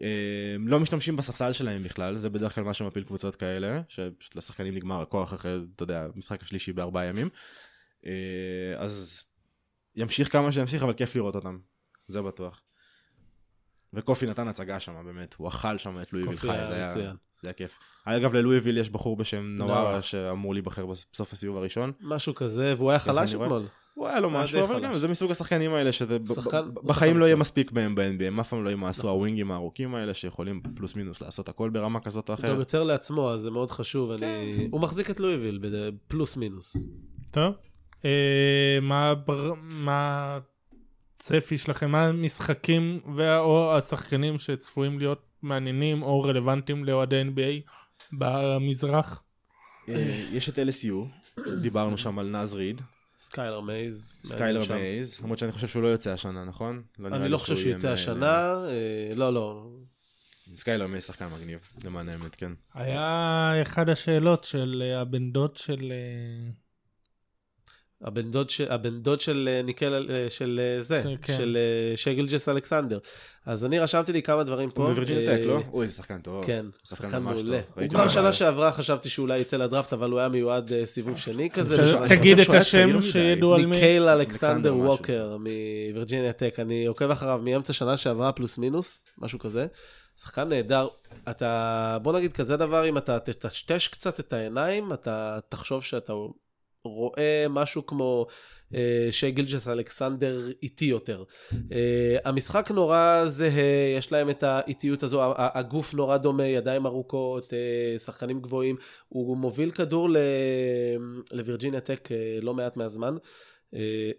אה, 0.01 0.55
לא 0.65 0.79
משתמשים 0.79 1.15
בספסל 1.15 1.51
שלהם 1.51 1.81
בכלל, 1.81 2.17
זה 2.17 2.29
בדרך 2.29 2.55
כלל 2.55 2.63
מה 2.63 2.73
שמפיל 2.73 3.03
קבוצות 3.03 3.35
כאלה, 3.35 3.81
שפשוט 3.87 4.35
לשחקנים 4.35 4.75
נגמר 4.75 5.01
הכוח 5.01 5.33
אחרי, 5.33 5.57
אתה 5.75 5.83
יודע, 5.83 6.07
משחק 6.15 6.43
השלישי 6.43 6.73
בארבעה 6.73 7.05
ימים. 7.05 7.29
אה, 8.05 8.73
אז 8.77 9.23
ימשיך 9.95 10.31
כמה 10.31 10.51
שימשיך, 10.51 10.83
אבל 10.83 10.93
כיף 10.93 11.15
לראות 11.15 11.35
אותם, 11.35 11.57
זה 12.07 12.21
בטוח. 12.21 12.61
וקופי 13.93 14.25
נתן 14.25 14.47
הצגה 14.47 14.79
שם, 14.79 15.05
באמת, 15.05 15.33
הוא 15.33 15.47
אכל 15.47 15.77
שם 15.77 16.01
את 16.01 16.13
לואיביל 16.13 16.35
קופי 16.35 16.47
חי, 16.47 16.53
היה 16.53 16.67
זה 16.67 16.75
היה, 16.75 16.85
מצוין. 16.85 17.15
זה 17.43 17.49
היה 17.49 17.53
כיף. 17.53 17.77
אגב, 18.05 18.33
ללואיביל 18.33 18.77
יש 18.77 18.89
בחור 18.89 19.17
בשם. 19.17 19.55
נווארה 19.57 20.01
שאמור 20.01 20.53
להיבחר 20.53 20.85
בסוף 20.85 21.33
הסיבוב 21.33 21.57
הראשון. 21.57 21.91
משהו 22.01 22.35
כזה, 22.35 22.73
והוא 22.77 22.89
היה 22.89 22.99
חלש. 22.99 23.33
אתמול. 23.33 23.63
הוא 23.93 24.07
היה 24.07 24.19
לו 24.19 24.29
היה 24.29 24.43
משהו, 24.43 24.63
אבל. 24.65 24.83
גם 24.83 24.93
זה 24.93 25.07
מסוג 25.07 25.31
השחקנים 25.31 25.73
האלה 25.73 25.91
שזה 25.91 26.19
ב- 26.19 26.27
שחקן- 26.27 26.71
ב- 26.73 26.77
הוא 26.77 26.87
בחיים 26.87 27.09
שחקן 27.11 27.19
לא 27.19 27.25
יהיה. 27.25 27.35
מספיק 27.35 27.71
בהם 27.71 27.95
ב-NBA, 27.95 28.23
הם 28.23 28.39
אף 28.39 28.49
פעם 28.49 28.63
לא 28.63 28.69
ימאסו 28.69 29.09
הווינגים 29.09 29.51
הארוכים 29.51 29.95
האלה 29.95 30.13
שיכולים 30.13 30.61
פלוס 30.75 30.95
מינוס 30.95 31.21
לעשות 31.21 31.49
הכל 31.49 31.69
ברמה 31.69 31.99
כזאת 31.99 32.29
או 32.29 32.33
הוא 32.33 32.41
גם 32.41 32.45
אחרת. 32.49 32.59
יוצר 32.59 32.83
לעצמו, 32.83 33.31
אז 33.33 33.41
זה 33.41 33.51
מאוד 33.51 33.71
חשוב. 33.71 34.11
אני... 34.11 34.67
הוא 34.71 34.81
מחזיק 34.81 35.09
את 35.09 35.19
לואיביל, 35.19 35.57
בד- 35.61 35.89
פלוס 36.07 36.37
מינוס. 36.37 36.77
טוב. 37.31 37.53
אה, 38.05 38.79
מה 38.81 39.13
הצפי 41.23 41.57
שלכם? 41.57 41.91
מה 41.91 42.05
המשחקים 42.05 42.99
וה- 43.15 43.39
או 43.39 43.77
השחקנים 43.77 44.37
שצפויים 44.37 44.99
להיות 44.99 45.25
מעניינים 45.41 46.03
או 46.03 46.21
רלוונטיים 46.21 46.85
לאוהדי 46.85 47.21
NBA 47.21 47.71
במזרח? 48.13 49.23
אה, 49.89 50.23
יש 50.31 50.49
את 50.49 50.59
LSU, 50.59 50.93
דיברנו 51.61 51.97
שם 51.97 52.19
על 52.19 52.29
נאז 52.29 52.53
ריד, 52.53 52.81
סקיילר 53.17 53.61
מייז. 53.61 54.17
סקיילר. 54.25 54.61
מייז, 54.75 55.21
למרות 55.21 55.39
שאני 55.39 55.51
חושב 55.51 55.67
שהוא 55.67 55.83
לא 55.83 55.87
יוצא 55.87 56.11
השנה, 56.11 56.45
נכון? 56.45 56.83
נראה 56.99 57.17
אני 57.17 57.29
לא 57.29 57.37
חושב 57.37 57.55
שהוא 57.57 57.71
יוצא 57.71 57.89
השנה, 57.89 58.65
אה, 58.67 59.15
לא, 59.15 59.33
לא. 59.33 59.67
סקיילר 60.55 60.87
מייז 60.87 61.03
שחקן 61.03 61.27
מגניב, 61.39 61.59
למען 61.85 62.09
האמת, 62.09 62.35
כן. 62.35 62.51
היה 62.73 63.53
אחד 63.61 63.89
השאלות 63.89 64.43
של 64.43 64.83
אה, 64.85 65.01
הבן 65.01 65.31
דוד 65.31 65.55
של... 65.57 65.93
הבן 68.03 68.31
דוד, 68.31 68.49
ש... 68.49 68.61
הבן 68.61 68.99
דוד 68.99 69.21
של 69.21 69.49
אה, 69.51 69.61
ניקל, 69.61 70.07
אה, 70.09 70.29
של 70.29 70.59
אה, 70.63 70.81
זה, 70.81 71.03
כן. 71.21 71.37
של 71.37 71.57
אה, 71.59 71.97
שיי 71.97 72.18
גילג'ס 72.18 72.49
אלכסנדר. 72.49 72.99
אז 73.45 73.65
אני 73.65 73.79
רשמתי 73.79 74.13
לי 74.13 74.21
כמה 74.21 74.43
דברים 74.43 74.69
פה. 74.69 74.83
הוא 74.83 74.89
בווירג'יניה 74.89 75.31
אה, 75.31 75.37
טק, 75.37 75.43
לא? 75.45 75.59
אוי, 75.71 75.83
איזה 75.83 75.95
שחקן 75.95 76.21
טוב. 76.21 76.45
כן, 76.45 76.65
שחקן 76.83 77.23
מעולה. 77.23 77.59
הוא 77.75 77.87
כבר 77.89 78.07
שנה. 78.07 78.31
שעברה 78.31 78.71
חשבתי 78.71 79.09
שאולי 79.09 79.39
יצא 79.39 79.57
לדראפט, 79.57 79.93
אבל 79.93 80.11
הוא 80.11 80.19
היה 80.19 80.29
מיועד 80.29 80.71
סיבוב 80.85 81.17
שני 81.17 81.49
כזה. 81.49 81.75
תגיד 82.09 82.39
את 82.39 82.53
השם. 82.53 83.01
שידעו 83.01 83.53
על 83.53 83.65
מי. 83.65 83.75
ניקייל 83.75 84.03
אלכסנדר. 84.03 84.75
ווקר 84.75 85.37
מווירג'יניה 85.37 86.33
טק, 86.33 86.55
אני 86.59 86.85
עוקב 86.85 87.11
אחריו 87.11 87.39
מאמצע 87.43 87.73
שנה 87.73 87.97
שעברה 87.97 88.31
פלוס 88.31 88.57
מינוס, 88.57 89.03
משהו 89.17 89.39
כזה. 89.39 89.65
שחקן 90.21 90.49
נהדר. 90.49 90.87
אתה, 91.29 91.97
בוא 92.01 92.13
נגיד 92.13 92.33
כזה 92.33 92.57
דבר, 92.57 92.89
אם 92.89 92.97
אתה 92.97 93.19
תטשטש 93.19 93.87
קצת 93.87 94.19
את 94.19 94.33
העיניים, 94.33 94.93
אתה 94.93 95.39
תחשוב 95.49 95.83
שאתה 95.83 96.13
רואה 96.85 97.45
משהו 97.49 97.85
כמו 97.85 98.25
אה, 98.75 99.07
שי 99.11 99.31
גילג'ס 99.31 99.67
אלכסנדר 99.67 100.39
איטי 100.63 100.85
יותר. 100.85 101.23
אה, 101.71 102.17
המשחק 102.25 102.71
נורא 102.71 103.23
זהה, 103.25 103.95
יש 103.97 104.11
להם 104.11 104.29
את 104.29 104.43
האיטיות 104.43 105.03
הזו, 105.03 105.21
הגוף 105.37 105.93
נורא 105.93 106.17
דומה, 106.17 106.45
ידיים 106.47 106.85
ארוכות, 106.85 107.53
אה, 107.53 107.97
שחקנים 107.97 108.41
גבוהים. 108.41 108.75
הוא 109.09 109.37
מוביל 109.37 109.71
כדור 109.71 110.09
לווירג'יניה 111.31 111.79
טק 111.79 112.11
אה, 112.11 112.39
לא 112.41 112.53
מעט 112.53 112.77
מהזמן. 112.77 113.13
אה, 113.13 113.19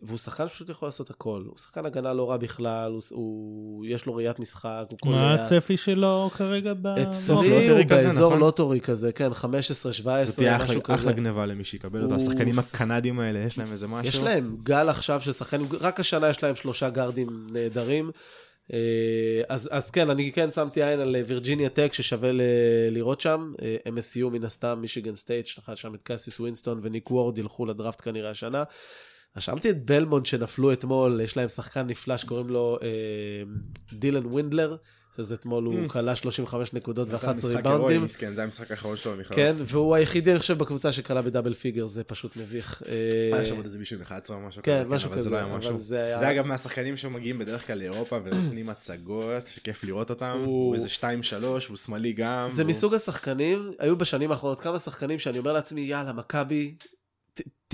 והוא 0.03 0.19
שחקן 0.19 0.49
שפשוט 0.49 0.71
יכול 0.71 0.87
לעשות 0.89 1.11
הכל. 1.11 1.43
הוא 1.47 1.59
שחקן 1.59 1.87
הגנה 1.87 2.13
לא 2.13 2.31
רע 2.31 2.37
בכלל, 2.37 2.93
הוא, 2.93 3.03
הוא, 3.11 3.85
יש 3.89 4.07
לו 4.07 4.15
ראיית 4.15 4.39
משחק, 4.39 4.85
הוא 4.91 4.99
מה 5.11 5.17
קולע. 5.19 5.35
הצפי 5.35 5.77
שלו 5.77 6.31
כרגע 6.37 6.73
ב... 6.83 6.87
אצלי 6.87 7.35
lottery 7.35 7.69
הוא 7.69 7.85
כזה, 7.85 7.95
באזור 8.09 8.29
נכון? 8.31 8.41
lottery 8.41 8.81
כזה, 8.81 9.13
כן, 9.13 9.35
15, 9.35 9.93
זה 9.93 9.99
17, 9.99 10.37
תהיה 10.45 10.59
משהו 10.59 10.81
אחלה- 10.83 10.95
אחלה 10.95 11.11
כזה. 11.13 11.21
גניבה 11.21 11.47
למי 11.47 11.65
שיקבל 11.65 12.03
אותו, 12.03 12.15
הוא 12.15 12.23
השחקנים 12.23 12.55
ש- 12.55 12.75
הקנדים 12.75 13.21
האלה, 13.21 13.39
יש 13.39 13.59
להם 13.59 13.73
איזה 13.73 13.87
משהו. 13.89 14.09
יש 14.09 14.21
להם 14.21 14.57
גל 14.63 14.89
עכשיו 14.89 15.21
של 15.21 15.33
שחקנים, 15.33 15.67
רק 15.81 16.01
השנה 16.01 16.29
יש 16.29 16.43
להם 16.43 16.57
שלושה 16.57 16.91
גארדים 16.91 17.47
נהדרים. 17.53 18.11
אה, 18.73 18.79
אז, 19.49 19.69
אז 19.73 19.91
כן, 19.91 20.11
אני 20.11 20.33
כן 20.33 20.51
שמתי 20.51 20.83
עין 20.83 21.01
על 21.01 21.17
וירג'יניה 21.27 21.69
טק 21.69 21.93
ששווה 21.93 22.33
ל- 22.33 22.41
לראות 22.91 23.21
שם. 23.21 23.53
אה, 23.63 23.77
MSU 23.89 24.31
מן 24.33 24.45
הסתם, 24.45 24.79
מישיגן 24.81 25.15
סטייט, 25.15 25.47
יש 25.47 25.60
לך 25.60 25.73
שם 25.75 25.95
את 25.95 26.03
קאסיס 26.03 26.41
ווינסטון 26.41 26.79
וניק 26.83 27.11
וורד 27.11 27.39
ילכו 27.39 27.67
לדראפט 27.67 28.01
כנראה 28.05 28.31
השנה. 28.31 28.63
רשמתי 29.37 29.70
את 29.70 29.85
בלמונט 29.85 30.26
שנפלו 30.26 30.72
אתמול, 30.72 31.20
יש 31.24 31.37
להם 31.37 31.49
שחקן 31.49 31.87
נפלא 31.87 32.16
שקוראים 32.16 32.49
לו 32.49 32.78
אה, 32.82 32.89
דילן 33.93 34.26
וינדלר, 34.26 34.76
אז 35.18 35.32
אתמול 35.32 35.64
הוא 35.64 35.89
קלע 35.89 36.17
35 36.16 36.72
נקודות 36.72 37.09
זה 37.09 37.16
ו-11 37.16 37.28
המשחק 37.30 37.45
הירואי, 37.66 37.97
ריבאונדים. 37.97 38.35
זה 38.35 38.43
המשחק 38.45 38.70
האחרון 38.70 38.97
שלו 38.97 39.16
בכלל. 39.18 39.37
כן, 39.37 39.57
והוא 39.66 39.95
היחידי, 39.95 40.30
אני 40.30 40.39
חושב, 40.39 40.59
בקבוצה 40.59 40.93
שקלע 40.93 41.23
ב 41.23 41.27
double 41.27 41.55
figure, 41.55 41.87
זה 41.87 42.05
פשוט 42.05 42.37
מביך. 42.37 42.82
אה, 42.89 43.37
היה 43.37 43.45
שם 43.47 43.57
עוד 43.57 43.64
איזה 43.64 43.78
מישהו 43.78 43.97
עם 43.97 44.03
11 44.03 44.37
או 44.37 44.43
משהו 44.49 44.62
כן, 44.62 44.80
כזה, 44.80 44.89
משהו 44.95 45.09
אבל 45.09 45.16
זה 45.16 45.20
כזה, 45.20 45.30
לא 45.30 45.37
היה 45.37 45.47
אבל 45.47 45.59
משהו. 45.59 45.78
זה 45.78 46.05
היה- 46.05 46.18
זה 46.18 46.30
אגב 46.30 46.47
מהשחקנים 46.47 46.97
שמגיעים 46.97 47.39
בדרך 47.39 47.66
כלל 47.66 47.78
לאירופה 47.78 48.18
ונותנים 48.24 48.68
הצגות, 48.68 49.47
שכיף 49.47 49.85
לראות 49.85 50.11
אותם. 50.11 50.43
הוא- 50.45 50.74
איזה 50.74 50.89
2-3, 50.89 51.03
הוא 51.68 51.76
שמאלי 51.76 52.12
גם. 52.12 52.49
זה 52.49 52.64
מסוג 52.64 52.95
השחקנים, 52.95 53.72
היו 53.78 53.97
בשנים 53.97 54.30
האחרונות 54.30 54.61
כמה 54.61 54.78
שחקנים 54.78 55.18
שאני 55.18 55.39
אומר 55.39 55.53
לעצמי, 55.53 55.80
יאללה, 55.80 56.12
מכבי, 56.12 56.74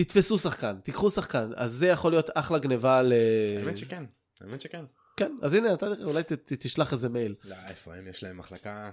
תתפסו 0.04 0.38
שחקן, 0.38 0.76
תיקחו 0.84 1.10
שחקן, 1.10 1.50
אז 1.56 1.72
זה 1.72 1.86
יכול 1.86 2.12
להיות 2.12 2.30
אחלה 2.34 2.58
גניבה 2.58 3.02
ל... 3.02 3.12
האמת 3.56 3.78
שכן, 3.78 4.04
האמת 4.40 4.60
שכן. 4.60 4.84
כן, 5.16 5.32
אז 5.42 5.54
הנה, 5.54 5.74
אתה 5.74 5.86
אולי 6.04 6.22
ת- 6.22 6.32
ת- 6.32 6.52
תשלח 6.52 6.92
איזה 6.92 7.08
מייל. 7.08 7.34
לא, 7.44 7.56
איפה 7.68 7.94
הם, 7.94 8.08
יש 8.08 8.22
להם 8.22 8.38
מחלקה. 8.38 8.90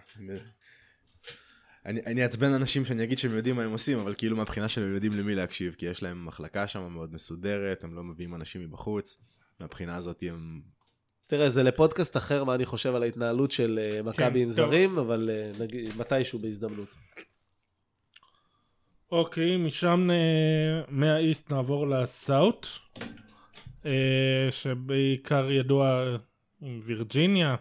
אני 1.86 2.02
אני 2.06 2.24
אעצבן 2.24 2.52
אנשים 2.54 2.86
שאני 2.86 3.04
אגיד 3.04 3.18
שהם 3.18 3.36
יודעים 3.36 3.56
מה 3.56 3.64
הם 3.64 3.72
עושים, 3.72 4.00
אבל 4.00 4.14
כאילו 4.18 4.38
מהבחינה 4.38 4.70
שהם 4.70 4.94
יודעים 4.94 5.12
למי 5.14 5.36
להקשיב, 5.36 5.76
כי 5.78 5.86
יש 5.86 6.04
להם 6.04 6.26
מחלקה 6.26 6.68
שם 6.68 6.82
מאוד 6.92 7.14
מסודרת, 7.14 7.84
הם 7.84 7.96
לא 7.96 8.04
מביאים 8.04 8.36
אנשים 8.36 8.62
מבחוץ. 8.62 9.18
מהבחינה 9.60 9.96
הזאת 9.96 10.24
הם... 10.30 10.62
תראה, 11.28 11.50
זה 11.50 11.64
לפודקאסט 11.64 12.18
אחר 12.18 12.44
מה 12.44 12.56
אני 12.56 12.66
חושב 12.66 12.96
על 12.96 13.04
ההתנהלות 13.04 13.52
של 13.52 13.80
אה, 13.86 14.04
מכבי 14.04 14.42
עם. 14.42 14.50
זרים, 14.50 14.98
אבל 14.98 15.30
אה, 15.34 15.52
נגיד, 15.60 15.98
מתישהו 15.98 16.40
בהזדמנות. 16.40 16.88
אוקיי, 19.12 19.58
משם 19.58 20.10
אה, 20.12 20.82
מהאיסט 20.88 21.52
נעבור 21.52 21.88
לסאוט, 21.88 22.68
אה, 23.86 23.92
שבעיקר 24.50 25.52
ידוע 25.52 26.04
עם 26.62 26.80
וירג'יניה, 26.84 27.56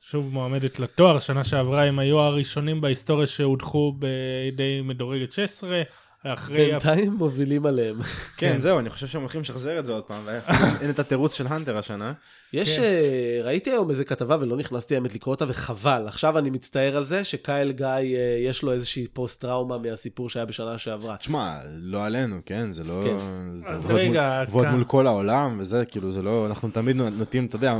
שוב 0.00 0.32
מועמדת 0.32 0.78
לתואר, 0.78 1.18
שנה 1.18 1.44
שעברה 1.44 1.84
הם 1.84 1.98
היו 1.98 2.18
הראשונים 2.18 2.80
בהיסטוריה 2.80 3.26
שהודחו 3.26 3.92
בידי 3.98 4.80
מדורגת 4.84 5.32
16, 5.32 5.82
אחרי... 6.24 6.56
בינתיים 6.56 7.12
מובילים 7.12 7.66
עליהם. 7.66 7.96
כן, 8.36 8.58
זהו, 8.58 8.78
אני 8.78 8.90
חושב 8.90 9.06
שהם 9.06 9.20
הולכים 9.20 9.40
לשחזר 9.40 9.78
את 9.78 9.86
זה 9.86 9.92
עוד 9.92 10.04
פעם, 10.04 10.22
ואין 10.24 10.90
את 10.90 10.98
התירוץ 10.98 11.34
של 11.34 11.46
הנטר 11.46 11.78
השנה. 11.78 12.12
יש, 12.52 12.76
כן. 12.76 12.82
אה, 12.82 13.40
ראיתי 13.44 13.70
היום 13.70 13.90
איזה 13.90 14.04
כתבה 14.04 14.36
ולא 14.40 14.56
נכנסתי 14.56 14.94
האמת 14.94 15.14
לקרוא 15.14 15.34
אותה 15.34 15.44
וחבל. 15.48 16.04
עכשיו 16.06 16.38
אני 16.38 16.50
מצטער 16.50 16.96
על 16.96 17.04
זה 17.04 17.24
שקייל 17.24 17.72
גיא 17.72 17.86
אה, 17.86 18.04
יש 18.44 18.62
לו 18.62 18.72
איזושהי 18.72 19.06
פוסט 19.12 19.40
טראומה 19.40 19.78
מהסיפור 19.78 20.28
שהיה 20.30 20.46
בשנה 20.46 20.78
שעברה. 20.78 21.16
תשמע, 21.16 21.58
לא 21.78 22.04
עלינו, 22.04 22.36
כן? 22.46 22.72
זה 22.72 22.84
לא... 22.84 23.02
כן. 23.04 23.16
זה 23.62 23.68
אז 23.70 23.86
רגע, 23.90 24.44
כאן- 24.52 24.74
מול 24.74 24.84
כל 24.84 25.06
העולם, 25.06 25.56
וזה, 25.60 25.84
כאילו, 25.84 26.12
זה 26.12 26.22
לא... 26.22 26.46
אנחנו 26.46 26.68
תמיד 26.70 26.96
נוטים, 26.96 27.46
אתה 27.46 27.56
יודע, 27.56 27.74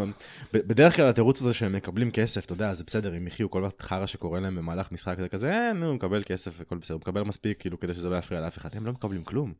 בדרך 0.52 0.96
כלל 0.96 1.06
התירוץ 1.08 1.40
הזה 1.40 1.54
שהם 1.54 1.72
מקבלים 1.72 2.10
כסף, 2.10 2.44
אתה 2.44 2.52
יודע, 2.52 2.74
זה 2.74 2.84
בסדר, 2.86 3.16
אם 3.16 3.26
יחיו 3.26 3.50
כל 3.50 3.64
חרא 3.82 4.06
שקורה 4.06 4.40
להם 4.40 4.56
במהלך 4.56 4.92
משחק, 4.92 5.16
זה 5.20 5.28
כזה, 5.28 5.50
אה, 5.52 5.72
נו, 5.72 5.94
מקבל 5.94 6.22
כסף, 6.26 6.60
הכל 6.60 6.76
בסדר, 6.76 6.94
הוא 6.94 7.00
מקבל 7.00 7.22
מספיק, 7.22 7.60
כאילו, 7.60 7.80
כדי 7.80 7.94
שזה 7.94 8.08
לא 8.10 8.16
יפריע 8.16 8.40
לאף 8.40 8.58
אחד. 8.58 8.68
הם 8.72 8.86
לא 8.86 8.92
מקבלים 8.92 9.24
כלום. 9.24 9.52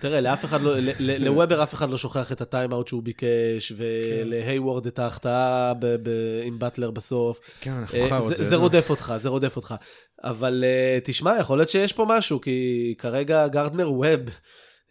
תראה, 0.00 0.20
לאף 0.20 0.44
אחד 0.44 0.60
לא, 0.60 0.78
ל- 0.78 1.24
לוובר 1.24 1.62
אף 1.62 1.74
אחד 1.74 1.90
לא 1.90 1.96
שוכח 1.98 2.32
את 2.32 2.40
הטיים-אאוט 2.40 2.88
שהוא 2.88 3.02
ביקש, 3.02 3.72
ולהיוורד 3.76 4.86
את 4.86 4.98
ההחטאה 4.98 5.72
עם 6.44 6.58
באטלר 6.58 6.90
בסוף. 6.90 7.40
כן, 7.60 7.70
אנחנו 7.70 7.98
אה, 7.98 8.08
חרות, 8.08 8.28
זה, 8.28 8.34
זה- 8.34 8.44
זה 8.50 8.56
רודף 8.56 8.86
אותך, 8.90 9.14
זה 9.16 9.28
רודף 9.28 9.56
אותך. 9.56 9.74
אבל 10.24 10.64
אה, 10.66 10.98
תשמע, 11.04 11.36
יכול 11.40 11.58
להיות 11.58 11.68
שיש 11.68 11.92
פה 11.92 12.06
משהו, 12.08 12.40
כי 12.40 12.94
כרגע 12.98 13.48
גרדנר 13.48 13.92
ווב, 13.92 14.20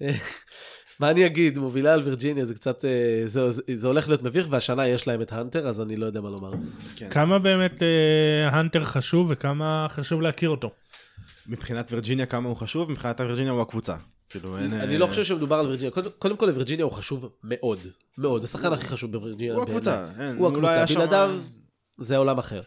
אה, 0.02 0.12
מה 1.00 1.12
אני 1.12 1.26
אגיד, 1.26 1.58
מובילה 1.58 1.94
על 1.94 2.02
וירג'יניה, 2.02 2.46
זה 2.46 2.54
קצת, 2.54 2.86
זה, 3.74 3.88
הולך 3.88 4.08
להיות 4.08 4.24
מביך, 4.24 4.48
והשנה 4.50 4.88
יש 4.88 5.08
להם 5.08 5.22
את 5.22 5.34
האנטר, 5.34 5.68
אז 5.68 5.82
אני 5.82 5.96
לא 5.96 6.06
יודע 6.06 6.22
מה 6.22 6.30
לומר. 6.30 6.52
כמה 7.10 7.40
באמת 7.40 7.84
האנטר 8.52 8.84
חשוב 8.84 9.28
וכמה 9.30 9.88
חשוב 9.90 10.22
להכיר 10.22 10.50
אותו. 10.50 10.70
מבחינת 11.48 11.92
וירג'יניה 11.92 12.26
כמה 12.26 12.50
הוא 12.50 12.58
חשוב, 12.58 12.92
מבחינת 12.92 13.20
וירג'יניה 13.20 13.52
הוא 13.52 13.62
הקבוצה. 13.62 13.96
כאילו 14.32 14.58
אין... 14.58 14.74
אני 14.74 14.98
לא 14.98 15.08
חושב 15.08 15.24
שמדובר 15.24 15.56
על 15.56 15.66
וירג'יניה. 15.66 15.92
קודם, 16.20 16.38
כל, 16.38 16.46
לווירג'יניה 16.46 16.86
הוא 16.86 16.92
חשוב 16.92 17.30
מאוד, 17.44 17.80
מאוד. 18.18 18.44
השחקן 18.44 18.74
הכי 18.74 18.86
חשוב 18.86 19.12
בווירג'יניה. 19.12 19.54
הוא. 19.56 19.64
הקבוצה, 19.64 20.06
אין, 20.20 20.38
הוא 20.38 20.48
הוא 20.48 20.62
לא 20.62 20.70
הקבוצה. 20.70 20.96
בלעדיו 20.96 21.40
זה 21.98 22.18
עולם 22.18 22.40
אחר. 22.40 22.62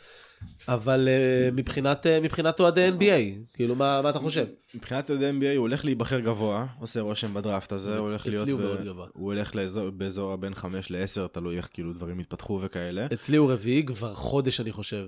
אבל 0.69 1.09
אה, 1.09 1.49
מבחינת, 1.53 2.07
אה, 2.07 2.21
מבחינת 2.21 2.61
אוהדי 2.61 2.91
NBA, 2.99 3.55
כאילו, 3.55 3.75
מה, 3.75 4.11
אתה 4.11 4.19
חושב? 4.19 4.47
מבחינת 4.75 5.11
ידי 5.11 5.31
NBA 5.31 5.57
הוא 5.57 5.63
הולך 5.63 5.85
להיבחר 5.85 6.21
גבוה, 6.21 6.67
עושה 6.81 7.01
רושם 7.01 7.35
בדראפט 7.35 7.73
הזה, 7.73 7.97
הוא 7.97 8.09
הולך 8.09 8.21
אצלי 8.21 8.33
להיות... 8.33 8.49
הוא 8.49 8.59
ב- 8.59 8.63
מאוד 8.63 8.85
גבוה. 8.85 9.07
הוא 9.13 9.33
הולך 9.33 9.53
באזור 9.97 10.33
הבין 10.33 10.55
5 10.55 10.91
ל-10, 10.91 11.29
תלוי 11.33 11.57
איך 11.57 11.69
כאילו 11.73 11.93
דברים 11.93 12.21
יתפתחו 12.21 12.61
וכאלה. 12.63 13.07
אצלי 13.13 13.37
הוא 13.37 13.53
רביעי 13.53 13.85
כבר 13.85 14.15
חודש, 14.15 14.61
אני 14.61 14.73
חושב. 14.73 15.07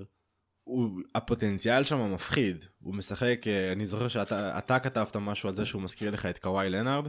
הוא, 0.67 1.01
הפוטנציאל 1.15 1.83
שם 1.83 2.13
מפחיד. 2.13 2.65
הוא 2.79 2.95
משחק, 2.95 3.39
אה, 3.47 3.71
אני 3.71 3.87
זוכר 3.87 4.07
שאתה 4.07 4.57
אתה 4.57 4.79
כתבת 4.79 5.15
משהו 5.15 5.49
על 5.49 5.55
זה 5.55 5.65
שהוא 5.65 5.81
מזכיר 5.81 6.11
לך 6.11 6.25
את 6.25 6.37
קוואי 6.37 6.69
לנארד. 6.69 7.07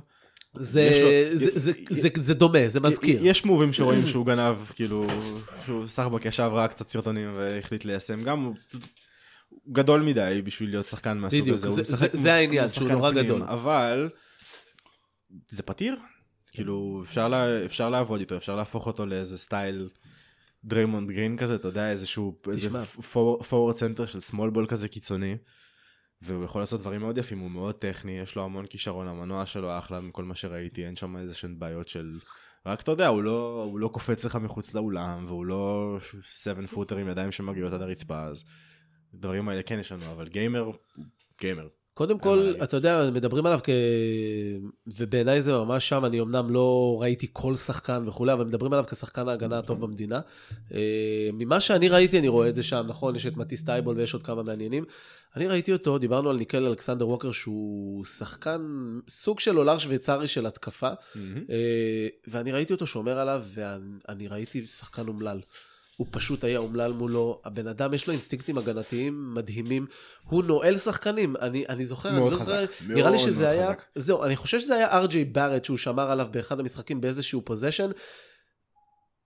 זה, 0.55 0.91
לו- 1.03 1.39
זה, 1.39 1.51
זה, 1.59 1.73
זה, 1.91 2.09
זה 2.21 2.35
דומה, 2.35 2.59
זה 2.69 2.81
מזכיר. 2.81 3.21
יש 3.27 3.45
מובים 3.45 3.73
שרואים 3.73 4.07
שהוא 4.07 4.27
גנב, 4.27 4.57
כאילו, 4.75 5.07
שהוא 5.65 5.87
סחבק 5.89 6.25
ישב 6.25 6.51
ראה 6.53 6.69
קצת 6.69 6.89
סרטונים 6.89 7.35
והחליט 7.37 7.85
ליישם. 7.85 8.23
גם 8.25 8.45
הוא 8.45 8.55
גדול 9.73 10.03
מדי 10.03 10.43
בשביל 10.45 10.71
להיות 10.71 10.87
שחקן 10.87 11.19
מהסוג 11.19 11.41
בדיוק, 11.41 11.55
הזה. 11.55 11.67
הוא 11.69 11.77
זה- 11.77 11.97
זה- 11.97 12.09
זה 12.13 12.35
העניין, 12.35 12.69
שהוא 12.69 12.89
נורא 12.89 13.11
פנים, 13.11 13.25
גדול. 13.25 13.43
אבל 13.43 14.09
זה 15.49 15.63
פתיר. 15.63 15.97
כאילו, 16.53 17.03
אפשר 17.07 17.29
לה- 17.29 17.65
אפשר 17.65 17.91
לעבוד 17.91 18.21
איתו, 18.21 18.37
אפשר 18.37 18.57
להפוך 18.57 18.87
אותו 18.87 19.07
לאיזה 19.07 19.39
סטייל 19.39 19.89
דריימונד 20.69 21.11
גרין 21.11 21.37
כזה, 21.37 21.55
אתה 21.55 21.69
יודע, 21.69 21.91
איזשהו, 21.91 22.41
איזה. 22.51 22.85
פורוורד 23.49 23.77
סנטר 23.77 24.07
של 24.07 24.21
small 24.21 24.51
ball 24.51 24.67
כזה 24.67 24.89
קיצוני. 24.89 25.37
והוא 26.23 26.45
יכול 26.45 26.63
לעשות 26.63 26.81
דברים 26.81 27.01
מאוד 27.01 27.19
יפים, 27.19 27.39
הוא 27.39 27.51
מאוד 27.51 27.75
טכני, 27.75 28.19
יש 28.19 28.37
לו 28.37 28.45
המון 28.45 28.67
כישרון, 28.67 29.09
המנוע 29.09 29.47
שלו 29.47 29.79
אחלה 29.79 30.01
מכל 30.01 30.25
מה 30.25 30.35
שראיתי, 30.35 30.87
אין 30.87 30.97
שם 30.97 31.17
איזה 31.17 31.35
שהן 31.35 31.59
בעיות 31.59 31.89
של... 31.89 32.19
רק 32.67 32.81
אתה 32.81 32.91
יודע, 32.91 33.09
הוא 33.09 33.23
לא, 33.23 33.63
הוא 33.71 33.79
לא 33.79 33.89
קופץ 33.89 34.25
לך 34.25 34.37
מחוץ 34.37 34.75
לאולם, 34.75 35.25
והוא 35.29 35.47
לא 35.47 35.97
7 36.23 36.67
footer 36.67 36.97
עם 36.97 37.09
ידיים 37.09 37.33
שמגיעות 37.33 37.73
עד 37.73 37.83
הרצפה, 37.83 38.23
אז 38.25 38.45
דברים 39.15 39.49
האלה 39.49 39.63
כן 39.63 39.79
יש 39.79 39.93
לנו, 39.93 40.13
אבל 40.13 40.29
gamer, 40.29 40.71
gamer. 41.41 41.69
קודם 41.99 42.19
כל. 42.19 42.55
אתה 42.63 42.77
יודע, 42.77 43.11
מדברים 43.15 43.47
עליו 43.47 43.61
כ... 43.63 43.69
ובעיניי 44.87 45.43
זה 45.43 45.53
ממש 45.53 45.89
שם, 45.89 46.05
אני 46.05 46.21
אמנם 46.21 46.51
לא 46.51 46.99
ראיתי 47.01 47.27
כל 47.33 47.57
שחקן 47.57 48.03
וכולי, 48.07 48.33
אבל 48.33 48.45
מדברים 48.45 48.73
עליו 48.73 48.85
כשחקן 48.87 49.29
ההגנה 49.29 49.59
הטוב 49.59 49.81
במדינה. 49.81 50.21
אה, 50.75 51.31
ממה 51.33 51.61
שאני 51.61 51.89
ראיתי, 51.89 52.19
אני 52.19 52.29
רואה 52.29 52.49
את 52.49 52.57
זה 52.57 52.63
שם, 52.63 52.85
נכון, 52.89 53.17
יש 53.17 53.27
את 53.27 53.37
מתיס 53.37 53.65
טייבול 53.65 53.97
ויש 53.97 54.15
עוד 54.15 54.23
כמה 54.23 54.43
מעניינים. 54.43 54.85
אני 55.37 55.47
ראיתי 55.47 55.73
אותו, 55.73 55.99
דיברנו 55.99 56.31
על 56.31 56.37
ניקיל 56.37 56.67
אלכסנדר 56.67 57.09
ווקר, 57.09 57.33
שהוא 57.33 58.05
שחקן, 58.05 58.61
סוג 59.09 59.41
של 59.41 59.57
אולר 59.57 59.79
שוויצרי 59.79 60.27
של 60.27 60.47
התקפה, 60.47 60.91
אה, 61.51 62.09
ואני 62.27 62.53
ראיתי 62.53 62.73
אותו 62.73 62.87
שומר 62.87 63.19
עליו, 63.19 63.43
ואני 63.55 64.29
ראיתי 64.29 64.67
שחקן 64.67 65.09
אומלל. 65.09 65.41
הוא 65.99 66.07
פשוט 66.11 66.45
היה 66.45 66.59
אומלל 66.59 66.93
מולו, 66.93 67.41
הבן 67.45 67.67
אדם 67.67 67.95
יש 67.95 68.07
לו 68.07 68.13
אינסטינקטים 68.13 68.59
הגנתיים 68.59 69.35
מדהימים, 69.35 69.87
הוא 70.25 70.45
נועל 70.45 70.79
שחקנים, 70.79 71.37
אני, 71.37 71.65
אני 71.69 71.85
זוכר, 71.85 72.13
מאוד 72.13 72.23
אני 72.23 72.33
לא 72.33 72.37
חזק, 72.37 72.71
זוכר, 72.71 72.95
נראה 72.95 73.11
לי 73.11 73.17
מאוד 73.17 73.29
שזה 73.29 73.43
מאוד 73.43 73.53
היה, 73.53 73.65
חזק. 73.65 73.83
זהו, 73.95 74.25
אני 74.25 74.37
חושב 74.37 74.61
שזה 74.61 74.75
היה 74.75 74.99
אר 74.99 75.08
ג'יי 75.08 75.25
בארט 75.25 75.65
שהוא 75.65 75.77
שמר 75.77 76.11
עליו 76.11 76.29
באחד 76.31 76.61
המשחקים 76.61 77.01
באיזשהו 77.01 77.43
possession, 77.45 77.91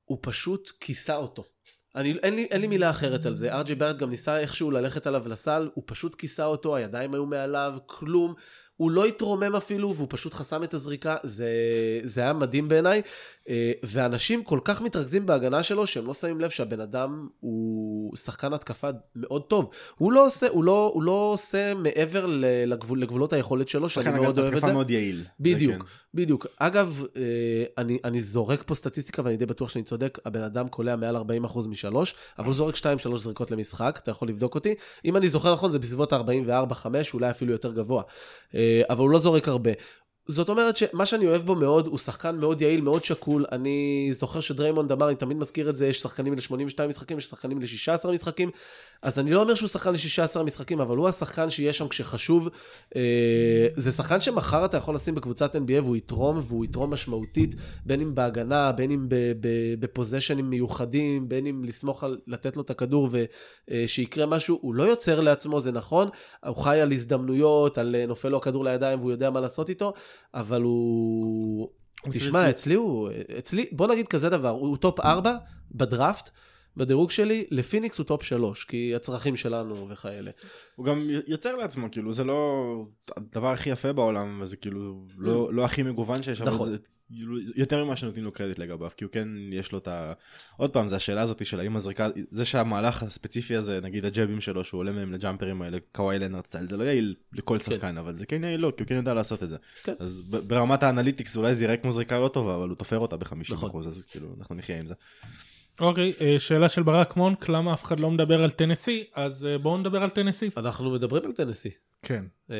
הוא 0.04 0.18
פשוט 0.20 0.72
כיסה 0.80 1.16
אותו. 1.16 1.44
אני, 1.96 2.14
אין, 2.22 2.34
לי, 2.34 2.44
אין 2.44 2.60
לי 2.60 2.66
מילה 2.66 2.90
אחרת 2.90 3.26
על 3.26 3.34
זה, 3.34 3.54
ארג'יי 3.54 3.74
בארט 3.74 3.96
גם 3.96 4.10
ניסה 4.10 4.38
איכשהו 4.38 4.70
ללכת 4.70 5.06
עליו 5.06 5.28
לסל, 5.28 5.70
הוא 5.74 5.84
פשוט 5.86 6.14
כיסה 6.14 6.44
אותו, 6.44 6.76
הידיים 6.76 7.14
היו 7.14 7.26
מעליו, 7.26 7.74
כלום. 7.86 8.34
הוא 8.76 8.90
לא 8.90 9.04
התרומם 9.04 9.56
אפילו, 9.56 9.94
והוא 9.94 10.06
פשוט 10.10 10.34
חסם 10.34 10.64
את 10.64 10.74
הזריקה, 10.74 11.16
זה, 11.22 11.48
זה 12.04 12.20
היה 12.20 12.32
מדהים 12.32 12.68
בעיניי. 12.68 13.02
אה, 13.48 13.72
ואנשים 13.82 14.44
כל 14.44 14.58
כך 14.64 14.82
מתרכזים 14.82 15.26
בהגנה 15.26 15.62
שלו, 15.62 15.86
שהם 15.86 16.06
לא 16.06 16.14
שמים 16.14 16.40
לב 16.40 16.50
שהבן 16.50 16.80
אדם 16.80 17.28
הוא 17.40 18.16
שחקן 18.16 18.52
התקפה 18.52 18.88
מאוד 19.16 19.42
טוב. 19.42 19.70
הוא 19.98 20.12
לא 20.12 20.26
עושה, 20.26 20.48
הוא 20.48 20.64
לא, 20.64 20.90
הוא 20.94 21.02
לא 21.02 21.30
עושה 21.34 21.74
מעבר 21.74 22.26
לגבול, 22.66 23.02
לגבולות 23.02 23.32
היכולת 23.32 23.68
שלו, 23.68 23.88
שאני 23.88 24.04
שחקן 24.04 24.16
מאוד 24.16 24.38
אוהב 24.38 24.48
את 24.48 24.52
התקפה 24.52 24.66
זה. 24.66 24.72
מאוד 24.72 24.90
יעיל. 24.90 25.24
בדיוק, 25.40 25.76
כן. 25.76 25.82
בדיוק. 26.14 26.46
אגב, 26.58 27.02
אה, 27.16 27.22
אני, 27.78 27.98
אני 28.04 28.20
זורק 28.20 28.62
פה 28.66 28.74
סטטיסטיקה 28.74 29.22
ואני 29.24 29.36
די 29.36 29.46
בטוח 29.46 29.68
שאני 29.68 29.84
צודק, 29.84 30.18
הבן 30.24 30.42
אדם 30.42 30.68
קולע 30.68 30.96
מעל 30.96 31.16
40% 31.16 31.68
משלוש, 31.68 32.14
אבל 32.38 32.46
הוא 32.46 32.54
זורק 32.54 32.74
2-3 32.74 33.16
זריקות 33.16 33.50
למשחק, 33.50 33.98
אתה 34.02 34.10
יכול 34.10 34.28
לבדוק 34.28 34.54
אותי. 34.54 34.74
אם 35.04 35.16
אני 35.16 35.28
זוכר 35.28 35.52
נכון, 35.52 35.70
זה 35.70 35.78
בסביבות 35.78 36.12
ה-44-5, 36.12 36.86
אולי 37.14 37.30
אפילו 37.30 37.52
יותר 37.52 37.72
גבוה. 37.72 38.02
אה, 38.54 38.61
אבל 38.90 39.00
הוא 39.00 39.10
לא 39.10 39.18
זורק 39.18 39.48
הרבה. 39.48 39.70
זאת 40.28 40.48
אומרת 40.48 40.76
שמה 40.76 41.06
שאני 41.06 41.26
אוהב 41.26 41.42
בו 41.42 41.54
מאוד, 41.54 41.86
הוא 41.86 41.98
שחקן 41.98 42.36
מאוד 42.36 42.60
יעיל, 42.60 42.80
מאוד 42.80 43.04
שקול. 43.04 43.44
אני 43.52 44.08
זוכר 44.12 44.40
שדריימונד 44.40 44.92
אמר, 44.92 45.08
אני 45.08 45.16
תמיד 45.16 45.36
מזכיר 45.36 45.70
את 45.70 45.76
זה, 45.76 45.86
יש 45.86 46.00
שחקנים 46.00 46.34
ל-82 46.34 46.86
משחקים, 46.88 47.18
יש 47.18 47.26
שחקנים 47.26 47.60
ל-16 47.60 48.10
משחקים. 48.10 48.50
אז 49.02 49.18
אני 49.18 49.30
לא 49.30 49.42
אומר 49.42 49.54
שהוא 49.54 49.68
שחקן 49.68 49.92
ל-16 49.92 50.42
משחקים, 50.42 50.80
אבל 50.80 50.96
הוא 50.96 51.08
השחקן 51.08 51.50
שיהיה 51.50 51.72
שם 51.72 51.88
כשחשוב. 51.88 52.48
אה, 52.96 53.66
זה 53.76 53.92
שחקן 53.92 54.20
שמחר 54.20 54.64
אתה 54.64 54.76
יכול 54.76 54.94
לשים 54.94 55.14
בקבוצת 55.14 55.56
NBA 55.56 55.82
והוא 55.82 55.96
יתרום, 55.96 56.40
והוא 56.46 56.64
יתרום 56.64 56.92
משמעותית, 56.92 57.54
בין 57.86 58.00
אם 58.00 58.14
בהגנה, 58.14 58.72
בין 58.72 58.90
אם 58.90 59.06
בפוזיישנים 59.80 60.50
מיוחדים, 60.50 61.28
בין 61.28 61.46
אם 61.46 61.64
לסמוך 61.64 62.04
על 62.04 62.18
לתת 62.26 62.56
לו 62.56 62.62
את 62.62 62.70
הכדור 62.70 63.08
ושיקרה 63.70 64.26
משהו. 64.26 64.58
הוא 64.62 64.74
לא 64.74 64.82
יוצר 64.82 65.20
לעצמו, 65.20 65.60
זה 65.60 65.72
נכון, 65.72 66.08
הוא 66.46 66.56
חי 66.56 66.80
על 66.80 66.92
הזדמנויות, 66.92 67.78
על 67.78 67.94
אה, 67.94 68.06
נופל 68.06 68.28
לו 68.28 68.36
הכדור 68.36 68.64
לידיים 68.64 68.98
והוא 68.98 69.10
יודע 69.10 69.30
מה 69.30 69.40
לעשות 69.40 69.68
איתו, 69.68 69.92
אבל 70.34 70.62
הוא... 70.62 71.68
תשמע, 72.10 72.50
אצלי 72.50 72.74
הוא, 72.74 73.10
אצלי, 73.38 73.66
בוא 73.72 73.86
נגיד 73.86 74.08
כזה 74.08 74.30
דבר, 74.30 74.48
הוא 74.48 74.76
top 74.76 75.00
4 75.00 75.36
בדראפט, 75.70 76.30
בדירוג 76.76 77.10
שלי, 77.10 77.44
לפיניקס 77.50 77.98
הוא 77.98 78.06
top 78.06 78.22
3, 78.22 78.64
כי 78.64 78.94
הצרכים 78.94 79.36
שלנו 79.36 79.88
וכאלה. 79.88 80.30
הוא 80.76 80.86
גם 80.86 81.02
יוצר 81.26 81.56
לעצמו, 81.56 81.88
כאילו, 81.90 82.12
זה 82.12 82.24
לא 82.24 82.84
הדבר 83.16 83.48
הכי 83.48 83.70
יפה 83.70 83.92
בעולם, 83.92 84.38
וזה 84.42 84.56
כאילו 84.56 85.06
לא, 85.18 85.54
לא 85.54 85.64
הכי 85.64 85.82
מגוון 85.82 86.22
שיש, 86.22 86.40
אבל 86.40 86.50
נכון. 86.50 86.70
זה 86.70 86.76
כאילו, 87.16 87.36
יותר 87.56 87.84
ממה 87.84 87.96
שנותנים 87.96 88.24
לו 88.24 88.32
קרדיט 88.32 88.58
לגביו, 88.58 88.90
כי 88.96 89.04
הוא 89.04 89.12
כן, 89.12 89.28
יש 89.52 89.72
לו 89.72 89.78
את 89.78 89.88
ה... 89.88 90.12
עוד 90.56 90.70
פעם, 90.70 90.88
זה 90.88 90.96
השאלה 90.96 91.22
הזאת 91.22 91.46
של 91.46 91.60
האם 91.60 91.76
הזריקה, 91.76 92.08
זה 92.30 92.44
שהמהלך 92.44 93.02
הספציפי 93.02 93.56
הזה, 93.56 93.80
נגיד 93.82 94.04
הג'אבים 94.04 94.40
שלו, 94.40 94.64
שהוא 94.64 94.78
עולה 94.78 94.92
מהם 94.92 95.12
לג'אמפרים 95.12 95.62
האלה, 95.62 95.78
קוואי 95.92 96.18
לנרד 96.18 96.46
style, 96.46 96.68
זה 96.68 96.76
לא 96.76 96.84
יעיל 96.84 97.14
לכל 97.32 97.58
שחקן, 97.58 97.98
אבל 97.98 98.18
זה 98.18 98.26
כן 98.26 98.44
יעיל 98.44 98.60
לו, 98.60 98.76
כי 98.76 98.82
הוא 98.82 98.88
כן 98.88 98.94
יודע 98.94 99.14
לעשות 99.14 99.42
את 99.42 99.50
זה. 99.50 99.56
כן. 99.82 99.94
אז 99.98 100.22
ברמת 100.28 100.82
ה 100.82 100.88
analytics 100.88 101.36
אולי 101.36 101.54
זה 101.54 101.64
יראה 101.64 101.76
כמו 101.76 101.92
זריקה 101.92 102.18
לא 102.18 102.28
טובה, 102.28 102.54
אבל 102.54 102.68
הוא 102.68 102.76
תופר 102.76 102.98
אותה 102.98 103.16
ב-50%, 103.16 103.52
נכון. 103.52 103.82
אז 103.86 104.04
כאילו, 104.10 104.34
אנחנו 104.38 104.54
נחיה 104.54 104.76
עם 104.76 104.86
זה. 104.86 104.94
אוקיי, 105.80 106.12
אה, 106.20 106.38
שאלה 106.38 106.68
של 106.68 106.82
ברק 106.82 107.16
מונק, 107.16 107.48
למה 107.48 107.72
אף 107.72 107.84
אחד 107.84 108.00
לא 108.00 108.10
מדבר 108.10 108.42
על 108.42 108.50
טנסי? 108.50 109.04
אז 109.14 109.46
אה, 109.46 109.58
בואו 109.58 109.78
נדבר 109.78 110.02
על 110.02 110.10
טנסי. 110.10 110.50
אנחנו 110.56 110.90
מדברים 110.90 111.24
על 111.24 111.32
טנסי. 111.32 111.70
כן. 112.02 112.24
אה, 112.50 112.56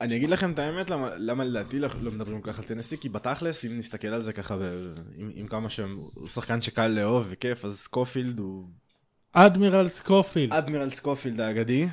אני 0.00 0.16
אגיד 0.16 0.30
לכם 0.30 0.52
את 0.52 0.58
האמת 0.58 0.90
למה, 0.90 1.10
למה 1.16 1.44
לדעתי 1.44 1.78
לא, 1.78 1.88
לא 2.00 2.10
מדברים 2.10 2.42
כל 2.42 2.52
כך 2.52 2.58
על 2.58 2.64
טנסי 2.64 2.98
כי 2.98 3.08
בתכלס 3.08 3.64
אם 3.64 3.78
נסתכל 3.78 4.08
על 4.08 4.22
זה 4.22 4.32
ככה 4.32 4.56
ו- 4.60 4.94
עם, 5.16 5.30
עם 5.34 5.46
כמה 5.46 5.70
שהם 5.70 5.96
הוא 6.14 6.28
שחקן 6.28 6.60
שקל 6.60 6.86
לאהוב 6.86 7.26
וכיף 7.28 7.64
אז 7.64 7.78
סקופילד 7.78 8.38
הוא 8.38 8.68
אדמירל 9.32 9.88
סקופילד. 9.88 10.52
אדמירל 10.52 10.90
סקופילד 10.90 11.40
האגדי 11.40 11.88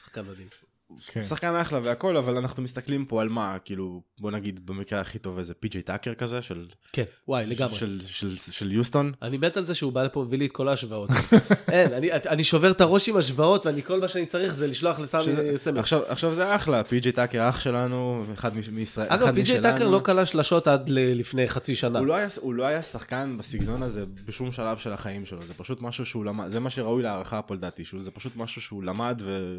שחקן 0.00 0.20
מדהים. 0.20 0.69
כן. 1.06 1.24
שחקן 1.24 1.56
אחלה 1.56 1.80
והכל 1.82 2.16
אבל 2.16 2.36
אנחנו 2.36 2.62
מסתכלים 2.62 3.04
פה 3.04 3.20
על 3.22 3.28
מה 3.28 3.56
כאילו 3.64 4.02
בוא 4.20 4.30
נגיד 4.30 4.66
במקרה 4.66 5.00
הכי 5.00 5.18
טוב 5.18 5.38
איזה 5.38 5.54
פי.ג'יי 5.54 5.82
טאקר 5.82 6.14
כזה 6.14 6.42
של, 6.42 6.66
כן, 6.92 7.02
וואי, 7.28 7.46
לגמרי. 7.46 7.78
של, 7.78 8.00
של, 8.06 8.36
של, 8.36 8.52
של 8.52 8.72
יוסטון 8.72 9.12
אני 9.22 9.38
מת 9.38 9.56
על 9.56 9.64
זה 9.64 9.74
שהוא 9.74 9.92
בא 9.92 10.02
לפה 10.02 10.20
ומביא 10.20 10.38
לי 10.38 10.46
את 10.46 10.52
כל 10.52 10.68
ההשוואות. 10.68 11.10
אין, 11.72 11.92
אני, 11.92 12.12
אני 12.12 12.44
שובר 12.44 12.70
את 12.70 12.80
הראש 12.80 13.08
עם 13.08 13.16
השוואות, 13.16 13.66
ואני 13.66 13.82
כל 13.82 14.00
מה 14.00 14.08
שאני 14.08 14.26
צריך 14.26 14.54
זה 14.54 14.66
לשלוח 14.66 15.00
לסמי 15.00 15.22
שזה- 15.22 15.52
סמס. 15.56 15.78
עכשיו, 15.78 16.02
עכשיו 16.08 16.34
זה 16.34 16.54
אחלה 16.56 16.84
פי.ג'יי 16.84 17.12
טאקר 17.12 17.48
אח 17.48 17.60
שלנו 17.60 18.24
אחד 18.34 18.56
מ- 18.56 18.74
מישראל 18.74 19.06
אגב, 19.10 19.22
אחד 19.22 19.34
פי.ג'יי. 19.34 19.62
טאקר 19.62 19.88
לא 19.88 20.00
קלע 20.04 20.26
שלשות 20.26 20.68
עד 20.68 20.88
ל- 20.88 21.18
לפני 21.20 21.48
חצי 21.48 21.76
שנה. 21.76 21.98
הוא 21.98 22.06
לא, 22.06 22.14
היה, 22.14 22.26
הוא 22.40 22.54
לא 22.54 22.64
היה 22.66 22.82
שחקן 22.82 23.36
בסגנון 23.38 23.82
הזה 23.82 24.04
בשום 24.26 24.52
שלב 24.52 24.78
של 24.78 24.92
החיים 24.92 25.26
שלו, 25.26 25.42
זה 25.42 25.54
פשוט 25.54 25.80
משהו 25.82 26.04
שהוא 26.04 26.24
למד, 26.24 26.48
זה 26.48 26.60
מה 26.60 26.70
שראוי 26.70 27.02
להערכה 27.02 27.42
פה 27.42 27.54
לדעתי, 27.54 27.84
שהוא- 27.84 28.00
זה 28.00 28.10
פשוט 28.10 28.36
משהו 28.36 28.60
שהוא 28.62 28.82
למד 28.82 29.22
ו... 29.24 29.58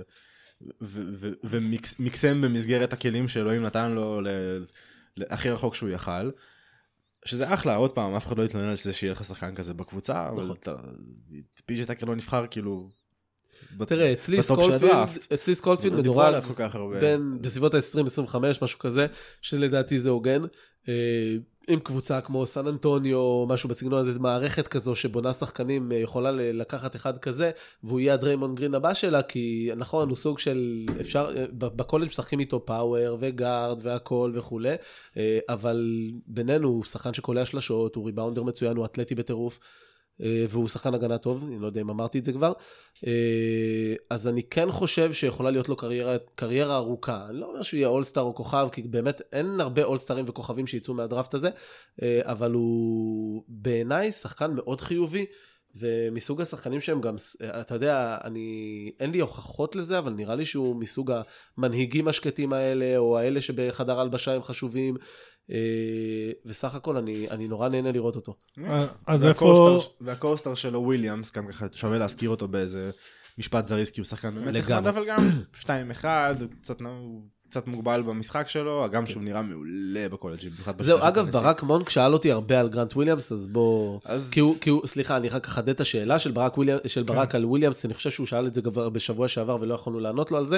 ומיקסם 1.44 2.42
במסגרת 2.42 2.94
הכלים 2.94 3.28
שאלוהים 3.28 3.62
נתן 3.62 3.92
לו 3.92 4.22
הכי 5.30 5.50
רחוק 5.50 5.76
שהוא 5.76 5.90
יכל. 5.90 6.30
שזה 7.26 7.54
אחלה, 7.54 7.76
עוד 7.76 7.92
פעם, 7.92 8.16
אף 8.16 8.28
אחד 8.28 8.38
לא 8.38 8.44
יתלונן 8.44 8.70
על 8.70 8.78
זה 8.78 8.94
שיהיה 8.94 9.12
לך 9.12 9.26
שחקן 9.26 9.56
כזה 9.56 9.74
בקבוצה, 9.74 10.28
אבל 10.30 10.44
פי.ג'י 11.66 11.86
טאקר 11.86 12.06
לא 12.06 12.16
נבחר 12.16 12.46
כאילו... 12.48 12.90
תראה, 13.86 14.14
אצלי 14.14 14.42
סקופילד. 14.44 14.92
אצלי 15.34 15.56
סקופילד 15.56 15.94
מדורג. 15.96 16.34
בין, 17.02 17.38
בסביבות 17.42 17.74
ה-20-25, 17.74 18.36
משהו 18.62 18.80
כזה, 18.80 19.08
שלדעתי 19.42 20.00
זה 20.00 20.10
הוגן. 20.10 20.42
עם 21.68 21.80
קבוצה 21.80 22.22
כמו 22.22 22.46
סן 22.46 22.68
אנטוניו, 22.68 23.46
משהו 23.48 23.70
בסגנון 23.70 24.00
הזה, 24.00 24.20
מערכת 24.20 24.68
כזו 24.68 24.96
שבונה 24.96 25.34
שחקנים, 25.34 25.92
אה, 25.92 25.98
יכולה 25.98 26.32
לקחת 26.32 26.96
אחד 26.96 27.18
כזה, 27.18 27.52
והוא 27.84 28.00
יהיה 28.00 28.14
הדריימונד 28.14 28.56
גרין 28.56 28.76
הבא 28.76 28.94
שלה, 28.94 29.24
כי 29.24 29.70
נכון, 29.76 30.10
הוא 30.10 30.18
סוג 30.18 30.40
של, 30.40 30.86
אפשר, 31.02 31.34
אה, 31.38 31.46
בקולג' 31.54 32.08
משחקים 32.08 32.40
איתו 32.40 32.66
power 32.66 33.18
וגארד 33.20 33.80
והכל 33.82 34.32
וכולי, 34.36 34.76
אה, 35.18 35.40
אבל 35.50 36.10
בינינו, 36.28 36.68
הוא 36.68 36.84
שחקן 36.84 37.14
שקולע 37.14 37.46
שלשות, 37.46 37.96
הוא 37.96 38.06
ריבאונדר 38.06 38.44
מצוין, 38.44 38.78
הוא 38.78 38.86
אתלטי 38.86 39.16
בטירוף. 39.16 39.60
אה, 40.22 40.46
והוא 40.50 40.68
שחקן 40.68 40.94
הגנה 40.94 41.18
טוב, 41.18 41.44
אני 41.48 41.60
לא 41.60 41.66
יודע 41.66 41.82
אם 41.82 41.90
אמרתי 41.90 42.20
את 42.20 42.26
זה 42.26 42.34
כבר. 42.34 42.54
אה, 43.08 43.94
אז 44.10 44.28
אני 44.28 44.44
כן 44.44 44.72
חושב 44.72 45.14
שיכולה 45.14 45.52
להיות 45.52 45.70
לו 45.70 45.76
קריירה, 45.76 46.16
קריירה 46.36 46.76
ארוכה. 46.76 47.26
אני 47.30 47.40
לא 47.40 47.46
אומר 47.46 47.62
שהוא 47.62 47.78
יהיה 47.78 47.88
אולסטאר 47.88 48.24
או 48.24 48.36
כוכב, 48.36 48.68
כי 48.72 48.82
באמת 48.82 49.22
אין 49.32 49.60
הרבה 49.60 49.84
אולסטארים 49.84 50.26
וכוכבים 50.28 50.68
שיצאו 50.68 50.94
מהדראפט 50.94 51.34
הזה, 51.34 51.50
אה, 52.02 52.20
אבל 52.24 52.52
הוא 52.52 53.44
בעיניי 53.48 54.12
שחקן 54.12 54.52
מאוד 54.56 54.82
חיובי. 54.82 55.26
ומסוג 55.76 56.42
השחקנים 56.42 56.82
שהם 56.82 57.02
גם, 57.02 57.16
אתה 57.44 57.76
יודע, 57.76 58.18
אני, 58.24 58.92
אין 59.00 59.12
לי 59.12 59.20
הוכחות 59.20 59.76
לזה, 59.76 60.00
אבל 60.00 60.14
נראה 60.14 60.36
לי 60.36 60.46
שהוא 60.46 60.76
מסוג 60.76 61.12
המנהיגים 61.58 62.08
השקטים 62.08 62.54
האלה, 62.54 62.98
או 62.98 63.18
האלה 63.18 63.42
שבחדר 63.42 64.00
הלבשה 64.00 64.34
הם 64.34 64.44
חשובים, 64.44 64.96
וסך 66.46 66.76
הכל 66.76 66.98
אני, 66.98 67.30
אני 67.30 67.48
נורא 67.48 67.70
נהנה 67.70 67.92
לראות 67.92 68.16
אותו. 68.16 68.36
אז 69.08 69.26
וה 69.26 69.36
co-star- 69.36 69.76
איפה... 69.76 69.94
וה 70.02 70.13
co-star 70.13 70.54
שלו 70.56 70.82
וויליאמס, 70.84 71.32
גם 71.32 71.48
ככה 71.48 71.66
שווה 71.72 71.98
להזכיר 71.98 72.30
אותו 72.30 72.48
באיזה 72.48 72.92
משפט 73.38 73.68
זריז, 73.68 73.90
כי 73.90 74.02
הוא 74.02 74.06
שחקן 74.06 74.36
באמת 74.36 74.56
נחמד. 74.56 74.88
אבל 74.88 75.06
גם 75.08 75.20
2-1, 75.62 75.66
הוא 76.40 76.48
קצת 76.62 76.82
הוא 76.82 77.22
קצת 77.52 77.68
מוגבל 77.68 78.02
במשחק 78.02 78.48
שלו, 78.48 78.86
הגם 78.86 79.06
שהוא 79.06 79.24
נראה 79.24 79.42
מעולה 79.42 80.10
במיוחד 80.10 80.78
כן. 80.78 80.84
זהו, 80.84 80.98
אגב. 81.02 81.30
ברק 81.30 81.64
מונק 81.64 81.90
שאל 81.90 82.14
אותי 82.14 82.32
הרבה 82.32 82.60
על 82.60 82.70
גרנט 82.70 82.94
וויליאמס, 82.94 83.32
אז 83.32 83.48
בוא... 83.48 84.00
אז- 84.06 84.30
כי 84.30 84.40
הוא, 84.40 84.56
כי 84.62 84.70
הוא, 84.70 84.88
סליחה, 84.88 85.18
אני 85.18 85.30
רק 85.30 85.46
אחדד 85.46 85.70
את 85.70 85.82
השאלה 85.82 86.20
של 86.20 86.32
ברק, 86.32 86.58
וויליאמ, 86.58 86.80
של 86.88 87.04
כן. 87.08 87.14
ברק 87.14 87.36
על 87.36 87.46
וויליאמס, 87.46 87.86
אני 87.86 87.94
חושב 87.94 88.10
שהוא 88.10 88.28
שאל 88.28 88.48
את 88.48 88.54
זה 88.54 88.62
כבר 88.62 88.90
בשבוע 88.90 89.28
שעבר 89.28 89.58
ולא 89.62 89.74
יכולנו 89.74 90.00
לענות 90.00 90.32
לו 90.32 90.38
על 90.38 90.46
זה. 90.46 90.58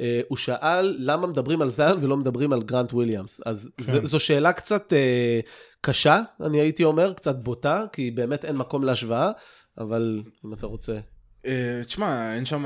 אה, 0.00 0.20
הוא 0.28 0.36
שאל 0.36 0.96
למה 0.98 1.26
מדברים 1.26 1.62
על 1.62 1.68
זיון 1.68 1.98
ולא 2.00 2.16
מדברים 2.16 2.52
על 2.52 2.62
גרנט 2.62 2.92
וויליאמס. 2.92 3.40
אז 3.46 3.70
כן. 3.76 3.84
זו, 3.84 4.06
זו 4.06 4.20
שאלה 4.20 4.52
קצת 4.52 4.92
אה, 4.92 5.40
קשה, 5.80 6.20
אני 6.40 6.60
הייתי 6.60 6.84
אומר, 6.84 7.12
קצת 7.12 7.36
בוטה, 7.36 7.84
כי 7.92 8.10
באמת 8.10 8.44
אין 8.44 8.56
מקום 8.56 8.84
להשוואה, 8.84 9.30
אבל 9.78 10.22
אם 10.46 10.52
אתה 10.52 10.66
רוצה... 10.66 10.98
אה, 11.46 11.84
תשמע, 11.84 12.34
אין 12.34 12.44
שם 12.44 12.64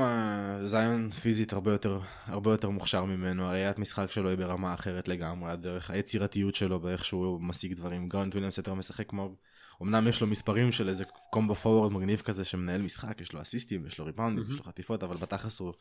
זיון 0.65 1.09
פיזית 1.11 1.53
הרבה 1.53 1.71
יותר, 1.71 1.99
הרבה 2.25 2.51
יותר 2.51 2.69
מוכשר 2.69 3.03
ממנו, 3.05 3.45
הראיית 3.45 3.79
משחק 3.79 4.11
שלו 4.11 4.29
היא 4.29 4.37
ברמה 4.37 4.73
אחרת 4.73 5.07
לגמרי, 5.07 5.51
הדרך, 5.51 5.89
היצירתיות 5.89 6.55
שלו 6.55 6.79
באיך 6.79 7.05
שהוא 7.05 7.41
משיג 7.41 7.73
דברים, 7.73 8.09
גרנט 8.09 8.33
וויליאמס 8.33 8.57
יותר 8.57 8.73
משחק 8.73 9.09
כמו, 9.09 9.35
אמנם 9.81 10.07
יש 10.07 10.21
לו 10.21 10.27
מספרים 10.27 10.71
של 10.71 10.89
איזה 10.89 11.03
combo 11.29 11.55
forward 11.55 11.91
מגניב 11.91 12.21
כזה 12.21 12.45
שמנהל 12.45 12.81
משחק, 12.81 13.21
יש 13.21 13.33
לו 13.33 13.41
אסיסטים, 13.41 13.85
יש 13.85 13.99
לו 13.99 14.05
ריבאונדים, 14.05 14.43
יש 14.43 14.57
לו 14.57 14.63
חטיפות, 14.63 15.03
אבל 15.03 15.15
בתכלס 15.15 15.59
הוא, 15.59 15.73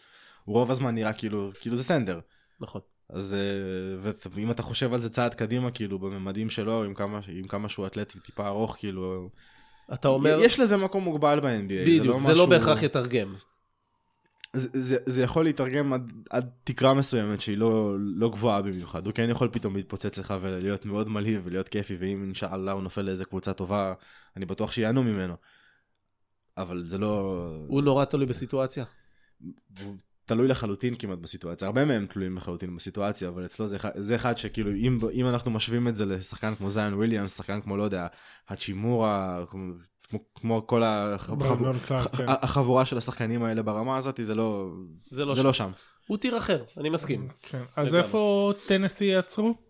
הוא 0.45 0.55
רוב 0.57 0.71
הזמן 0.71 0.95
נראה 0.95 1.13
כאילו, 1.13 1.51
כאילו 1.61 1.77
זה 1.77 1.85
סנדר. 1.85 2.21
נכון. 2.61 2.81
אז 3.11 3.35
אה, 3.35 4.11
ואם 4.33 4.51
אתה 4.51 4.63
חושב 4.63 4.95
על 4.95 5.01
זה 5.01 5.11
צעד 5.11 5.35
קדימה, 5.35 5.71
כאילו, 5.71 5.99
בממדים 5.99 6.51
שלו, 6.51 6.85
עם 6.85 6.95
כמה, 6.95 7.21
עם 7.29 7.49
כמה 7.49 7.69
שהוא 7.69 7.87
אתלט 7.87 8.13
וטיפה 8.17 8.47
ארוך, 8.47 8.77
כאילו, 8.79 9.31
אתה 9.95 10.09
אומר, 10.09 10.39
יש 10.43 10.61
לזה 10.61 10.77
מקום 10.77 11.05
מוגבל 11.05 11.41
ב-NBA. 11.41 11.87
בדיוק, 11.87 12.19
זה 12.19 12.35
לא 12.35 12.47
בהכרח 12.47 12.83
יתרגם. 12.83 13.35
זה, 14.53 14.69
זה, 14.73 14.97
זה 15.07 15.23
יכול 15.23 15.45
להתרגם 15.45 15.93
עד, 15.93 16.13
עד 16.31 16.51
תקרה 16.65 16.95
מסוימת 16.95 17.41
שהיא 17.41 17.59
לא, 17.59 17.97
לא 17.99 18.31
גבוהה 18.31 18.63
במיוחד. 18.63 19.07
הוא 19.07 19.15
כן 19.15 19.31
יכול 19.31 19.49
פתאום 19.53 19.77
להתפוצץ 19.77 20.19
לך 20.19 20.35
ולהיות 20.41 20.85
מאוד 20.85 21.09
מלהיב 21.09 21.43
ולהיות 21.45 21.69
כיפי, 21.69 21.97
ואם 21.97 22.23
אינשאללה 22.23 22.73
הוא 22.73 22.83
נופל 22.83 23.03
לאיזה 23.03 23.25
קבוצה 23.25 23.53
טובה, 23.53 23.95
אני 24.37 24.47
בטוח 24.47 24.73
שיענו 24.73 25.03
ממנו. 25.03 25.35
אבל 26.57 26.85
זה 26.87 26.99
לא... 26.99 27.47
הוא 27.69 27.83
נורא 27.83 28.05
תלוי 28.05 28.27
בסיטואציה. 28.27 28.85
תלוי 30.29 30.49
לחלוטין 30.49 30.95
כמעט 30.99 31.19
בסיטואציה. 31.19 31.67
הרבה 31.67 31.85
מהם 31.85 32.07
תלויים 32.07 32.37
לחלוטין 32.37 32.77
בסיטואציה, 32.77 33.29
אבל 33.29 33.45
אצלו 33.45 33.67
זה, 33.67 33.77
אחד- 33.77 33.91
זה 33.97 34.17
אחד 34.17 34.39
שכאילו, 34.39 34.71
אם, 34.71 34.99
אם 35.13 35.27
אנחנו 35.29 35.51
משווים 35.51 35.89
את 35.89 35.97
זה 35.97 36.07
לשחקן 36.07 36.55
כמו 36.55 36.71
זיון 36.71 36.95
וויליאמס, 36.95 37.37
שחקן 37.37 37.61
כמו, 37.61 37.77
לא 37.77 37.83
יודע, 37.83 38.07
האצ'ימורה, 38.49 39.45
כמו, 39.51 39.73
כמו, 40.09 40.19
כמו 40.35 40.67
כל 40.67 40.83
החב... 40.85 41.57
קלארק, 41.87 42.17
כן. 42.17 42.25
החבורה 42.29 42.85
של 42.85 42.99
השחקנים 42.99 43.43
האלה 43.43 43.63
ברמה 43.63 43.97
הזאת, 43.97 44.21
זה 44.23 44.35
לא, 44.35 44.71
זה 45.11 45.25
לא 45.25 45.35
זה 45.35 45.41
שם. 45.41 45.47
לא 45.47 45.53
שם. 45.53 45.71
הוא 46.07 46.17
tier 46.19 46.39
אחר, 46.39 46.63
אני 46.79 46.91
מסכים. 46.91 47.29
כן. 47.43 47.63
אז 47.77 47.87
לגמרי. 47.87 48.01
איפה 48.03 48.53
טנסי 48.67 49.05
יעצרו? 49.05 49.68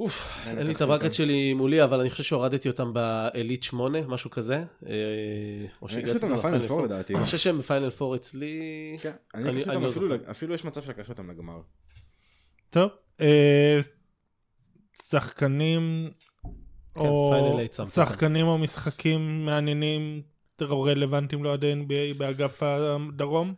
אוף, 0.00 0.46
אין 0.46 0.66
לי 0.66 0.72
את 0.72 0.80
הברקט 0.80 1.12
שלי 1.12 1.54
מולי, 1.54 1.84
אבל 1.84 2.00
אני 2.00 2.10
חושב 2.10 2.22
שהורדתי 2.22 2.68
אותם 2.68 2.92
באליט 2.92 3.62
8, 3.62 4.06
משהו 4.06 4.30
כזה. 4.30 4.54
אה, 4.56 4.64
או 5.82 5.86
אני 5.86 5.94
שהגעתי 5.94 6.16
אותם 6.24 6.32
לפיינל 6.34 6.68
פור 6.68 6.82
לדעתי. 6.82 7.14
אני 7.14 7.24
חושב 7.24 7.38
שהם 7.38 7.58
בפיינל 7.58 7.90
פור 7.90 8.16
אצלי. 8.16 8.60
כן, 9.00 9.12
אני- 9.34 9.48
אני 9.50 9.60
אותם 9.60 9.82
לא 9.82 10.16
אפילו, 10.30 10.54
יש 10.54 10.64
מצב 10.64 10.82
שלקחתי 10.82 11.12
אותם 11.12 11.30
לגמר. 11.30 11.60
טוב. 12.70 12.90
אה, 13.20 13.78
שחקנים 15.02 16.10
או 16.96 17.34
שמת 17.58 17.78
אותם. 17.80 17.90
שחקנים 17.90 18.46
או 18.46 18.58
משחקים 18.58 19.46
מעניינים 19.46 20.22
או 20.62 20.82
רלוונטיים 20.82 21.44
לאוהדי 21.44 21.72
NBA 21.72 22.18
באגף 22.18 22.62
הדרום? 22.62 23.54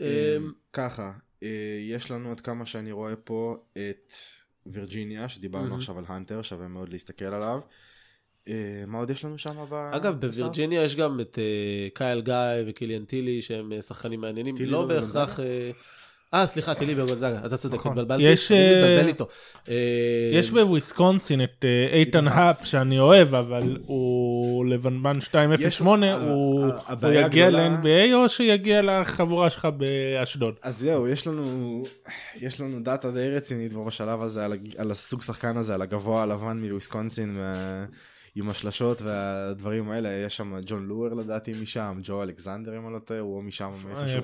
אמ, 0.00 0.06
ככה, 0.72 1.12
אה, 1.42 1.48
יש 1.88 2.10
לנו 2.10 2.30
עד 2.30 2.40
כמה 2.40 2.66
שאני 2.66 2.92
רואה 2.92 3.16
פה 3.16 3.56
את 3.72 4.12
וירג'יניה, 4.66 5.28
שדיברנו 5.28 5.64
מהמם. 5.64 5.76
עכשיו 5.76 5.98
על 5.98 6.04
האנטר, 6.08 6.42
שווה 6.42 6.68
מאוד 6.68 6.88
להסתכל 6.88 7.24
עליו. 7.24 7.60
אה, 8.48 8.84
מה 8.86 8.98
עוד 8.98 9.10
יש 9.10 9.24
לנו 9.24 9.38
שם? 9.38 9.64
ב- 9.70 9.90
אגב? 9.94 10.20
בווירג'יניה 10.20 10.82
יש 10.82 10.96
גם 10.96 11.20
את 11.20 11.38
אה, 11.38 11.88
קייל 11.94 12.20
גיא 12.20 12.34
וקיליאן 12.66 13.04
טילי, 13.04 13.42
שהם 13.42 13.72
אה, 13.72 13.82
שחקנים 13.82 14.20
מעניינים. 14.20 14.56
טילי 14.56 14.70
לא 14.70 14.82
לא 14.82 14.88
בהכרח... 14.88 15.40
אה, 16.34 16.46
סליחה, 16.46 16.74
טילי 16.74 16.94
בגונזאגה, 16.94 17.38
אתה 17.46 17.56
צודק, 17.56 17.74
נכון. 17.74 17.92
התבלבלתי, 17.92 18.26
אני 18.26 18.34
אה, 18.60 18.82
מתבלבל 18.82 19.08
איתו. 19.08 19.26
אה, 19.68 19.74
יש 20.32 20.50
בוויסקונסין 20.50 21.42
את 21.44 21.64
אה, 21.64 21.98
איתן 21.98 22.28
האפ 22.28 22.66
שאני 22.66 22.98
אוהב, 23.00 23.34
אבל 23.34 23.76
הוא 23.86 24.66
לבנבן 24.66 25.12
208, 25.16 26.06
יש- 26.06 26.18
הוא 26.30 26.66
יגיע 27.12 27.50
ל-NBA 27.50 28.14
או 28.14 28.28
שיגיע 28.28 28.82
לחבורה 28.82 29.50
שלך 29.50 29.68
באשדוד? 29.76 30.54
אז 30.62 30.78
זהו, 30.78 31.08
יש 31.08 31.26
לנו, 31.26 31.82
יש 32.40 32.60
לנו 32.60 32.82
דאטה 32.82 33.10
די 33.10 33.28
רצינית 33.30 33.72
בשלב 33.74 34.22
הזה 34.22 34.44
על, 34.78 34.90
הסוג 34.90 35.22
שחקן 35.22 35.56
הזה, 35.56 35.74
על 35.74 35.82
הגבוה 35.82 36.22
הלבן 36.22 36.60
מוויסקונסין, 36.68 37.38
עם 38.34 38.48
השלשות 38.48 39.02
והדברים 39.02 39.90
האלה, 39.90 40.08
יש 40.26 40.36
שם 40.36 40.54
ג'ון 40.66 40.86
לואר 40.86 41.14
לדעתי 41.14 41.52
משם, 41.62 41.98
ג'ו 42.02 42.22
אלכסנדר 42.22 42.76
אם 42.76 42.86
אני 42.86 42.94
לא 42.94 42.98
טועה, 42.98 43.20
הוא 43.20 43.42
משם, 43.42 43.70
אה, 43.96 44.18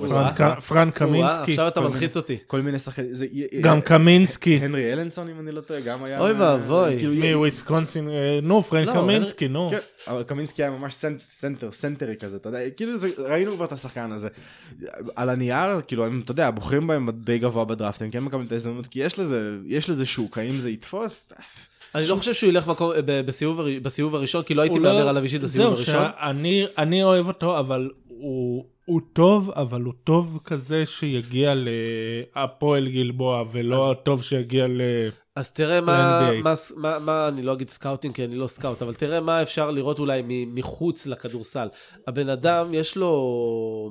פרנק- 0.61 0.94
קמינסקי, 0.94 1.50
עכשיו 1.50 1.68
אתה 1.68 1.80
כל 1.80 1.88
מלחיץ 1.88 2.16
אותי. 2.16 2.38
כל 2.46 2.61
מיני 2.61 2.78
שחקנים, 2.78 3.14
זה- 3.14 3.26
גם 3.62 3.80
קמינסקי 3.80 4.56
הנרי 4.62 4.92
אלנסון 4.92 5.28
אם 5.28 5.40
אני 5.40 5.52
לא 5.52 5.61
טועה, 5.61 5.80
גם 5.80 6.04
היה... 6.04 6.20
אוי 6.20 6.32
ואבוי. 6.32 6.98
כאילו, 6.98 7.36
מוויסקונסין, 7.38 8.09
אה, 8.09 8.14
נו 8.42 8.62
פרנק 8.62 8.86
לא, 8.88 8.92
קמינסקי, 8.92 9.48
נו. 9.48 9.70
כן, 9.70 9.78
אבל 10.06 10.22
קמינסקי 10.22 10.62
היה 10.62 10.70
ממש 10.70 10.94
סנט, 10.94 11.22
center, 11.30 11.72
סנטרי 11.72 12.16
כזה, 12.16 12.36
אתה 12.36 12.48
יודע, 12.48 12.70
כאילו 12.70 12.92
ראינו 13.18 13.52
כבר 13.52 13.64
את 13.64 13.72
השחקן 13.72 14.12
הזה. 14.12 14.28
על 15.16 15.28
הנייר, 15.28 15.80
כאילו, 15.86 16.06
הם, 16.06 16.20
אתה 16.24 16.32
יודע, 16.32 16.50
בוחרים 16.50 16.86
בהם 16.86 17.11
די 17.11 17.38
גבוה 17.38 17.64
בדראפט, 17.64 18.02
הם 18.02 18.11
כן 18.11 18.20
מקבלים 18.24 18.46
את 18.46 18.52
ההזדמנות, 18.52 18.86
כי 18.86 19.00
יש 19.00 19.18
לזה, 19.18 19.56
יש 19.66 19.90
לזה 19.90 20.06
שוק, 20.06 20.38
האם 20.38 20.54
זה 20.54 20.70
יתפוס? 20.70 21.28
אני 21.95 22.09
לא 22.09 22.16
חושב 22.16 22.34
שהוא 22.34 22.51
ילך 22.51 22.72
בסיבוב 23.26 23.61
הר- 23.61 23.80
בסיבוב 23.82 24.14
הראשון, 24.14 24.43
כי 24.43 24.55
לא 24.55 24.62
הייתי 24.62 24.78
לא- 24.78 24.93
מהמר 24.93 25.09
עליו 25.09 25.22
אישית 25.22 25.43
בסיבוב 25.43 25.74
זהו, 25.74 25.95
הראשון. 25.95 26.11
שאני 26.20 26.66
אני 26.78 27.03
אוהב 27.03 27.26
אותו, 27.28 27.59
אבל 27.59 27.91
הוא 28.09 28.64
הוא 28.84 29.01
טוב, 29.12 29.51
אבל 29.51 29.82
הוא 29.82 29.93
טוב 30.05 30.39
כזה 30.45 30.86
שיגיע 30.86 31.55
להפועל 32.36 32.89
גלבוע, 32.89 33.45
ולא 33.53 33.95
טוב 34.03 34.22
שיגיע 34.22 34.66
ל... 34.66 34.80
אז 35.36 35.51
תראה 35.51 35.80
מה. 35.80 36.30
מה, 36.43 36.55
מה, 36.76 36.99
מה, 36.99 37.28
אני 37.28 37.43
לא 37.43 37.53
אגיד 37.53 37.70
scouting 37.70 38.14
כי 38.14 38.24
אני 38.24 38.36
לא 38.36 38.47
scout, 38.46 38.82
אבל 38.82 38.95
תראה 38.95 39.20
מה 39.20 39.43
אפשר 39.43 39.70
לראות 39.70 39.99
אולי 39.99 40.22
מחוץ 40.26 41.07
לכדורסל. 41.07 41.68
הבן 42.07 42.28
אדם 42.28 42.74
יש 42.74 42.97
לו 42.97 43.91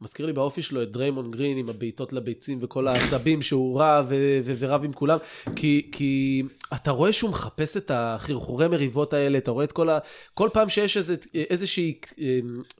מזכיר 0.00 0.26
לי 0.26 0.32
באופי 0.32 0.62
שלו 0.62 0.82
את 0.82 0.92
דריימון 0.92 1.30
גרין 1.30 1.58
עם 1.58 1.68
הבעיטות 1.68 2.12
לביצים 2.12 2.58
וכל 2.60 2.88
העצבים 2.88 3.42
שהוא 3.42 3.82
רב 3.82 4.06
ו- 4.08 4.38
ו- 4.42 4.52
ורב 4.58 4.84
עם 4.84 4.92
כולם, 4.92 5.18
כי, 5.56 5.88
כי 5.92 6.42
אתה 6.74 6.90
רואה 6.90 7.12
שהוא 7.12 7.30
מחפש 7.30 7.76
את 7.76 7.90
החרחורי 7.94 8.68
מריבות 8.68 9.12
האלה, 9.12 9.38
אתה 9.38 9.50
רואה 9.50 9.64
את 9.64 9.72
כל 9.72 9.90
ה... 9.90 9.98
כל 10.34 10.48
פעם 10.52 10.68
שיש 10.68 10.96
איזה, 10.96 11.16
איזושהי 11.34 12.00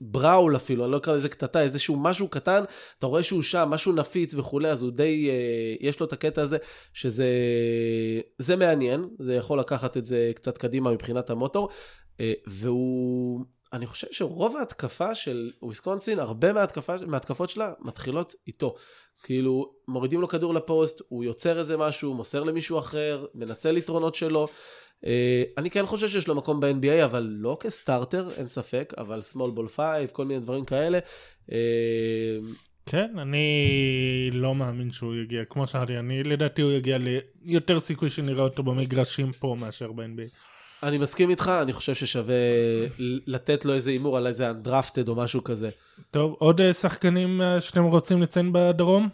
brawl 0.01 0.55
אפילו, 0.55 0.83
אני 0.83 0.91
לא 0.91 0.97
אקרא 0.97 1.15
לזה 1.15 1.29
קטטה, 1.29 1.61
איזשהו 1.61 1.95
משהו 1.99 2.27
קטן, 2.27 2.63
אתה 2.99 3.07
רואה 3.07 3.23
שהוא 3.23 3.41
שם, 3.41 3.67
משהו 3.69 3.93
נפיץ 3.93 4.33
וכולי, 4.35 4.69
אז 4.69 4.81
הוא 4.81 4.91
די, 4.91 5.29
אה, 5.29 5.87
יש 5.87 5.99
לו 5.99 6.05
את 6.05 6.13
הקטע 6.13 6.41
הזה, 6.41 6.57
שזה 6.93 7.27
זה 8.37 8.55
מעניין, 8.55 9.07
זה 9.19 9.35
יכול 9.35 9.59
לקחת 9.59 9.97
את 9.97 10.05
זה 10.05 10.31
קצת 10.35 10.57
קדימה 10.57 10.91
מבחינת 10.91 11.29
המוטור, 11.29 11.69
אה, 12.19 12.33
והוא... 12.47 13.45
אני 13.73 13.85
חושב 13.85 14.07
שרוב 14.11 14.55
ההתקפה 14.55 15.15
של 15.15 15.51
וויסקונסין, 15.61 16.19
הרבה 16.19 16.53
מההתקפה, 16.53 16.95
מההתקפות 17.07 17.49
שלה 17.49 17.73
מתחילות 17.79 18.35
איתו. 18.47 18.75
כאילו, 19.23 19.71
מורידים 19.87 20.21
לו 20.21 20.27
כדור 20.27 20.53
לפוסט, 20.53 21.01
הוא 21.07 21.23
יוצר 21.23 21.59
איזה 21.59 21.77
משהו, 21.77 22.13
מוסר 22.13 22.43
למישהו 22.43 22.79
אחר, 22.79 23.25
מנצל 23.35 23.77
יתרונות 23.77 24.15
שלו. 24.15 24.47
אה, 25.05 25.43
אני 25.57 25.69
כן 25.69 25.85
חושב 25.85 26.07
שיש 26.07 26.27
לו 26.27 26.35
מקום 26.35 26.59
ב-NBA, 26.59 27.05
אבל 27.05 27.27
לא 27.31 27.57
כסטארטר, 27.59 28.27
אין 28.37 28.47
ספק, 28.47 28.93
אבל 28.97 29.19
small 29.33 29.57
ball 29.57 29.69
5, 29.75 30.11
כל 30.11 30.25
מיני 30.25 30.39
דברים 30.39 30.65
כאלה. 30.65 30.99
אה, 31.51 31.57
כן, 32.85 33.19
אני 33.19 34.29
לא 34.33 34.55
מאמין 34.55 34.91
שהוא 34.91 35.15
יגיע, 35.15 35.45
כמו 35.45 35.67
שאמרתי, 35.67 35.97
אני 35.97 36.23
לדעתי 36.23 36.61
הוא 36.61 36.71
יגיע 36.71 36.97
ליותר 36.97 37.79
סיכוי 37.79 38.09
שנראה 38.09 38.43
אותו 38.43 38.63
במגרשים 38.63 39.31
פה 39.31 39.55
מאשר 39.59 39.91
ב-NBA. 39.91 40.48
אני 40.83 40.97
מסכים 40.97 41.29
איתך, 41.29 41.51
אני 41.61 41.73
חושב 41.73 41.93
ששווה 41.93 42.35
לתת 43.27 43.65
לו 43.65 43.73
איזה 43.73 43.89
הימור 43.89 44.17
על 44.17 44.27
איזה 44.27 44.49
אנדרפטד 44.49 45.07
או 45.07 45.15
משהו 45.15 45.43
כזה. 45.43 45.69
טוב, 46.11 46.35
עוד 46.39 46.61
אה, 46.61 46.73
שחקנים 46.73 47.41
אה, 47.41 47.61
שאתם 47.61 47.83
רוצים 47.83 48.21
לציין 48.21 48.53
בדרום? 48.53 49.09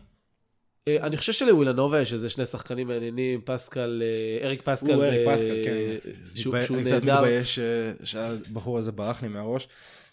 אה, 0.87 0.97
אני 1.01 1.17
חושב 1.17 1.33
שלווילנובה 1.33 2.01
יש 2.01 2.13
איזה 2.13 2.29
שני 2.29 2.45
שחקנים 2.45 2.87
מעניינים, 2.87 3.41
פסקל, 3.45 4.03
אריק 4.43 4.61
פסקל. 4.61 4.93
הוא 4.93 5.03
אריק 5.03 5.27
פסקל, 5.33 5.63
כן. 5.63 6.09
שהוא 6.35 6.57
אני 6.57 6.85
קצת 6.85 6.91
נהדר. 6.91 7.15
מתבייש 7.15 7.59
שהבחור 8.03 8.77
הזה 8.77 8.91
ברח 8.91 9.21
לי 9.21 9.27
מהראש. 9.27 9.67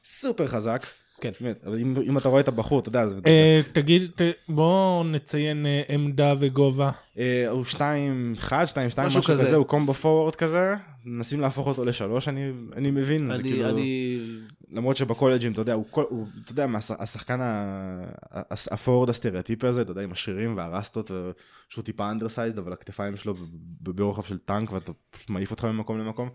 סופר 0.05 0.46
חזק. 0.46 0.86
כן. 1.23 1.31
באמת, 1.41 1.64
אבל 1.66 1.79
אם 1.79 1.95
אם 2.07 2.18
אתה 2.18 2.29
רואה 2.29 2.41
את 2.41 2.49
הבחור, 2.49 2.81
אתה 2.81 2.89
יודע, 2.89 3.07
זה... 3.09 3.16
אה, 3.27 3.61
תגיד, 3.73 4.03
ת- 4.16 4.23
בואו 4.49 5.05
נציין 5.05 5.66
אה, 5.66 5.83
עמדה 5.89 6.35
וגובה. 6.39 6.91
אה, 7.18 7.49
הוא 7.49 7.64
2, 7.64 8.35
1, 8.39 8.68
2, 8.68 8.91
2, 8.91 9.07
משהו 9.07 9.20
משהו 9.20 9.33
כזה. 9.33 9.45
כזה, 9.45 9.57
הוא 9.57 9.66
combo 9.66 9.95
forward 9.95 10.36
כזה. 10.37 10.75
מנסים 11.05 11.41
להפוך 11.41 11.66
אותו 11.66 11.85
לשלוש, 11.85 12.29
אני 12.29 12.51
אני 12.77 12.91
מבין. 12.91 13.27
זה 13.27 13.35
אני, 13.35 13.43
כאילו- 13.43 13.68
אני, 13.68 14.18
למרות 14.73 14.97
שבקולג'ים, 14.97 15.53
אתה 15.53 15.61
יודע, 15.61 15.73
הוא, 15.73 15.85
כל, 15.91 16.05
הוא 16.09 16.27
אתה 16.45 16.53
יודע, 16.53 16.66
השחקן 16.99 17.41
ה- 17.41 18.05
ה- 18.33 18.43
ה 18.74 18.79
forward 18.79 19.09
הסטריאוטיפי 19.11 19.66
הזה, 19.66 19.83
אתה 19.83 19.91
יודע, 19.91 20.03
עם 20.03 20.12
השרירים 20.12 20.57
והרסטות, 20.57 21.11
שהוא 21.68 21.85
טיפה 21.85 22.11
undersized, 22.11 22.59
אבל 22.59 22.73
הכתפיים 22.73 23.16
שלו 23.16 23.35
ברוחב 23.81 24.23
של 24.23 24.39
טנק, 24.39 24.73
ואתה 24.73 24.93
פשוט 25.11 25.31
מעיף 25.31 25.51
אותך 25.51 25.64
ממקום 25.64 25.99
למקום. 25.99 26.29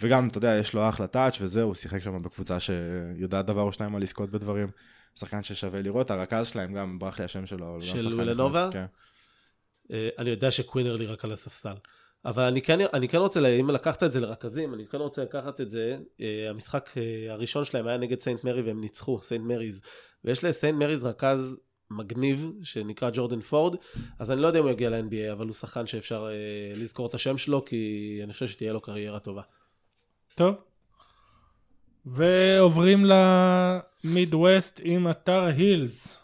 וגם, 0.00 0.28
אתה 0.28 0.38
יודע, 0.38 0.56
יש 0.60 0.74
לו 0.74 0.88
אחלה 0.88 1.06
touch 1.06 1.38
וזהו, 1.40 1.66
הוא 1.66 1.74
שיחק 1.74 1.98
שם 1.98 2.22
בקבוצה 2.22 2.60
שיודעת 2.60 3.46
דבר 3.46 3.62
או 3.62 3.72
שניים 3.72 3.96
על 3.96 4.02
לזכות 4.02 4.30
בדברים. 4.30 4.68
שחקן 5.14 5.42
ששווה 5.42 5.82
לראות, 5.82 6.10
הרכז 6.10 6.46
שלהם 6.46 6.74
גם, 6.74 6.98
ברח 6.98 7.18
לי 7.18 7.24
השם 7.24 7.46
שלו. 7.46 7.82
של? 7.82 8.08
נחמד, 8.08 8.28
כן. 8.72 8.86
אה, 9.92 10.08
אני 10.18 10.30
יודע 10.30 10.50
שקווינרלי 10.50 11.06
רק 11.06 11.24
על 11.24 11.32
הספסל. 11.32 11.74
אבל 12.24 12.42
אני 12.42 12.62
כן, 12.62 12.78
אני 12.92 13.08
כן 13.08 13.18
רוצה, 13.18 13.48
אם 13.48 13.70
לקחת 13.70 14.02
את 14.02 14.12
זה 14.12 14.20
לרכזים, 14.20 14.74
אני 14.74 14.86
כן 14.86 14.98
רוצה 14.98 15.22
לקחת 15.22 15.60
את 15.60 15.70
זה, 15.70 15.96
אה, 16.20 16.50
המשחק 16.50 16.90
אה, 16.96 17.32
הראשון 17.32 17.64
שלהם 17.64 17.86
היה 17.86 17.96
נגד 17.96 18.20
סיינט 18.20 18.44
מרי 18.44 18.62
והם 18.62 18.80
ניצחו, 18.80 19.20
סיינט 19.22 19.44
מריז. 19.44 19.80
ויש 20.24 20.44
לסיינט 20.44 20.78
מריז 20.78 21.04
רכז 21.04 21.58
מגניב, 21.90 22.50
שנקרא 22.62 23.10
ג'ורדן 23.12 23.40
פורד, 23.40 23.76
אז 24.18 24.30
אני 24.30 24.40
לא 24.40 24.46
יודע 24.46 24.58
אם 24.58 24.64
הוא 24.64 24.70
יגיע 24.70 24.90
ל-NBA, 24.90 25.32
אבל 25.32 25.46
הוא 25.46 25.54
שחקן 25.54 25.86
שאפשר 25.86 26.28
לזכור 26.76 27.06
את 27.06 27.14
השם 27.14 27.38
שלו, 27.38 27.64
כי 27.64 28.20
אני 28.24 28.32
חושב 28.32 28.48
שתהיה 28.48 28.72
לו 28.72 28.80
קריירה 28.80 29.18
טובה. 29.18 29.42
טוב. 30.34 30.54
ועוברים 32.06 33.04
למיד 33.04 34.34
ווסט 34.34 34.80
עם 34.84 35.10
אתר 35.10 35.44
הילס. 35.44 36.16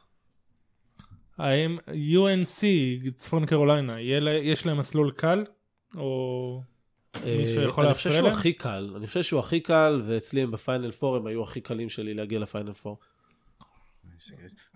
האם 1.38 1.78
UNC, 1.88 2.62
צפון 3.16 3.46
קרוליינה, 3.46 4.00
יש 4.42 4.66
להם 4.66 4.76
מסלול 4.78 5.10
קל? 5.12 5.44
או 5.96 6.62
מישהו 7.24 7.62
יכול 7.62 7.84
אה, 7.84 7.88
אני 7.90 7.94
חושב 7.94 8.08
להפריע 8.10 8.14
שהוא 8.16 8.28
להם? 8.28 8.38
הכי 8.38 8.52
קל, 8.52 8.92
אני 8.96 9.06
חושב 9.06 9.22
שהוא 9.22 9.40
הכי 9.40 9.60
קל, 9.60 10.02
ואצלי 10.06 10.42
הם 10.42 10.50
בפיינל 10.50 10.90
פור, 10.92 11.16
הם 11.16 11.26
היו 11.26 11.42
הכי 11.42 11.60
קלים 11.60 11.88
שלי 11.88 12.14
להגיע 12.14 12.38
לפיינל 12.38 12.72
פור. 12.72 12.98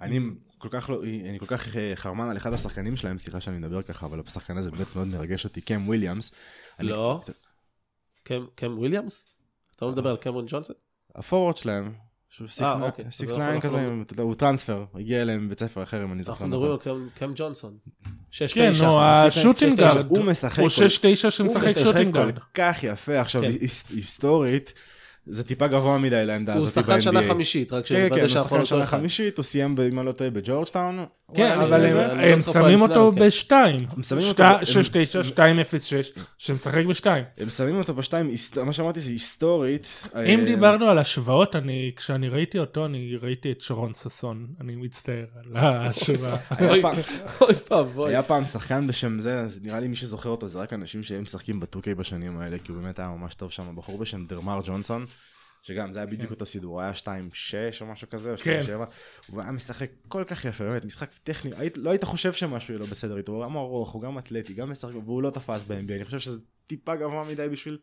אני 0.00 0.18
כל 0.58 0.68
כך 0.70 0.90
לא, 0.90 1.02
אני 1.04 1.38
כל 1.38 1.46
כך 1.46 1.76
אה, 1.76 1.92
חרמן 1.94 2.30
על 2.30 2.36
אחד 2.36 2.52
השחקנים 2.52 2.96
שלהם, 2.96 3.18
סליחה 3.18 3.40
שאני 3.40 3.58
מדבר 3.58 3.82
ככה, 3.82 4.06
אבל 4.06 4.20
השחקן 4.26 4.56
הזה 4.56 4.70
באמת 4.70 4.96
מאוד 4.96 5.08
מרגש 5.08 5.44
אותי, 5.44 5.60
קם 5.60 5.88
וויליאמס. 5.88 6.32
לא. 6.78 7.20
קצת- 7.22 7.34
קם 8.30 8.44
קם 8.54 8.74
וויליאמס? 8.78 9.24
אתה 9.76 9.84
לא 9.84 9.92
מדבר 9.92 10.10
על 10.10 10.16
קמרון 10.16 10.44
ג'ונסון? 10.48 10.76
הפורוורד 11.14 11.56
שלהם, 11.56 11.92
שהוא 12.28 12.48
אה. 12.62 12.82
אז 12.84 13.20
6-9 13.20 13.34
אנחנו 13.34 13.60
כזה, 13.60 13.76
לא- 13.76 13.82
יודע, 14.12 14.22
הוא 14.22 14.34
טרנספר, 14.34 14.84
הגיע 14.94 15.22
אליהם 15.22 15.46
מבית 15.46 15.60
ספר 15.60 15.82
אחר 15.82 16.04
אם 16.04 16.12
אני 16.12 16.22
זוכר 16.22 16.44
אנחנו 16.44 16.56
נכון. 16.56 16.70
מדברים 16.72 17.00
על 17.02 17.08
קם- 17.18 17.32
ג'ונסון. 17.34 17.76
שש 18.30 18.54
כן, 18.54 18.70
תשע. 18.72 18.86
נו, 18.86 19.00
השוטינגארד. 19.02 20.06
הוא 20.10 20.24
משחק 20.24 20.58
הוא 20.58 20.68
כל- 20.68 20.84
6-9 20.86 21.30
שמשחק 21.30 21.40
הוא 21.62 21.70
משחק 21.70 21.82
שוטינגארד. 21.84 22.38
כל 22.38 22.44
כך 22.54 22.82
יפה, 22.82 23.20
עכשיו 23.20 23.42
כן. 23.42 23.48
היס- 23.50 23.90
היסטורית, 23.90 24.72
זה 25.30 25.44
טיפה 25.44 25.66
גבוה 25.66 25.98
מדי 25.98 26.26
לעמדה 26.26 26.52
הוא 26.54 26.58
הזאת 26.66 26.84
שחקן 26.84 27.00
שנה 27.00 27.20
ב-NBA. 27.20 27.28
חמישית, 27.30 27.72
רק 27.72 27.84
כן, 27.86 27.94
כן, 27.94 28.00
שנוודא 28.06 28.20
הוא 28.20 28.28
שאנחנו 28.28 28.48
שחקן 28.48 28.58
לא 28.60 28.64
שנה. 28.64 28.86
חמישית, 28.86 29.36
הוא 29.36 29.42
סיים, 29.42 29.76
ב- 29.76 29.80
אם 29.80 29.98
אני 29.98 30.06
לא 30.06 30.12
טועה, 30.12 30.30
בג'ורג'טאון. 30.30 30.98
הוא 31.26 31.36
כן, 31.36 31.42
היה 31.42 31.62
אבל 31.62 31.86
הם- 31.86 31.96
לא 31.96 32.22
הם 32.22 32.38
שמים 32.52 32.82
אותו 32.82 33.12
כן. 33.14 33.20
בשתיים. 33.26 33.76
הם 33.96 34.02
שמים 34.02 34.22
אותו- 34.28 34.44
שתי- 34.64 34.78
הם- 34.78 35.04
6-9, 35.04 35.22
2-0-6, 35.22 36.12
שמשחק 36.38 36.84
בשתיים. 36.84 37.24
הם 37.38 37.48
שמים 37.48 37.78
אותו 37.78 37.94
בשתיים, 37.94 38.30
מה 38.64 38.72
שאמרתי 38.72 39.00
זה 39.00 39.10
היסטורית. 39.10 40.02
אם 40.26 40.40
אה, 40.40 40.44
דיברנו 40.44 40.86
על 40.86 40.98
השוואות, 40.98 41.56
אני, 41.56 41.92
כשאני 41.96 42.28
ראיתי 42.28 42.58
אותו, 42.58 42.84
אני 42.84 43.16
ראיתי 43.22 43.52
את 43.52 43.60
שרון 43.60 43.92
ששון. 43.94 44.46
אני 44.60 44.76
מצטער 44.76 45.24
על 45.44 45.56
ההשוואה. 45.56 46.36
אוי 46.60 46.82
ואבוי. 47.70 48.10
היה 48.10 48.22
פעם 48.22 48.44
שחקן 48.44 48.86
בשם 48.86 49.20
זה, 49.20 49.42
נראה 49.62 49.80
לי 49.80 49.88
מי 49.88 49.96
שזוכר 49.96 50.28
אותו 50.28 50.48
זה 50.48 50.58
רק 50.58 50.72
אנשים 50.72 51.02
שהם 51.02 51.22
משחקים 51.22 51.60
בטוקיי 51.60 51.94
בשנים 51.94 52.38
האלה, 52.40 52.56
כי 52.64 52.72
הוא 52.72 52.80
באמת 52.82 52.98
היה 52.98 53.08
ממש 53.08 53.34
טוב 53.34 53.50
שם, 53.50 53.76
בחור 53.76 53.98
בשם 53.98 54.24
דרמר 54.26 54.60
ג'ונסון, 54.64 55.06
שגם 55.62 55.92
זה 55.92 55.98
היה 55.98 56.06
בדיוק 56.06 56.30
אותו 56.30 56.46
סידור, 56.46 56.80
היה 56.80 56.92
2-6 56.92 57.04
או 57.80 57.86
משהו 57.86 58.08
כזה, 58.10 58.30
או 58.32 58.36
2-7, 58.36 58.42
הוא 59.30 59.40
היה 59.42 59.50
משחק 59.52 59.90
כל 60.08 60.24
כך 60.26 60.44
יפה, 60.44 60.64
באמת, 60.64 60.84
משחק 60.84 61.10
טכני, 61.24 61.50
לא 61.76 61.90
היית 61.90 62.04
חושב 62.04 62.32
שמשהו 62.32 62.74
יהיה 62.74 62.80
לא 62.80 62.86
בסדר 62.86 63.16
איתו, 63.16 63.32
הוא 63.32 63.44
גם 63.44 63.56
ארוך, 63.56 63.90
הוא 63.90 64.02
גם 64.02 64.18
אתלטי, 64.18 64.54
גם 64.54 64.70
משחק, 64.70 64.92
והוא 65.04 65.22
לא 65.22 65.30
תפס 65.30 65.64
ב-NBA, 65.64 65.92
אני 65.92 66.04
חושב 66.04 66.18
שזה 66.18 66.38
טיפה 66.66 66.96
גבוה 66.96 67.22
מדי 67.30 67.48
בשביל... 67.52 67.78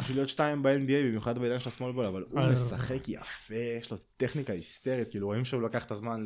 בשביל 0.00 0.16
להיות 0.16 0.28
שתיים 0.28 0.62
ב-NBA, 0.62 0.68
במיוחד 1.06 1.38
בעידן 1.38 1.58
של 1.58 1.68
השמאל 1.68 1.92
בול, 1.92 2.04
אבל 2.04 2.24
הוא. 2.30 2.40
משחק 2.52 3.08
יפה, 3.08 3.54
יש 3.80 3.90
לו 3.90 3.96
טכניקה 4.16 4.52
היסטרית, 4.52 5.10
כאילו 5.10 5.26
רואים 5.26 5.44
שהוא 5.44 5.62
לקח 5.62 5.84
את 5.84 5.90
הזמן 5.90 6.24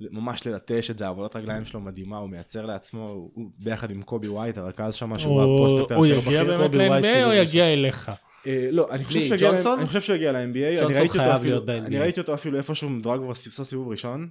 ממש 0.00 0.46
ללטש 0.46 0.90
את 0.90 0.98
זה, 0.98 1.06
עבודת 1.08 1.36
רגליים 1.36 1.64
שלו 1.64 1.80
מדהימה, 1.80 2.18
הוא 2.18 2.30
מייצר 2.30 2.66
לעצמו, 2.66 3.08
הוא- 3.08 3.50
ביחד 3.58 3.90
עם 3.90 4.02
קובי 4.02 4.28
ווייט, 4.28 4.58
הרכז 4.58 4.94
שם, 4.94 5.18
שהוא 5.18 5.42
הוא 5.42 5.54
הפרוספקט 5.56 5.92
הוא 5.92 6.06
יגיע. 6.06 6.44
באמת 6.44 6.74
ל-NBA 6.74 7.24
או 7.24 7.32
יגיע 7.32 7.72
אליך? 7.72 8.10
אה, 8.46 8.68
לא, 8.70 8.88
אני 8.90 9.04
חושב 9.86 10.00
שהוא 10.00 10.14
הגיע 10.14 10.32
ל-NBA, 10.32 10.38
אני 10.38 10.78
ג'ונסון 10.80 10.96
ראיתי 10.96 11.08
אותו 11.08 11.18
חייב 11.18 11.30
אפילו, 11.30 11.50
להיות 11.50 11.66
ב-NBA. 11.66 11.86
אני 11.86 11.98
ראיתי 11.98 12.20
אותו 12.20 12.34
אפילו 12.34 12.58
איפשהו 12.58 12.88
מדורג 12.88 13.20
כבר 13.20 13.30
עשה 13.30 13.64
סיבוב 13.64 13.88
ראשון. 13.88 14.28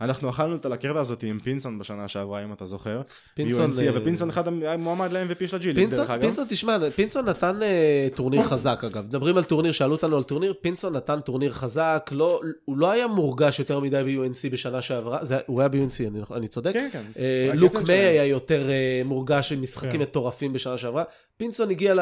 אנחנו 0.00 0.30
אכלנו 0.30 0.56
את 0.56 0.66
הלקרדה 0.66 1.00
הזאת 1.00 1.22
עם 1.22 1.38
פינסון 1.38 1.78
בשנה 1.78 2.08
שעברה, 2.08 2.44
אם 2.44 2.52
אתה 2.52 2.66
זוכר. 2.66 3.02
פינסון, 3.34 3.70
UNC, 3.70 3.82
אה, 3.82 3.90
ופינסון 3.94 4.28
אחד 4.28 4.48
היה 4.62 4.76
מועמד 4.76 5.12
ל-MVP 5.12 5.48
של 5.48 5.56
ה 5.56 5.62
G 5.62 5.68
League, 5.68 5.76
פינסון, 5.76 5.98
דרך 5.98 6.10
אגב. 6.10 6.20
פינסון, 6.20 6.44
תשמע, 6.48 6.90
פינסון 6.90 7.28
נתן 7.28 7.62
אה, 7.62 8.08
טורניר 8.14 8.42
חזק 8.42 8.84
אגב. 8.84 9.04
מדברים 9.04 9.36
על 9.36 9.44
טורניר, 9.44 9.72
שאלו 9.72 9.92
אותנו 9.92 10.16
על 10.16 10.22
טורניר, 10.22 10.54
פינסון 10.60 10.96
נתן 10.96 11.20
טורניר 11.20 11.50
חזק, 11.50 12.10
לא, 12.12 12.40
הוא 12.64 12.78
לא 12.78 12.90
היה 12.90 13.06
מורגש 13.06 13.58
יותר 13.58 13.80
מדי 13.80 14.02
ב-UNC 14.06 14.52
בשנה 14.52 14.82
שעברה, 14.82 15.24
זה, 15.24 15.38
הוא 15.46 15.60
היה 15.60 15.68
ב-UNC, 15.68 16.06
אני, 16.06 16.20
אני 16.34 16.48
צודק? 16.48 16.72
כן, 16.72 16.88
כן. 16.92 17.02
אה, 17.18 17.46
הקפטן 17.48 17.60
לוק. 17.60 17.88
מיי 17.88 17.98
היה 17.98 18.24
יותר 18.24 18.70
אה, 18.70 19.02
מורגש 19.04 19.52
עם 19.52 19.62
משחקים 19.62 19.90
כן. 19.90 20.00
מטורפים 20.00 20.52
בשנה 20.52 20.78
שעברה. 20.78 21.04
פינסון 21.36 21.70
הגיע 21.70 21.94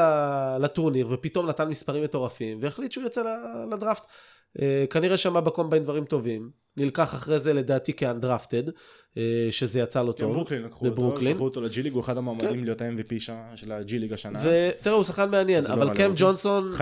לטורניר 0.60 1.08
ופתאום 1.10 1.46
נתן 1.46 1.68
מספרים 1.68 2.04
מטורפים, 2.04 2.58
והחליט 2.62 2.92
שהוא 2.92 3.04
יוצא 3.04 3.22
לדראפט. 3.72 4.06
אה, 4.62 4.84
כנראה 4.90 5.16
שמע 5.16 5.40
בקומביין 5.40 5.82
דברים 5.82 6.04
טובים. 6.04 6.63
נלקח 6.76 7.14
אחרי 7.14 7.38
זה 7.38 7.52
לדעתי 7.52 7.92
כאנדרפטד, 7.92 8.62
אה, 9.16 9.48
שזה 9.50 9.80
יצא 9.80 10.02
לו 10.02 10.12
גם 10.12 10.18
טוב. 10.18 10.32
ברוקלין 10.32 10.62
לקחו 10.62 10.84
אותו, 10.84 10.96
בברוקלין. 10.96 11.32
שלחו 11.32 11.44
אותו 11.44 11.60
לג'י 11.60 11.82
ליג, 11.82 11.92
הוא 11.92 12.00
אחד 12.00 12.16
המועמדים 12.16 12.64
להיות 12.64 12.80
ה-MVP 12.80 13.32
של 13.54 13.72
הג'י 13.72 13.98
ליג 13.98 14.12
השנה. 14.12 14.40
ותראה, 14.44 14.96
הוא 14.96 15.04
שחקן 15.04 15.30
מעניין, 15.30 15.64
לא 15.64 15.72
אבל 15.72 15.94
קם 15.94 16.10
אותי. 16.10 16.22
ג'ונסון, 16.22 16.72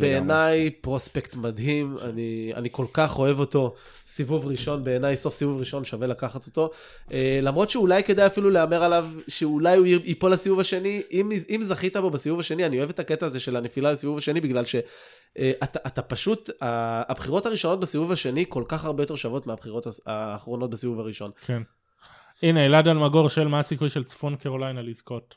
בעיניי 0.00 0.70
פרוספקט 0.70 1.36
מדהים, 1.36 1.96
אני, 2.02 2.52
אני 2.54 2.68
כל 2.72 2.86
כך 2.92 3.18
אוהב 3.18 3.40
אותו. 3.40 3.74
סיבוב 4.08 4.46
ראשון, 4.46 4.84
בעיניי 4.84 5.16
סוף 5.16 5.34
סיבוב 5.34 5.58
ראשון 5.58 5.84
שווה 5.84 6.06
לקחת 6.06 6.46
אותו. 6.46 6.70
אה, 7.12 7.38
למרות 7.42 7.70
שאולי 7.70 8.02
כדאי 8.02 8.26
אפילו 8.26 8.50
להמר 8.50 8.84
עליו, 8.84 9.08
שאולי 9.28 9.76
הוא 9.76 9.86
ייפול 9.86 10.32
לסיבוב 10.32 10.60
השני. 10.60 11.02
אם, 11.12 11.32
אם 11.50 11.60
זכית 11.62 11.96
בו 11.96 12.10
בסיבוב 12.10 12.40
השני, 12.40 12.66
אני 12.66 12.78
אוהב 12.78 12.90
את 12.90 12.98
הקטע 12.98 13.26
הזה 13.26 13.40
של 13.40 13.56
הנפילה 13.56 13.92
לסיבוב 13.92 14.18
השני, 14.18 14.40
בגלל 14.40 14.64
שאתה 14.64 15.78
אתה 15.86 16.02
פשוט, 16.02 16.50
הבחירות 16.60 17.46
הראשונות 17.46 17.80
בסיבוב 17.80 18.12
השני 18.12 18.44
כל 18.48 18.64
כך 18.68 18.84
הרבה 18.84 19.02
יותר 19.02 19.14
שוות 19.14 19.41
דקות 19.42 19.46
מהבחירות 19.46 19.86
האחרונות 20.06 20.70
בסיבוב 20.70 21.00
הראשון. 21.00 21.30
כן. 21.46 21.62
הנה, 22.42 22.64
אלעד 22.64 22.88
אלמגור 22.88 23.28
שואל 23.28 23.48
מה 23.48 23.58
הסיכוי 23.58 23.90
של 23.90 24.04
צפון 24.04 24.36
קרוליינה 24.36 24.82
לזכות. 24.82 25.34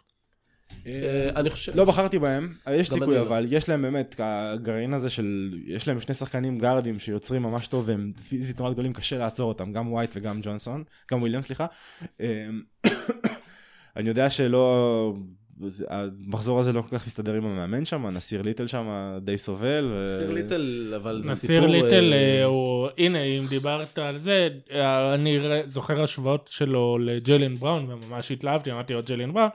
אה, 0.87 1.29
אני 1.35 1.49
חושב... 1.49 1.75
לא 1.75 1.85
בחרתי 1.85 2.19
בהם, 2.19 2.53
יש 2.71 2.89
גם 2.89 2.99
סיכוי 2.99 3.15
לא. 3.15 3.21
אבל 3.21 3.45
יש 3.49 3.69
להם 3.69 3.81
באמת, 3.81 4.15
הגרעין 4.19 4.93
הזה 4.93 5.09
של, 5.09 5.59
יש 5.65 5.87
להם 5.87 5.99
שני 5.99 6.15
שחקנים 6.15 6.59
גארדים 6.59 6.99
שיוצרים 6.99 7.43
ממש 7.43 7.67
טוב 7.67 7.83
והם 7.87 8.11
פיזית 8.29 8.59
נורא 8.59 8.71
גדולים, 8.71 8.93
קשה 8.93 9.17
לעצור 9.17 9.49
אותם, 9.49 9.71
גם 9.71 9.91
ווייט 9.91 10.11
וגם 10.15 10.39
ג'ונסון, 10.41 10.83
קם 11.11 11.19
וויליאם 11.19 11.41
סליחה. 11.41 11.65
אני 13.97 14.09
יודע 14.09 14.29
שלא, 14.29 15.13
המחזור 15.89 16.59
הזה 16.59 16.73
לא 16.73 16.81
כל 16.81 16.97
כך 16.97 17.07
מסתדר 17.07 17.33
עם 17.33 17.45
המאמן 17.45 17.85
שם, 17.85 18.07
נסיר 18.07 18.41
ליטל 18.41 18.67
שם 18.67 19.17
די 19.21 19.37
סובל. 19.37 19.91
ו- 19.91 20.17
נסיר 20.17 20.31
ליטל, 20.31 20.93
אבל 20.95 21.21
זה 21.21 21.31
נסיר 21.31 21.61
סיפור... 21.61 21.71
ליטל, 21.71 22.13
אה, 22.13 22.39
אה, 22.39 22.45
הוא, 22.45 22.87
הנה, 22.97 23.21
אם 23.21 23.45
דיברת 23.49 23.97
על 23.97 24.17
זה, 24.17 24.49
אה, 24.71 25.13
אני 25.13 25.39
זוכר 25.65 26.03
השוואות 26.03 26.49
שלו 26.51 26.97
לג'לן 26.97 27.55
בראון, 27.55 27.91
וממש 27.91 28.31
התלהבתי, 28.31 28.71
אמרתי 28.71 28.93
לו 28.93 29.01
ג'לן 29.07 29.33
בראון, 29.33 29.49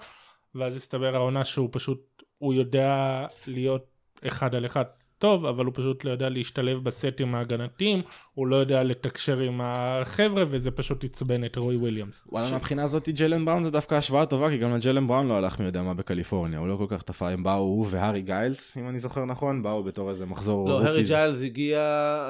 ואז 0.55 0.77
הסתבר 0.77 1.17
העונה 1.17 1.45
שהוא 1.45 1.69
פשוט, 1.73 2.23
הוא 2.39 2.55
יודע 2.55 3.27
להיות 3.47 3.87
אחד 4.27 4.55
על 4.55 4.67
אחד 4.67 4.85
טוב, 5.21 5.47
אבל 5.47 5.65
הוא 5.65 5.73
פשוט 5.77 6.05
לא 6.05 6.11
יודע 6.11 6.29
להשתלב 6.29 6.85
בסטים 6.85 7.35
ההגנתיים, 7.35 8.03
הוא 8.35 8.47
לא 8.47 8.57
יודע 8.57 8.83
לתקשר 8.83 9.39
עם 9.39 9.61
החבר'ה, 9.65 10.45
וזה 10.49 10.71
פשוט 10.71 11.05
עצבן 11.05 11.45
את 11.45 11.57
רוי 11.57 11.77
וויליאמס. 11.77 12.25
וואלה, 12.33 12.51
מהבחינה 12.51 12.83
הזאת 12.83 13.09
ג'לן 13.09 13.45
בראון 13.45 13.65
זה 13.65 13.71
דווקא 13.71 13.95
השוואה 13.95 14.27
טובה, 14.27 14.51
כי 14.51 14.59
גם 14.59 14.77
לג'לן 14.77 15.07
בראון 15.07 15.29
לא 15.29 15.35
הלך 15.37 15.59
מי 15.61 15.67
יודע 15.67 15.83
מה 15.83 15.95
בקליפורניה, 15.95 16.59
הוא 16.59 16.69
לא 16.69 16.77
כל 16.77 16.87
כך 16.89 17.03
תפע, 17.03 17.29
הם 17.29 17.43
באו, 17.43 17.55
הוא 17.59 17.87
והארי 17.91 18.23
גיילס, 18.23 18.77
אם 18.77 18.89
אני 18.89 18.99
זוכר 18.99 19.25
נכון, 19.25 19.63
באו 19.63 19.83
בתור 19.83 20.11
איזה 20.11 20.27
מחזור 20.27 20.69
לא, 20.69 20.83
הארי. 20.83 21.03
ג'יילס 21.05 21.43
הגיע, 21.43 21.81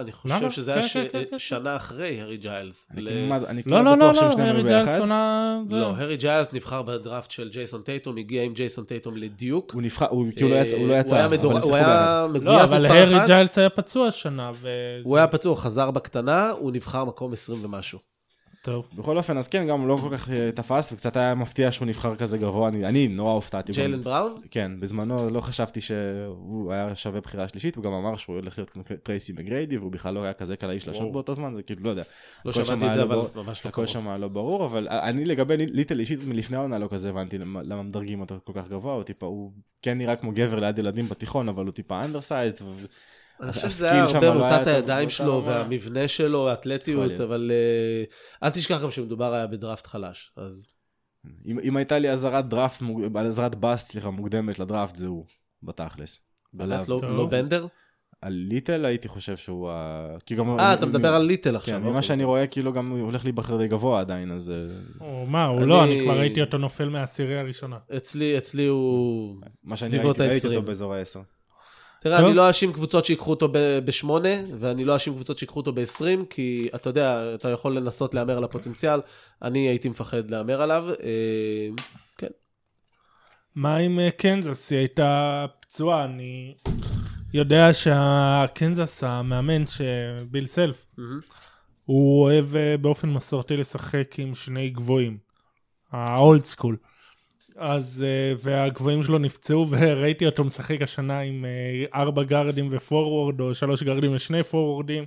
אני 0.00 0.12
חושב 0.12 0.34
למה? 0.40 0.50
שזה 0.50 0.72
היה 0.72 0.82
כן, 0.82 0.88
ש- 0.88 0.96
כן, 0.96 1.22
כן. 1.30 1.38
שנה 1.38 1.76
אחרי 1.76 2.20
הארי 2.20 2.36
ג'יילס. 2.36 2.88
אני 2.94 3.02
ל- 3.02 3.08
כמעט- 3.26 3.44
אני 3.48 3.62
לא, 3.66 3.76
כמעט 3.76 3.84
לא, 3.84 3.90
לא, 3.90 3.96
בטוח 3.96 4.14
שהם 4.20 4.28
לא, 4.28 4.32
שניהם 4.32 4.48
הארי 4.48 4.58
היו 4.58 4.66
ג'יילס 4.84 5.00
ביחד. 5.00 5.06
לא, 5.70 5.96
הארי 5.96 6.16
ג'יילס 6.16 6.52
נבחר 6.52 6.82
בדראפט 6.82 7.30
של 7.30 7.48
ג'ייסון 7.48 7.82
טייטום, 7.82 8.16
הגיע 8.16 8.42
עם 8.42 8.52
ג'ייסון 8.52 8.84
טייטום 8.84 9.16
לדיוק. 9.16 9.70
הוא 9.74 9.82
נבחר, 9.82 10.06
הוא 10.10 10.26
כאילו 10.36 10.48
לא 10.50 10.54
יצא, 10.54 10.76
הוא 10.76 10.88
לא 10.88 10.92
אה, 10.94 10.98
יצא, 11.00 11.26
הוא 11.62 11.76
היה. 11.76 12.26
לא, 12.32 12.38
מגויס 12.40 12.79
אבל 12.86 13.02
מספר 13.02 13.14
הארי. 13.16 13.26
ג'יילס 13.26 13.58
היה 13.58 13.70
פצוע 13.70 14.06
השנה, 14.06 14.50
וזה... 14.54 14.68
הוא 15.04 15.16
היה 15.16 15.26
פצוע, 15.26 15.56
חזר 15.56 15.90
בקטנה, 15.90 16.50
הוא 16.50 16.72
נבחר 16.72 17.04
מקום 17.04 17.32
20 17.32 17.64
ומשהו. 17.64 17.98
טוב. 18.62 18.88
בכל 18.98 19.16
אופן, 19.16 19.36
אז 19.38 19.48
כן, 19.48 19.66
גם 19.66 19.80
הוא 19.80 19.88
לא 19.88 19.96
כל 19.96 20.16
כך 20.16 20.30
אה, 20.30 20.52
תפס, 20.52 20.92
וקצת 20.92 21.16
היה 21.16 21.34
מפתיע 21.34 21.72
שהוא 21.72 21.86
נבחר 21.88 22.16
כזה 22.16 22.38
גבוה, 22.38 22.68
אני, 22.68 22.86
אני 22.86 23.08
נורא 23.08 23.32
הופתעתי. 23.32 23.72
ג'יילן 23.72 24.02
בראון? 24.02 24.40
כן, 24.50 24.72
בזמנו 24.80 25.30
לא 25.30 25.40
חשבתי 25.40 25.80
שהוא 25.80 26.72
היה 26.72 26.94
שווה 26.94 27.20
בחירה 27.20 27.48
שלישית, 27.48 27.76
הוא 27.76 27.84
גם 27.84 27.92
אמר 27.92 28.16
שהוא 28.16 28.36
הולך 28.36 28.58
להיות 28.58 28.70
כמו 28.70 28.82
טרייסי 29.02 29.32
מגריידי, 29.32 29.78
והוא 29.78 29.92
בכלל 29.92 30.14
לא 30.14 30.22
היה 30.24 30.32
כזה 30.32 30.56
קלעי 30.56 30.80
שלשות 30.80 31.00
וואו. 31.02 31.12
באותו 31.12 31.34
זמן, 31.34 31.54
זה 31.56 31.62
כאילו, 31.62 31.82
לא 31.84 31.90
יודע. 31.90 32.02
לא 32.44 32.50
הכל 32.50 32.64
שמעתי 32.64 32.80
שם 32.80 32.88
את 32.88 32.94
זה, 32.94 33.02
אבל 33.02 33.14
לא 33.16 33.22
ברור- 33.32 33.44
ממש 33.44 33.64
לא 33.64 33.68
הכל 33.68 33.74
קרוב. 33.76 33.86
שם 33.86 34.08
היה 34.08 34.18
לא 34.18 34.28
ברור, 34.28 34.66
אבל 34.66 34.88
אני 34.90 35.24
לגבי 35.24 35.56
ליטל 35.56 36.00
אישית 36.00 36.18
מלפני 36.26 36.56
העונה 36.56 36.78
לא 36.78 36.88
כזה 36.90 37.08
הבנתי 37.10 37.38
למה 37.38 37.62
למה 37.62 37.82
מדרגים 37.82 38.20
אותו 38.20 38.34
כל 38.44 38.52
כך 38.56 38.68
גבוה, 38.68 38.94
הוא 38.94 39.02
טיפה, 39.02 39.26
הוא 39.26 39.52
כן 39.82 39.98
נראה 39.98 40.16
כמו 40.16 40.32
גבר 40.34 40.60
ליד 40.60 40.78
ילדים 40.78 41.06
בתיכון, 41.08 41.48
אבל 41.48 41.64
הוא 41.64 41.72
טיפה 41.72 42.04
undersized. 42.04 42.64
אני 43.42 43.52
חושב 43.52 43.68
שזה 43.68 43.90
היה 43.90 44.04
הרבה 44.04 44.34
מוטת 44.34 44.66
הידיים 44.66 45.08
שלו. 45.08 45.44
והמבנה 45.44 46.08
שלו, 46.08 46.48
האתלטיות, 46.48 47.20
אבל 47.20 47.50
אה, 47.54 48.04
אל 48.46 48.50
תשכח 48.50 48.82
גם 48.82 48.90
שמדובר 48.90 49.32
היה 49.34 49.46
בדראפט 49.46 49.86
חלש. 49.86 50.32
אז 50.36 50.70
אם 51.46 51.58
אם 51.58 51.76
הייתה 51.76 51.98
לי 51.98 52.10
אזהרת 52.10 52.48
דראפט, 52.48 52.82
אזהרת 53.26 53.54
bust, 53.54 53.90
סליחה, 53.92 54.10
מוקדמת 54.10 54.58
לדראפט, 54.58 54.96
זה 54.96 55.06
הוא, 55.06 55.24
בתכלס. 55.62 56.18
באמת. 56.52 56.88
לא. 56.88 57.00
לא 57.02 57.26
בנדר? 57.26 57.66
על 58.22 58.32
ליטל 58.32 58.84
הייתי 58.84 59.08
חושב 59.08 59.36
שהוא 59.36 59.70
ה... 59.70 60.06
כי 60.26 60.34
גם... 60.34 60.58
אה, 60.58 60.74
אתה 60.74 60.86
מדבר 60.86 61.14
על 61.14 61.22
ליטל 61.22 61.56
עכשיו. 61.56 61.74
כן, 61.74 61.80
ממה 61.80 61.88
אוקיי, 61.88 62.02
שאני 62.02 62.24
רואה, 62.24 62.46
כאילו 62.46 62.72
גם 62.72 62.90
הוא 62.90 63.00
הולך 63.00 63.24
להיבחר 63.24 63.56
די 63.56 63.68
גבוה 63.68 64.00
עדיין, 64.00 64.30
אז... 64.30 64.50
אה, 64.50 64.56
הוא- 64.98 65.28
מה, 65.28 65.44
הוא 65.46 65.62
לא, 65.62 65.84
אני 65.84 66.00
כבר 66.02 66.18
ראיתי 66.18 66.40
אותו 66.40 66.58
נופל 66.58 66.88
מהעשירייה 66.88 67.40
הראשונה. 67.40 67.78
אצלי, 67.96 68.38
אצלי 68.38 68.66
הוא... 68.66 69.36
מה 69.64 69.76
שאני 69.76 69.98
ראיתי, 69.98 70.22
ראיתי. 70.22 70.46
אותו 70.46 70.62
באזור 70.62 70.94
ה-10. 70.94 71.18
תראה, 72.00 72.18
טוב. 72.18 72.26
אני 72.26 72.36
לא 72.36 72.48
אאשים 72.48 72.72
קבוצות 72.72 73.04
שיקחו 73.04 73.30
אותו 73.30 73.48
בשמונה, 73.84 74.28
ואני 74.58 74.84
לא 74.84 74.94
אאשים 74.94 75.14
קבוצות 75.14 75.38
שיקחו 75.38 75.60
אותו 75.60 75.72
ב-20, 75.72 76.26
כי 76.30 76.68
אתה 76.74 76.90
יודע, 76.90 77.34
אתה 77.34 77.48
יכול 77.50 77.76
לנסות 77.76 78.14
להמר 78.14 78.36
על 78.36 78.44
הפוטנציאל, 78.44 79.00
אני 79.42 79.68
הייתי 79.68 79.88
מפחד 79.88 80.30
להמר 80.30 80.62
עליו. 80.62 80.86
אה, 81.02 81.68
כן. 82.18 82.26
מה 83.54 83.76
עם 83.76 83.98
אה, 83.98 84.10
קנזס? 84.10 84.70
היא 84.70 84.78
הייתה 84.78 85.46
פצועה, 85.60 86.04
אני 86.04 86.54
יודע 87.34 87.72
שהקנזס, 87.72 89.04
המאמן, 89.04 89.64
שביל 89.66 90.46
סלף. 90.46 90.86
הוא 91.84 92.22
אוהב 92.22 92.56
אה, 92.56 92.76
באופן 92.76 93.08
מסורתי 93.08 93.56
לשחק 93.56 94.18
עם 94.18 94.34
שני 94.34 94.70
גבוהים, 94.70 95.18
האולד 95.92 96.44
סקול. 96.44 96.76
אז, 97.60 98.04
אה, 98.08 98.32
והגבוהים 98.42 99.02
שלו 99.02 99.18
נפצעו, 99.18 99.66
וראיתי 99.70 100.26
אותו 100.26 100.44
משחק 100.44 100.82
השנה 100.82 101.20
עם 101.20 101.44
אה, 101.44 102.00
ארבע 102.00 102.22
גארדים 102.22 102.68
ופורוורד, 102.70 103.40
או 103.40 103.54
שלוש 103.54 103.82
גארדים 103.82 104.14
ושני 104.14 104.42
פורוורדים. 104.42 105.04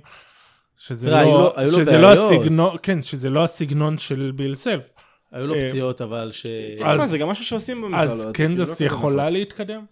שזה 0.76 1.08
תראה, 1.08 1.20
היו 1.20 1.30
לא, 1.30 1.38
לו- 1.38 1.52
היו 1.56 1.68
שזה 1.68 1.98
לא. 1.98 2.12
הסגנון, 2.12 2.76
כן, 2.82 3.02
שזה 3.02 3.30
לא 3.30 3.44
הסגנון 3.44 3.98
של 3.98 4.32
ביל 4.34 4.54
סלף. 4.54 4.92
היו 5.32 5.46
לו 5.46 5.54
אה, 5.54 5.60
פציעות, 5.60 6.00
אבל 6.00 6.30
ש... 6.32 6.46
אז- 6.84 6.94
תשמע, 6.94 7.06
זה 7.06 7.18
גם 7.18 7.28
משהו 7.28 7.44
שעושים 7.44 7.82
במכללות. 7.82 8.10
אז 8.10 8.18
זה 8.18 8.30
קנזס 8.34 8.56
כאילו 8.56 8.64
לא 8.68 8.74
כזה 8.74 8.84
יכולה. 8.84 9.30
להתקדם? 9.30 9.84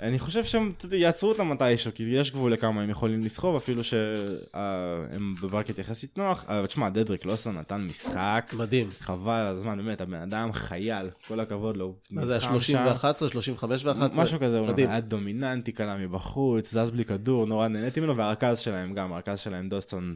אני 0.00 0.18
חושב 0.18 0.44
שהם 0.44 0.72
יעצרו 0.92 1.28
אותם 1.28 1.48
מתישהו, 1.48 1.92
כי 1.94 2.02
יש 2.02 2.30
גבול 2.30 2.52
לכמה 2.52 2.82
הם 2.82 2.90
יכולים 2.90 3.20
לסחוב, 3.20 3.56
אפילו 3.56 3.84
שהם 3.84 5.34
בברקט 5.42 5.78
יחסית 5.78 6.18
נוח. 6.18 6.44
אבל 6.48 6.66
תשמע, 6.66 6.88
דדריק 6.88 7.24
לוסון 7.24 7.58
נתן 7.58 7.80
משחק, 7.80 8.54
מדהים. 8.58 8.88
חבל 9.00 9.32
על 9.32 9.46
הזמן, 9.46 9.76
באמת, 9.76 10.00
הבן 10.00 10.20
אדם 10.20 10.52
חייל, 10.52 11.06
כל 11.28 11.40
הכבוד 11.40 11.76
לו. 11.76 11.94
מה 12.10 12.26
זה 12.26 12.32
היה 12.32 12.40
נלחם 12.40 12.60
30 12.60 12.76
שם. 12.76 13.06
ו-11, 13.06 13.28
35 13.28 13.84
ו-11? 13.84 14.20
משהו 14.20 14.38
כזה, 14.40 14.58
הוא. 14.58 14.68
היה 14.76 15.00
דומיננטי, 15.00 15.72
קלה 15.72 15.96
מבחוץ, 15.96 16.74
זז 16.74 16.90
בלי 16.90 17.04
כדור, 17.04 17.46
נורא 17.46 17.68
נהניתי 17.68 18.00
ממנו, 18.00 18.16
והרכז 18.16 18.58
שלהם 18.58 18.94
גם, 18.94 19.12
הרכז 19.12 19.40
שלהם 19.40 19.68
דוסטון 19.68 20.14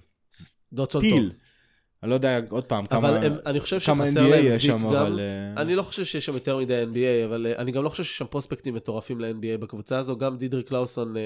דוטסון 0.73 1.03
טוב. 1.11 1.21
אני 2.03 2.11
לא 2.11 2.15
יודע 2.15 2.41
עוד 2.51 2.65
פעם 2.65 2.87
כמה 2.87 2.99
אבל 2.99 3.27
הם, 3.27 3.33
אני 3.47 3.61
חושב 3.61 3.79
כמה 3.79 4.05
NBA 4.05 4.37
יש 4.37 4.67
שם, 4.67 4.79
גם. 4.79 4.87
אבל... 4.87 5.21
אה, 5.21 5.63
אני 5.63 5.75
לא 5.75 5.83
חושב 5.83 6.05
שיש 6.05 6.27
שם 6.27 6.35
יותר 6.35 6.57
מדי 6.57 6.85
NBA, 6.85 7.27
אבל 7.27 7.47
אה, 7.47 7.57
אני 7.57 7.73
גם 7.73 7.85
לא 7.85 7.89
חושב 7.89 8.05
שיש 8.05 8.19
שם 8.19 8.27
פרוספקטים 8.27 8.75
מטורפים 8.75 9.21
ל-NBA 9.21 9.59
בקבוצה 9.61 9.99
הזו. 9.99 10.17
גם 10.17 10.37
דידריק 10.37 10.69
קלאוסון, 10.69 11.17
אה, 11.17 11.23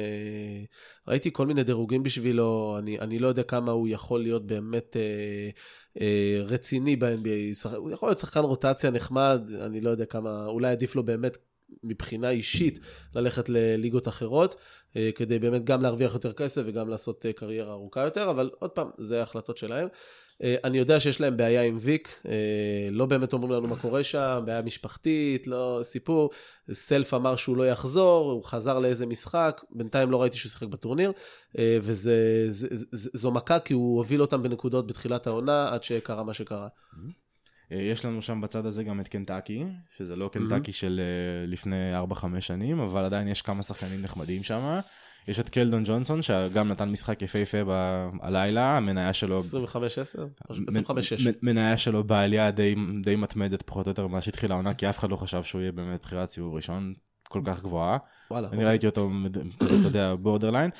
ראיתי 1.09 1.31
כל 1.33 1.47
מיני 1.47 1.65
דירוגים 1.65 2.03
בשבילו, 2.03 2.77
אני, 2.79 2.99
אני 2.99 3.19
לא 3.19 3.29
יודע 3.29 3.43
כמה 3.43 3.73
הוא 3.73 3.89
יכול 3.89 4.23
להיות 4.23 4.47
באמת 4.47 4.97
אה, 4.97 5.51
אה, 6.01 6.43
רציני 6.45 6.97
ב-NBA. 6.97 7.69
הוא 7.77 7.91
יכול 7.91 8.09
להיות 8.09 8.19
שחקן 8.19 8.41
רוטציה 8.41 8.91
נחמד, 8.91 9.49
אני 9.61 9.81
לא 9.81 9.91
יודע 9.91 10.05
כמה, 10.05 10.47
אולי 10.47 10.71
עדיף 10.71 10.97
לו 10.97 11.03
באמת 11.03 11.39
מבחינה 11.85 12.31
אישית 12.31 12.79
ללכת 13.15 13.49
לליגות 13.49 14.09
אחרות, 14.09 14.61
כדי 15.15 15.39
באמת 15.39 15.65
גם 15.65 15.83
להרוויח 15.83 16.15
יותר 16.15 16.33
כסף 16.33 16.63
וגם 16.67 16.89
לעשות 16.89 17.27
קריירה 17.37 17.73
ארוכה 17.73 18.01
יותר, 18.01 18.31
אבל 18.31 18.51
עוד 18.59 18.71
פעם, 18.71 18.91
זה 18.99 19.23
החלטות 19.23 19.57
שלהם. 19.57 19.89
אה, 20.43 20.57
אני 20.65 20.79
יודע 20.79 21.01
שיש 21.01 21.21
להם 21.21 21.37
בעיה 21.37 21.63
עם 21.63 21.79
ויק, 21.81 22.23
אה, 22.29 22.89
לא 22.91 23.07
באמת 23.07 23.33
אומרים 23.33 23.53
לנו 23.53 23.69
מה 23.69 23.77
קורה 23.77 24.05
שם, 24.05 24.43
בעיה 24.47 24.63
משפחתית, 24.63 25.47
לא 25.47 25.81
סיפור. 25.83 26.31
סלף 26.73 27.15
אמר 27.15 27.37
שהוא 27.37 27.57
לא 27.57 27.69
יחזור, 27.69 28.31
הוא 28.31 28.45
חזר 28.45 28.79
לאיזה 28.79 29.07
משחק, 29.07 29.61
בינתיים 29.71 30.11
לא 30.11 30.23
ראיתי 30.23 30.37
שהוא 30.37 30.51
שיחק 30.51 30.67
בטורניר, 30.67 31.13
אה, 31.59 31.79
וזו 31.81 33.31
מכה 33.31 33.59
כי 33.59 33.75
הוא 33.75 33.97
הוביל 33.97 34.21
אותם 34.21 34.43
בנקודות 34.43 34.87
בתחילת 34.87 35.27
העונה, 35.27 35.69
עד 35.73 35.85
שקרה 35.85 36.23
מה 36.23 36.35
שקרה. 36.35 36.69
יש 37.71 38.05
לנו 38.05 38.23
שם 38.23 38.41
בצד 38.41 38.67
הזה 38.67 38.85
גם 38.85 39.01
את 39.01 39.09
קנטקי, 39.09 39.65
שזה 39.99 40.17
לא 40.17 40.31
קנטקי 40.33 40.73
של 40.73 41.01
אה, 41.01 41.47
לפני 41.47 41.93
4-5 42.13 42.41
שנים, 42.41 42.81
אבל 42.81 43.05
עדיין 43.05 43.29
יש 43.29 43.43
כמה 43.43 43.63
שחקנים 43.63 44.03
נחמדים 44.03 44.43
שם. 44.43 44.81
יש 45.29 45.41
את 45.41 45.49
קלדון 45.49 45.83
ג'ונסון, 45.87 46.23
שגם 46.23 46.69
נתן 46.69 46.89
משחק 46.89 47.23
יפהפה 47.23 47.59
בלילה, 47.65 48.77
המניה 48.77 49.13
שלו... 49.13 49.39
25-10? 49.39 49.43
מ- 50.51 50.69
25-6. 50.91 50.93
מ- 51.29 51.47
מניה 51.47 51.77
שלו 51.77 52.05
בעלייה 52.05 52.51
די, 52.51 52.75
די 53.03 53.17
מתמדת 53.17 53.63
פחות 53.63 53.87
או 53.87 53.91
יותר 53.91 54.07
מאז 54.07 54.23
שהתחילה 54.23 54.55
העונה, 54.55 54.75
כי 54.75 54.91
אף 54.91 54.99
אחד 54.99 55.11
לא 55.11 55.17
חשב 55.17 55.43
שהוא 55.43 55.61
יהיה 55.61 55.73
באמת 55.73 56.03
בחירת 56.03 56.31
סיבוב 56.31 56.55
ראשון 56.55 56.95
כל 57.29 57.41
כך 57.45 57.63
גבוהה. 57.63 57.99
וואלה. 58.31 58.49
אני 58.53 58.65
ראיתי 58.65 58.87
אותו 58.87 59.11
אתה 59.57 59.75
יודע, 59.85 60.15
borderline. 60.15 60.71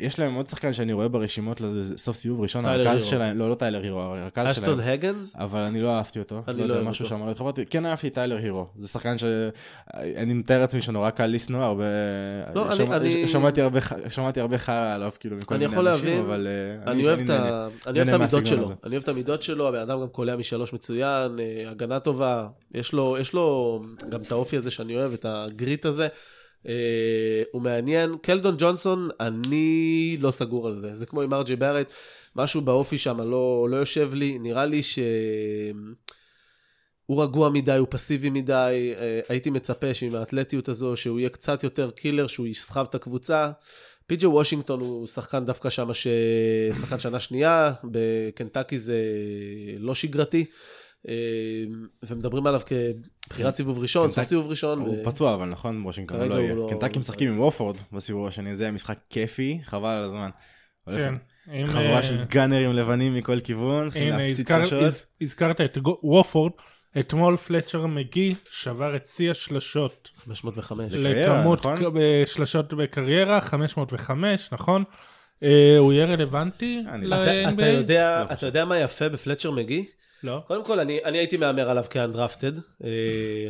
יש 0.00 0.18
להם 0.18 0.34
עוד 0.34 0.46
שחקן 0.46 0.72
שאני 0.72 0.92
רואה 0.92 1.08
ברשימות 1.08 1.60
לסוף 1.60 2.16
סיבוב 2.16 2.40
ראשון, 2.40 2.64
הרכז. 2.66 3.04
שלהם, 3.04 3.38
לא, 3.38 3.50
לא 3.50 3.54
טיילר 3.54 3.82
הירו, 3.82 4.00
הרכז 4.00 4.34
שלהם. 4.34 4.48
אשטון 4.50 4.80
הייגנס? 4.80 5.36
אבל 5.36 5.60
אני 5.60 5.80
לא 5.80 5.90
אהבתי 5.96 6.18
אותו. 6.18 6.42
אני 6.48 6.60
לא 6.60 6.66
לא 6.66 6.74
יודע, 6.74 6.88
משהו. 6.90 7.06
שם 7.06 7.26
לא 7.26 7.30
התחברתי. 7.30 7.66
כן 7.66 7.86
אהבתי 7.86 8.10
טיילר 8.10 8.36
הירו. 8.36 8.66
זה 8.78 8.88
שחקן 8.88 9.18
שאני 9.18 10.34
מתאר 10.34 10.58
לעצמי 10.60 10.82
שנורא 10.82 11.10
קל 11.10 11.26
לשנוא, 11.26 11.64
הרבה... 11.64 11.84
לא, 12.54 12.74
שמע- 12.76 12.96
אני- 12.96 13.28
שמעתי 13.28 13.60
הרבה 13.62 13.80
ח- 13.80 13.92
שמעתי 14.10 14.40
הרבה 14.40 14.58
חרא 14.58 14.94
עליו, 14.94 15.10
כאילו, 15.20 15.36
מכל 15.36 15.54
מיני 15.54 15.64
אנשים, 15.66 15.84
להבין. 15.84 16.18
אבל... 16.18 16.46
אה, 16.86 16.92
אני 16.92 17.06
אוהב 17.06 17.20
את 17.20 17.30
המידות 18.14 18.46
שלו. 18.46 18.68
אני 18.84 18.90
אוהב 18.92 19.02
את 19.02 19.08
המידות 19.08 19.42
שלו, 19.42 19.68
הבן 19.68 19.78
אדם 19.78 20.00
גם 20.00 20.08
קולע 20.08 20.36
משלוש 20.36 20.72
מצוין, 20.72 21.36
אה, 21.40 21.70
הגנה 21.70 22.00
טובה. 22.00 22.46
יש 22.74 22.92
לו 23.34 23.80
גם 24.08 24.20
את 24.22 24.32
האופי 24.32 24.56
הזה 24.56 24.70
שאני 24.70 24.96
אוהב, 24.96 25.12
את 25.12 25.24
הגריט 25.28 25.86
הזה. 25.86 26.08
אה, 26.68 27.42
הוא 27.52 27.62
מעניין. 27.62 28.16
קלדון 28.22 28.54
ג'ונסון, 28.58 29.08
אני 29.20 30.16
לא 30.20 30.30
סגור 30.30 30.66
על 30.66 30.74
זה. 30.74 30.94
זה 30.94 31.06
כמו 31.06 31.22
עם 31.22 31.34
ארג'י 31.34 31.56
בארט, 31.56 31.92
משהו 32.36 32.60
באופי 32.60 32.98
שם 32.98 33.20
לא, 33.20 33.66
לא 33.70 33.76
יושב 33.76 34.14
לי. 34.14 34.38
נראה 34.38 34.66
לי 34.66 34.82
ש... 34.82 34.98
הוא 37.06 37.22
רגוע 37.22 37.50
מדי, 37.50 37.76
הוא 37.76 37.86
פסיבי 37.90 38.30
מדי, 38.30 38.94
אה, 38.98 39.20
הייתי 39.28 39.50
מצפה 39.50 39.94
שעם 39.94 40.14
האתלטיות 40.14 40.68
הזו, 40.68 40.96
שהוא 40.96 41.18
יהיה 41.18 41.28
קצת 41.28 41.64
יותר 41.64 41.90
קילר, 41.90 42.26
שהוא 42.26 42.46
יסחב 42.46 42.86
את 42.90 42.94
הקבוצה. 42.94 43.50
פי.ג'י 44.06 44.26
וושינגטון 44.26 44.80
הוא 44.80 45.06
שחקן 45.06 45.44
דווקא 45.44 45.70
שם, 45.70 45.94
ש... 45.94 46.06
שחקן 46.80 46.98
שנה 46.98 47.20
שנייה, 47.20 47.72
בקנטקי 47.84 48.78
זה 48.78 49.02
לא 49.78 49.94
שגרתי, 49.94 50.44
ומדברים 52.02 52.46
עליו 52.46 52.60
כבחירת 53.26 53.54
סיבוב 53.54 53.78
ראשון, 53.78 54.10
סוף 54.12 54.24
סיבוב 54.24 54.46
ראשון. 54.46 54.78
הוא 54.80 55.04
פצוע, 55.04 55.34
אבל 55.34 55.48
נכון, 55.48 55.82
וושינגטון 55.84 56.28
לא 56.28 56.34
יהיה. 56.34 56.54
לא- 56.54 56.68
קנטקי 56.70 56.98
משחקים 56.98 57.32
עם 57.32 57.40
וופורד 57.40 57.76
בסיבוב 57.92 58.26
השני, 58.26 58.56
זה 58.56 58.64
היה 58.64 58.72
משחק 58.72 58.98
כיפי, 59.10 59.58
חבל 59.64 59.88
על 59.90 60.04
הזמן. 60.04 60.30
כן. 60.86 61.14
חבורה 61.66 61.96
אה, 61.96 62.02
של 62.02 62.24
גאנרים 62.24 62.72
לבנים 62.72 63.14
מכל 63.14 63.40
כיוון, 63.40 63.88
הזכרת 65.20 65.60
את 65.60 65.78
וופורד, 66.02 66.52
אתמול 66.98 67.36
פלצ'ר 67.36 67.86
מגי 67.86 68.34
שבר 68.50 68.96
את 68.96 69.06
שיא 69.06 69.30
השלשות 69.30 70.10
505. 70.16 70.94
בקריירה, 70.94 71.38
לכמות 71.38 71.58
נכון? 71.66 71.76
ק- 71.94 72.26
שלשות 72.26 72.74
בקריירה, 72.74 73.40
505, 73.40 74.48
נכון? 74.52 74.84
אה, 75.42 75.76
הוא 75.78 75.92
יהיה 75.92 76.06
רלוונטי 76.06 76.82
לא- 77.02 77.16
ל-NBA? 77.16 77.64
יודע, 77.64 78.18
לא 78.20 78.24
אתה 78.26 78.34
חושב. 78.34 78.46
יודע 78.46 78.64
מה 78.64 78.78
יפה 78.78 79.08
בפלצ'ר 79.08 79.50
מגי? 79.50 79.84
לא. 80.24 80.42
קודם 80.46 80.64
כל, 80.64 80.80
אני, 80.80 80.98
אני 81.04 81.18
הייתי 81.18 81.36
מהמר 81.36 81.70
עליו 81.70 81.84
כ 81.90 82.00
undrafted, 82.00 82.52
אה, 82.84 82.90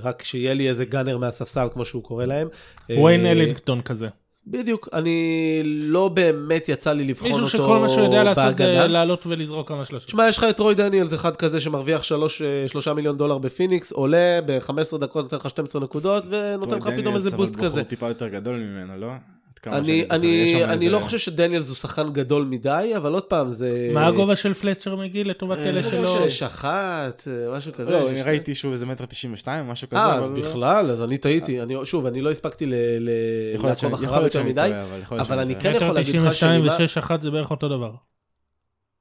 רק 0.02 0.22
שיהיה 0.22 0.54
לי 0.54 0.68
איזה 0.68 0.84
gunner 0.84 1.18
מהספסל, 1.18 1.68
כמו 1.72 1.84
שהוא 1.84 2.02
קורא 2.02 2.24
להם. 2.24 2.48
וויין 2.90 3.26
אה, 3.26 3.30
אלינגטון 3.30 3.82
כזה. 3.82 4.08
בדיוק, 4.50 4.88
אני 4.92 5.60
לא 5.64 6.08
באמת 6.08 6.68
יצא 6.68 6.92
לי 6.92 7.04
לבחון 7.04 7.30
אותו 7.30 7.42
מישהו 7.44 7.58
שכל 7.58 7.78
מה 7.78 7.88
שהוא 7.88 8.04
יודע 8.04 8.24
לעשות 8.24 8.56
זה 8.56 8.64
בהגנה. 8.64 8.86
לעלות 8.86 9.26
ולזרוק 9.26 9.68
כמה 9.68 9.84
שלושות. 9.84 10.08
תשמע, 10.08 10.28
יש 10.28 10.38
לך 10.38 10.44
את 10.50 10.58
טרוי 10.60 10.74
דניאלס, 10.74 11.14
אחד 11.14 11.36
כזה 11.36 11.60
שמרוויח 11.60 12.02
שלוש, 12.02 12.42
אה, 12.42 12.68
שלושה 12.68 12.92
מיליון 12.92 13.16
דולר 13.16 13.38
בפיניקס, 13.38 13.92
עולה 13.92 14.38
ב-15 14.46 14.98
דקות, 14.98 15.24
נותן 15.24 15.36
לך 15.36 15.50
12 15.50 15.82
נקודות, 15.82 16.24
ונותן 16.30 16.78
לך 16.78 16.82
דניאלס, 16.86 17.00
פתאום 17.00 17.16
איזה 17.16 17.28
אבל 17.28 17.36
boost 17.36 17.52
בחור 17.52 17.64
כזה. 17.66 17.84
טיפה 17.84 18.08
יותר 18.08 18.28
גדול 18.28 18.56
ממנו, 18.56 18.96
לא? 18.96 19.10
עד 19.58 19.72
כמה 19.72 19.78
אני, 19.78 20.04
שאני 20.08 20.46
זוכר, 20.52 20.64
אני, 20.64 20.64
אני 20.64 20.72
איזה- 20.72 20.88
לא 20.88 20.98
חושב 20.98 21.18
שדניאלס 21.18 21.68
הוא 21.68 21.76
שחקן 21.76 22.12
גדול 22.12 22.44
מדי, 22.44 22.92
אבל 22.96 23.12
עוד 23.12 23.22
פעם, 23.22 23.48
זה... 23.48 23.90
מה 23.94 24.06
הגובה 24.06 24.36
של 24.36 24.54
פלצ'ר 24.54 24.96
מגי 24.96 25.24
לטובת 25.24 25.58
אלה 25.58 25.82
שלא... 25.82 26.18
שש 26.28 26.42
אחת, 26.42 27.22
אה, 27.30 27.56
משהו 27.56 27.72
כזה. 27.72 27.90
לא, 27.90 28.08
אני 28.08 28.22
ראיתי 28.22 28.54
שוב 28.54 28.72
איזה 28.72 28.86
מטר 28.86 29.06
92 29.06 29.66
או 29.66 29.72
משהו 29.72 29.88
כזה. 29.88 30.00
אה, 30.00 30.14
אז 30.14 30.30
בכלל, 30.30 30.90
אז 30.90 31.02
אני 31.02 31.18
טעיתי. 31.18 31.62
אני, 31.62 31.74
שוב, 31.84 32.06
אני 32.06 32.20
לא 32.20 32.30
הספקתי 32.30 32.66
ל- 32.66 32.74
ל- 33.00 33.08
יכול 33.54 33.68
להיות 33.68 33.82
לעקוב 33.82 33.98
שאני- 34.00 34.04
יכול 34.04 34.06
אחריו 34.06 34.20
להיות 34.20 34.34
יותר 34.34 34.38
שאני 34.38 34.52
מדי, 34.52 34.68
טועה, 35.08 35.20
אבל 35.20 35.26
שאני 35.36 35.42
אני. 35.42 35.54
כן 35.60 35.72
יכול 35.74 35.86
מטר 35.86 35.92
להגיד 35.92 36.14
לך 36.14 36.20
92 36.28 36.64
שמה... 36.64 36.76
ו-6-1 37.16 37.20
זה 37.20 37.30
בערך 37.30 37.50
אותו 37.50 37.68
דבר. 37.68 37.92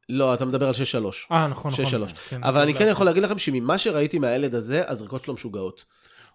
לא, 0.10 0.34
אתה 0.34 0.46
מדבר 0.46 0.68
על 0.68 0.74
6-3. 0.74 0.76
אה, 1.32 1.48
נכון, 1.48 1.72
נכון. 1.72 1.86
6-3. 1.86 2.14
כן, 2.30 2.44
אבל 2.44 2.62
אני 2.62 2.74
לא. 2.74 2.78
כן 2.80 2.88
יכול 2.90 3.06
להגיד 3.06 3.24
לכם 3.24 3.38
שממה 3.38 3.78
שראיתי 3.78 4.20
מהילד 4.20 4.56
הזה, 4.56 4.84
הזריקות 4.88 5.24
שלו 5.24 5.34
משוגעות. 5.34 5.86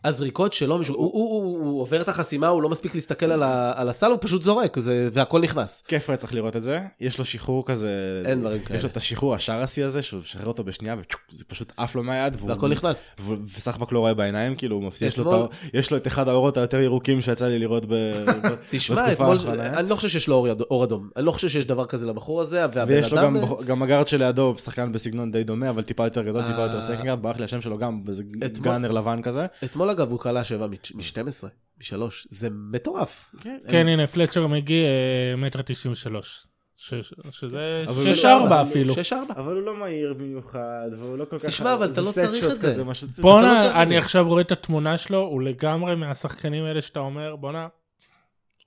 הזריקות 0.05 0.53
שלו 0.53 0.79
משוגעות. 0.79 1.12
הוא, 1.12 1.31
הוא, 1.31 1.57
הוא, 1.59 1.66
הוא 1.66 1.81
עובר 1.83 2.01
את 2.01 2.09
החסימה, 2.09 2.49
הוא 2.49 2.62
לא 2.62 2.69
מספיק 2.69 2.95
להסתכל 2.95 3.33
על, 3.33 3.43
ה, 3.43 3.73
על 3.77 3.89
הסל, 3.89 4.07
הוא 4.11 4.19
פשוט 4.20 4.43
זורק, 4.43 4.79
זה, 4.79 5.09
והכל 5.12 5.41
נכנס. 5.41 5.83
כיף 5.89 6.11
רצח 6.11 6.33
לראות 6.33 6.57
את 6.57 6.62
זה, 6.62 6.79
יש 7.01 7.19
לו 7.19 7.24
שחרור 7.24 7.66
כזה, 7.66 7.89
אין 8.24 8.41
דברים 8.41 8.61
כאלה. 8.61 8.79
יש 8.79 8.85
לו 8.85 8.91
את 8.91 8.97
השחרור 8.97 9.35
השרסי 9.35 9.83
הזה, 9.83 10.03
שהוא 10.03 10.20
משחרר 10.20 10.47
אותו 10.47 10.65
בשנייה, 10.65 10.97
וזה 11.33 11.45
פשוט 11.45 11.73
עף 11.77 11.95
לו 11.95 12.03
מהיד, 12.03 12.37
והוא- 12.39 12.51
והכל 12.51 12.69
נכנס. 12.69 13.11
וסחבק 13.57 13.93
לא 13.93 13.99
רואה 13.99 14.15
בעיניים, 14.15 14.55
כאילו 14.55 14.77
הוא 14.77 14.85
מפסיד, 14.85 15.09
יש 15.09 15.19
לו 15.19 15.24
אתמול- 15.24 15.49
יש 15.74 15.91
לו 15.91 15.97
את 15.97 16.07
אחד 16.07 16.29
האורות 16.29 16.57
היותר 16.57 16.81
ירוקים 16.81 17.23
שיצא 17.23 17.49
לי 17.49 17.59
לראות 17.59 17.85
ב- 17.89 17.93
תשמע, 18.70 18.97
בתקופה 18.97 19.12
אתמול, 19.12 19.33
האחרונה. 19.37 19.79
אני 19.79 19.89
לא 19.89 19.95
חושב 19.97 20.09
שיש 20.09 20.29
לו 20.29 20.47
אור, 20.70 20.85
אדום. 20.85 21.09
אני 21.16 21.24
לא 21.24 21.33
חושב 21.33 21.49
שיש 21.49 21.65
דבר 21.65 21.87
כזה 21.87 22.07
לבחור 22.07 22.41
הזה, 22.41 22.66
ויש 22.87 23.12
לו. 23.12 23.19
גם, 23.66 23.83
הגארד 23.83 24.09
שלידו, 24.09 24.55
שחקן 24.59 24.93
בסגנון 24.93 25.33
די 25.33 25.45
דומה, 25.45 25.70
אבל 25.70 25.83
טיפה 25.83 26.05
יותר 26.07 26.23
גדול, 26.23 26.43
טיפה 26.43 26.61
יותר 26.62 26.77
אה. 26.77 26.81
second 26.81 27.02
guard, 27.02 27.23
ברח 27.23 27.37
לי 27.37 27.45
השם 27.45 27.61
שלו 27.61 27.79
גם, 27.79 28.01
אתמול- 28.47 28.65
גאנר 28.65 28.91
לבן 28.91 29.23
כזה. 29.23 29.47
אתמול 29.65 29.91
אגב 29.93 30.10
הוא 30.10 30.20
קלע 30.20 30.44
7 30.44 30.66
מ-12, 30.66 31.47
מ-3, 31.78 32.02
זה 32.28 32.48
מטורף. 32.51 33.35
כן, 33.69 33.89
הנה, 33.89 34.06
פלצ'ר 34.06 34.47
מגי, 34.47 34.82
אה, 34.82 35.36
מטר 35.36 35.62
93. 35.62 36.47
ש- 36.77 36.94
שזה 37.31 37.85
אבל 37.89 38.12
6-4 38.12 38.62
אפילו. 38.70 38.94
6-4. 38.94 39.14
אבל 39.36 39.55
הוא 39.55 39.62
לא 39.62 39.77
מהיר 39.77 40.14
במיוחד, 40.14 40.89
והוא 40.98 41.19
לא 41.19 41.24
כל 41.24 41.39
כך... 41.39 41.44
תשמע, 41.47 41.74
אבל 41.74 41.93
אתה 41.93 42.01
לא 42.01 42.12
זה 42.12 42.27
צריך 42.27 42.44
את 42.52 42.60
זה. 42.60 42.85
לא 42.85 42.93
בואנה, 43.19 43.82
אני. 43.82 43.97
עכשיו 43.98 44.28
רואה 44.28 44.40
את 44.40 44.52
התמונה 44.52 44.98
שלו, 44.98 45.19
הוא 45.20 45.43
לגמרי 45.43 45.94
מהשחקנים 45.94 46.64
האלה 46.64 46.82
שאתה 46.82 47.01
אומר, 47.01 47.36
בואנה, 47.36 47.69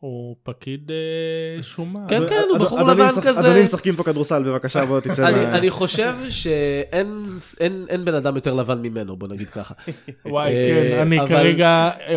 הוא 0.05 0.35
פקיד 0.43 0.91
אה, 0.91 1.63
שומה. 1.63 1.99
כן, 2.07 2.27
כן, 2.27 2.41
הוא 2.49 2.57
בחור 2.57 2.81
לבן 2.81 3.07
כזה. 3.21 3.39
אדונים 3.39 3.63
משחקים 3.65 3.95
פה 3.95 4.03
כדורסל, 4.03 4.43
בבקשה 4.43 4.85
בוא 4.85 4.99
תצא 4.99 5.27
אני, 5.27 5.35
מה... 5.45 5.57
אני 5.57 5.69
חושב 5.69 6.15
שאין 6.29 7.23
אין, 7.59 7.85
אין 7.89 8.05
בן 8.05 8.13
אדם 8.13 8.35
יותר 8.35 8.53
לבן 8.53 8.81
ממנו, 8.81 9.15
בוא 9.15 9.27
נגיד 9.27 9.49
ככה. 9.49 9.73
וואי, 10.25 10.53
אה, 10.55 10.67
כן, 10.67 10.99
אני 11.01 11.17
כרגע, 11.27 11.89
אני, 12.07 12.13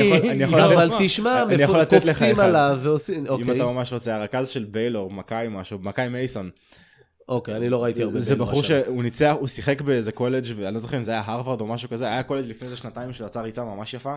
יכול- 0.00 0.30
אני 0.30 0.42
יכול 0.42 0.58
לא, 0.58 0.74
אבל 0.74 0.84
לתת- 0.84 0.94
תשמע, 0.98 1.42
אני 1.42 1.62
יכול 1.62 1.74
מפו- 1.74 1.82
לתת 1.82 2.04
לך 2.04 2.18
קופצים. 2.18 2.40
עליו 2.40 2.78
ועושים, 2.80 3.20
אם 3.20 3.26
אוקיי, 3.28 3.56
אתה 3.56 3.66
ממש 3.66 3.92
רוצה, 3.92 4.14
הרכז 4.16 4.48
של 4.48 4.64
ביילור, 4.64 5.10
מקאי 5.10 5.46
משהו, 5.50 5.78
מקאי 5.82 6.08
מייסון. 6.08 6.50
אוקיי, 7.28 7.56
אני 7.56 7.68
לא 7.68 7.84
ראיתי 7.84 8.02
הרבה 8.02 8.20
זה 8.20 8.36
בחור. 8.36 8.62
שהוא 8.62 9.02
ניצח, 9.02 9.34
הוא 9.40 9.48
שיחק 9.48 9.80
באיזה 9.80 10.12
קולג' 10.12 10.44
ואני 10.56 10.74
לא 10.74 10.80
זוכר 10.80 10.96
אם 10.96 11.02
זה 11.02 11.10
היה 11.12 11.22
הרווארד 11.26 11.60
או 11.60 11.66
משהו 11.66 11.88
כזה, 11.88 12.06
היה 12.06 12.22
קולג' 12.22 12.46
לפני 12.48 12.66
איזה 12.66 12.76
שנתיים 12.76 13.12
שיצא 13.12 13.40
ריצה 13.40 13.64
ממש 13.64 13.94
יפה. 13.94 14.14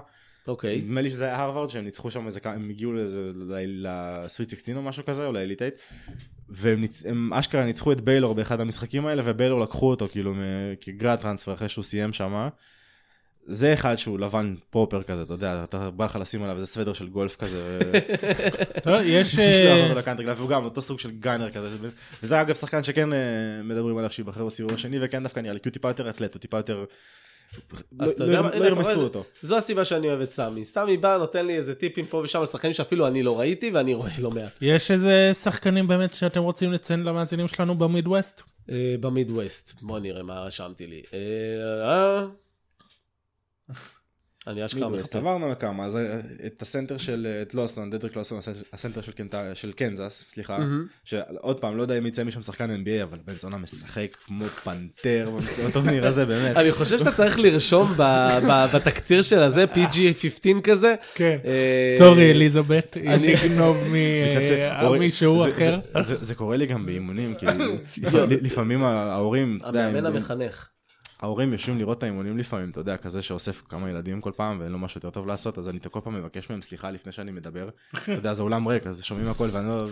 אוקיי, 0.47 0.81
נדמה 0.81 1.01
לי 1.01 1.09
שזה 1.09 1.25
היה 1.25 1.43
הרווארד 1.43 1.69
שהם 1.69 1.83
ניצחו 1.83 2.11
שם 2.11 2.25
איזה 2.25 2.39
כמה, 2.39 2.53
הם 2.53 2.69
הגיעו 2.69 2.93
לאיזה, 2.93 3.31
ל 3.65 3.79
Sweet 3.79 4.49
16 4.49 4.75
או 4.75 4.81
משהו 4.81 5.05
כזה, 5.05 5.25
או 5.25 5.31
ל 5.31 5.36
Elite 5.36 5.59
8, 5.59 5.71
והם 6.49 6.81
ניצ... 6.81 7.05
הם 7.05 7.33
אשכרה 7.33 7.65
ניצחו 7.65 7.91
את 7.91 8.01
ביילור 8.01 8.35
באחד 8.35 8.59
המשחקים 8.59 9.05
האלה, 9.05 9.21
וביילור 9.25 9.59
לקחו 9.59 9.89
אותו 9.89 10.07
כאילו 10.07 10.35
כ 10.81 10.94
grad 10.94 11.19
transfer 11.19 11.53
אחרי 11.53 11.69
שהוא 11.69 11.83
סיים 11.83 12.13
שם. 12.13 12.49
זה 13.47 13.73
אחד 13.73 13.95
שהוא 13.95 14.19
לבן 14.19 14.55
proper 14.69 15.03
כזה, 15.03 15.21
אתה 15.21 15.33
יודע, 15.33 15.63
אתה 15.63 15.89
בא 15.91 16.05
לך 16.05 16.15
לשים 16.21 16.43
עליו 16.43 16.55
איזה 16.55 16.65
סוודר 16.65 16.93
של 16.93 17.09
גולף 17.09 17.35
כזה, 17.35 17.79
לא, 18.85 19.01
יש... 19.01 19.35
לשלוח 19.35 19.77
אה, 19.77 19.83
אותו 19.83 19.99
ל 19.99 20.02
country 20.02 20.25
club, 20.25 20.39
והוא 20.39 20.49
גם 20.49 20.63
אותו 20.65 20.81
סוג 20.81 20.99
של 20.99 21.11
gunner 21.11 21.51
כזה, 21.51 21.89
וזה 22.23 22.41
אגב 22.41 22.55
שחקן 22.55 22.83
שכן 22.83 23.13
אה, 23.13 23.17
מדברים 23.63 23.97
עליו 23.97 24.09
שייבחר 24.09 24.45
בסיבוב 24.45 24.73
השני, 24.73 24.97
וכן 25.01 25.23
דווקא 25.23 25.39
נראה 25.39 25.53
לי, 25.53 25.59
כי 25.59 25.69
הוא 25.69 25.73
טיפה 25.73 25.89
יותר 25.89 26.09
אתלט, 26.09 26.33
הוא 26.33 26.39
טיפה 26.39 26.57
יותר... 26.57 26.85
אז 27.99 28.11
אתה 28.11 28.25
לא- 28.25 28.29
יודע 28.31 28.41
מה, 28.41 28.55
לא 28.55 28.65
ירמסו 28.65 28.93
זה- 28.93 28.99
אותו. 28.99 29.23
זו 29.41 29.57
הסיבה 29.57 29.85
שאני 29.85 30.07
אוהב 30.07 30.21
את 30.21 30.31
סמי. 30.31 30.65
סמי 30.65 30.97
בא, 30.97 31.17
נותן 31.17 31.45
לי 31.47 31.55
איזה 31.57 31.75
טיפים 31.75 32.05
פה 32.05 32.17
ושם 32.23 32.39
על 32.39 32.47
שחקנים 32.47 32.73
שאפילו 32.73 33.07
אני 33.07 33.23
לא 33.23 33.39
ראיתי, 33.39 33.71
ואני 33.73 33.93
רואה 33.93 34.11
לא 34.19 34.31
מעט. 34.31 34.51
יש 34.61 34.91
איזה 34.91 35.31
שחקנים 35.33 35.87
באמת 35.87 36.13
שאתם 36.13 36.41
רוצים 36.43 36.73
לציין 36.73 37.03
למאזינים 37.03 37.47
שלנו 37.47 37.75
במידווסט? 37.75 38.41
אה, 38.71 38.95
במידווסט, 38.99 39.81
בוא 39.81 39.99
נראה 39.99 40.23
מה 40.23 40.43
רשמתי 40.43 40.87
לי. 40.87 41.01
אה, 44.47 44.53
אה, 44.53 44.57
אני 44.57 44.65
אשכרה 44.65 44.89
מידווסט, 44.89 45.15
מחפש. 45.15 45.27
עברנו 45.27 45.51
לכמה, 45.51 45.85
אז 45.85 45.95
אה, 45.95 46.01
את 46.45 46.61
הסנטר 46.61 46.97
של, 46.97 47.27
אה, 47.29 47.41
את 47.41 47.53
לוסון, 47.53 47.89
דדריק 47.89 48.15
לוסון, 48.15 48.39
הסנטר- 48.73 49.01
של, 49.01 49.11
קנט- 49.11 49.33
של 49.53 49.71
קנזס, 49.71 50.25
סליחה, 50.29 50.59
שעוד 51.03 51.59
פעם, 51.59 51.77
לא 51.77 51.81
יודע 51.81 51.97
אם 51.97 52.05
יצא 52.05 52.23
משם 52.23 52.41
שחקן 52.41 52.69
NBA, 52.83 53.03
אבל 53.03 53.17
בן 53.27 53.33
זונה 53.33 53.57
משחק 53.57 54.07
כמו 54.25 54.45
פנתר 54.45 55.29
בטורניר 55.67 56.07
הזה, 56.07 56.25
באמת. 56.25 56.57
אני 56.57 56.71
חושב 56.71 56.99
שאתה 56.99 57.11
צריך 57.11 57.39
לרשום 57.39 57.93
ב- 57.97 58.01
ב- 58.49 58.65
בתקציר 58.75 59.21
של 59.21 59.39
הזה, 59.39 59.65
PG-15 59.75 60.61
כזה. 60.63 60.95
כן. 61.15 61.37
אה, 61.45 61.95
סורי 61.99 62.31
אליזבת, 62.31 62.97
אם 62.97 63.07
אני- 63.09 63.33
הורים- 64.81 65.01
ממישהו 65.01 65.43
זה- 65.43 65.49
אחר. 65.49 65.79
זה- 65.95 66.01
זה- 66.01 66.23
זה 66.23 66.35
קורה 66.35 66.57
לי 66.57 66.65
גם 66.65 66.85
באימונים, 66.85 67.35
כי 67.39 67.45
לפ- 67.45 68.13
לפעמים 68.41 68.83
ההורים, 68.83 69.59
המאמן 69.63 70.05
המחנך. 70.05 70.69
ההורים 71.25 71.51
יושבים 71.53 71.77
לראות 71.77 71.97
את 71.97 72.03
האימונים 72.03 72.37
לפעמים, 72.37 72.69
אתה 72.69 72.79
יודע, 72.79 72.97
כזה 72.97 73.21
שאוסף 73.21 73.61
כמה 73.69 73.89
ילדים 73.89 74.21
כל 74.21 74.31
פעם 74.35 74.59
ואין 74.59 74.71
לו 74.71 74.79
משהו 74.79 74.97
יותר 74.97 75.09
טוב 75.09 75.27
לעשות, 75.27 75.57
אז 75.57 75.69
אני 75.69 75.79
כל 75.91 75.99
פעם 76.03 76.13
מבקש 76.13 76.49
מהם 76.49 76.61
סליחה 76.61 76.91
לפני 76.91 77.11
שאני 77.11 77.31
מדבר. 77.31 77.69
אתה 78.03 78.11
יודע, 78.11 78.33
זה 78.33 78.41
אולם 78.41 78.67
ריק, 78.67 78.87
אז 78.87 79.03
שומעים 79.03 79.27
הכל 79.27 79.49
ואני 79.51 79.67
לא... 79.67 79.85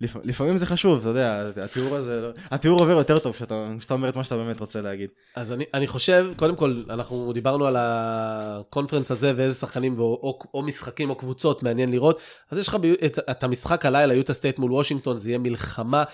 לפ- 0.00 0.16
לפעמים 0.24 0.56
זה 0.56 0.66
חשוב, 0.66 1.00
אתה 1.00 1.08
יודע, 1.08 1.42
התיאור 1.64 1.96
הזה, 1.96 2.20
לא- 2.20 2.30
התיאור 2.50 2.80
עובר 2.80 2.92
יותר 2.92 3.18
טוב 3.18 3.32
כשאתה 3.34 3.54
אומר 3.94 4.08
את 4.08 4.16
מה 4.16 4.24
שאתה 4.24 4.36
באמת 4.36 4.60
רוצה 4.60 4.80
להגיד. 4.82 5.10
אז 5.36 5.52
אני, 5.52 5.64
אני 5.74 5.86
חושב, 5.86 6.26
קודם 6.36 6.56
כל, 6.56 6.82
אנחנו 6.90 7.32
דיברנו 7.32 7.66
על 7.66 7.76
הקונפרנס 7.78 9.10
הזה 9.10 9.32
ואיזה 9.36 9.54
שחקנים 9.54 9.98
או, 9.98 10.04
או, 10.04 10.38
או 10.54 10.62
משחקים 10.62 11.10
או 11.10 11.14
קבוצות 11.14 11.62
מעניין 11.62 11.88
לראות. 11.92 12.20
אז 12.50 12.58
יש 12.58 12.68
לך 12.68 12.76
את, 13.04 13.18
את 13.30 13.44
המשחק 13.44 13.86
הלילה, 13.86 14.14
יוטה 14.14 14.32
סטייט 14.34 14.58
מול 14.58 14.72
וושינגטון, 14.72 15.18
זה 15.18 15.30
יהיה 15.30 15.38
מלחמה, 15.38 16.04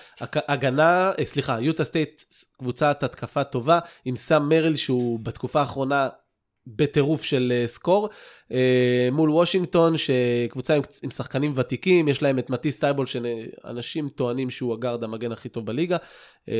הגנה, 0.48 1.12
אה, 1.18 1.24
סליחה, 1.24 1.60
יוטה 1.60 1.84
סטייט 1.84 2.22
קבוצת 2.59 3.02
התקפה 3.02 3.44
טובה, 3.44 3.78
עם 4.04 4.16
סאם 4.16 4.48
מריל 4.48 4.76
שהוא 4.76 5.18
בתקופה 5.22 5.60
האחרונה 5.60 6.09
בטירוף 6.66 7.22
של 7.22 7.52
אה, 7.56 7.66
score. 7.66 8.09
אה, 8.52 9.08
מול 9.12 9.30
וושינגטון, 9.30 9.94
שקבוצה 9.96 10.74
עם, 10.74 10.82
עם 11.02 11.10
שחקנים 11.10 11.52
ותיקים, 11.54 12.08
יש 12.08 12.22
להם 12.22 12.38
את 12.38 12.50
מטיס 12.50 12.76
טייבול, 12.76 13.06
שאנשים 13.06 14.08
טוענים 14.08 14.50
שהוא 14.50 14.74
הגארד 14.74 15.04
המגן 15.04 15.32
הכי 15.32 15.48
טוב 15.48 15.66
בליגה, 15.66 15.96
אה, 16.48 16.54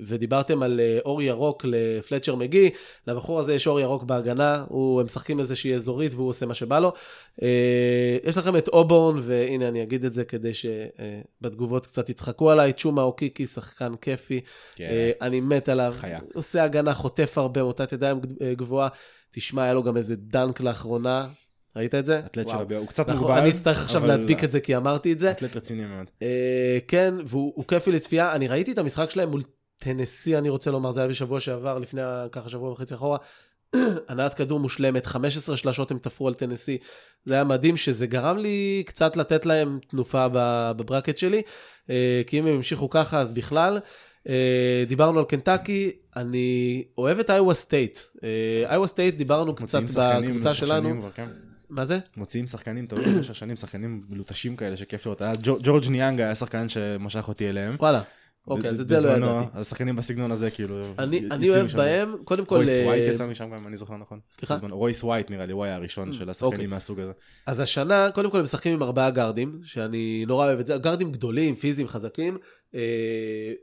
ודיברתם 0.00 0.62
על 0.62 0.80
אה, 0.80 0.98
אור 1.04 1.22
ירוק 1.22 1.64
לפלצ'ר 1.68 2.34
מגי, 2.34 2.70
לבחור 3.06 3.40
הזה 3.40 3.54
יש 3.54 3.66
אור 3.66 3.80
ירוק 3.80 4.02
בהגנה, 4.02 4.64
הוא, 4.68 5.00
הם 5.00 5.06
משחקים 5.06 5.40
איזושהי 5.40 5.74
אזורית 5.74 6.14
והוא 6.14 6.28
עושה 6.28 6.46
מה 6.46 6.54
שבא 6.54 6.78
לו. 6.78 6.92
יש 8.24 8.36
לכם 8.36 8.56
את 8.56 8.68
אובורן, 8.68 9.18
והנה 9.22 9.68
אני 9.68 9.82
אגיד 9.82 10.04
את 10.04 10.14
זה 10.14 10.24
כדי 10.24 10.52
שבתגובות 10.54 11.86
קצת 11.86 12.10
יצחקו 12.10 12.50
עליי, 12.50 12.72
צ'ומה 12.72 13.02
אוקיקי, 13.02 13.46
שחקן 13.46 13.92
כיפי, 14.00 14.40
כן. 14.76 15.10
אני 15.20 15.40
מת 15.40 15.68
עליו, 15.68 15.94
חיה. 15.96 16.18
עושה 16.34 16.64
הגנה, 16.64 16.94
חוטף 16.94 17.38
הרבה, 17.38 17.62
מוטת 17.62 17.92
ידיים 17.92 18.20
גבוהה. 18.56 18.88
תשמע, 19.32 19.62
היה 19.62 19.74
לו 19.74 19.82
גם 19.82 19.96
איזה 19.96 20.16
dunk 20.16 20.60
לאחרונה, 20.60 21.28
ראית 21.76 21.94
את 21.94 22.06
זה? 22.06 22.18
אתלט 22.26 22.48
של. 22.48 22.56
הביאה, 22.56 22.80
הוא 22.80 22.88
קצת 22.88 23.08
נכון, 23.08 23.20
מוגבל. 23.20 23.40
אני 23.40 23.50
אצטרך 23.50 23.82
עכשיו 23.82 24.06
להדביק 24.06 24.44
את 24.44 24.50
זה 24.50 24.60
כי 24.60 24.76
אמרתי 24.76 25.12
את 25.12 25.18
זה. 25.18 25.30
אתלט 25.30 25.56
רציני 25.56 25.86
מאוד. 25.86 26.06
אה, 26.22 26.78
כן, 26.88 27.14
והוא 27.26 27.52
הוא 27.56 27.64
כיפי 27.68 27.92
לצפייה. 27.92 28.32
אני 28.32 28.48
ראיתי 28.48 28.72
את 28.72 28.78
המשחק 28.78 29.10
שלהם 29.10 29.30
מול 29.30 29.42
טנסי, 29.76 30.38
אני 30.38 30.48
רוצה 30.48 30.70
לומר, 30.70 30.92
זה 30.92 31.00
היה 31.00 31.08
בשבוע 31.08 31.40
שעבר, 31.40 31.78
לפני 31.78 32.02
ככה 32.32 32.48
שבוע 32.48 32.72
וחצי 32.72 32.94
אחורה. 32.94 33.18
הנעת 34.08 34.34
כדור 34.34 34.60
מושלמת, 34.60 35.06
15 35.06 35.56
שלשות 35.56 35.90
הם 35.90 35.98
תפרו 35.98 36.28
על 36.28 36.34
טנסי. 36.34 36.78
זה 37.24 37.34
היה 37.34 37.44
מדהים, 37.44 37.76
שזה 37.76 38.06
גרם 38.06 38.38
לי 38.38 38.82
קצת 38.86 39.16
לתת 39.16 39.46
להם 39.46 39.78
תנופה 39.88 40.26
ב 40.76 40.81
bracket 40.81 41.16
שלי, 41.16 41.42
אה, 41.90 42.22
כי 42.26 42.38
אם 42.38 42.46
הם 42.46 42.54
ימשיכו 42.54 42.90
ככה, 42.90 43.20
אז 43.20 43.32
בכלל. 43.32 43.80
אה, 44.28 44.84
דיברנו 44.88 45.18
על 45.18 45.24
קנטקי, 45.24 45.90
אני 46.16 46.84
אוהב 46.98 47.18
את 47.18 47.30
איווה 47.30 47.54
סטייט. 47.54 47.98
איווה 48.70 48.86
סטייט, 48.86 49.16
דיברנו 49.16 49.54
קצת 49.54 49.82
בקבוצה 49.82 50.54
שלנו. 50.54 51.02
כן. 51.14 51.28
מה 51.70 51.86
זה? 51.86 51.98
מוציאים 52.16 52.46
שחקנים 52.46 52.86
טובים 52.86 53.14
במשך 53.16 53.34
שנים, 53.34 53.56
שחקנים 53.56 54.02
מלוטשים 54.10 54.56
כאלה 54.56 54.76
שכיף 54.76 55.06
לראות. 55.06 55.22
ג'ורג' 55.62 55.88
ניאנג 55.88 56.20
היה 56.20 56.34
שחקן 56.34 56.68
שמשך 56.68 57.28
אותי 57.28 57.48
אליהם. 57.48 57.76
וואלה. 57.78 58.02
אוקיי, 58.46 58.70
אז 58.70 58.80
את 58.80 58.88
זה 58.88 59.00
לא 59.00 59.08
ידעתי. 59.08 59.44
אז 59.52 59.68
שחקנים 59.68 59.96
בסגנון 59.96 60.32
הזה, 60.32 60.50
כאילו... 60.50 60.82
אני, 60.98 61.50
אוהב. 61.50 61.66
בהם, 61.76 62.14
קודם 62.24 62.44
כל, 62.44 62.56
רויס 62.56 62.70
אה, 62.70 62.84
ווייט 62.86 63.12
יצא 63.12 63.26
משם 63.26 63.44
גם, 63.44 63.54
אם 63.54 63.66
אני 63.66 63.76
זוכר 63.76 63.96
נכון. 63.96 64.20
סליחה? 64.32 64.54
רויס 64.70 65.04
ווייט 65.04 65.30
נראה 65.30 65.46
לי, 65.46 65.52
הוא 65.52 65.64
היה 65.64 65.74
הראשון 65.74 66.12
של 66.12 66.18
אוקיי. 66.20 66.30
השחקנים 66.30 66.70
מהסוג 66.70 67.00
הזה. 67.00 67.12
אז 67.46 67.60
השנה, 67.60 68.08
קודם 68.14 68.30
כל 68.30 68.38
הם 68.38 68.44
משחקים 68.44 68.72
עם 68.72 68.82
ארבעה 68.82 69.10
גארדים, 69.10 69.60
שאני 69.64 70.24
נורא 70.26 70.46
אוהב 70.46 70.60
את 70.60 70.66
זה, 70.66 70.76
גארדים 70.76 71.12
גדולים, 71.12 71.54
פיזיים, 71.54 71.88
חזקים, 71.88 72.38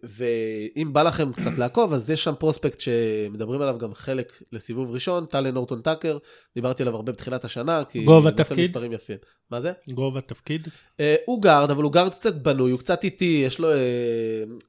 ואם 0.04 0.94
בא 0.94 1.04
לכם 1.04 1.34
קצת 1.34 1.58
לעקוב, 1.58 1.94
אז 1.94 2.12
יש 2.12 2.24
שם 2.24 2.34
prospect 2.40 2.80
שמדברים 2.80 3.62
עליו 3.62 3.78
גם 3.78 3.94
חלק 3.94 4.44
לסיבוב 4.52 4.92
ראשון, 4.92 5.26
טלן 5.26 5.54
נורטון 5.54 5.82
טאקר, 5.82 6.18
דיברתי 6.56 6.84
עליו 6.84 6.96
הרבה 6.96 7.12
בתחילת 7.12 7.46
השנה, 7.46 7.84
כי... 7.90 8.04
גובה 8.04 8.30
נותן 8.30 8.44
תפקיד? 8.44 8.64
מספרים 8.64 8.94
יפים. 8.94 9.18
מה 9.52 9.62
זה? 9.62 9.72
גובה 9.90 10.22
תפקיד. 10.22 10.68
אה, 11.00 11.16
הוא 11.26 11.42
גארד, 11.42 11.72
אבל 11.72 11.84
הוא 11.84 11.92
גארד 11.92 12.12
קצת 12.12 12.36
בנוי, 12.36 12.72
הוא 12.72 12.80
קצת 12.80 13.04
איטי, 13.04 13.44
יש 13.46 13.60
לו... 13.60 13.72
אה, 13.72 13.76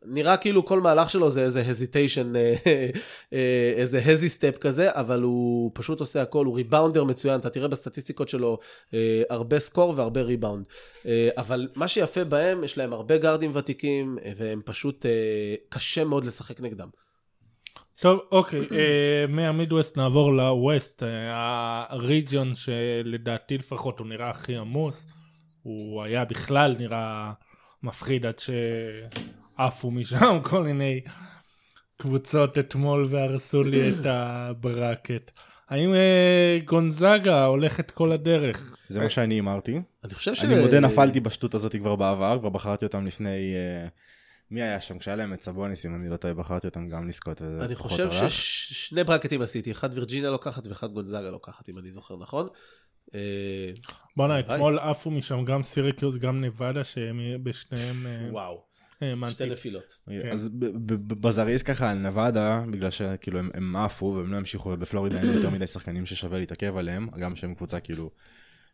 נראה 0.05 0.37
כאילו 0.37 0.65
כל 0.65 0.81
מהלך 0.81 1.11
שלו 1.11 1.31
זה 1.31 1.43
איזה 1.43 1.63
hesitation, 1.67 2.33
איזה 3.77 4.03
hesi 4.05 4.29
step 4.29 4.57
כזה, 4.61 4.89
אבל 4.93 5.23
הוא 5.23 5.71
פשוט 5.75 6.01
עושה 6.01 6.23
הכל, 6.23 6.47
הוא 6.47 6.57
rebounder 6.57 7.05
מצוין, 7.05 7.41
אתה 7.41 7.51
תראה 7.51 7.69
בסטטיסטיקות 7.69 8.29
שלו 8.29 8.59
אה, 8.95 9.23
הרבה 9.31 9.59
סקור 9.59 9.95
והרבה 9.97 10.23
ריבאונד. 10.23 10.67
אה, 11.07 11.29
אבל 11.37 11.69
מה 11.77 11.89
שיפה 11.89 12.25
בהם, 12.25 12.65
יש 12.65 12.79
להם 12.79 12.93
הרבה 12.93 13.19
גארדים 13.19 13.51
ותיקים, 13.55 14.19
אה, 14.25 14.30
והם 14.37 14.61
פשוט, 14.65 15.07
אה, 15.07 15.55
קשה 15.69 16.05
מאוד 16.05 16.25
לשחק 16.25 16.61
נגדם. 16.61 16.89
טוב, 18.01 18.21
אוקיי, 18.33 18.61
אה, 18.73 19.25
מהמידווסט 19.29 19.97
נעבור 19.97 20.33
לווסט, 20.33 21.03
אה, 21.03 21.85
הריג'ון 21.89 22.55
שלדעתי 22.55 23.59
לפחות 23.59 23.99
הוא 23.99 24.07
נראה 24.07 24.31
הכי 24.31 24.57
עמוס, 24.57 25.07
הוא 25.63 26.03
היה 26.03 26.25
בכלל 26.25 26.77
נראה 26.79 27.33
מפחיד 27.83 28.27
עד 28.27 28.35
שעפו 28.39 29.91
משם 29.91 30.39
כל 30.51 30.63
מיני 30.63 31.01
קבוצות 31.97 32.59
אתמול 32.59 33.07
והרסו 33.11 33.63
לי 33.63 33.91
את 33.91 34.07
הברקט. 34.07 35.31
האם 35.69 35.95
גונזאגה 36.65 37.45
הולכת 37.45 37.91
כל 37.91 38.13
הדרך? 38.13 38.77
זה 38.89 39.01
מה 39.01 39.11
שאני 39.11 39.41
אמרתי. 39.41 39.81
אני 40.05 40.15
חושב 40.15 40.35
ש... 40.35 40.45
אני 40.45 40.61
מודה 40.61 40.81
נפלתי 40.81 41.21
בשטות 41.21 41.55
הזאת 41.55 41.77
כבר 41.77 41.97
בעבר, 41.97 42.39
כבר 42.41 42.49
בחרתי 42.49 42.85
אותם 42.85 43.07
לפני... 43.07 43.55
אה, 44.51 44.55
מי 44.55 44.63
היה 44.63 44.81
שם? 44.81 44.99
כשהיה 44.99 45.17
להם 45.17 45.33
את 45.33 45.43
סבוניס, 45.43 45.87
אם 45.87 45.95
אני 45.95 46.11
לא 46.11 46.17
טועה, 46.17 46.35
בחרתי 46.35 46.67
אותם 46.67 46.89
גם 46.89 47.09
לזכות. 47.09 47.43
וזה 47.43 47.65
אני 47.65 47.75
חושב. 47.75 48.11
ששני 48.11 49.05
ברקטים 49.05 49.43
עשיתי, 49.43 49.71
אחד 49.71 49.91
וירג'יניה 49.95 50.31
לוקחת 50.31 50.67
ואחד 50.67 50.93
גונזאגה 50.93 51.31
לוקחת, 51.31 51.69
אם 51.69 51.79
אני 51.79 51.91
זוכר 51.91 52.17
נכון. 52.17 52.49
אה, 53.15 53.21
בואנה. 54.17 54.41
אתמול 54.41 54.79
עפו 54.79 55.11
משם 55.11 55.45
גם 55.45 55.63
סירקיוס, 55.63 56.17
גם 56.17 56.41
נבדה, 56.41 56.85
שהם 56.85 57.21
בשניהם 57.43 58.07
אה, 58.07 58.29
וואו. 58.31 58.71
שתי 59.31 59.47
נפילות. 59.47 59.99
כן. 60.21 60.33
אז 60.33 60.49
בזריז 60.99 61.63
ככה 61.63 61.91
על 61.91 61.99
נבדה, 61.99 62.65
בגלל 62.71 62.91
שכאילו 62.91 63.41
הם 63.55 63.77
עפו 63.77 64.07
והם 64.07 64.33
לא 64.33 64.37
המשיכו, 64.37 64.69
ובפלורידה 64.69 65.21
אין 65.21 65.33
יותר 65.35 65.51
מדי 65.51 65.67
שחקנים 65.67 66.07
ששווה 66.07 66.39
להתעכב 66.39 66.77
עליהם, 66.77 67.09
גם 67.11 67.37
שהם 67.37 67.55
קבוצה 67.55 67.81
כאילו... 67.81 68.11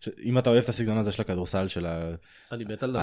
ש- 0.00 0.08
אם 0.22 0.38
אתה 0.38 0.50
אוהב 0.50 0.62
את 0.62 0.68
הסגנון 0.68 0.98
הזה 0.98 1.12
של 1.12 1.22
הכדורסל, 1.22 1.68
של. 1.68 1.86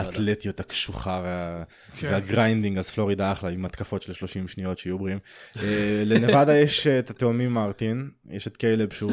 האתלטיות 0.07 0.59
הקשוחה 0.59 1.21
וה... 1.23 1.63
כן. 1.97 2.07
וה 2.11 2.23
grinding, 2.23 2.77
אז 2.77 2.89
פלורידה 2.89 3.31
אחלה 3.31 3.49
עם 3.49 3.65
התקפות 3.65 4.01
של 4.01 4.13
30 4.13 4.47
שניות 4.47 4.77
שיהיו 4.77 4.99
בריאים. 4.99 5.19
אה, 5.57 6.03
לנבדה 6.05 6.57
יש 6.57 6.87
את 6.87 7.09
התאומים 7.09 7.53
מרטין, 7.53 8.09
יש 8.29 8.47
את 8.47 8.57
קיילב 8.57 8.93
שהוא 8.93 9.11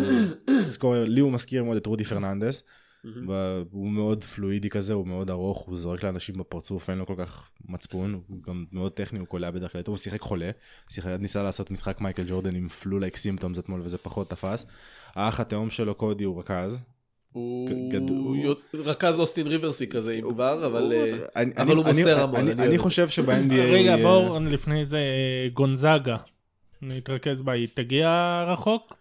scorer, 0.50 1.04
לי 1.04 1.20
הוא 1.20 1.32
מזכיר 1.32 1.64
מאוד 1.64 1.76
את 1.76 1.86
רודי 1.86 2.04
פרננדס. 2.04 2.62
הוא 3.70 3.90
מאוד 3.90 4.24
פלואידי 4.24 4.70
כזה, 4.70 4.92
הוא 4.92 5.06
מאוד 5.06 5.30
ארוך, 5.30 5.58
הוא 5.58 5.76
זורק 5.76 6.02
לאנשים 6.02 6.38
בפרצוף, 6.38 6.90
אין 6.90 6.98
לו 6.98 7.06
כל 7.06 7.14
כך 7.18 7.48
מצפון, 7.68 8.20
הוא 8.28 8.42
גם 8.42 8.64
מאוד 8.72 8.92
טכני, 8.92 9.18
הוא 9.18 9.28
קולע 9.28 9.50
בדרך 9.50 9.72
כלל, 9.72 9.82
הוא 9.86 9.96
שיחק 9.96 10.20
חולה, 10.20 10.50
שיחק, 10.90 11.10
ניסה 11.18 11.42
לעשות 11.42 11.70
משחק 11.70 12.00
מייקל 12.00 12.24
ג'ורדן 12.28 12.54
עם 12.56 12.68
flu-like 12.68 13.16
symptoms 13.16 13.58
אתמול 13.58 13.80
וזה 13.84 13.98
פחות 13.98 14.30
תפס. 14.30 14.66
האח 15.14 15.40
התאום 15.40 15.70
שלו 15.70 15.94
קודי 15.94 16.24
הוא 16.24 16.40
רכז. 16.40 16.82
הוא 17.32 17.68
גד- 17.90 18.08
הוא 18.08 18.54
רכז 18.74 19.20
אוסטין 19.20 19.46
ריברסי 19.46 19.86
כזה, 19.86 20.12
אם 20.12 20.30
כבר, 20.32 20.66
אבל 20.66 20.92
אה, 20.92 21.10
אני- 21.36 21.52
אבל 21.56 21.62
אני- 21.62 21.72
הוא 21.72 21.84
אני- 21.90 21.98
מוסר 21.98 22.20
המון. 22.22 22.40
אני- 22.40 22.52
אני 22.52 22.66
אני 22.66 22.78
חושב 22.78 23.08
שב-NBA 23.08 23.52
רגע, 23.72 23.96
בואו 23.96 24.40
לפני 24.40 24.84
זה 24.84 25.00
גונזאגה. 25.52 26.16
נתרכז 26.82 27.42
בה, 27.42 27.52
היא 27.52 27.68
תגיע 27.74 28.08
רחוק? 28.48 28.96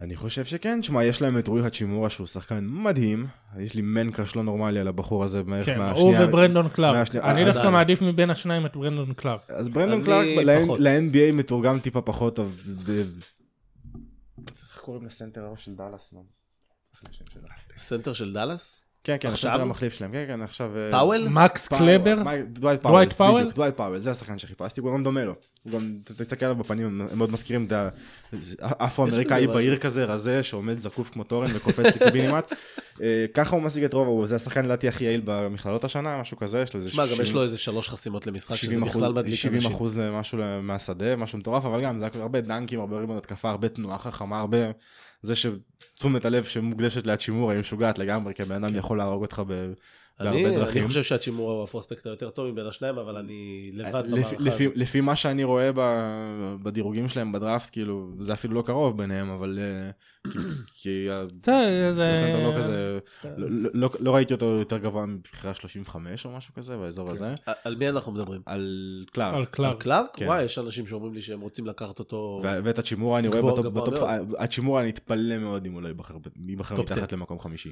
אני 0.00 0.16
חושב 0.16 0.44
שכן, 0.44 0.82
שמע, 0.82 1.04
יש 1.04 1.22
להם 1.22 1.38
את 1.38 1.48
רועי 1.48 1.66
הצ'ימורה 1.66 2.10
שהוא 2.10 2.26
שחקן 2.26 2.64
מדהים, 2.68 3.26
יש 3.58 3.74
לי 3.74 3.82
man 3.82 4.02
crush 4.02 4.36
לא 4.36 4.42
נורמלי 4.42 4.80
על 4.80 4.88
הבחור 4.88 5.24
הזה 5.24 5.42
בערך 5.42 5.66
כן, 5.66 5.76
הוא 5.76 5.84
מהשנייה. 5.84 6.24
וברנדון 6.28 6.68
קלארק. 6.68 6.96
מהשנייה- 6.96 7.30
אני 7.30 7.44
אז- 7.46 7.54
דווקא 7.54 7.70
מעדיף 7.70 8.02
מבין 8.02 8.30
השניים 8.30 8.66
את 8.66 8.76
ברנדון 8.76 9.12
קלארק. 9.12 9.50
אז 9.50 9.68
ברנדון 9.68 10.04
קלארק. 10.04 10.26
ל-NBA 10.78 11.32
מתורגם 11.32 11.78
טיפה 11.78 12.00
פחות. 12.02 12.38
ב- 12.38 12.90
איך 14.46 14.78
קוראים 14.82 15.06
לסנטר 15.06 15.52
של 15.56 15.74
דאלאס? 15.74 16.14
סנטר 17.76 18.12
של 18.12 18.32
דאלאס? 18.32 18.84
כן, 19.04 19.16
כן, 19.20 19.28
עכשיו? 19.28 19.60
המחליף 19.60 19.94
שלהם, 19.94 20.12
כן, 20.12 20.24
כן, 20.28 20.42
עכשיו... 20.42 20.78
אה, 20.78 20.90
פאוול? 20.90 21.28
מקס 21.28 21.68
פאוול, 21.68 21.84
קלבר? 21.84 22.14
דווייט 22.48 22.80
דווייט 22.82 23.12
פאוול? 23.12 23.40
בדיוק, 23.40 23.54
דווייט 23.54 23.76
פאוול, 23.76 23.98
זה 23.98 24.10
השחקן 24.10 24.38
שחיפשתי, 24.38 24.80
הוא 24.80 24.92
גם 24.92 25.04
דומה 25.04 25.24
לו. 25.24 25.34
הוא 25.62 25.72
גם, 25.72 25.98
תסתכל 26.16 26.44
עליו 26.44 26.56
בפנים, 26.56 26.86
הם 26.86 27.18
מאוד 27.18 27.30
מזכירים 27.30 27.66
את 27.66 27.72
האפרו-אמריקאי. 28.60 29.46
בהיר 29.46 29.76
כזה, 29.76 30.04
רזה, 30.04 30.42
שעומד 30.42 30.78
זקוף 30.78 31.10
כמו 31.10 31.24
תורן 31.24 31.48
וקופץ 31.54 31.96
לקיבינימט. 31.96 32.52
אה, 33.02 33.26
ככה 33.34 33.56
הוא 33.56 33.62
משיג 33.62 33.84
את 33.84 33.94
רוב, 33.94 34.26
זה 34.26 34.36
השחקן 34.36 34.64
לדעתי 34.64 34.88
הכי 34.88 35.04
יעיל 35.04 35.22
במכללות 35.24 35.84
השנה, 35.84 36.20
משהו 36.20 36.36
כזה, 36.36 36.62
יש 36.62 36.74
לו 36.74 36.80
איזה 36.80 36.90
שמע, 36.90 37.06
גם 37.06 37.12
יש 37.12 37.18
70 37.18 37.34
לו 37.34 37.42
איזה 37.42 37.58
שלוש 37.58 37.88
חסימות 37.88 38.26
למשחק, 38.26 38.54
שזה 38.54 38.72
70 38.72 38.84
בכלל 38.84 39.12
מדליק 39.12 39.34
70 39.34 39.56
אנשים. 39.56 39.72
אחוז 39.72 39.98
למשהו 39.98 40.38
מהשדה, 40.62 41.16
משהו 41.16 41.38
מטורף, 41.38 41.64
אבל 41.64 41.82
גם 41.82 41.98
זה 41.98 42.08
הרבה 42.14 42.40
דנקים, 42.40 42.80
הרבה 42.80 42.98
ריבון 42.98 43.16
התקפה, 43.16 43.50
הרבה 43.50 43.68
תנועה 43.68 43.98
חכמה, 43.98 44.40
הרבה... 44.40 44.58
זה 45.22 45.34
שתשומת 45.36 46.24
הלב 46.24 46.44
שמוקדשת 46.44 47.06
ליד 47.06 47.20
שימור 47.20 47.50
היא 47.50 47.60
משוגעת 47.60 47.98
לגמרי, 47.98 48.34
כי 48.34 48.42
הבן 48.42 48.64
אדם 48.64 48.76
יכול 48.76 48.98
להרוג 48.98 49.22
אותך 49.22 49.42
בהרבה 50.24 50.48
אני 50.48 50.56
דרכים. 50.56 50.78
אני 50.82 50.88
חושב 50.88 51.02
שהצ'ימורה 51.02 51.54
הוא 51.54 51.64
הפרוספקט 51.64 52.06
היותר 52.06 52.30
טוב 52.30 52.46
מבין 52.46 52.66
השניים, 52.66 52.98
אבל 52.98 53.16
אני 53.16 53.70
לבד 53.74 54.02
לפי- 54.06 54.10
במערכה 54.16 54.36
לפי- 54.38 54.64
הזאת. 54.64 54.76
לפי 54.76 55.00
מה 55.00 55.16
שאני 55.16 55.44
רואה 55.44 55.70
ב- 55.74 56.54
בדירוגים 56.62 57.08
שלהם 57.08 57.32
בדראפט, 57.32 57.68
כאילו, 57.72 58.10
זה 58.20 58.32
אפילו 58.32 58.54
לא 58.54 58.62
קרוב 58.62 58.98
ביניהם, 58.98 59.30
אבל... 59.30 59.58
אה, 59.62 59.90
כי- 60.74 61.08
הסנטר 62.12 62.42
לא 62.50 62.56
כזה, 62.56 62.98
לא- 63.36 63.48
לא- 63.74 63.90
לא 64.00 64.14
ראיתי 64.14 64.34
אותו 64.34 64.46
יותר 64.46 64.78
גבוה 64.78 65.06
מבחירה 65.06 65.54
35 65.54 66.26
או 66.26 66.30
משהו 66.36 66.54
כזה, 66.54 66.76
באזור 66.76 67.10
הזה. 67.10 67.32
על 67.64 67.76
מי 67.76 67.88
אנחנו 67.88 68.12
מדברים? 68.12 68.40
על 68.46 68.60
על 69.00 69.04
קלאר. 69.12 69.34
על 69.36 69.44
קלארק. 69.44 69.82
קלארק? 69.82 70.06
כן. 70.14 70.26
וואי, 70.26 70.42
יש 70.42 70.58
אנשים 70.58 70.86
שאומרים 70.86 71.14
לי 71.14 71.22
שהם 71.22 71.40
רוצים 71.40 71.66
לקחת 71.66 71.98
אותו... 71.98 72.40
ו- 72.44 72.58
ואת 72.64 72.78
הצ'ימורה 72.78 73.18
אני 73.18 73.28
רואה 73.28 73.42
ב 73.70 73.76
top. 73.76 73.98
הצ'ימורה 74.38 74.80
אני 74.82 74.90
אתפלא 74.90 75.38
מאוד 75.38 75.66
אם 75.66 75.72
הוא 75.72 75.82
לא 75.82 75.88
ייבחר, 75.88 76.14
מתחת 76.78 76.98
10. 77.02 77.16
למקום 77.16 77.38
חמישי. 77.40 77.70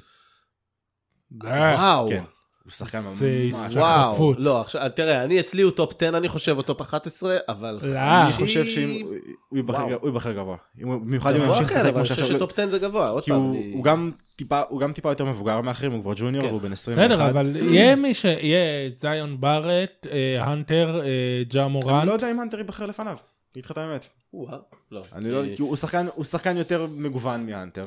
אה, 1.45 1.75
וואו. 1.79 2.09
כן. 2.09 2.23
הוא 2.69 2.73
שחקן 2.73 2.99
ממש... 2.99 3.19
זה 3.19 3.49
וואו, 3.81 4.03
סחרפות. 4.03 4.37
לא, 4.41 4.61
עכשיו, 4.61 4.83
תראה, 4.95 5.25
אני 5.25 5.41
אצלי 5.41 5.63
הוא 5.63 5.71
top 5.71 5.93
10, 6.03 6.17
אני 6.17 6.29
חושב, 6.29 6.57
או 6.57 6.63
top 6.63 6.81
11, 6.81 7.37
אבל... 7.49 7.79
לא. 7.83 7.99
אני 7.99 8.33
חושב 8.33 8.65
שאם 8.65 9.07
הוא 9.49 9.57
ייבחר-. 9.59 9.89
הוא 10.01 10.11
גבוה. 10.35 10.57
הוא- 10.83 10.95
במיוחד 11.01 11.35
אם 11.35 11.43
הוא 11.43 11.47
ימשיך 11.55 11.69
כן, 11.69 11.75
לשחק 11.75 11.91
כמו 11.91 11.99
אני 11.99 12.03
חושב 12.03 12.15
שעכשיו. 12.15 12.37
שטופ 12.37 12.53
10 12.53 12.71
זה 12.71 12.79
גבוה, 12.79 13.09
עוד 13.09 13.25
כי 13.25 13.31
פעם. 13.31 13.41
הוא 13.41 13.55
אני- 13.55 13.73
הוא 13.75 13.85
גם 13.85 14.11
טיפה- 14.37 14.63
הוא 14.69 14.81
גם 14.81 14.93
טיפה 14.93 15.09
יותר 15.11 15.25
מבוגר 15.25 15.61
מאחרים, 15.61 15.93
הוא 15.93 16.03
כבר 16.03 16.13
ג'וניור 16.17 16.43
כן. 16.45 16.49
והוא 16.49 16.61
בן 16.61 16.73
21. 16.73 17.05
בסדר, 17.11 17.31
אבל 17.31 17.57
יהיה 17.57 17.97
מי 17.97 18.15
ש... 18.15 18.25
יהיה 18.25 18.91
זיון 18.91 19.41
בארט, 19.41 20.07
אה, 20.11 20.45
האנטר, 20.45 21.01
אה, 21.05 21.07
ג'ה 21.49 21.63
אני 21.65 21.73
מורנט. 21.73 22.05
לא 22.07 22.13
יודע 22.13 22.31
אם 22.31 22.41
האנטר 22.41 22.59
ייבחר 22.59 22.87
לפניו. 22.87 23.17
אגיד 23.53 23.65
לך 23.65 23.71
את 23.71 23.79
האמת. 23.79 24.09
לא. 24.93 25.03
אני 25.13 25.31
לא... 25.31 25.45
אה, 25.45 25.57
כי 25.57 25.63
הוא 25.63 25.77
שחקן- 25.77 26.07
הוא 26.15 26.25
שחקן 26.25 26.57
יותר 26.57 26.87
מגוון 26.97 27.47
מהאנטר. 27.47 27.85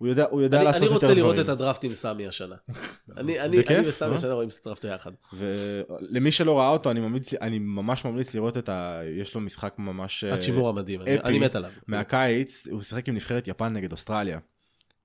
הוא 0.00 0.08
יודע 0.08 0.26
הוא 0.30 0.42
יודע 0.42 0.56
אני- 0.56 0.64
לעשות 0.64 0.82
אני 0.82 0.92
יותר 0.92 1.06
רוצה 1.06 1.14
לראות 1.14 1.32
דברים. 1.34 1.44
את 1.44 1.48
הדראפט 1.48 1.84
עם 1.84 1.90
סמי 1.94 2.26
השנה. 2.26 2.54
אני 3.16 3.40
אני- 3.40 3.56
בכיף, 3.58 3.70
אני 3.78 3.88
וסמי 3.88 4.08
אה? 4.10 4.14
השנה 4.14 4.32
רואים 4.32 4.48
את 4.48 4.54
הדראפט 4.62 4.84
ביחד. 4.84 5.10
ולמי 5.32 6.30
שלא 6.32 6.58
ראה 6.58 6.68
אותו, 6.68 6.90
אני 6.90 7.00
ממליץ, 7.00 7.34
אני 7.34 7.58
ממש 7.58 8.04
ממליץ 8.04 8.34
לראות 8.34 8.56
את 8.56 8.68
ה... 8.68 9.00
יש 9.20 9.34
לו 9.34 9.40
משחק 9.40 9.74
ממש... 9.78 10.24
אה, 10.24 10.34
הצ'ימור 10.34 10.68
המדהים, 10.68 11.00
אני- 11.00 11.14
אפי, 11.18 11.24
אני 11.28 11.38
מת 11.38 11.54
עליו. 11.54 11.70
מהקיץ, 11.88 12.66
הוא 12.70 12.82
שיחק 12.82 13.08
עם 13.08 13.14
נבחרת 13.14 13.48
יפן 13.48 13.72
נגד 13.72 13.92
אוסטרליה. 13.92 14.38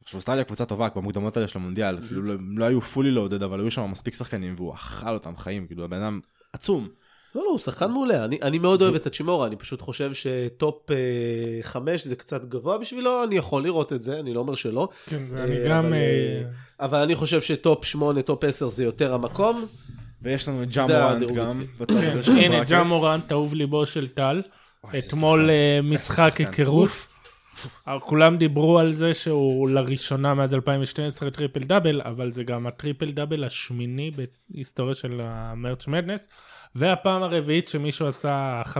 עכשיו 0.03 0.17
אוסטרליה 0.17 0.43
קבוצה 0.43 0.65
טובה, 0.65 0.89
כבר 0.89 1.01
מוקדמות 1.01 1.37
האלה 1.37 1.47
של 1.47 1.59
המונדיאל, 1.59 1.99
כאילו 2.07 2.21
לא- 2.21 2.33
לא 2.55 2.65
היו 2.65 2.81
fully 2.81 3.11
loaded, 3.11 3.43
אבל 3.43 3.59
היו 3.59 3.71
שם 3.71 3.91
מספיק 3.91 4.13
שחקנים, 4.15 4.53
והוא 4.57 4.73
אכל 4.73 5.13
אותם 5.13 5.37
חיים, 5.37 5.67
כאילו 5.67 5.83
הבן 5.83 6.01
אדם 6.01 6.19
עצום. 6.53 6.87
לא, 7.35 7.43
לא, 7.43 7.49
הוא 7.49 7.59
שחקן 7.59 7.91
מעולה. 7.91 8.25
אני, 8.25 8.39
אני 8.41 8.59
מאוד 8.59 8.81
אוהב 8.81 8.95
את 8.95 9.07
הצ'ימורה, 9.07 9.47
אני 9.47 9.55
פשוט 9.55 9.81
חושב 9.81 10.11
ש 10.13 10.44
top 10.44 10.91
אה, 10.91 10.97
חמש 11.61 12.07
זה 12.07 12.15
קצת 12.15 12.45
גבוה 12.45 12.77
בשבילו, 12.77 13.23
אני 13.23 13.35
יכול 13.35 13.63
לראות 13.63 13.93
את 13.93 14.03
זה, 14.03 14.19
אני 14.19 14.33
לא 14.33 14.39
אומר 14.39 14.55
שלא. 14.55 14.89
כן, 15.05 15.27
זה 15.27 15.37
אה, 15.37 15.43
אני 15.43 15.55
גם... 15.67 15.85
אבל, 15.85 15.93
אה, 15.93 15.99
אה, 15.99 16.85
אבל 16.85 16.99
אני 17.01 17.15
חושב 17.15 17.41
ש 17.41 17.59
top 17.59 17.85
שמונה, 17.85 18.21
top 18.21 18.43
עשר 18.43 18.69
זה 18.69 18.83
יותר 18.83 19.13
המקום. 19.13 19.65
ויש 20.21 20.47
לנו 20.47 20.63
את 20.63 20.67
ג'ה 20.71 20.87
זה 20.87 20.99
מורנט 20.99 21.15
הדירוג 21.15 21.37
גם, 21.37 21.63
הנה, 22.37 22.55
ה 22.55 22.57
bracket. 22.57 22.69
ג'ה 22.69 22.83
מורנט, 22.83 23.31
אהוב 23.31 23.53
ליבו 23.53 23.85
של 23.85 24.07
טל. 24.07 24.41
אתמול 24.97 25.49
אה. 25.49 25.79
משחק. 25.83 26.35
היכרות. 26.39 26.89
כולם 27.99 28.37
דיברו 28.37 28.79
על 28.79 28.93
זה 28.93 29.13
שהוא 29.13 29.69
לראשונה 29.69 30.33
מאז 30.33 30.53
2012 30.53 31.31
טריפל 31.31 31.63
דאבל, 31.63 32.01
אבל 32.01 32.31
זה 32.31 32.43
גם 32.43 32.67
הטריפל 32.67 33.11
דאבל 33.11 33.43
השמיני 33.43 34.11
בהיסטוריה 34.51 34.93
של 34.93 35.21
ה 35.23 35.34
March 35.34 35.87
Madness, 35.87 36.27
והפעם 36.75 37.23
הרביעית 37.23 37.67
שמישהו 37.67 38.07
עשה 38.07 38.61
15-15. 38.65 38.77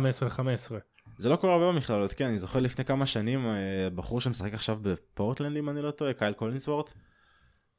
זה 1.17 1.29
לא 1.29 1.35
קורה 1.35 1.53
הרבה 1.53 1.67
במכללות, 1.67 2.11
כן, 2.11 2.25
אני 2.25 2.39
זוכר 2.39 2.59
לפני 2.59 2.85
כמה 2.85 3.05
שנים, 3.05 3.47
אה, 3.47 3.87
בחור 3.95 4.21
שמשחק 4.21 4.53
עכשיו 4.53 4.77
בפורטלנד, 4.81 5.57
אם 5.57 5.69
אני 5.69 5.81
לא 5.81 5.91
טועה, 5.91 6.13
קייל 6.13 6.33
קולינסוורט. 6.33 6.93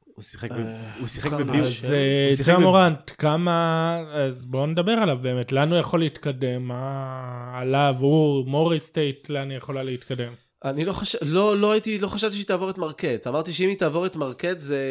הוא 0.05 0.23
שיחק 0.23 0.51
ב- 0.51 0.77
הוא 0.99 1.07
שיחק 1.07 1.31
ב 1.31 1.36
BYU... 1.36 1.63
אז 1.63 1.93
אה, 1.93 2.29
ג'ה 2.45 2.57
מורנט, 2.59 3.11
כמה... 3.17 3.97
אז 4.13 4.45
בואו 4.45 4.65
נדבר 4.65 4.91
עליו 4.91 5.17
באמת, 5.21 5.51
לאן 5.51 5.71
הוא 5.71 5.79
יכול 5.79 5.99
להתקדם, 5.99 6.67
מה 6.67 7.51
עליו, 7.53 7.95
הוא, 7.99 8.45
מורי 8.47 8.79
סטייט, 8.79 9.29
לאן 9.29 9.49
היא 9.49 9.57
יכולה 9.57 9.83
להתקדם. 9.83 10.33
אני 10.69 10.85
לא 10.85 10.93
חושב, 10.93 11.17
לא, 11.21 11.57
לא 11.57 11.71
הייתי, 11.71 11.99
לא 11.99 12.07
חשבתי 12.07 12.35
שהיא 12.35 12.45
תעבור 12.45 12.69
את 12.69 12.77
מרקט. 12.77 13.27
אמרתי 13.27 13.53
שאם 13.53 13.69
היא 13.69 13.77
תעבור 13.77 14.05
את 14.05 14.15
מרקט 14.15 14.59
זה, 14.59 14.81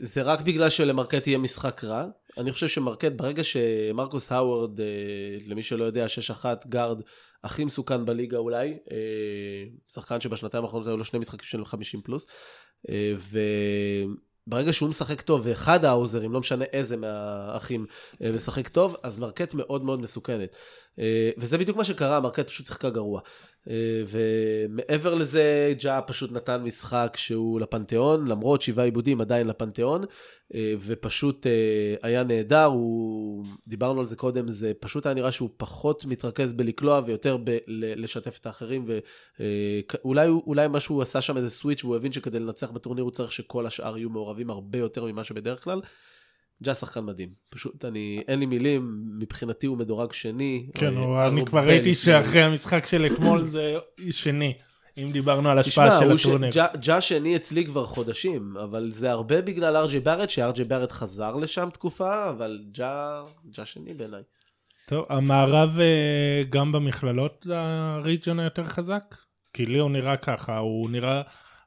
זה 0.00 0.22
רק 0.22 0.40
בגלל 0.40 0.70
שלמרקט 0.70 1.26
יהיה 1.26 1.38
משחק 1.38 1.84
רע. 1.84 2.04
אני 2.38 2.52
חושב 2.52 2.68
שמרקט, 2.68 3.12
ברגע 3.16 3.44
שמרקוס 3.44 4.32
האוורד, 4.32 4.80
אה, 4.80 4.86
למי 5.46 5.62
שלא 5.62 5.84
יודע, 5.84 6.06
6-1 6.08 6.44
גארד, 6.68 7.00
הכי 7.44 7.64
מסוכן 7.64 8.04
בליגה 8.04 8.38
אולי, 8.38 8.76
אה, 8.92 8.96
שחקן 9.88 10.20
שבשנתיים 10.20 10.64
האחרונות 10.64 10.88
היו 10.88 10.96
לו 10.96 11.04
שני 11.04 11.18
משחקים 11.18 11.46
של 11.46 11.64
50 11.64 12.00
פלוס, 12.00 12.26
אה, 12.88 13.14
וברגע 14.46 14.72
שהוא 14.72 14.88
משחק 14.88 15.20
טוב, 15.20 15.40
ואחד 15.44 15.84
האוזרים, 15.84 16.32
לא 16.32 16.40
משנה 16.40 16.64
איזה 16.64 16.96
מהאחים, 16.96 17.86
משחק 18.34 18.68
טוב, 18.68 18.96
אז 19.02 19.18
מרקט 19.18 19.54
מאוד 19.54 19.84
מאוד 19.84 20.00
מסוכנת. 20.00 20.56
וזה 21.38 21.58
בדיוק 21.58 21.76
מה 21.76 21.84
שקרה, 21.84 22.20
מרקט 22.20 22.46
פשוט 22.46 22.66
שיחקה 22.66 22.90
גרוע. 22.90 23.20
אה, 23.68 24.02
ומעבר 24.06 25.14
לזה, 25.14 25.74
ג'ה 25.80 26.00
פשוט 26.00 26.32
נתן 26.32 26.62
משחק 26.62 27.14
שהוא 27.16 27.60
לפנתיאון, 27.60 28.28
למרות 28.28 28.62
שבעה 28.62 28.84
איבודים 28.84 29.20
עדיין 29.20 29.46
לפנתיאון, 29.46 30.04
אה, 30.54 30.74
ופשוט 30.78 31.46
אה, 31.46 31.94
היה 32.02 32.22
נהדר, 32.22 32.64
הוא, 32.64 33.44
דיברנו 33.68 34.00
על 34.00 34.06
זה 34.06 34.16
קודם, 34.16 34.48
זה 34.48 34.72
פשוט 34.80 35.06
היה 35.06 35.14
נראה 35.14 35.32
שהוא 35.32 35.50
פחות 35.56 36.04
מתרכז 36.04 36.52
בלקלוע 36.52 37.00
ויותר 37.06 37.36
בלשתף 37.36 38.38
את 38.40 38.46
האחרים, 38.46 38.86
ואולי 38.88 40.28
אולי 40.28 40.68
מה 40.68 40.80
שהוא 40.80 41.02
עשה 41.02 41.20
שם 41.20 41.36
איזה 41.36 41.50
switch 41.50 41.84
והוא 41.84 41.96
הבין 41.96 42.12
שכדי 42.12 42.40
לנצח 42.40 42.70
בטורניר 42.70 43.04
הוא 43.04 43.12
צריך 43.12 43.32
שכל 43.32 43.66
השאר 43.66 43.98
יהיו 43.98 44.10
מעורבים 44.10 44.50
הרבה 44.50 44.78
יותר 44.78 45.04
ממה 45.04 45.24
שבדרך 45.24 45.64
כלל. 45.64 45.80
ג'ה 46.62 46.74
שחקן 46.74 47.04
מדהים, 47.04 47.28
פשוט 47.50 47.84
אני, 47.84 48.22
אין 48.28 48.38
לי 48.38 48.46
מילים, 48.46 49.02
מבחינתי 49.18 49.66
הוא 49.66 49.78
מדורג 49.78 50.12
שני. 50.12 50.66
כן, 50.74 50.86
אה, 50.96 51.02
הוא- 51.02 51.16
הרבה 51.18 51.28
אני 51.28 51.44
כבר 51.46 51.60
ראיתי. 51.66 51.94
שאחרי 51.94 52.42
המשחק 52.42 52.86
של 52.86 53.06
אתמול 53.06 53.44
זה 53.44 53.76
שני, 54.10 54.52
אם 54.98 55.12
דיברנו 55.12 55.50
על 55.50 55.58
השפעה 55.58 55.88
תשמע, 55.88 56.00
של 56.18 56.28
הטורניר. 56.28 56.50
ג'ה- 56.54 56.76
ג'ה 56.86 57.00
שני 57.00 57.36
אצלי 57.36 57.64
כבר 57.66 57.86
חודשים, 57.86 58.56
אבל 58.56 58.90
זה 58.92 59.10
הרבה 59.10 59.42
בגלל 59.42 59.76
ארג'י 59.76 60.00
בארט, 60.00 60.30
שארג'י 60.30 60.64
בארט 60.64 60.92
חזר 60.92 61.36
לשם 61.36 61.68
תקופה, 61.72 62.30
אבל 62.30 62.60
ג'ה, 62.72 63.22
ג'ה 63.50 63.64
שני 63.64 63.94
בעיניי. 63.94 64.22
טוב, 64.88 65.04
המערב 65.08 65.80
אה, 65.80 66.42
גם 66.50 66.72
במכללות 66.72 67.46
הריג'ון 67.50 68.40
היותר 68.40 68.64
חזק? 68.64 69.14
כי 69.52 69.66
לי 69.66 69.78
הוא 69.78 69.90
נראה 69.90 70.16
ככה, 70.16 70.58
הוא 70.58 70.90
נראה, 70.90 71.22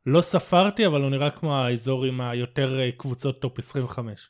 לא 0.06 0.22
ספרתי, 0.22 0.88
אבל 0.88 1.02
הוא 1.02 1.10
נראה 1.10 1.30
כמו 1.30 1.58
האזור 1.58 2.06
עם 2.06 2.22
היותר 2.22 2.80
אה, 2.80 2.90
קבוצות 2.98 3.42
top 3.42 3.60
25. 3.60 4.30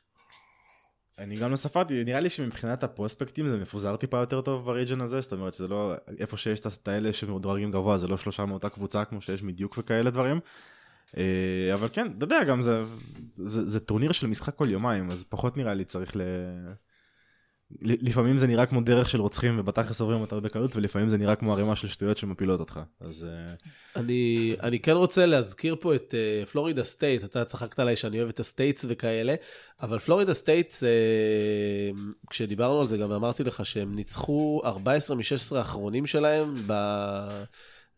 אני 1.19 1.35
גם 1.35 1.52
לא 1.52 1.56
ספרתי, 1.56 2.03
נראה 2.03 2.19
לי 2.19 2.30
שמבחינת 2.30 2.84
הפרוספקטים 2.84 3.48
זה 3.48 3.57
מפוזר 3.57 3.95
טיפה 3.95 4.18
יותר 4.18 4.41
טוב 4.41 4.65
ב 4.65 4.71
region 4.71 5.01
הזה, 5.02 5.22
זאת 5.22 5.34
אומרת 5.34 5.53
שזה 5.53 5.68
לא, 5.68 5.94
איפה 6.19 6.38
שיש 6.38 6.60
את 6.60 6.88
האלה 6.88 7.14
שמדורגים 7.14 7.72
גבוה 7.72 7.98
זה 7.98 8.07
לא 8.07 8.18
שלושה 8.18 8.45
מאותה 8.45 8.69
קבוצה 8.69 9.06
כמו 9.06 9.22
שיש 9.22 9.44
מדיוק 9.44 9.77
וכאלה 9.77 10.11
דברים. 10.11 10.40
אה, 11.18 11.73
אבל 11.73 11.88
כן, 11.94 12.07
אתה 12.18 12.23
יודע, 12.23 12.44
גם 12.44 12.61
זה, 12.61 12.84
זה, 13.38 13.68
זה 13.68 13.80
טורניר 13.80 14.11
של 14.11 14.27
משחק 14.27 14.56
כל 14.56 14.69
יומיים, 14.69 15.10
אז 15.10 15.26
פחות 15.30 15.57
נראה 15.57 15.73
לי 15.73 15.85
צריך 15.85 16.15
ל... 16.15 16.22
לפעמים 17.81 18.37
זה 18.37 18.47
נראה 18.47 18.65
כמו 18.65 18.81
דרך 18.81 19.09
של 19.09 19.21
רוצחים 19.21 19.59
ובתכלס 19.59 20.01
עוברים 20.01 20.21
אותה 20.21 20.39
בקלות 20.39 20.75
ולפעמים 20.75 21.09
זה 21.09 21.17
נראה 21.17 21.35
כמו 21.35 21.53
ערימה 21.53 21.75
של 21.75 21.87
שטויות 21.87 22.17
שמפילות 22.17 22.59
אותך. 22.59 22.79
אז 23.01 23.23
אה, 23.23 23.53
אני, 23.95 24.55
אני 24.63 24.79
כן 24.79 24.91
רוצה 24.91 25.25
להזכיר 25.25 25.75
פה 25.79 25.95
את 25.95 26.13
אה, 26.13 26.49
פלורידה 26.49 26.83
סטייט, 26.83 27.23
אתה 27.23 27.45
צחקת 27.45 27.79
עליי 27.79 27.95
שאני 27.95 28.19
אוהב 28.19 28.29
את 28.29 28.39
ה 28.39 28.46
states 28.46 28.85
וכאלה, 28.89 29.35
אבל 29.81 29.99
פלורידה 29.99 30.33
סטייטס, 30.33 30.83
אה, 30.84 30.88
כשדיברנו 32.29 32.81
על 32.81 32.87
זה 32.87 32.97
גם 32.97 33.11
אמרתי 33.11 33.43
לך 33.43 33.65
שהם 33.65 33.95
ניצחו 33.95 34.61
14 34.65 35.15
מ-16 35.15 35.57
האחרונים 35.57 36.05
שלהם 36.05 36.55
ב... 36.67 36.73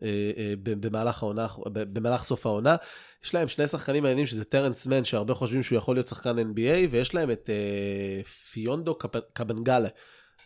אה, 0.03 0.31
אה, 0.37 0.53
במהלך 0.63 1.23
העונה, 1.23 1.47
במהלך 1.65 2.23
סוף 2.23 2.45
העונה. 2.45 2.75
יש 3.23 3.33
להם 3.33 3.47
שני 3.47 3.67
שחקנים 3.67 4.03
מעניינים 4.03 4.27
שזה 4.27 4.43
טרנס 4.43 4.87
מן, 4.87 5.03
שהרבה 5.03 5.33
חושבים 5.33 5.63
שהוא 5.63 5.77
יכול 5.77 5.95
להיות 5.95 6.07
שחקן 6.07 6.39
NBA, 6.39 6.89
ויש 6.89 7.15
להם 7.15 7.31
את 7.31 7.49
אה, 7.49 8.23
פיונדו 8.23 8.97
קבנגלה. 9.33 9.89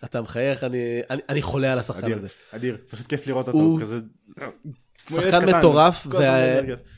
אתה 0.04 0.22
מחייך, 0.22 0.64
אני, 0.64 1.02
אני, 1.10 1.22
אני 1.30 1.42
חולה 1.42 1.72
על 1.72 1.80
השחקן 1.80 2.06
אדיר, 2.06 2.18
הזה. 2.18 2.28
אדיר, 2.52 2.78
פשוט 2.90 3.08
כיף 3.08 3.28
לראות 3.28 3.48
אותו, 3.48 3.58
הוא 3.58 3.82
כזה... 3.82 4.00
שחקן 5.10 5.22
מטורף. 5.60 6.08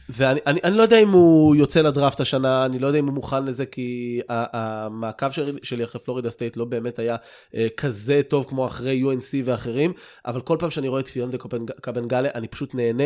ואני 0.10 0.40
אני, 0.46 0.60
אני 0.64 0.78
לא 0.78 0.84
יודע 0.84 1.00
אם 1.00 1.10
הוא 1.10 1.56
יוצא 1.56 1.82
לדראפט 1.82 2.20
השנה, 2.22 2.66
אני 2.66 2.80
לא 2.80 2.88
יודע 2.88 3.00
אם 3.00 3.06
הוא 3.06 3.14
מוכן 3.14 3.46
לזה, 3.46 3.66
כי 3.66 4.20
המעקב 4.30 5.28
שלי, 5.64 5.84
אחרי 5.84 6.02
פלורידה 6.02 6.30
סטייט 6.30 6.58
לא 6.58 6.66
באמת 6.66 7.00
היה 7.00 7.16
אה, 7.56 7.68
כזה 7.78 8.22
טוב 8.28 8.46
כמו 8.50 8.66
אחרי 8.68 9.04
UNC 9.04 9.42
ואחרים, 9.44 9.94
אבל 10.26 10.42
כל 10.42 10.58
פעם 10.60 10.72
שאני 10.72 10.88
רואה 10.88 11.00
את 11.00 11.08
פיונדה 11.08 11.38
קופנג- 11.38 11.72
קבנגלה, 11.82 12.30
אני 12.36 12.48
פשוט 12.48 12.76
נהנה. 12.76 13.04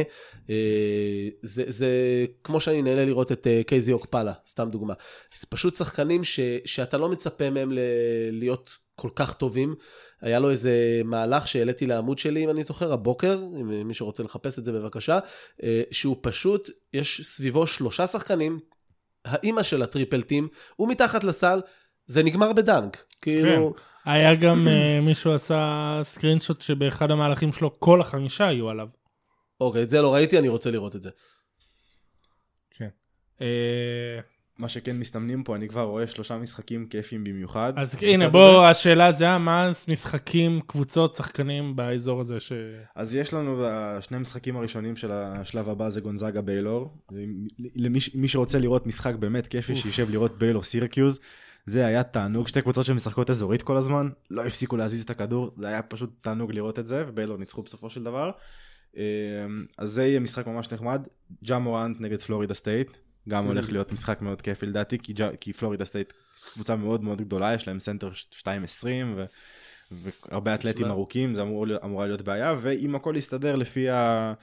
אה, 0.49 0.55
זה, 1.41 1.95
כמו 2.43 2.59
שאני 2.59 2.81
נהנה 2.81 3.05
לראות 3.05 3.31
את 3.31 3.47
אה, 3.47 3.61
קיי 3.67 3.83
זי 3.83 3.93
אוקפלה, 3.93 4.33
סתם 4.47 4.69
דוגמה. 4.69 4.93
זה 5.39 5.47
פשוט 5.49 5.75
שחקנים 5.75 6.21
שאתה 6.65 6.97
לא 6.97 7.09
מצפה 7.09 7.49
מהם 7.49 7.69
להיות 8.31 8.84
כל 8.95 9.09
כך 9.15 9.33
טובים. 9.33 9.75
היה 10.21 10.39
לו 10.39 10.49
איזה 10.49 11.01
מהלך 11.05 11.47
שהעליתי 11.47 11.85
לעמוד 11.85 12.19
שלי, 12.19 12.43
אם 12.43 12.49
אני 12.49 12.63
זוכר, 12.63 12.93
הבוקר, 12.93 13.39
אם 13.61 13.87
מי 13.87 13.93
שרוצה 13.93 14.23
לחפש 14.23 14.59
את 14.59 14.65
זה 14.65 14.71
בבקשה, 14.71 15.19
אה, 15.63 15.81
שהוא 15.91 16.17
פשוט, 16.21 16.69
יש 16.93 17.21
סביבו 17.23 17.67
שלושה 17.67 18.07
שחקנים, 18.07 18.59
האימא 19.25 19.63
של 19.63 19.81
הטריפל 19.81 20.21
טים, 20.21 20.47
הוא 20.75 20.89
מתחת 20.89 21.23
לסל, 21.23 21.61
זה 22.05 22.23
נגמר 22.23 22.53
בדנק. 22.53 23.03
כאילו, 23.21 23.73
היה 24.05 24.35
גם 24.35 24.67
אה, 24.67 24.99
מישהו 25.01 25.33
עשה 25.33 26.01
סקרינשוט 26.03 26.61
שבאחד 26.61 27.11
המהלכים 27.11 27.53
שלו 27.53 27.79
כל 27.79 28.01
החמישה 28.01 28.47
היו 28.47 28.69
עליו. 28.69 28.87
אוקיי, 29.61 29.83
את 29.83 29.89
זה 29.89 30.01
לא 30.01 30.13
ראיתי, 30.13 30.39
אני 30.39 30.47
רוצה 30.47 30.71
לראות 30.71 30.95
את 30.95 31.03
זה. 31.03 31.09
כן. 32.71 32.89
אה, 34.59 34.61
מה 34.61 34.69
שכן 34.69 34.97
מסתמנים 34.99 35.43
פה, 35.43 35.55
אני 35.55 35.67
כבר 35.67 35.81
רואה 35.81 36.07
שלושה 36.07 36.37
משחקים 36.37 36.87
כיפים 36.87 37.23
במיוחד. 37.23 37.73
אז 37.75 37.97
הנה 38.01 38.23
הזה. 38.23 38.31
בוא, 38.31 38.65
השאלה 38.65 39.11
זה 39.11 39.37
מה 39.37 39.71
משחקים, 39.87 40.61
קבוצות, 40.67 41.13
שחקנים 41.13 41.75
באזור 41.75 42.21
הזה 42.21 42.39
ש... 42.39 42.51
אז 42.95 43.15
יש 43.15 43.33
לנו 43.33 43.65
שני 44.01 44.17
המשחקים 44.17 44.57
הראשונים 44.57 44.95
של 44.95 45.11
השלב 45.11 45.69
הבא 45.69 45.89
זה 45.89 46.01
גונזאגה 46.01 46.41
ביילור. 46.41 46.97
למי 47.75 47.99
מי 48.13 48.27
שרוצה 48.27 48.59
לראות 48.59 48.87
משחק 48.87 49.15
באמת 49.15 49.47
כיפי, 49.47 49.75
שישב 49.75 50.09
לראות 50.09 50.37
ביילור 50.37 50.63
סירקיוז. 50.63 51.19
זה 51.65 51.85
היה 51.85 52.03
תענוג, 52.03 52.47
שתי 52.47 52.61
קבוצות 52.61 52.85
שמשחקות 52.85 53.29
אזורית 53.29 53.61
כל 53.61 53.77
הזמן, 53.77 54.09
לא 54.31 54.45
הפסיקו 54.45 54.77
להזיז 54.77 55.01
את 55.01 55.09
הכדור, 55.09 55.51
זה 55.57 55.67
היה 55.67 55.81
פשוט 55.81 56.09
תענוג 56.21 56.51
לראות 56.51 56.79
את 56.79 56.87
זה, 56.87 57.03
וביילור 57.07 57.37
ניצחו 57.37 57.61
בסופו 57.61 57.89
של 57.89 58.03
דבר. 58.03 58.31
אה, 58.97 59.03
אז 59.77 59.89
זה 59.89 60.05
יהיה 60.05 60.19
משחק 60.19 60.47
ממש 60.47 60.73
נחמד, 60.73 61.07
ג'ה 61.43 61.59
מורנט 61.59 62.01
נגד 62.01 62.21
פלורידה 62.21 62.53
סטייט, 62.53 62.97
גם 63.29 63.45
הולך 63.45 63.71
להיות 63.71 63.91
משחק 63.91 64.21
מאוד 64.21 64.41
כיפי 64.41 64.65
לדעתי, 64.65 64.97
כי, 64.99 65.13
ג'ה- 65.13 65.35
כי 65.41 65.53
פלורידה 65.53 65.85
סטייט 65.85 66.13
קבוצה 66.53 66.75
מאוד 66.75 67.03
מאוד 67.03 67.21
גדולה, 67.21 67.53
יש 67.53 67.67
להם 67.67 67.79
סנטר 67.79 68.09
2.20 68.31 68.45
ו... 69.15 69.25
והרבה 69.91 70.55
אתלטים 70.55 70.85
ארוכים, 70.85 71.33
זה 71.35 71.41
אמור, 71.41 71.65
אמורה 71.83 72.05
להיות 72.05 72.21
בעיה, 72.21 72.53
ואם 72.61 72.95
הכל 72.95 73.13
יסתדר 73.17 73.55
לפי 73.55 73.89
ה... 73.89 74.33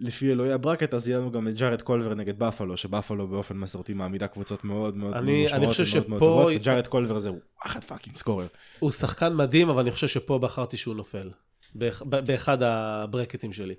לפי 0.00 0.30
אלוהי 0.32 0.52
ה 0.52 0.57
bracket, 0.57 0.94
אז 0.94 1.08
יהיה 1.08 1.18
לנו 1.18 1.30
גם 1.32 1.48
את 1.48 1.54
ג'ארד 1.54 1.82
קולבר 1.82 2.14
נגד 2.14 2.38
בפלו, 2.38 2.76
שבפלו 2.76 3.28
באופן 3.28 3.56
מסורתי 3.56 3.94
מעמידה 3.94 4.26
קבוצות 4.28 4.64
מאוד 4.64 4.96
מאוד 4.96 5.14
אני- 5.14 5.52
אני 5.52 5.66
חושב 5.66 5.84
ומאוד 5.96 6.08
מאוד 6.08 6.18
שפה- 6.18 6.26
טובות, 6.26 6.52
וג'ארד 6.56 6.86
קולבר 6.86 7.18
זה 7.18 7.30
וואחד 7.62 7.84
fucking 7.84 8.16
scorer. 8.16 8.46
הוא 8.78 8.90
שחקן 8.90 9.34
מדהים, 9.36 9.68
אבל 9.68 9.80
אני 9.82 9.90
חושב 9.90 10.08
שפה 10.08 10.38
בחרתי 10.38 10.76
שהוא 10.76 10.94
נופל. 10.94 11.30
באח- 11.74 12.02
באחד 12.02 12.62
הברקטים 12.62 13.52
שלי. 13.52 13.74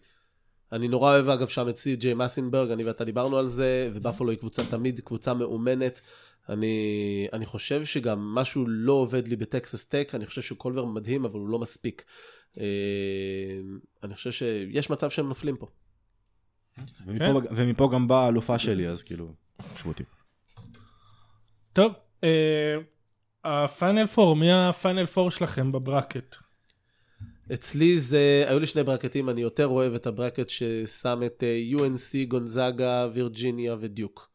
אני 0.72 0.88
נורא 0.88 1.12
אוהב 1.12 1.30
אגב 1.30 1.48
שם 1.48 1.70
את 1.70 1.78
סי.ג'יי 1.78 2.14
מסינברג, 2.14 2.72
אני 2.72 2.84
ואתה 2.84 3.04
דיברנו 3.04 3.38
על 3.38 3.48
זה, 3.48 3.90
ובפלו 3.94 4.30
היא 4.30 4.38
קבוצה 4.38 4.66
תמיד 4.66 5.00
קבוצה 5.00 5.34
מאומנת. 5.34 6.02
אני, 6.50 7.28
אני 7.34 7.46
חושב 7.46 7.86
שגם 7.86 8.20
משהו 8.20 8.66
לא 8.68 8.94
עובד 8.94 9.28
לי 9.28 9.36
בטקסס 9.36 9.86
טק, 9.86 10.12
אני 10.14 10.26
חושב 10.26 10.42
שקולבר 10.42 10.86
מדהים, 10.86 11.26
אבל 11.26 11.40
הוא 11.40 11.50
לא 11.50 11.60
מספיק. 11.60 12.04
אה, 12.60 12.66
אני 14.04 14.16
חושב 14.16 14.32
שיש 14.32 14.90
מצב 14.90 15.10
שהם 15.10 15.28
נופלים 15.28 15.58
פה. 15.58 15.68
ומפה, 17.06 17.40
ומפה 17.52 17.90
גם 17.94 18.08
באה 18.08 18.26
האלופה 18.26 18.60
שלי, 18.60 18.88
אז 18.88 19.04
כאילו, 19.04 19.34
שבו 19.76 19.90
אותי. 19.90 20.04
טוב, 21.74 21.94
אה, 22.24 22.78
הפיינל 23.44 24.08
פור, 24.08 24.36
מי 24.36 24.52
הפיינל 24.52 25.06
פור 25.06 25.32
שלכם 25.32 25.72
ב 25.72 25.79
bracket? 25.79 26.36
אצלי 27.54 28.00
זה, 28.00 28.44
היו 28.48 28.60
לי 28.60 28.66
שני 28.66 28.84
ברקטים, 28.84 29.30
אני 29.30 29.42
יותר 29.42 29.68
אוהב 29.68 29.94
את 29.94 30.08
ה 30.08 30.13
bracket 30.13 30.50
ששם 30.50 31.20
את 31.26 31.44
אה, 31.44 31.62
UNC, 31.72 32.28
גונזאגה, 32.28 33.08
וירג'יניה 33.14 33.76
ודיוק. 33.80 34.32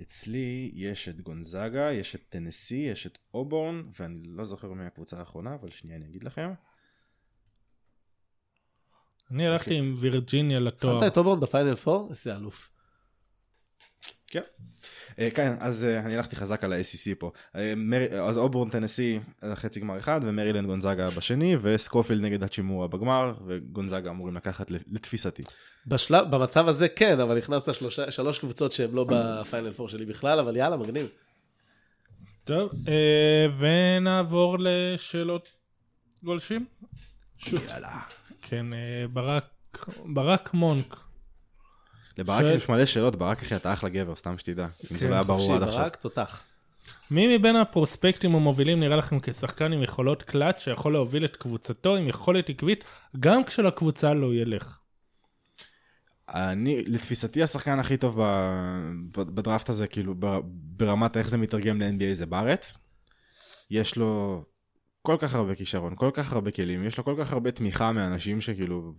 אצלי 0.00 0.70
יש 0.74 1.08
את 1.08 1.20
גונזאגה, 1.20 1.92
יש 1.92 2.14
את 2.14 2.22
טנסי, 2.28 2.74
יש 2.74 3.06
את 3.06 3.18
אובורן, 3.34 3.82
ואני 4.00 4.22
לא 4.24 4.44
זוכר 4.44 4.72
מי 4.72 4.86
הקבוצה 4.86 5.18
האחרונה, 5.18 5.54
אבל 5.54 5.70
שנייה 5.70 5.98
אני 5.98 6.06
אגיד 6.06 6.24
לכם. 6.24 6.52
אני 9.30 9.46
הלכתי 9.46 9.74
עם 9.74 9.94
וירג'יניה 9.98 10.60
לתואר. 10.60 11.00
שמת 11.00 11.12
את 11.12 11.16
אובורן 11.16 11.40
בפיינל 11.40 11.74
פור? 11.74 12.08
איזה 12.10 12.36
אלוף. 12.36 12.70
כן. 14.26 14.42
אה, 15.18 15.28
כן, 15.30 15.54
אז 15.60 15.84
אה, 15.84 16.00
אני 16.00 16.16
הלכתי 16.16 16.36
חזק 16.36 16.64
על 16.64 16.72
ה-ACC 16.72 17.14
פה. 17.18 17.30
אה, 17.56 17.72
אז 18.28 18.38
אובורן 18.38 18.70
טנסי 18.70 19.20
חצי 19.54 19.80
גמר 19.80 19.98
אחד, 19.98 20.20
ומרילנד 20.22 20.66
גונזאגה 20.66 21.10
בשני, 21.10 21.56
וסקופילד 21.60 22.22
נגד 22.22 22.42
הצ'ימורה 22.42 22.88
בגמר, 22.88 23.34
וגונזאגה 23.46 24.10
אמורים 24.10 24.36
לקחת 24.36 24.70
לתפיסתי. 24.70 25.42
בשלב, 25.86 26.30
במצב 26.30 26.68
הזה 26.68 26.88
כן, 26.88 27.20
אבל 27.20 27.38
הכנסת 27.38 27.74
שלושה, 27.74 28.10
שלוש 28.10 28.38
קבוצות 28.38 28.72
שהן 28.72 28.90
לא 28.92 29.06
בפיינל 29.08 29.72
פור 29.72 29.88
שלי 29.88 30.04
בכלל, 30.04 30.38
אבל 30.38 30.56
יאללה, 30.56 30.76
מגניב. 30.76 31.08
טוב, 32.44 32.70
ונעבור 33.58 34.56
לשאלות 34.60 35.48
גולשים. 36.22 36.66
יאללה. 37.68 37.98
כן, 38.42 38.66
ברק, 39.12 39.44
ברק 40.04 40.54
מונק. 40.54 41.05
לברק 42.18 42.44
יש 42.56 42.68
מלא 42.68 42.86
שאלות, 42.86 43.16
ברק 43.16 43.42
אחי 43.42 43.56
אתה 43.56 43.72
אחלה 43.72 43.88
גבר, 43.88 44.16
סתם 44.16 44.38
שתדע. 44.38 44.66
אם 44.92 44.98
זה 44.98 45.06
כן, 45.06 45.10
לא 45.10 45.14
היה 45.14 45.24
ברור 45.24 45.54
עד 45.54 45.62
עכשיו. 45.62 45.82
ברק, 45.82 45.96
תותח. 45.96 46.42
מי 47.10 47.38
מבין 47.38 47.56
הפרוספקטים 47.56 48.34
המובילים 48.34 48.80
נראה 48.80 48.96
לכם 48.96 49.20
כשחקן 49.22 49.72
עם 49.72 49.82
יכולות 49.82 50.22
קלאץ' 50.22 50.58
שיכול 50.58 50.92
להוביל 50.92 51.24
את 51.24 51.36
קבוצתו 51.36 51.96
עם 51.96 52.08
יכולת 52.08 52.50
עקבית 52.50 52.84
גם 53.20 53.44
כשלקבוצה 53.44 54.14
לא 54.14 54.34
ילך? 54.34 54.78
אני, 56.28 56.84
לתפיסתי 56.84 57.42
השחקן 57.42 57.78
הכי 57.78 57.96
טוב 57.96 58.20
בדראפט 59.12 59.68
הזה, 59.68 59.86
כאילו 59.86 60.14
ברמת 60.52 61.16
איך 61.16 61.28
זה 61.28 61.36
מתרגם 61.36 61.82
ל-NBA 61.82 62.14
זה 62.14 62.26
בארט. 62.26 62.66
יש 63.70 63.96
לו 63.96 64.44
כל 65.06 65.16
כך 65.18 65.34
הרבה 65.34 65.54
כישרון, 65.54 65.94
כל 65.96 66.10
כך 66.14 66.32
הרבה 66.32 66.50
כלים, 66.50 66.84
יש 66.84 66.98
לו 66.98 67.04
כל 67.04 67.14
כך 67.18 67.32
הרבה 67.32 67.50
תמיכה 67.50 67.92
מאנשים 67.92 68.40
שכאילו, 68.40 68.92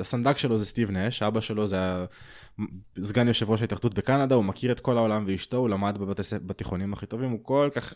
הסנדק 0.00 0.38
שלו 0.38 0.58
זה 0.58 0.66
סטיב 0.66 0.90
נש, 0.90 1.22
אבא 1.22 1.40
שלו 1.40 1.66
זה 1.66 1.76
סגן 3.00 3.28
יושב 3.28 3.50
ראש 3.50 3.60
ההתאחדות 3.60 3.94
בקנדה, 3.94 4.34
הוא 4.34 4.44
מכיר 4.44 4.72
את 4.72 4.80
כל 4.80 4.96
העולם 4.96 5.24
ואשתו, 5.26 5.56
הוא 5.56 5.68
למד 5.68 5.98
בתיכונים 6.46 6.92
הכי 6.92 7.06
טובים, 7.06 7.30
הוא 7.30 7.40
כל 7.42 7.70
כך... 7.74 7.94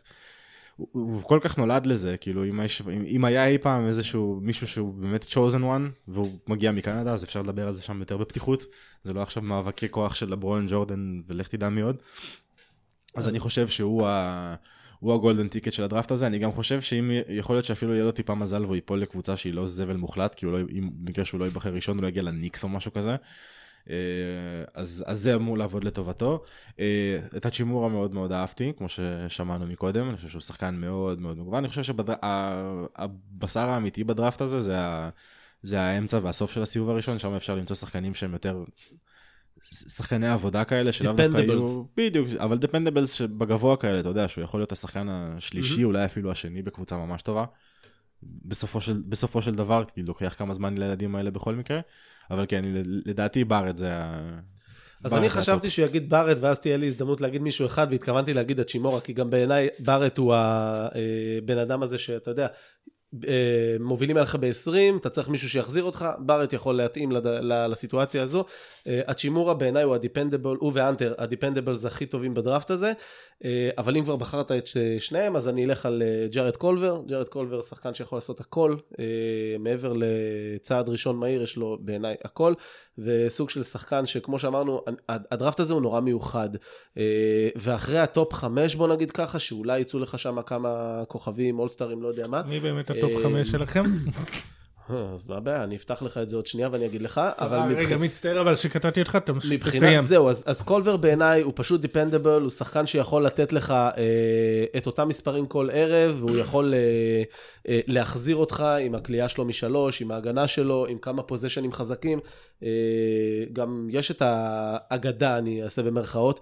הוא, 0.76 0.88
הוא 0.92 1.22
כל 1.22 1.38
כך 1.42 1.58
נולד 1.58 1.86
לזה, 1.86 2.16
כאילו 2.16 2.44
אם, 2.44 2.60
יש, 2.64 2.82
אם, 2.82 3.04
אם 3.06 3.24
היה 3.24 3.46
אי 3.46 3.58
פעם 3.58 3.86
איזשהו 3.86 4.40
מישהו 4.42 4.66
שהוא 4.66 4.94
באמת 4.94 5.24
chosen 5.24 5.62
one 5.62 6.08
והוא 6.08 6.38
מגיע 6.46 6.72
מקנדה 6.72 7.12
אז 7.12 7.24
אפשר 7.24 7.42
לדבר 7.42 7.68
על 7.68 7.74
זה 7.74 7.82
שם 7.82 8.00
יותר 8.00 8.16
בפתיחות, 8.16 8.64
זה 9.04 9.12
לא 9.12 9.22
עכשיו 9.22 9.42
מאבקי 9.42 9.88
כוח 9.88 10.14
של 10.14 10.30
לברון 10.30 10.66
ג'ורדן 10.70 11.20
ולך 11.26 11.48
תדע 11.48 11.68
מי 11.68 11.80
עוד. 11.80 11.96
אז 13.14 13.28
אני 13.28 13.38
חושב 13.38 13.68
שהוא 13.68 14.06
ה... 14.06 14.54
הוא 14.98 15.14
הגולדן 15.14 15.48
טיקט 15.48 15.72
של 15.72 15.84
הדראפט 15.84 16.10
הזה, 16.10 16.26
אני 16.26 16.38
גם 16.38 16.52
חושב 16.52 16.80
שאם 16.80 17.10
יכול 17.28 17.56
להיות 17.56 17.64
שאפילו 17.64 17.92
יהיה 17.94 18.04
לו 18.04 18.12
טיפה 18.12 18.34
מזל 18.34 18.64
והוא 18.64 18.74
ייפול 18.74 19.00
לקבוצה 19.00 19.36
שהיא 19.36 19.54
לא 19.54 19.66
זבל 19.66 19.96
מוחלט, 19.96 20.34
כי 20.34 20.46
לא, 20.46 20.58
אם 20.60 20.90
במקרה 20.92 21.24
שהוא 21.24 21.40
לא 21.40 21.44
ייבחר 21.44 21.72
ראשון 21.72 21.96
הוא 21.96 22.02
לא 22.02 22.08
יגיע 22.08 22.22
לניקס 22.22 22.64
או 22.64 22.68
משהו 22.68 22.92
כזה. 22.92 23.16
אה, 23.90 23.96
אז, 24.74 25.04
אז 25.06 25.18
זה 25.18 25.34
אמור 25.34 25.58
לעבוד 25.58 25.84
לטובתו. 25.84 26.44
אה, 26.80 27.18
את 27.36 27.46
הצ'ימורה 27.46 27.88
מאוד 27.88 28.14
מאוד 28.14 28.32
אהבתי, 28.32 28.72
כמו 28.76 28.86
ששמענו 28.88 29.66
מקודם, 29.66 30.08
אני 30.08 30.16
חושב 30.16 30.28
שהוא 30.28 30.40
שחקן 30.40 30.74
מאוד 30.74 31.20
מאוד 31.20 31.38
מגוון. 31.38 31.58
אני 31.58 31.68
חושב 31.68 31.82
שהבשר 31.82 33.60
האמיתי 33.68 34.04
בדראפט 34.04 34.40
הזה 34.40 34.60
זה, 34.60 34.78
ה, 34.78 35.10
זה 35.62 35.80
האמצע 35.80 36.20
והסוף 36.22 36.52
של 36.52 36.62
הסיבוב 36.62 36.90
הראשון, 36.90 37.18
שם 37.18 37.34
אפשר 37.34 37.54
למצוא 37.54 37.76
שחקנים 37.76 38.14
שהם 38.14 38.32
יותר 38.32 38.64
שחקני 39.62 40.28
עבודה 40.28 40.64
כאלה, 40.64 40.92
שלאו 40.92 41.12
דווקא. 41.12 41.40
יהיו... 41.40 41.84
בדיוק, 41.96 42.28
אבל 42.38 42.58
דפנדבלס 42.58 43.12
שבגבוה 43.12 43.76
כאלה, 43.76 44.00
אתה 44.00 44.08
יודע, 44.08 44.28
שהוא 44.28 44.44
יכול 44.44 44.60
להיות 44.60 44.72
השחקן 44.72 45.06
השלישי, 45.08 45.84
אולי 45.84 46.04
אפילו 46.04 46.30
השני 46.30 46.62
בקבוצה 46.62 46.96
ממש 46.96 47.22
טובה. 47.22 47.44
בסופו 48.22 48.80
של, 48.80 49.02
בסופו 49.06 49.42
של 49.42 49.54
דבר, 49.54 49.84
כי 49.84 50.02
לוקח 50.02 50.34
כמה 50.38 50.54
זמן 50.54 50.78
לילדים 50.78 51.14
האלה 51.14 51.30
בכל 51.30 51.54
מקרה, 51.54 51.80
אבל 52.30 52.44
כן, 52.48 52.62
לדעתי 52.84 53.44
בארט 53.44 53.76
זה 53.76 53.94
ה... 53.94 54.38
אז 55.04 55.14
אני 55.14 55.30
חשבתי 55.30 55.70
שהוא 55.70 55.86
יגיד 55.86 56.10
בארט, 56.10 56.38
ואז 56.40 56.60
תהיה 56.60 56.76
לי 56.76 56.86
הזדמנות 56.86 57.20
להגיד 57.20 57.42
מישהו 57.42 57.66
אחד, 57.66 57.86
והתכוונתי 57.90 58.34
להגיד 58.34 58.60
את 58.60 58.68
האצ'ימורה, 58.68 59.00
כי 59.00 59.12
גם 59.12 59.30
בעיניי 59.30 59.68
בארט 59.78 60.18
הוא 60.18 60.34
הבן 60.34 61.58
אדם 61.58 61.82
הזה 61.82 61.98
שאתה 61.98 62.30
יודע, 62.30 62.46
אה, 62.46 62.52
מובילים 63.80 64.16
עליך 64.16 64.34
ב-20, 64.40 64.96
אתה 65.00 65.10
צריך 65.10 65.28
מישהו 65.28 65.48
שיחזיר 65.48 65.84
אותך, 65.84 66.06
בארט 66.18 66.52
יכול 66.52 66.74
להתאים 66.76 67.12
לד... 67.12 67.26
לסיטואציה 67.42 68.22
הזו. 68.22 68.44
אה, 68.86 69.00
האצ'ימורה 69.06 69.54
בעיניי 69.54 69.82
הוא 69.82 69.94
ה 69.94 69.99
dependable, 69.99 70.56
הוא 70.60 70.72
והאנטר, 70.74 71.14
ה 71.18 71.24
dependables 71.24 71.84
הכי 71.84 72.06
טובים 72.06 72.34
בדראפט 72.34 72.70
הזה, 72.70 72.92
אה, 73.44 73.70
אבל 73.78 73.96
אם 73.96 74.04
כבר 74.04 74.16
בחרת 74.16 74.52
את 74.52 74.66
שניהם, 74.98 75.36
אז 75.36 75.48
אני 75.48 75.64
אלך 75.64 75.86
על 75.86 76.02
אה, 76.02 76.26
ג'ארט 76.30 76.56
קולבר, 76.56 77.00
ג'ארט 77.08 77.28
קולבר 77.28 77.62
שחקן 77.62 77.94
שיכול 77.94 78.16
לעשות 78.16 78.40
הכל, 78.40 78.76
אה, 78.98 79.04
מעבר 79.58 79.92
לצעד 79.96 80.88
ראשון 80.88 81.16
מהיר, 81.16 81.42
יש 81.42 81.56
לו 81.56 81.78
בעיניי 81.80 82.14
הכל, 82.24 82.54
וסוג 82.98 83.50
של 83.50 83.62
שחקן 83.62 84.06
שכמו 84.06 84.38
שאמרנו, 84.38 84.80
הד- 85.08 85.26
הדראפט 85.30 85.60
הזה 85.60 85.74
הוא 85.74 85.82
נורא 85.82 86.00
מיוחד, 86.00 86.48
אה, 86.98 87.48
ואחרי 87.56 87.98
ה 87.98 88.07
top 88.07 88.32
חמש 88.34 88.74
בוא 88.74 88.88
נגיד 88.88 89.10
ככה, 89.10 89.38
שאולי 89.38 89.80
יצאו 89.80 89.98
לך 89.98 90.18
שם 90.18 90.42
כמה 90.42 91.02
כוכבים, 91.08 91.58
אולסטרים, 91.58 92.02
לא 92.02 92.08
יודע 92.08 92.26
מה, 92.26 92.42
מי 92.42 92.60
באמת 92.60 92.90
ה 92.98 93.02
top 93.02 93.12
אה, 93.16 93.22
חמש 93.22 93.48
שלכם? 93.50 93.82
אה, 94.90 94.96
אז 95.14 95.26
מה 95.28 95.36
הבעיה, 95.36 95.64
אני 95.64 95.76
אפתח 95.76 96.02
לך 96.02 96.18
את 96.18 96.30
זה 96.30 96.36
עוד 96.36 96.46
שנייה 96.46 96.68
ואני 96.72 96.86
אגיד 96.86 97.02
לך, 97.02 97.20
אבל 97.38 97.56
אה, 97.56 97.66
מבח- 97.66 97.78
רגע, 97.78 97.96
מצטער 97.96 98.40
אבל 98.40 98.56
שקטעתי 98.56 99.00
אותך, 99.00 99.16
אתה 99.16 99.32
מבחינת 99.32 99.62
תסיים. 99.68 100.00
זהו, 100.00 100.28
אז, 100.28 100.62
קולבר 100.62 100.96
בעיניי 100.96 101.42
הוא 101.42 101.52
פשוט 101.56 101.80
dependable, 101.80 102.42
הוא 102.42 102.50
שחקן 102.50 102.86
שיכול 102.86 103.26
לתת 103.26 103.52
לך 103.52 103.74
את 104.76 104.86
אותם 104.86 105.08
מספרים 105.08 105.46
כל 105.46 105.68
ערב, 105.72 106.16
והוא 106.18 106.36
יכול 106.38 106.74
להחזיר 107.64 108.36
אותך 108.36 108.64
עם 108.80 108.94
הקליעה 108.94 109.28
שלו 109.28 109.44
משלוש, 109.44 110.02
עם 110.02 110.10
ההגנה 110.10 110.46
שלו, 110.46 110.86
עם 110.88 110.98
כמה 110.98 111.22
פוזיישנים 111.22 111.72
חזקים. 111.72 112.18
גם 113.52 113.88
יש 113.90 114.10
את 114.10 114.22
האגדה, 114.24 115.38
אני 115.38 115.62
אעשה 115.62 115.82
במרכאות, 115.82 116.40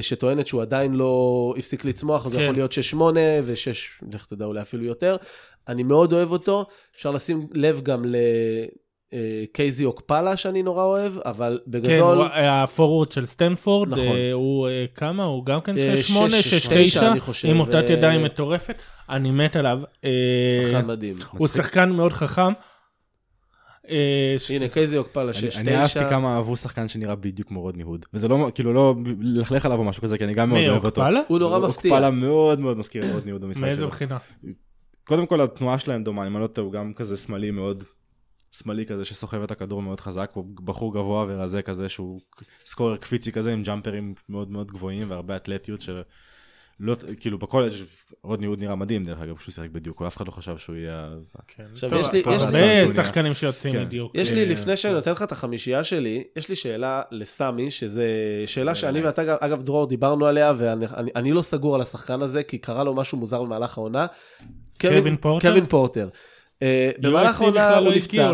שטוענת 0.00 0.46
שהוא 0.46 0.62
עדיין 0.62 0.94
לא 0.94 1.54
הפסיק 1.58 1.84
לצמוח, 1.84 2.26
אז 2.26 2.32
כן. 2.32 2.40
יכול 2.40 2.54
להיות 2.54 2.72
6-8 2.72 2.96
ו-6, 3.42 4.04
לך 4.12 4.26
תדע, 4.26 4.44
אולי 4.44 4.60
אפילו 4.60 4.84
יותר. 4.84 5.16
אני 5.68 5.82
מאוד 5.82 6.12
אוהב 6.12 6.32
אותו, 6.32 6.66
אפשר 6.96 7.10
לשים 7.10 7.46
לב 7.52 7.80
גם 7.82 8.04
ל... 8.04 8.16
אה, 9.12 9.44
קיי 9.52 9.71
זי 9.71 9.84
אוקפלה 9.84 10.36
שאני 10.36 10.62
נורא 10.62 10.84
אוהב, 10.84 11.12
אבל 11.18 11.60
כן, 11.64 11.70
בגדול... 11.70 12.16
הוא 12.18 12.26
הפורוורד 12.34 13.12
של 13.12 13.26
סטנפורד, 13.26 13.88
נכון. 13.88 14.06
אה, 14.06 14.32
הוא 14.32 14.68
אה, 14.68 14.84
כמה? 14.94 15.24
הוא 15.24 15.46
גם 15.46 15.60
כן 15.60 15.78
אה, 15.78 15.94
6-8, 15.94 16.30
שש, 16.30 16.66
6-9, 16.66 16.70
תשע, 16.84 17.12
אני 17.12 17.20
חושב, 17.20 17.48
עם 17.48 17.60
מוטת 17.60 17.90
ידיים 17.90 18.22
מטורפת, 18.22 18.76
אני 19.10 19.30
מת 19.30 19.56
עליו. 19.56 19.80
אה, 20.04 20.60
שחקן 20.62 20.86
מדהים. 20.86 21.16
הוא 21.30 21.46
שחקן 21.46 21.90
מאוד 21.90 22.12
חכם. 22.12 22.52
אה, 23.88 24.36
הנה, 24.50 24.68
קייזי 24.68 24.98
אוקפלה 24.98 25.22
אני- 25.24 25.48
6-9. 25.50 25.58
אני 25.60 25.76
אהבתי 25.76 25.98
כמה 26.10 26.36
אהבו 26.36 26.56
שחקן 26.56 26.88
שנראה 26.88 27.14
בדיוק 27.14 27.48
כמו 27.48 27.60
רודני 27.60 27.82
הוד. 27.82 28.06
וזה 28.14 28.28
לא, 28.28 28.50
כאילו, 28.54 28.72
לא 28.72 28.94
ללכלך 29.20 29.66
עליו 29.66 29.78
או 29.78 29.84
משהו 29.84 30.02
כזה, 30.02 30.18
כי 30.18 30.24
אני 30.24 30.34
גם 30.34 30.48
מאוד 30.48 30.68
אוהב 30.68 30.84
אותו. 30.84 31.02
הוא 31.28 31.38
נורא 31.38 31.58
מפתיע. 31.58 31.92
אוקפלה 31.92 32.10
מאוד 32.10 32.60
מאוד 32.60 32.76
מזכיר 32.78 33.04
את 33.04 33.10
רודני 33.14 33.30
הוד 33.32 33.40
במשחק 33.40 33.62
מאיזה 33.62 33.80
שלו. 33.80 33.88
בחינה? 33.88 34.18
קודם 35.12 35.26
כל 35.26 35.40
התנועה 35.40 35.78
שלהם 35.78 36.04
דומה, 36.04 36.26
אם 36.26 36.36
אני 36.36 36.42
לא 36.42 36.46
טועה, 36.46 36.64
הוא 36.64 36.72
גם 36.72 36.94
כזה 36.94 37.16
שמאלי 37.16 37.50
מאוד, 37.50 37.84
שמאלי 38.52 38.86
כזה 38.86 39.04
שסוחב 39.04 39.42
את 39.42 39.50
הכדור 39.50 39.82
מאוד 39.82 40.00
חזק, 40.00 40.30
הוא 40.34 40.44
בחור 40.64 40.94
גבוה 40.94 41.24
ורזה 41.28 41.62
כזה 41.62 41.88
שהוא 41.88 42.20
סקורר 42.66 42.96
קפיצי 42.96 43.32
כזה 43.32 43.52
עם 43.52 43.62
ג'אמפרים 43.62 44.14
מאוד 44.28 44.50
מאוד 44.50 44.72
גבוהים 44.72 45.10
והרבה 45.10 45.36
אתלטיות 45.36 45.80
שלא, 46.82 46.96
כאילו 47.20 47.38
בקולג' 47.38 47.72
רודני 48.22 48.46
הוד 48.46 48.60
נראה 48.60 48.74
מדהים 48.74 49.04
דרך 49.04 49.20
אגב, 49.20 49.38
שהוא 49.38 49.52
שיחק 49.52 49.70
בדיוק, 49.70 50.02
אף 50.02 50.16
אחד 50.16 50.26
לא 50.26 50.32
חשב 50.32 50.58
שהוא 50.58 50.76
יהיה... 50.76 51.08
כן. 51.48 51.64
עכשיו, 51.72 51.94
יש 51.98 52.12
לי- 52.12 52.18
יש 52.18 52.42
לי- 52.52 52.80
הרבה 52.80 52.94
שחקנים 52.94 53.34
שיוצאים 53.34 53.72
כן. 53.74 53.84
בדיוק. 53.84 54.12
יש 54.14 54.30
לי, 54.32 54.40
אה, 54.40 54.50
לפני 54.50 54.76
שאני 54.76 54.94
נותן 54.94 55.12
לך 55.12 55.22
את 55.22 55.32
החמישייה 55.32 55.84
שלי, 55.84 56.24
יש 56.36 56.48
לי 56.48 56.54
שאלה 56.54 57.02
לסמי, 57.10 57.70
שזה 57.70 58.06
שאלה 58.46 58.74
שאני 58.74 59.00
ואתה, 59.02 59.24
גם- 59.24 59.36
אגב, 59.40 59.62
דרור, 59.62 59.86
דיברנו 59.86 60.26
עליה, 60.26 60.52
ואני 60.58 60.86
אני- 60.96 61.10
אני 61.16 61.32
לא 61.32 61.42
סגור 61.42 61.74
על 61.74 61.80
השחקן 61.80 62.22
הזה, 62.22 62.42
כי 62.42 62.58
קרה 62.58 62.84
לו 62.84 62.94
משהו 62.94 63.18
מוזר 63.18 63.42
במהלך 63.42 63.78
העונה. 63.78 64.06
קווין 64.80 65.16
פורטר? 65.16 65.48
קווין 65.48 65.66
פורטר. 65.66 66.08
אה, 66.62 66.90
במהלך 66.98 67.40
העונה 67.40 67.56
בכלל 67.68 67.82
הוא 67.84 67.90
לא 67.90 67.96
נפצע. 67.96 68.32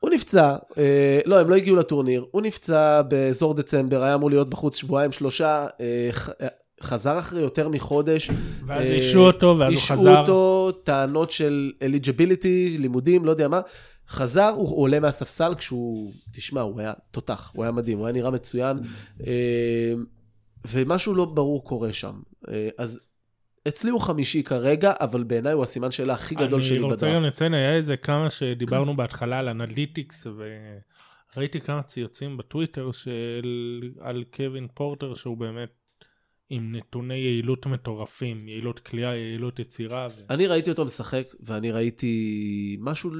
הוא 0.00 0.10
נפצע, 0.10 0.56
אה, 0.78 1.20
לא, 1.26 1.40
הם 1.40 1.50
לא 1.50 1.54
הגיעו 1.54 1.76
לטורניר, 1.76 2.24
הוא 2.30 2.42
נפצע 2.42 3.02
באזור 3.02 3.54
דצמבר, 3.54 4.02
היה 4.02 4.14
אמור 4.14 4.30
להיות 4.30 4.50
בחוץ 4.50 4.76
שבועיים, 4.76 5.12
שלושה, 5.12 5.66
אה, 5.80 6.10
אה, 6.42 6.48
חזר 6.82 7.18
אחרי 7.18 7.42
יותר 7.42 7.68
מחודש. 7.68 8.30
ואז 8.66 8.86
אה, 8.86 8.94
השעו 8.94 9.26
אותו, 9.26 9.56
ואז 9.58 9.72
הוא 9.72 9.82
חזר. 9.82 10.20
אותו, 10.20 10.72
טענות 10.84 11.30
של 11.30 11.72
eligibility, 11.82 12.76
לימודים, 12.78 13.24
לא 13.24 13.30
יודע 13.30 13.48
מה. 13.48 13.60
חזר, 14.08 14.48
הוא 14.56 14.82
עולה 14.82 15.00
מהספסל 15.00 15.54
כשהוא, 15.54 16.12
תשמע, 16.32 16.60
הוא 16.60 16.80
היה 16.80 16.92
תותח, 17.10 17.52
הוא 17.54 17.64
היה 17.64 17.72
מדהים, 17.72 17.98
הוא 17.98 18.06
היה 18.06 18.12
נראה 18.12 18.30
מצוין, 18.30 18.78
אה, 19.26 19.92
ומשהו 20.68 21.14
לא 21.14 21.24
ברור 21.24 21.64
קורה 21.64 21.92
שם. 21.92 22.20
אה, 22.48 22.68
אז 22.78 23.00
אצלי 23.68 23.90
הוא 23.90 24.00
חמישי 24.00 24.42
כרגע, 24.42 24.92
אבל 25.00 25.22
בעיניי 25.22 25.52
הוא 25.52 25.62
הסימן 25.62 25.90
שאלה 25.90 26.14
הכי 26.14 26.34
גדול 26.34 26.62
שלי 26.62 26.76
אני 26.78 26.84
רוצה 26.84 27.14
גם. 27.14 27.24
לציין, 27.24 27.54
היה 27.54 27.74
איזה 27.74 27.96
כמה 27.96 28.30
שדיברנו 28.30 28.96
בהתחלה 28.96 29.38
על 29.38 29.48
analytics, 29.48 30.26
וראיתי 31.36 31.60
כמה 31.60 31.82
ציוצים 31.82 32.36
בטוויטר 32.36 32.92
של... 32.92 33.80
על 34.00 34.24
קווין 34.36 34.68
פורטר, 34.74 35.14
שהוא 35.14 35.36
באמת 35.36 35.83
עם 36.50 36.76
נתוני 36.76 37.14
יעילות 37.14 37.66
מטורפים, 37.66 38.48
יעילות 38.48 38.78
כליאה, 38.78 39.16
יעילות 39.16 39.58
יצירה. 39.58 40.08
ו... 40.16 40.20
אני 40.30 40.46
ראיתי 40.46 40.70
אותו 40.70 40.84
משחק, 40.84 41.26
ואני 41.40 41.72
ראיתי 41.72 42.76
משהו, 42.80 43.10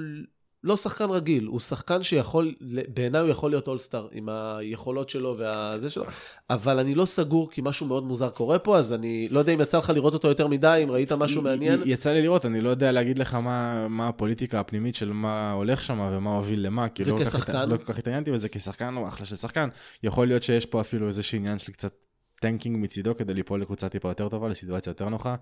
לא 0.65 0.77
שחקן 0.77 1.11
רגיל, 1.11 1.47
הוא 1.47 1.61
שחקן 1.61 2.03
שיכול, 2.03 2.55
בעיניי 2.89 3.21
הוא 3.21 3.31
יכול 3.31 3.51
להיות 3.51 3.69
אולסטאר, 3.69 4.09
עם 4.13 4.29
היכולות 4.29 5.09
שלו 5.09 5.39
והזה 5.39 5.91
שלו, 5.91 6.05
אבל 6.51 6.79
אני 6.79 6.95
לא 6.95 7.05
סגור, 7.05 7.51
כי 7.51 7.61
משהו 7.65 7.87
מאוד 7.87 8.05
מוזר 8.05 8.31
קורה 8.31 8.59
פה, 8.59 8.79
אז 8.79 8.93
אני 8.93 9.29
לא 9.31 9.39
יודע 9.39 9.53
אם 9.53 9.61
יצא 9.61 9.79
לך 9.79 9.91
לראות 9.91 10.15
אותו 10.15 10.29
יותר 10.29 10.47
מדי, 10.47 10.81
אם 10.85 10.91
ראית 10.91 11.13
משהו 11.13 11.43
מעניין. 11.43 11.81
יצא 11.85 12.13
לי 12.13 12.23
לראות, 12.23 12.47
אני 12.47 12.61
לא 12.61 12.69
יודע 12.69 12.93
להגיד 12.93 13.19
לך 13.19 13.35
מה, 13.35 13.89
מה 13.89 14.09
הפוליטיקה 14.09 14.61
הפנימית 14.61 14.95
של 14.95 15.13
מה 15.13 15.53
הולך 15.53 15.83
שם 15.83 16.01
ומה 16.13 16.37
הוביל 16.37 16.67
למה, 16.67 16.89
כי 16.89 17.05
לא 17.05 17.17
כל 17.17 17.25
כך 17.25 17.35
וכשחקן? 17.35 17.69
לא 17.69 17.77
כל 17.77 17.93
כך 17.93 17.99
התעניינתי 17.99 18.33
בזה, 18.33 18.49
כשחקן 18.49 18.95
הוא 18.95 19.09
אחלה 19.09 19.27
של 19.27 19.37
שחקן, 19.37 19.69
יכול 20.03 20.27
להיות 20.27 20.43
שיש 20.43 20.67
פה 20.67 20.81
אפילו 20.81 21.07
איזשהו 21.07 21.39
עניין 21.39 21.59
של 21.59 21.73
קצת 21.73 21.95
tanking 22.45 22.77
מצידו 22.85 23.17
כדי 23.17 23.35
ליפול 23.35 23.61
לקבוצה 23.63 23.89
טיפה 23.89 24.09
יותר 24.09 24.29
טובה, 24.29 24.49
לסיטואציה 24.49 24.91
יותר 24.91 25.09
נוחה. 25.09 25.35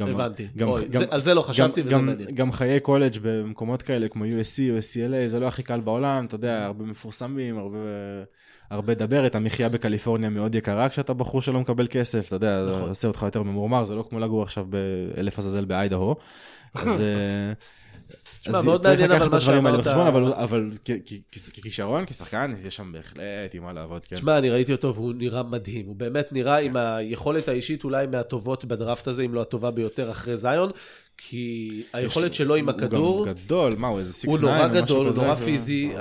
גם- 0.00 0.08
הבנתי. 0.08 0.48
גם- 0.56 0.68
אוי, 0.68 0.84
גם- 0.88 1.00
זה- 1.00 1.06
על 1.10 1.20
זה 1.20 1.34
לא 1.34 1.42
חשבתי, 1.42 1.80
גם- 1.82 1.86
וזה 1.86 1.94
גם- 1.96 2.06
מעניין. 2.06 2.28
גם 2.34 2.52
חיי 2.52 2.80
קולג' 2.80 3.16
במקומות 3.22 3.82
כאלה 3.82 4.08
כמו 4.08 4.24
USC, 4.24 4.58
UCLA, 4.78 5.28
זה 5.28 5.40
לא 5.40 5.46
הכי 5.46 5.62
קל 5.62 5.80
בעולם, 5.80 6.24
אתה 6.26 6.34
יודע, 6.34 6.64
הרבה 6.64 6.84
מפורסמים, 6.84 7.58
הרבה... 7.58 7.78
הרבה 8.70 8.94
דברת, 8.94 9.34
המחיה 9.34 9.68
בקליפורניה 9.68 10.30
מאוד 10.30 10.54
יקרה 10.54 10.88
כשאתה 10.88 11.14
בחור 11.14 11.42
שלא 11.42 11.60
מקבל 11.60 11.86
כסף, 11.90 12.26
אתה 12.26 12.36
יודע, 12.36 12.64
זה 12.64 12.70
נכון. 12.70 12.88
עושה 12.88 13.08
אותך 13.08 13.22
יותר 13.22 13.42
ממורמר, 13.42 13.84
זה 13.84 13.94
לא 13.94 14.04
כמו 14.10 14.20
לגור 14.20 14.42
עכשיו 14.42 14.66
באלף 14.68 15.38
עזאזל 15.38 15.64
באיידהו. 15.64 16.14
אז 16.74 17.00
אה, 17.00 17.52
תשמע, 18.40 18.62
מאוד 18.62 18.82
מעניין, 18.88 19.12
אבל 19.12 19.28
מה 19.28 19.40
שאמרת- 19.40 19.86
אבל- 19.86 20.72
ככישרון, 21.54 22.06
כשחקן, 22.06 22.52
יש 22.64 22.76
שם 22.76 22.92
בהחלט 22.92 23.54
עם 23.54 23.62
מה 23.62 23.72
לעבוד, 23.72 24.06
כן. 24.06 24.16
תשמע, 24.16 24.38
אני 24.38 24.50
ראיתי 24.50 24.72
אותו 24.72 24.94
והוא 24.94 25.12
נראה 25.16 25.42
מדהים. 25.42 25.86
הוא 25.86 25.96
באמת 25.96 26.32
נראה 26.32 26.56
עם 26.56 26.76
היכולת 26.76 27.48
האישית 27.48 27.84
אולי 27.84 28.06
מהטובות 28.06 28.64
בדראפט 28.64 29.06
הזה, 29.08 29.22
אם 29.22 29.34
לא 29.34 29.42
הטובה 29.42 29.70
ביותר 29.70 30.10
אחרי 30.10 30.36
זיון, 30.36 30.70
כי 31.18 31.82
היכולת 31.92 32.34
שלו 32.34 32.54
עם 32.54 32.68
הכדור... 32.68 33.18
הוא 33.18 33.26
גם 33.26 33.32
גדול, 33.32 33.74
מה 33.78 33.88
הוא, 33.88 33.98
איזה 33.98 34.12
6'9 34.12 34.26
הוא 34.26 34.38
נורא 34.38 34.68
גדול, 34.68 35.06
הוא 35.06 35.16
נורא 35.16 35.32
ו- 35.32 35.36
פיזי. 35.36 35.92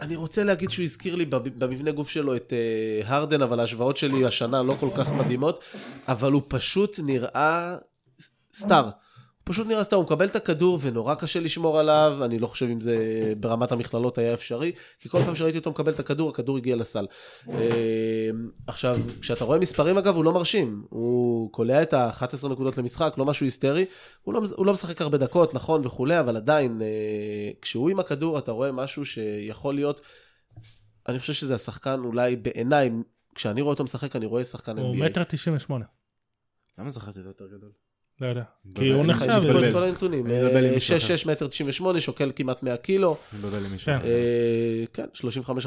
אני 0.00 0.16
רוצה 0.16 0.44
להגיד 0.44 0.70
שהוא 0.70 0.84
הזכיר 0.84 1.14
לי 1.14 1.24
במבנה 1.58 1.90
גוף 1.90 2.08
שלו 2.08 2.36
את 2.36 2.52
אה, 2.52 3.14
הרדן, 3.14 3.42
אבל 3.42 3.60
ההשוואות 3.60 3.96
שלי 3.96 4.26
השנה 4.26 4.62
לא 4.62 4.76
כל 4.80 4.88
כך 4.96 5.12
מדהימות, 5.12 5.64
אבל 6.08 6.32
הוא 6.32 6.42
פשוט 6.48 7.00
נראה 7.02 7.76
סטאר. 8.54 8.88
הוא 9.42 9.52
פשוט 9.54 9.66
נראה 9.66 9.84
סטאר, 9.84 9.98
הוא 9.98 10.04
מקבל 10.04 10.26
את 10.26 10.36
הכדור 10.36 10.78
ונורא 10.82 11.14
קשה 11.14 11.40
לשמור 11.40 11.78
עליו, 11.78 12.18
אני 12.24 12.38
לא 12.38 12.46
חושב 12.46 12.66
אם 12.66 12.80
זה 12.80 12.96
ברמת 13.40 13.72
המכללות 13.72 14.18
היה 14.18 14.34
אפשרי, 14.34 14.72
כי 15.00 15.08
כל 15.08 15.18
פעם 15.24 15.36
שראיתי 15.36 15.58
אותו 15.58 15.70
מקבל 15.70 15.92
את 15.92 16.00
הכדור, 16.00 16.30
הכדור 16.30 16.56
הגיע 16.56 16.76
לסל. 16.76 17.06
אה, 17.48 18.30
עכשיו, 18.66 18.96
כשאתה 19.20 19.44
רואה 19.44 19.58
מספרים 19.58 19.98
אגב, 19.98 20.16
הוא 20.16 20.24
לא 20.24 20.32
מרשים. 20.32 20.84
הוא 20.88 21.52
קולע 21.52 21.82
את 21.82 21.92
ה-11 21.92 22.48
נקודות 22.48 22.78
למשחק, 22.78 23.14
לא 23.18 23.24
משהו 23.24 23.46
היסטרי. 23.46 23.84
הוא 24.22 24.34
לא, 24.34 24.42
הוא 24.56 24.66
לא 24.66 24.72
משחק 24.72 25.02
הרבה 25.02 25.18
דקות, 25.18 25.54
נכון 25.54 25.86
וכולי, 25.86 26.20
אבל 26.20 26.36
עדיין, 26.36 26.82
אה, 26.82 27.50
כשהוא 27.62 27.90
עם 27.90 28.00
הכדור, 28.00 28.38
אתה 28.38 28.52
רואה 28.52 28.72
משהו 28.72 29.04
שיכול 29.04 29.74
להיות... 29.74 30.00
אני 31.08 31.18
חושב 31.18 31.32
שזה 31.32 31.54
השחקן 31.54 32.00
אולי 32.04 32.36
בעיניי, 32.36 32.90
כשאני 33.34 33.60
רואה 33.60 33.72
אותו 33.72 33.84
משחק, 33.84 34.16
אני 34.16 34.26
רואה 34.26 34.44
שחקן 34.44 34.78
הוא 34.78 34.94
NBA. 34.94 35.04
מטר 35.04 35.24
תשעים 35.24 35.56
ושמונה. 35.56 35.84
למה 36.78 36.90
זכרתי 36.90 37.18
את 37.18 37.24
זה 37.24 37.30
יותר 37.30 37.46
גדול? 37.46 37.70
לא 38.22 38.26
יודע. 38.26 38.42
כי 38.74 38.88
הוא 38.88 39.00
אני 39.00 39.08
נחשב... 39.08 39.28
יש 39.28 39.54
לי. 39.56 39.68
את 39.68 39.72
כל 39.72 39.82
הנתונים. 39.82 40.26
אני 40.26 40.34
מתבלבל 40.34 40.64
עם 40.64 40.74
מישהו 40.74 40.96
6-6 40.96 41.28
מטר 41.28 41.48
98, 41.48 42.00
שוקל 42.00 42.32
כמעט 42.36 42.62
100 42.62 42.76
קילו. 42.76 43.16
מבלבל 43.32 43.64
עם 43.64 43.72
מישהו. 43.72 43.86
כן. 43.86 43.94
אחר. 43.94 44.04
אה, 44.04 44.84
כן, 44.92 45.04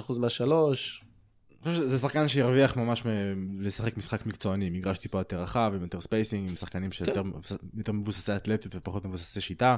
35% 0.08 0.20
מהשלוש. 0.20 1.04
אני 1.66 1.74
חושב 1.74 1.88
שזה 1.88 1.98
שחקן 1.98 2.28
שירוויח 2.28 2.78
ממש 2.78 3.04
לשחק 3.60 3.98
משחק 3.98 4.26
מקצועני, 4.26 4.70
מגרש 4.70 4.98
טיפה 4.98 5.18
יותר 5.18 5.42
רחב, 5.42 5.72
עם 5.76 5.82
יותר 5.82 6.02
spacing, 6.02 6.50
עם 6.50 6.56
שחקנים 6.56 6.92
שיותר 6.92 7.22
יותר 7.78 7.92
מבוססי 7.92 8.36
אתלטיות 8.36 8.76
ופחות 8.76 9.06
מבוססי 9.06 9.42
שיטה. 9.42 9.76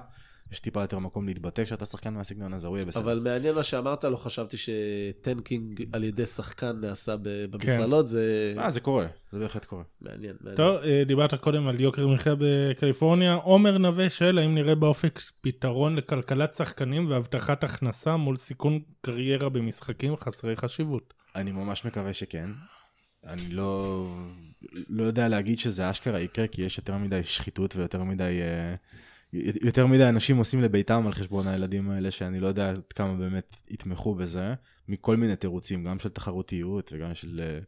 יש 0.51 0.59
טיפה 0.59 0.81
יותר 0.81 0.99
מקום 0.99 1.27
להתבטא 1.27 1.63
כשאתה 1.63 1.85
שחקן 1.85 2.13
מהסגנון 2.13 2.53
הזה, 2.53 2.67
הוא 2.67 2.77
יהיה 2.77 2.85
בסדר. 2.85 3.03
אבל 3.03 3.19
מעניין 3.19 3.55
מה 3.55 3.63
שאמרת, 3.63 4.03
לא 4.03 4.17
חשבתי 4.17 4.57
ש 4.57 4.85
tanking 4.85 5.83
על 5.93 6.03
ידי 6.03 6.25
שחקן 6.25 6.79
נעשה 6.81 7.15
ב- 7.17 7.45
במכללות, 7.49 8.07
זה 8.07 8.53
אה, 8.57 8.69
זה 8.69 8.79
קורה, 8.79 9.07
זה 9.31 9.39
בהחלט 9.39 9.65
קורה. 9.65 9.83
מעניין. 10.01 10.35
מעניין. 10.41 10.57
טוב, 10.57 10.75
אה, 10.75 11.03
דיברת 11.05 11.33
קודם 11.33 11.67
על 11.67 11.81
יוקר 11.81 12.07
מחיה 12.07 12.33
בקליפורניה. 12.39 13.33
עומר 13.33 13.77
נווה 13.77 14.09
שואל 14.09 14.37
האם 14.37 14.55
נראה 14.55 14.75
באופק 14.75 15.19
פתרון 15.41 15.95
לכלכלת 15.95 16.53
שחקנים 16.53 17.09
והבטחת 17.09 17.63
הכנסה 17.63 18.17
מול 18.17 18.35
סיכון 18.35 18.79
קריירה 19.01 19.49
במשחקים 19.49 20.15
חסרי 20.17 20.55
חשיבות. 20.55 21.13
אני 21.35 21.51
ממש 21.51 21.85
מקווה 21.85 22.13
שכן. 22.13 22.49
אני 23.27 23.49
לא, 23.49 24.05
לא 24.89 25.03
יודע 25.03 25.27
להגיד 25.27 25.59
שזה 25.59 25.91
אשכרה 25.91 26.19
יקרה, 26.19 26.47
כי 26.47 26.61
יש 26.61 26.77
יותר 26.77 26.97
מדי 26.97 27.23
שחיתות 27.23 27.75
ויותר 27.75 28.03
מדי, 28.03 28.39
אה, 28.41 28.75
יותר 29.33 29.87
מדי 29.87 30.09
אנשים 30.09 30.37
עושים 30.37 30.61
לביתם 30.61 31.07
על 31.07 31.13
חשבון 31.13 31.47
הילדים 31.47 31.89
האלה, 31.89 32.11
שאני 32.11 32.39
לא 32.39 32.47
יודע 32.47 32.69
עד 32.69 32.93
כמה 32.93 33.15
באמת 33.15 33.55
יתמכו 33.69 34.15
בזה, 34.15 34.53
מכל 34.87 35.17
מיני 35.17 35.35
תירוצים, 35.35 35.83
גם 35.83 35.99
של 35.99 36.09
תחרותיות 36.09 36.89
וגם 36.93 37.15
של, 37.15 37.41
אה, 37.43 37.59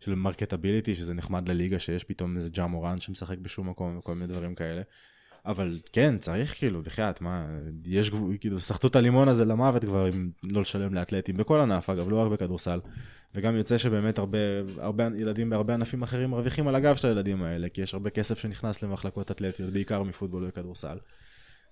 של 0.00 0.14
marketability, 0.14 0.94
שזה 0.94 1.14
נחמד 1.14 1.48
לליגה, 1.48 1.78
שיש 1.78 2.04
פתאום 2.04 2.36
איזה 2.36 2.50
ג'ה 2.50 2.66
מורנט 2.66 3.00
שמשחק 3.00 3.38
בשום 3.38 3.68
מקום 3.68 3.98
וכל 3.98 4.14
מיני 4.14 4.26
דברים 4.26 4.54
כאלה. 4.54 4.82
אבל 5.48 5.78
כן, 5.92 6.18
צריך 6.18 6.58
כאילו, 6.58 6.82
בחייאת, 6.82 7.20
מה, 7.20 7.46
יש 7.84 8.10
גבול, 8.10 8.36
כאילו, 8.40 8.60
סחטו 8.60 8.88
את 8.88 8.96
הלימון 8.96 9.28
הזה 9.28 9.44
למוות 9.44 9.84
כבר, 9.84 10.08
אם 10.08 10.30
לא 10.46 10.60
לשלם 10.60 10.94
לאתלטים, 10.94 11.36
בכל 11.36 11.60
ענף, 11.60 11.90
אגב, 11.90 12.08
לא 12.10 12.16
רק 12.16 12.32
בכדורסל. 12.32 12.80
וגם 13.34 13.56
יוצא 13.56 13.78
שבאמת 13.78 14.18
הרבה, 14.18 14.38
הרבה 14.78 15.08
ילדים 15.18 15.50
בהרבה 15.50 15.74
ענפים 15.74 16.02
אחרים 16.02 16.30
מרוויחים 16.30 16.68
על 16.68 16.74
הגב 16.74 16.96
של 16.96 17.08
הילדים 17.08 17.42
האלה, 17.42 17.68
כי 17.68 17.80
יש 17.80 17.94
הרבה 17.94 18.10
כסף 18.10 18.38
שנכנס 18.38 18.82
למחלקות 18.82 19.30
אתלטיות, 19.30 19.70
בעיקר 19.70 20.02
מפוטבול 20.02 20.44
וכדורסל. 20.48 20.98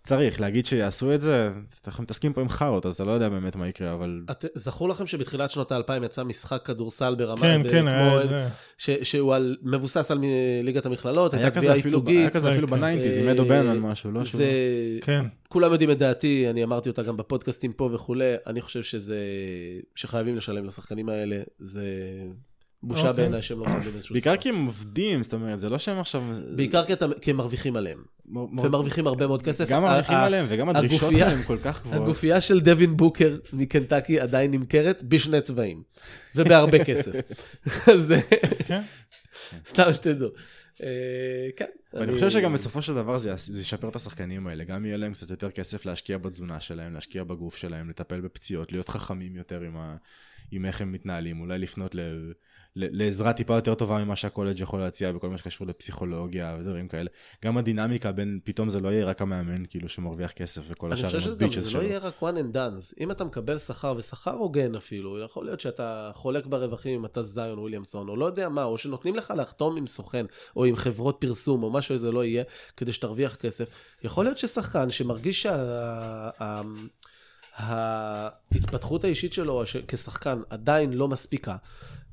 צריך, 0.06 0.40
להגיד 0.40 0.66
שיעשו 0.66 1.14
את 1.14 1.22
זה, 1.22 1.50
אנחנו 1.86 2.02
מתעסקים 2.02 2.32
פה 2.32 2.40
עם 2.40 2.48
חארות, 2.48 2.86
אז 2.86 2.94
אתה 2.94 3.04
לא 3.04 3.12
יודע 3.12 3.28
באמת 3.28 3.56
מה 3.56 3.68
יקרה, 3.68 3.92
אבל... 3.92 4.22
את, 4.30 4.44
זכור 4.54 4.88
לכם 4.88 5.06
שבתחילת 5.06 5.50
שנות 5.50 5.72
האלפיים 5.72 6.04
יצא 6.04 6.24
משחק 6.24 6.62
כדורסל 6.64 7.14
ברמה, 7.14 7.40
כן, 7.40 7.62
ב- 7.62 7.70
כן, 7.70 7.80
כמו- 7.80 7.88
היה 8.18 8.28
זה. 8.28 8.48
ש, 8.78 8.90
שהוא 8.90 9.34
על, 9.34 9.56
מבוסס 9.62 10.10
על 10.10 10.18
מ- 10.18 10.62
ליגת 10.62 10.86
המכללות, 10.86 11.34
הייתה 11.34 11.58
אפילו, 11.58 11.74
ייצוגית. 11.74 12.18
היה 12.18 12.30
כזה 12.30 12.52
אפילו 12.52 12.68
כן. 12.68 12.76
בניינטיז, 12.76 13.18
עם 13.18 13.26
אה, 13.26 13.32
אדו 13.32 13.44
בנמן 13.44 13.78
משהו, 13.78 14.12
לא 14.12 14.24
שהוא... 14.24 14.38
זה... 14.38 14.46
כן. 15.00 15.24
כולם 15.48 15.72
יודעים 15.72 15.90
את 15.90 15.98
דעתי, 15.98 16.50
אני 16.50 16.64
אמרתי 16.64 16.88
אותה 16.88 17.02
גם 17.02 17.16
בפודקאסטים 17.16 17.72
פה 17.72 17.90
וכולי, 17.92 18.34
אני 18.46 18.60
חושב 18.60 18.82
שזה... 18.82 19.18
שחייבים 19.94 20.36
לשלם 20.36 20.64
לשחקנים 20.64 21.08
האלה, 21.08 21.36
זה... 21.58 21.84
בושה 22.82 23.00
אוקיי. 23.00 23.12
בעיניי 23.12 23.42
שהם 23.42 23.58
לא 23.60 23.64
מקבלים 23.64 23.94
איזשהו 23.94 24.12
בעיקר 24.12 24.32
שכר. 24.32 24.42
כי 24.42 24.48
הם 24.48 24.66
עובדים, 24.66 25.22
זאת 25.22 25.34
אומרת, 25.34 25.60
זה 25.60 25.68
לא 25.70 25.78
שהם 25.78 25.98
עכשיו... 25.98 26.22
בעיקר 26.56 26.84
כי 26.84 26.92
אתה- 26.92 27.06
כי 27.20 27.30
הם 27.30 27.36
מרוויחים 27.36 27.76
עליהם. 27.76 27.98
מ- 28.28 28.58
והם 28.58 28.72
מרוויחים 28.72 29.06
הרבה 29.06 29.26
מאוד 29.26 29.42
כסף. 29.42 29.68
גם 29.68 29.82
מרוויחים 29.82 30.16
עליהם 30.16 30.46
וגם 30.48 30.68
הדרישות 30.68 31.12
שלהם 31.16 31.42
כל 31.42 31.58
כך 31.64 31.82
גבוהות. 31.82 32.02
הגופייה 32.02 32.40
של 32.40 32.60
דווין 32.60 32.96
בוקר 32.96 33.36
מקנטקי 33.52 34.20
עדיין 34.20 34.50
נמכרת 34.50 35.02
בשני 35.02 35.40
צבעים, 35.40 35.82
ובהרבה 36.36 36.84
כסף. 36.84 37.12
אז 37.94 38.14
כן. 38.66 38.80
סתם 39.68 39.92
שתדעו. 39.92 40.28
אה, 40.82 40.86
כן. 41.56 41.64
ואני 41.94 42.04
אני- 42.04 42.12
חושב 42.14 42.30
שגם 42.30 42.52
בסופו 42.52 42.82
של 42.82 42.94
דבר 42.94 43.18
זה 43.18 43.30
ישפר 43.60 43.88
את 43.88 43.96
השחקנים 43.96 44.46
האלה, 44.46 44.64
גם 44.64 44.86
יהיה 44.86 44.96
להם 44.96 45.12
קצת 45.12 45.30
יותר 45.30 45.50
כסף 45.50 45.86
להשקיע 45.86 46.18
בתזונה 46.18 46.60
שלהם, 46.60 46.94
להשקיע 46.94 47.24
בגוף 47.24 47.56
שלהם, 47.56 47.90
לטפל 47.90 48.20
בפציעות, 48.20 48.72
להיות 48.72 48.88
חכמים 48.88 49.36
יותר 49.36 49.60
עם, 49.60 49.76
ה... 49.76 49.96
עם 50.50 50.64
איך 50.64 50.80
הם 50.80 50.92
מתנהלים, 50.92 51.40
אולי 51.40 51.58
לפנות 51.58 51.94
ל... 51.94 52.00
ל... 52.76 53.04
לעזרה 53.04 53.32
טיפה 53.32 53.54
יותר 53.54 53.74
טובה 53.74 54.04
ממה 54.04 54.16
שהקולג' 54.16 54.60
יכול 54.60 54.80
להציע 54.80 55.12
בכל 55.12 55.28
מה 55.28 55.38
שקשור 55.38 55.66
לפסיכולוגיה 55.66 56.56
ודברים 56.60 56.88
כאלה. 56.88 57.10
גם 57.44 57.58
הדינמיקה 57.58 58.12
בין, 58.12 58.40
פתאום 58.44 58.68
זה 58.68 58.80
לא 58.80 58.88
יהיה 58.88 59.04
רק 59.04 59.22
המאמן 59.22 59.64
כאילו 59.68 59.88
שמרוויח 59.88 60.32
כסף 60.32 60.62
וכל 60.68 60.86
אני 60.86 60.94
השאר 60.94 61.20
חושב 61.20 61.30
עם 61.30 61.34
הביצ'ס 61.34 61.58
זה 61.58 61.70
שלו. 61.70 61.80
לא 61.80 61.86
יהיה 61.86 61.98
רק 61.98 62.20
one 62.20 62.24
and 62.24 62.54
done. 62.54 62.94
אם 63.00 63.10
אתה 63.10 63.24
מקבל 63.24 63.58
שכר, 63.58 63.94
ושכר 63.96 64.34
הוגן 64.34 64.74
אפילו, 64.74 65.18
יכול 65.18 65.44
להיות 65.44 65.60
שאתה 65.60 66.10
חולק 66.14 66.46
ברווחים 66.46 67.00
אם 67.00 67.04
אתה 67.04 67.22
זיון 67.22 67.58
וויליאמסון, 67.58 68.08
או 68.08 68.16
לא 68.16 68.24
יודע 68.24 68.48
מה, 68.48 68.64
או 68.64 68.78
שנותנים 68.78 69.16
לך 69.16 69.32
לחתום 69.36 69.76
עם 69.76 69.86
סוכן, 69.86 70.26
או 70.56 70.64
עם 70.64 70.76
חברות 70.76 71.16
פרסום, 71.20 71.62
או 71.62 71.70
משהו 71.70 71.96
שזה 71.96 72.10
לא 72.10 72.24
יהיה, 72.24 72.44
כדי 72.76 72.92
שתרוויח 72.92 73.36
כסף. 73.36 73.68
יכול 74.04 74.24
להיות 74.24 74.38
ששחקן 74.38 74.90
שמרגיש 74.90 75.42
שה... 75.42 76.30
ההתפתחות 77.56 79.04
האישית 79.04 79.32
שלו 79.32 79.66
ש- 79.66 79.76
כשחקן 79.88 80.38
עדיין 80.50 80.92
לא 80.92 81.08
מספיקה, 81.08 81.56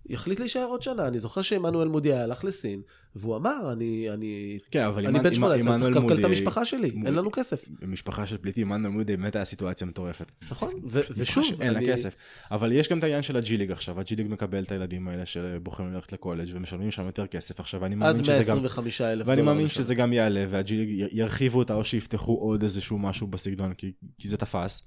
יחליט 0.10 0.40
להישאר 0.40 0.66
עוד 0.66 0.82
שנה. 0.82 1.08
אני 1.08 1.20
זוכר 1.20 1.42
שעמנואל 1.42 1.88
מודי 1.88 2.14
הלך 2.14 2.46
לסין, 2.46 2.82
והוא 3.16 3.36
אמר, 3.36 3.70
אני, 3.72 4.08
אני, 4.14 4.58
כן, 4.72 4.84
אבל 4.84 5.06
אני 5.06 5.20
בן 5.20 5.34
18, 5.34 5.74
אני 5.74 5.82
צריך 5.84 5.96
לקלקל 5.98 6.20
את 6.20 6.26
המשפחה 6.26 6.66
שלי, 6.66 6.92
מודי- 6.92 7.08
אין 7.08 7.16
לנו 7.16 7.32
כסף. 7.32 7.66
משפחה 7.88 8.28
של 8.28 8.38
פליטים, 8.38 8.72
עמנואל 8.72 8.94
מודי 8.94 9.18
באמת 9.18 9.36
היה 9.36 9.46
סיטואציה 9.46 9.88
מטורפת. 9.88 10.32
נכון, 10.52 10.74
ו- 10.90 11.00
ושוב, 11.18 11.62
אין 11.62 11.74
לה 11.74 11.80
כסף. 11.88 12.16
אבל 12.52 12.72
יש 12.72 12.90
גם 12.90 13.00
את 13.00 13.04
העניין 13.04 13.22
של 13.24 13.38
הג'י 13.38 13.58
ליג 13.58 13.72
עכשיו, 13.72 14.00
הג'י 14.00 14.16
ליג 14.16 14.28
מקבל 14.30 14.64
את 14.64 14.72
הילדים 14.72 15.08
האלה 15.08 15.26
שבוחרים 15.26 15.94
ללכת 15.94 16.14
לקולג' 16.14 16.50
ומשלמים 16.54 16.92
שם 16.92 17.06
יותר 17.06 17.28
כסף. 17.28 17.60
עכשיו 17.60 17.86
אני 17.86 17.96
עד 17.96 18.00
מאמין 18.00 18.24
שזה 18.24 18.52
גם... 18.52 18.58
125 18.58 19.02
אלף 19.02 19.28
ואני 19.28 19.42
מאמין 19.42 19.68
שזה 19.68 19.96
גם 19.96 20.14
יעלה, 20.14 20.46
והג'י 20.50 20.78
ליג 20.78 20.90
י- 20.90 21.20
ירחיבו 21.20 21.60
אותה 21.60 21.74
או 21.74 21.84
שיפתחו 21.84 22.34
עוד 22.34 22.64
איזשהו 22.64 23.00
משהו 23.00 23.28
בסגנון, 23.28 23.74
כי, 23.74 23.92
כי 24.18 24.28
זה 24.28 24.38
תפס. 24.38 24.84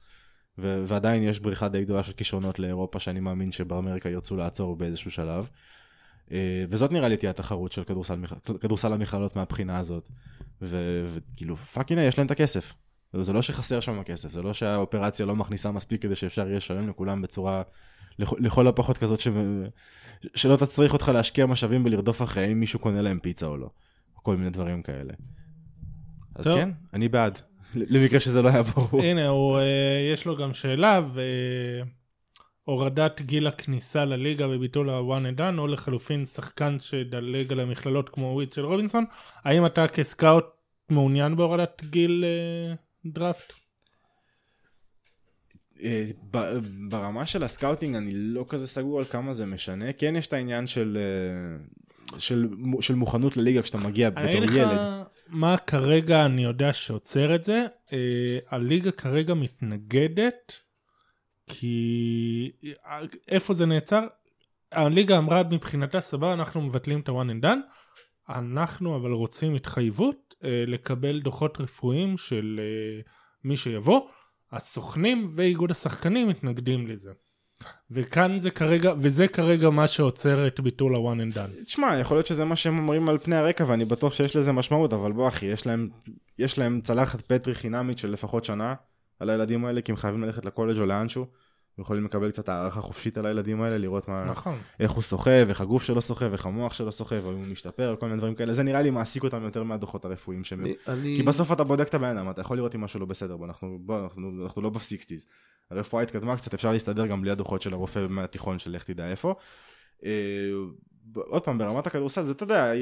ו- 0.59 0.85
ועדיין 0.87 1.23
יש 1.23 1.41
בריחה 1.41 1.69
די 1.69 1.85
גדולה 1.85 2.03
של 2.03 2.13
כישרונות 2.13 2.59
לאירופה, 2.59 3.01
שאני 3.01 3.21
מאמין 3.21 3.53
שבאמריקה 3.53 4.09
ירצו 4.09 4.37
לעצור 4.37 4.77
באיזשהו 4.77 5.11
שלב. 5.11 5.49
אה, 6.33 6.65
וזאת 6.71 6.93
נראה 6.93 7.09
לי 7.09 7.17
תהיה 7.17 7.31
התחרות 7.31 7.73
של 7.73 7.85
כדורסל, 7.85 8.15
מכ- 8.17 8.59
כדורסל 8.61 8.93
המכללות 8.93 9.37
מהבחינה 9.37 9.79
הזאת. 9.79 10.09
וכאילו, 10.63 11.57
fuck 11.57 11.93
הנה, 11.93 12.03
יש 12.05 12.19
להם 12.19 12.27
את 12.27 12.31
הכסף. 12.31 12.73
זה 13.21 13.33
לא 13.33 13.43
שחסר 13.43 13.81
שם 13.81 14.03
כסף, 14.03 14.33
זה 14.33 14.43
לא 14.43 14.55
שהאופרציה 14.55 15.27
לא 15.27 15.37
מכניסה 15.37 15.71
מספיק 15.71 16.03
כדי 16.03 16.15
שאפשר 16.15 16.47
יהיה 16.47 16.57
לשלם 16.57 16.89
לכולם 16.89 17.23
בצורה, 17.23 17.63
לכ- 18.19 18.39
לכל 18.39 18.67
הפחות 18.67 18.99
כזאת 18.99 19.21
ש... 19.21 19.29
שלא 20.35 20.57
תצריך 20.57 20.93
אותך 20.93 21.09
להשקיע 21.15 21.47
משאבים 21.47 21.85
בלרדוף 21.85 22.23
אחרי 22.23 22.53
אם 22.53 22.61
מישהו 22.61 22.79
קונה 22.79 23.03
להם 23.03 23.19
פיצה 23.19 23.47
או 23.47 23.57
לא. 23.57 23.71
כל 24.15 24.37
מיני 24.37 24.51
דברים 24.51 24.83
כאלה. 24.83 25.13
אז 26.35 26.47
טוב. 26.47 26.57
כן, 26.57 26.71
אני 26.95 27.09
בעד. 27.09 27.39
למקרה 27.75 28.21
שזה 28.21 28.43
לא 28.43 28.49
היה 28.49 28.63
ברור. 28.63 29.03
הנה, 29.03 29.29
הוא, 29.29 29.59
אה, 29.59 30.11
יש 30.13 30.27
לו 30.27 30.37
גם 30.37 30.55
שאלה, 30.55 31.01
והורדת 32.67 33.21
גיל 33.21 33.47
הכניסה 33.47 34.05
לליגה 34.05 34.49
וביטול 34.49 34.91
ה-one 34.91 35.37
and 35.37 35.39
done, 35.39 35.59
או 35.59 35.67
לחלופין 35.67 36.27
שחקן 36.27 36.77
שדלג 36.81 37.53
על 37.53 37.61
המכללות 37.61 38.09
כמו 38.09 38.27
מיטשל 38.27 38.65
רובינסון, 38.65 39.05
האם 39.45 39.67
אתה 39.67 39.89
כסקאוט 39.89 40.45
מעוניין 40.89 41.37
בהורדת 41.37 41.83
גיל 41.85 42.25
אה, 42.25 42.75
דראפט? 43.13 43.53
אה, 45.83 46.11
ברמה 46.89 47.27
של 47.27 47.43
ה 47.43 47.49
scouting 47.49 47.97
אני 47.97 48.11
לא 48.15 48.45
כזה 48.49 48.67
סגור 48.67 48.99
על 48.99 49.05
כמה 49.05 49.33
זה 49.33 49.47
משנה. 49.47 49.93
כן 49.93 50.17
יש 50.17 50.27
את 50.27 50.33
העניין 50.33 50.67
של, 50.67 50.99
של, 52.19 52.49
של 52.81 52.95
מוכנות 52.95 53.37
לליגה 53.37 53.63
כשאתה 53.63 53.79
מגיע 53.79 54.09
אני 54.09 54.29
בתור 54.29 54.39
אגיד 54.39 54.43
לך 54.43 54.55
ילד. 54.55 54.79
מה 55.29 55.59
כרגע 55.59 56.25
אני 56.25 56.45
יודע 56.45 56.73
שעוצר 56.73 57.35
את 57.35 57.45
זה. 57.45 57.67
אה, 57.93 58.39
הליגה 58.51 58.91
כרגע 58.91 59.35
מתנגדת, 59.35 60.63
כי 61.47 62.53
אה, 62.65 63.01
איפה 63.29 63.55
זה 63.55 63.67
נעצר? 63.67 64.01
הליגה 64.73 65.19
אמרה 65.19 65.43
מבחינתה 65.51 66.01
סבבה 66.01 66.33
אנחנו 66.33 66.63
מבטלים 66.63 67.01
את 67.01 67.09
ה-one 67.09 67.43
and 67.43 67.45
done, 67.45 67.59
אנחנו 68.29 68.97
אבל 68.97 69.13
רוצים 69.13 69.55
התחייבות 69.55 70.35
אה, 70.45 70.65
לקבל 70.67 71.21
דוחות 71.21 71.61
רפואיים 71.61 72.19
של 72.19 72.61
אה, 72.63 73.01
מי 73.45 73.57
שיבוא. 73.57 74.01
הסוכנים 74.53 75.27
ואיגוד 75.35 75.71
השחקנים 75.71 76.29
מתנגדים 76.29 76.87
לזה. 76.87 77.13
וכאן 77.91 78.39
זה 78.39 78.51
כרגע, 78.51 78.93
וזה 78.99 79.29
כרגע 79.29 79.71
מה 79.71 79.89
שעוצר 79.89 80.47
את 80.47 80.61
ביטול 80.61 80.95
ה-one 80.95 81.33
and 81.33 81.37
done. 81.37 81.65
תשמע, 81.65 81.97
יכול 82.01 82.17
להיות 82.17 82.27
שזה 82.27 82.45
מה 82.45 82.57
שהם 82.57 82.79
אומרים 82.79 83.09
על 83.09 83.19
פני 83.19 83.37
הרקע 83.37 83.65
ואני 83.67 83.85
בטוח 83.85 84.13
שיש 84.13 84.37
לזה 84.37 84.53
משמעות, 84.53 84.93
אבל 84.93 85.13
בוא 85.13 85.29
אחי, 85.29 85.47
יש 85.47 85.67
להם, 85.67 85.89
יש 86.39 86.59
להם 86.59 86.81
צלחת 86.81 87.21
פטרי 87.21 87.55
חינמית 87.55 87.99
של 87.99 88.11
לפחות 88.11 88.45
שנה 88.45 88.75
על 89.21 89.31
הילדים 89.31 89.65
האלה, 89.65 89.81
כי 89.81 89.93
הם 89.93 89.97
חייבים 89.97 90.23
ללכת 90.23 90.45
לקולג' 90.45 90.79
או 90.79 90.87
לאנשהו. 90.87 91.27
הם 91.79 91.83
יכולים 91.83 92.05
לקבל 92.05 92.31
קצת 92.31 92.49
הערכה 92.49 92.81
חופשית 92.81 93.19
על 93.19 93.27
הילדים 93.27 93.63
האלה, 93.63 93.79
לראות 93.79 94.09
מה, 94.09 94.25
נכון. 94.25 94.59
איך 94.81 94.91
הוא 94.91 95.03
סוחב, 95.03 95.47
איך 95.49 95.61
הגוף 95.61 95.83
שלו 95.83 96.03
סוחב, 96.03 96.33
איך 96.33 96.47
המוח 96.47 96.75
שלו 96.75 96.93
סוחב, 96.93 97.21
או 97.25 97.31
אם 97.33 97.37
הוא 97.37 97.47
משתפר, 97.47 97.97
כל 98.01 98.07
מיני 98.07 98.19
דברים 98.19 98.35
כאלה. 98.35 98.55
זה 98.55 98.63
נראה 98.63 98.83
לי 98.83 98.91
מעסיק 98.91 99.25
אותם 99.25 99.43
יותר 99.45 99.63
מהדוחות 99.63 100.05
הרפואיים 100.05 100.45
שהם... 100.45 100.65
אני- 100.89 101.15
כי 101.17 101.23
בסוף 101.23 101.53
אתה 101.53 101.65
בודק 101.65 101.89
את 101.89 101.95
הבן 101.95 102.17
אדם, 102.17 102.31
אתה 102.31 102.41
יכול 102.41 102.57
לראות 102.57 102.75
אם 102.75 102.81
משהו 102.81 103.01
לא 103.01 103.07
בסדר, 103.07 103.37
בוא, 103.37 103.47
אנחנו, 103.47 103.79
בוא, 103.81 104.03
אנחנו, 104.05 104.31
אנחנו 104.45 104.63
לא. 104.63 104.71
הרפואה 105.71 106.03
התקדמה 106.03 106.37
קצת, 106.37 106.55
אפשר 106.55 106.73
להסתדר 106.73 107.07
גם 107.07 107.23
בלי 107.23 107.31
הדוחות 107.31 107.63
של 107.63 107.73
הרופא 107.73 108.07
מהתיכון 108.09 108.59
של 108.59 108.71
לך 108.71 108.85
תדע 108.85 109.11
איפה. 109.11 109.35
אה, 110.05 110.51
עוד 111.15 111.43
פעם, 111.43 111.59
ברמת 111.59 111.87
הכדורסל, 111.87 112.25
זה 112.25 112.33
אתה 112.33 112.43
יודע, 112.43 112.73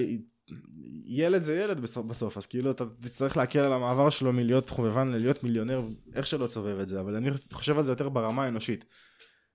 ילד 1.05 1.43
זה 1.43 1.57
ילד 1.57 1.81
בסוף, 1.81 2.37
אז 2.37 2.47
כאילו 2.47 2.71
אתה 2.71 2.85
תצטרך 3.01 3.37
להקל 3.37 3.59
על 3.59 3.73
המעבר 3.73 4.11
שלו 4.11 4.33
מלהיות 4.33 4.71
חובבן 4.71 5.09
ללהיות 5.09 5.45
מיליונר, 5.45 5.83
איך 6.15 6.27
שלא 6.27 6.47
תסובב 6.47 6.79
את 6.79 6.89
זה, 6.89 7.01
אבל 7.01 7.17
אני 7.17 7.31
חושב 7.53 7.79
על 7.79 7.85
זה 7.85 7.93
יותר 7.93 8.09
ברמה 8.09 8.45
האנושית. 8.45 8.85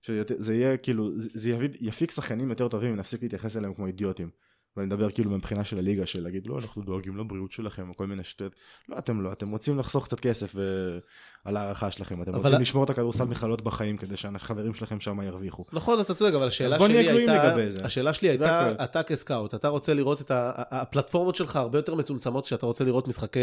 שזה 0.01 0.55
יהיה 0.55 0.77
כאילו, 0.77 1.11
זה 1.17 1.55
יפיק 1.79 2.11
שחקנים 2.11 2.49
יותר 2.49 2.67
טובים, 2.67 2.95
נפסיק 2.95 3.21
להתייחס 3.23 3.57
אליהם 3.57 3.73
כמו 3.73 3.87
אידיוטים. 3.87 4.29
ואני 4.77 4.87
מדבר 4.87 5.09
כאילו 5.09 5.31
מבחינה 5.31 5.63
של 5.63 5.77
הליגה, 5.77 6.05
של 6.05 6.23
להגיד 6.23 6.47
לא, 6.47 6.59
אנחנו 6.59 6.81
דואגים 6.81 7.17
לבריאות 7.17 7.51
שלכם, 7.51 7.89
או 7.89 7.95
כל 7.95 8.07
מיני 8.07 8.23
שטויות. 8.23 8.53
לא, 8.89 8.97
אתם 8.97 9.21
לא, 9.21 9.31
אתם 9.31 9.49
רוצים 9.49 9.79
לחסוך 9.79 10.05
קצת 10.05 10.19
כסף 10.19 10.51
ו... 10.55 10.99
על 11.45 11.57
הערכה 11.57 11.91
שלכם, 11.91 12.21
אתם 12.21 12.35
רוצים 12.35 12.59
לשמור 12.61 12.83
את 12.83 12.89
הכדורסל 12.89 13.23
מכללות 13.23 13.61
בחיים 13.61 13.97
כדי 13.97 14.17
שהחברים 14.17 14.73
שלכם 14.73 14.99
שם 14.99 15.21
ירוויחו. 15.21 15.65
נכון, 15.73 15.99
אתה 15.99 16.13
צודק, 16.13 16.33
אבל 16.33 16.47
השאלה 16.47 16.77
בוא 16.77 16.87
נהיה 16.87 17.03
שלי 17.03 17.11
גלויים 17.11 17.29
הייתה, 17.29 17.47
לגבי 17.47 17.71
זה. 17.71 17.85
השאלה 17.85 18.13
שלי 18.13 18.29
הייתה, 18.29 18.59
הכל. 18.59 18.83
אתה 18.83 19.03
כסקאוט, 19.03 19.55
אתה 19.55 19.67
רוצה 19.67 19.93
לראות 19.93 20.21
את 20.21 20.31
ה... 20.31 20.51
הפלטפורמות 20.55 21.35
שלך 21.35 21.55
הרבה 21.55 21.77
יותר 21.77 21.95
מצומצמות 21.95 22.45
כשאתה 22.45 22.65
רוצה 22.65 22.83
לראות 22.83 23.07
משחקי 23.07 23.39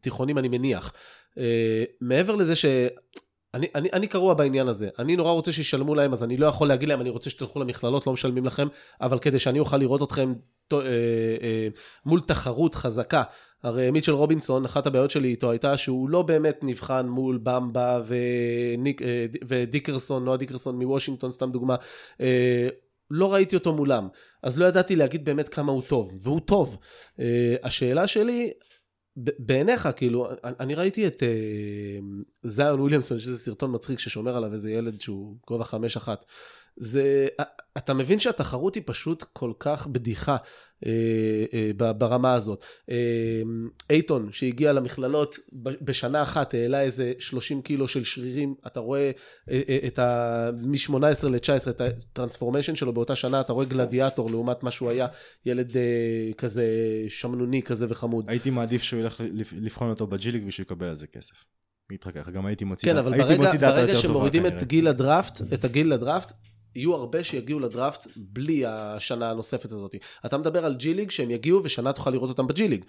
תיכונים, 0.00 0.38
אני 0.38 0.48
מניח. 0.48 0.92
אה, 1.38 1.84
מעבר 2.00 2.36
לזה 2.36 2.56
ש... 2.56 2.64
אני, 3.54 3.66
אני, 3.74 3.88
אני 3.92 4.06
קרוע 4.06 4.34
בעניין 4.34 4.68
הזה, 4.68 4.88
אני 4.98 5.16
נורא 5.16 5.30
רוצה 5.32 5.52
שישלמו 5.52 5.94
להם, 5.94 6.12
אז 6.12 6.22
אני 6.24 6.36
לא 6.36 6.46
יכול 6.46 6.68
להגיד 6.68 6.88
להם, 6.88 7.00
אני 7.00 7.10
רוצה 7.10 7.30
שתלכו 7.30 7.60
למכללות, 7.60 8.06
לא 8.06 8.12
משלמים 8.12 8.44
לכם, 8.44 8.68
אבל 9.00 9.18
כדי 9.18 9.38
שאני 9.38 9.58
אוכל 9.58 9.76
לראות 9.76 10.02
אתכם 10.02 10.34
ת- 10.68 10.72
אה, 10.72 10.78
אה, 11.42 11.68
מול 12.06 12.20
תחרות 12.20 12.74
חזקה. 12.74 13.22
הרי 13.62 13.90
מיטשל 13.90 14.12
רובינסון, 14.12 14.64
אחת 14.64 14.86
הבעיות 14.86 15.10
שלי 15.10 15.28
איתו 15.28 15.50
הייתה 15.50 15.76
שהוא 15.76 16.10
לא 16.10 16.22
באמת 16.22 16.60
נבחן 16.62 17.08
מול 17.08 17.38
במבה 17.42 18.00
וניק, 18.06 19.02
אה, 19.02 19.26
ודיקרסון, 19.48 20.24
נועה 20.24 20.36
דיקרסון 20.36 20.78
מוושינגטון, 20.78 21.30
סתם 21.30 21.50
דוגמה. 21.50 21.76
אה, 22.20 22.68
לא 23.10 23.32
ראיתי 23.34 23.56
אותו 23.56 23.72
מולם, 23.72 24.08
אז 24.42 24.58
לא 24.58 24.64
ידעתי 24.66 24.96
להגיד 24.96 25.24
באמת 25.24 25.48
כמה 25.48 25.72
הוא 25.72 25.82
טוב, 25.88 26.18
והוא 26.22 26.40
טוב. 26.40 26.78
אה, 27.20 27.56
השאלה 27.62 28.06
שלי, 28.06 28.50
בעיניך, 29.38 29.88
כאילו, 29.96 30.28
אני- 30.44 30.74
ראיתי 30.74 31.06
את 31.06 31.22
אה, 31.22 31.28
זיון 32.42 32.80
וויליאמסון, 32.80 33.18
שזה 33.18 33.38
סרטון 33.38 33.74
מצחיק 33.74 33.98
ששומר 33.98 34.36
עליו 34.36 34.52
איזה 34.52 34.70
ילד 34.70 35.00
שהוא 35.00 35.36
גובה 35.48 35.64
חמש 35.64 35.96
אחת. 35.96 36.24
זה, 36.80 37.26
אתה 37.76 37.94
מבין 37.94 38.18
שהתחרות 38.18 38.74
היא 38.74 38.82
פשוט 38.86 39.24
כל 39.32 39.52
כך 39.58 39.86
בדיחה 39.86 40.36
אה, 40.86 40.92
אה, 41.54 41.92
ברמה 41.92 42.34
הזאת. 42.34 42.64
אה, 42.90 42.96
אייטון, 43.90 44.28
שהגיע 44.32 44.72
למכללות 44.72 45.36
בשנה 45.62 46.22
אחת, 46.22 46.54
העלה 46.54 46.80
איזה 46.82 47.12
30 47.18 47.62
קילו 47.62 47.88
של 47.88 48.04
שרירים, 48.04 48.54
אתה 48.66 48.80
רואה 48.80 49.10
אה, 49.50 49.60
אה, 49.68 49.78
את 49.86 49.98
ה... 49.98 50.50
מ-18 50.62 50.94
ל-19, 51.28 51.70
את 51.70 51.80
הטרנספורמיישן 51.80 52.76
שלו 52.76 52.92
באותה 52.92 53.14
שנה, 53.14 53.40
אתה 53.40 53.52
רואה 53.52 53.64
גלדיאטור 53.66 54.30
לעומת 54.30 54.62
מה 54.62 54.70
שהוא 54.70 54.90
היה, 54.90 55.06
ילד 55.46 55.76
אה, 55.76 55.82
כזה 56.38 56.66
שמנוני 57.08 57.62
כזה 57.62 57.86
וחמוד. 57.88 58.24
הייתי 58.28 58.50
מעדיף 58.50 58.82
שהוא 58.82 59.00
ילך 59.00 59.20
לבחון 59.56 59.90
אותו 59.90 60.06
בג'יליג 60.06 60.44
ושהוא 60.46 60.64
יקבל 60.64 60.86
על 60.86 60.96
זה 60.96 61.06
כסף. 61.06 61.44
להתחכך, 61.90 62.28
גם 62.28 62.46
הייתי 62.46 62.64
מוציא 62.64 62.88
כן, 62.88 62.94
דע- 62.94 63.00
אבל 63.00 63.12
הייתי 63.12 63.28
ברגע, 63.28 63.44
מוציא 63.44 63.58
דעתה 63.58 63.72
ברגע 63.74 63.80
יותר 63.80 64.02
טובה 64.02 64.08
שמורידים 64.14 64.46
את. 64.46 64.62
גיל 64.62 64.88
הדראפט, 64.88 65.40
את 65.54 65.64
הגיל 65.64 65.92
לדראפט, 65.94 66.32
יהיו 66.76 66.94
הרבה 66.94 67.24
שיגיעו 67.24 67.60
לדראפט 67.60 68.06
בלי 68.16 68.62
השנה 68.66 69.30
הנוספת 69.30 69.72
הזאת. 69.72 69.94
אתה 70.26 70.38
מדבר 70.38 70.64
על 70.64 70.74
ג'י 70.74 70.94
ליג 70.94 71.10
שהם 71.10 71.30
יגיעו 71.30 71.64
ושנה 71.64 71.92
תוכל 71.92 72.10
לראות 72.10 72.28
אותם 72.28 72.46
בג'י 72.46 72.68
ליג. 72.68 72.84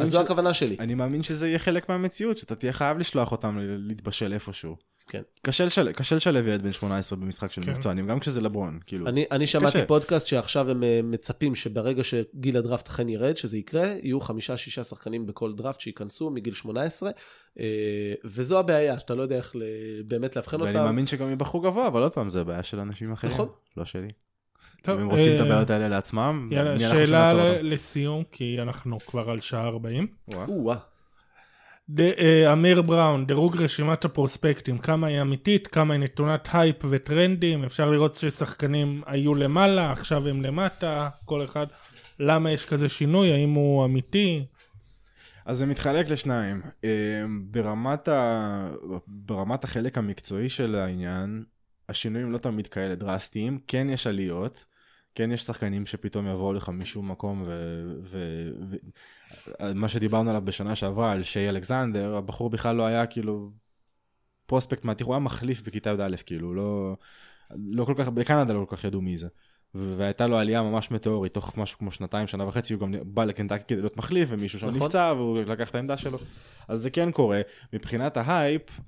אז 0.00 0.08
ש- 0.08 0.12
זו 0.12 0.20
הכוונה 0.20 0.54
שלי. 0.54 0.76
אני 0.80 0.94
מאמין 0.94 1.22
שזה 1.22 1.48
יהיה 1.48 1.58
חלק 1.58 1.88
מהמציאות, 1.88 2.38
שאתה 2.38 2.54
תהיה 2.54 2.72
חייב 2.72 2.98
לשלוח 2.98 3.32
אותם 3.32 3.58
להתבשל 3.60 4.32
איפשהו. 4.32 4.76
כן. 5.08 5.22
קשה 5.42 5.64
לשל- 5.64 5.92
קשה 5.92 6.16
לשלב 6.16 6.46
ילד 6.48 6.62
בן 6.62 6.72
18 6.72 7.18
במשחק 7.18 7.52
של 7.52 7.62
כן. 7.62 7.70
מקצוענים, 7.70 8.06
גם 8.06 8.20
כשזה 8.20 8.40
לברון, 8.40 8.78
כאילו. 8.86 9.08
אני, 9.08 9.24
אני 9.30 9.46
שמעתי 9.46 9.76
קשה. 9.76 9.86
פודקאסט 9.86 10.26
שעכשיו 10.26 10.70
הם 10.70 10.82
אה, 10.84 11.00
מצפים 11.04 11.54
שברגע 11.54 12.04
שגיל 12.04 12.56
הדראפט 12.56 12.88
אכן 12.88 13.08
ירד, 13.08 13.36
שזה 13.36 13.58
יקרה, 13.58 13.94
יהיו 14.02 14.20
חמישה-שישה 14.20 14.84
שחקנים 14.84 15.26
בכל 15.26 15.52
דראפט 15.54 15.80
שייכנסו 15.80 16.30
מגיל 16.30 16.54
18, 16.54 17.10
אה, 17.60 17.64
וזו 18.24 18.58
הבעיה, 18.58 18.98
שאתה 18.98 19.14
לא 19.14 19.22
יודע 19.22 19.36
איך 19.36 19.56
באמת 20.06 20.36
לאבחן 20.36 20.60
ואני 20.60 20.76
אותם. 20.76 20.84
מאמין 20.84 21.06
שגם 21.06 21.32
יבחרו 21.32 21.60
גבוה, 21.60 21.86
אבל 21.86 22.02
עוד 22.02 22.12
פעם, 22.12 22.30
זה 22.30 22.44
בעיה 22.44 22.62
של 22.62 22.78
אנשים 22.80 23.12
אחרים. 23.12 23.32
נכון. 23.32 23.48
לא 23.76 23.84
שלי. 23.84 24.08
טוב, 24.82 24.96
אם 24.98 25.02
הם 25.02 25.10
רוצים 25.10 25.34
את 25.36 25.40
אה, 25.40 25.46
הבעיות 25.46 25.70
האלה 25.70 25.88
לעצמם, 25.88 26.48
יאללה, 26.50 26.78
שאלה? 26.78 27.62
לסיום, 27.62 28.22
כי 28.32 28.56
אנחנו 28.62 28.98
כבר 29.00 29.30
על 29.30 29.40
שעה 29.40 29.66
40. 29.68 30.06
אמיר 32.52 32.82
בראון, 32.82 33.26
דירוג 33.26 33.56
רשימת 33.56 34.04
הפרוספקטים, 34.04 34.78
כמה 34.78 35.06
היא 35.06 35.20
אמיתית, 35.20 35.66
כמה 35.66 35.94
היא 35.94 36.00
נתונת 36.00 36.48
הייפ 36.52 36.76
וטרנדים, 36.90 37.64
אפשר 37.64 37.90
לראות 37.90 38.14
ששחקנים 38.14 39.02
היו 39.06 39.34
למעלה, 39.34 39.92
עכשיו 39.92 40.28
הם 40.28 40.42
למטה, 40.42 41.08
כל 41.24 41.44
אחד, 41.44 41.66
למה 42.20 42.50
יש 42.50 42.64
כזה 42.64 42.88
שינוי, 42.88 43.32
האם 43.32 43.50
הוא 43.50 43.84
אמיתי? 43.84 44.46
אז 45.44 45.58
זה 45.58 45.66
מתחלק 45.66 46.08
לשניים. 46.08 46.62
אה, 46.84 47.22
ברמת, 47.50 48.08
ה... 48.08 48.68
ברמת 49.06 49.64
החלק 49.64 49.98
המקצועי 49.98 50.48
של 50.48 50.74
העניין, 50.74 51.44
השינויים 51.88 52.32
לא 52.32 52.38
תמיד 52.38 52.66
כאלה 52.66 52.94
דרסטיים, 52.94 53.58
כן 53.66 53.90
יש 53.90 54.06
עליות, 54.06 54.64
כן 55.14 55.32
יש 55.32 55.42
שחקנים 55.42 55.86
שפתאום 55.86 56.26
יבואו 56.26 56.52
לך 56.52 56.68
משום 56.68 57.10
מקום, 57.10 57.42
ו... 57.46 57.82
ו... 58.02 58.18
ו... 58.70 58.76
מה 59.74 59.88
שדיברנו 59.88 60.30
עליו 60.30 60.42
בשנה 60.44 60.76
שעברה, 60.76 61.12
על 61.12 61.22
שי 61.22 61.48
אלכסנדר, 61.48 62.16
הבחור 62.16 62.50
בכלל 62.50 62.76
לא 62.76 62.86
היה 62.86 63.06
כאילו 63.06 63.50
פרוספקט 64.46 64.84
מהתיכון, 64.84 65.10
הוא 65.10 65.14
היה 65.14 65.24
מחליף 65.24 65.62
בכיתה 65.62 65.90
י"א, 65.90 66.16
כאילו, 66.26 66.54
לא, 66.54 66.96
לא 67.56 67.84
כל 67.84 67.94
כך, 67.98 68.08
בקנדה 68.08 68.52
לא 68.52 68.64
כל 68.68 68.76
כך 68.76 68.84
ידעו 68.84 69.00
מי 69.00 69.18
זה. 69.18 69.28
והייתה 69.74 70.26
לו 70.26 70.38
עלייה 70.38 70.62
ממש 70.62 70.90
מטאורית, 70.90 71.34
תוך 71.34 71.58
משהו 71.58 71.78
כמו 71.78 71.90
שנתיים, 71.90 72.26
שנה 72.26 72.48
וחצי, 72.48 72.74
הוא 72.74 72.80
גם 72.80 72.94
בא 73.02 73.24
לקנטקי 73.24 73.64
כדי 73.66 73.80
להיות 73.80 73.96
מחליף, 73.96 74.28
ומישהו 74.32 74.58
שם 74.58 74.66
נכון. 74.66 74.82
נפצע, 74.82 75.12
והוא 75.16 75.38
לקח 75.38 75.70
את 75.70 75.74
העמדה 75.74 75.96
שלו. 75.96 76.18
אז 76.68 76.80
זה 76.80 76.90
כן 76.90 77.10
קורה. 77.12 77.40
מבחינת 77.72 78.16
ההייפ, 78.16 78.80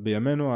בימינו 0.00 0.54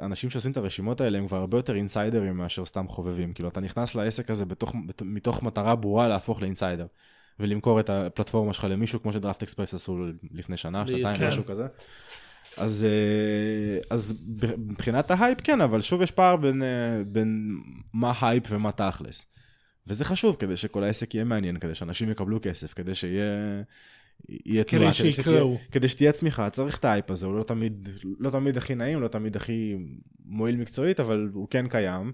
האנשים 0.00 0.30
שעושים 0.30 0.52
את 0.52 0.56
הרשימות 0.56 1.00
האלה 1.00 1.18
הם 1.18 1.26
כבר 1.26 1.36
הרבה 1.36 1.58
יותר 1.58 1.74
אינסיידרים 1.74 2.36
מאשר 2.36 2.66
סתם 2.66 2.88
חובבים. 2.88 3.32
כאילו, 3.32 3.48
אתה 3.48 3.60
נכנס 3.60 3.94
לעסק 3.94 4.30
הזה 4.30 4.44
בתוך, 4.44 4.74
בת- 4.86 5.02
מתוך 5.02 5.42
מטרה 5.42 5.76
ברורה 5.76 6.08
להפוך 6.08 6.42
ל 6.42 6.47
insider. 6.47 6.86
ולמכור 7.40 7.80
את 7.80 7.90
הפלטפורמה 7.90 8.52
שלך 8.52 8.64
למישהו, 8.64 9.02
כמו 9.02 9.12
שדראפט 9.12 9.42
אקספרס 9.42 9.74
עשו 9.74 10.06
לפני 10.32 10.56
שנה, 10.56 10.86
שנתיים, 10.86 11.16
כן. 11.18 11.28
משהו 11.28 11.44
כזה. 11.44 11.66
אז, 12.56 12.84
אה, 12.88 13.78
אז 13.90 14.24
מבחינת 14.58 15.10
ההייפ 15.10 15.40
כן, 15.40 15.60
אבל 15.60 15.80
שוב 15.80 16.02
יש 16.02 16.10
פער 16.10 16.36
בין, 16.36 16.62
אה, 16.62 17.02
בין 17.06 17.58
מה 17.92 18.12
הייפ 18.20 18.42
ומה 18.50 18.72
תכלס. 18.72 19.26
וזה 19.86 20.04
חשוב 20.04 20.36
כדי 20.38 20.56
שכל 20.56 20.84
העסק 20.84 21.14
יהיה 21.14 21.24
מעניין, 21.24 21.58
כדי 21.58 21.74
שאנשים 21.74 22.10
יקבלו 22.10 22.38
כסף, 22.42 22.74
כדי 22.74 22.94
שיהיה... 22.94 23.62
יהיה 24.28 24.64
כדי 24.64 24.78
תנועה, 24.78 24.92
שיקראו. 24.92 25.54
שתהיה- 25.56 25.70
כדי 25.72 25.88
שתהיה 25.88 26.12
צמיחה, 26.12 26.50
צריך 26.50 26.78
את 26.78 26.84
ההייפ 26.84 27.10
הזה, 27.10 27.26
הוא 27.26 27.38
לא 27.38 27.42
תמיד, 27.42 27.88
לא 28.18 28.30
תמיד 28.30 28.56
הכי 28.56 28.74
נעים, 28.74 29.00
לא 29.00 29.08
תמיד 29.08 29.36
הכי 29.36 29.76
מועיל 30.24 30.56
מקצועית, 30.56 31.00
אבל 31.00 31.28
הוא 31.32 31.46
כן 31.50 31.68
קיים. 31.68 32.12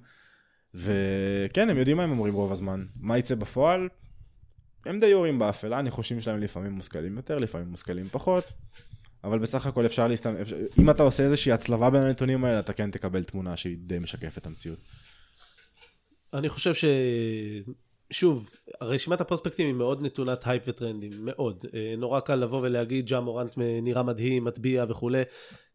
וכן, 0.75 1.71
הם 1.71 1.79
יודעים 1.79 1.97
מה 1.97 2.03
הם 2.03 2.11
אומרים 2.11 2.35
רוב 2.35 2.53
הזמן. 2.53 2.85
מה 3.01 3.19
יצא 3.19 3.35
בפועל? 3.35 3.89
הם 4.87 5.01
די 5.01 5.07
יורים 5.07 5.39
באפלה, 5.39 5.79
הניחושים 5.79 6.21
שלהם 6.21 6.41
לפעמים 6.41 6.73
מושכלים 6.73 7.17
יותר, 7.17 7.39
לפעמים 7.39 7.69
מושכלים 7.69 8.09
פחות. 8.09 8.45
אבל 9.25 9.39
בסך 9.39 9.67
הכל 9.67 9.87
אפשר 9.87 10.09
להסתמך, 10.09 10.49
אם 10.79 10.91
אתה 10.91 11.03
עושה 11.03 11.23
איזושהי 11.23 11.53
הצלבה 11.53 11.91
בין 11.91 12.03
הנתונים 12.03 12.45
האלה, 12.45 12.59
אתה 12.59 12.73
כן 12.73 12.91
תקבל 12.91 13.25
תמונה 13.25 13.57
שהיא 13.57 13.77
די 13.81 13.99
משקפת 13.99 14.47
המציאות. 14.47 14.79
אני 16.35 16.49
חושב 16.49 16.75
ש... 16.75 16.85
שוב, 18.11 18.51
רשימת 18.83 19.21
הפרוספקטים 19.21 19.67
היא 19.67 19.75
מאוד 19.75 20.03
נתונת 20.03 20.47
הייפ 20.47 20.63
וטרנדים, 20.67 21.11
מאוד. 21.19 21.65
אה, 21.75 21.95
נורא 21.99 22.21
קל 22.21 22.35
לבוא 22.35 22.61
ולהגיד 22.63 23.07
ג'ה 23.07 23.21
מורנט 23.21 23.53
נראה 23.57 24.03
מדהים, 24.03 24.45
מטביע 24.45 24.85
וכולי. 24.89 25.23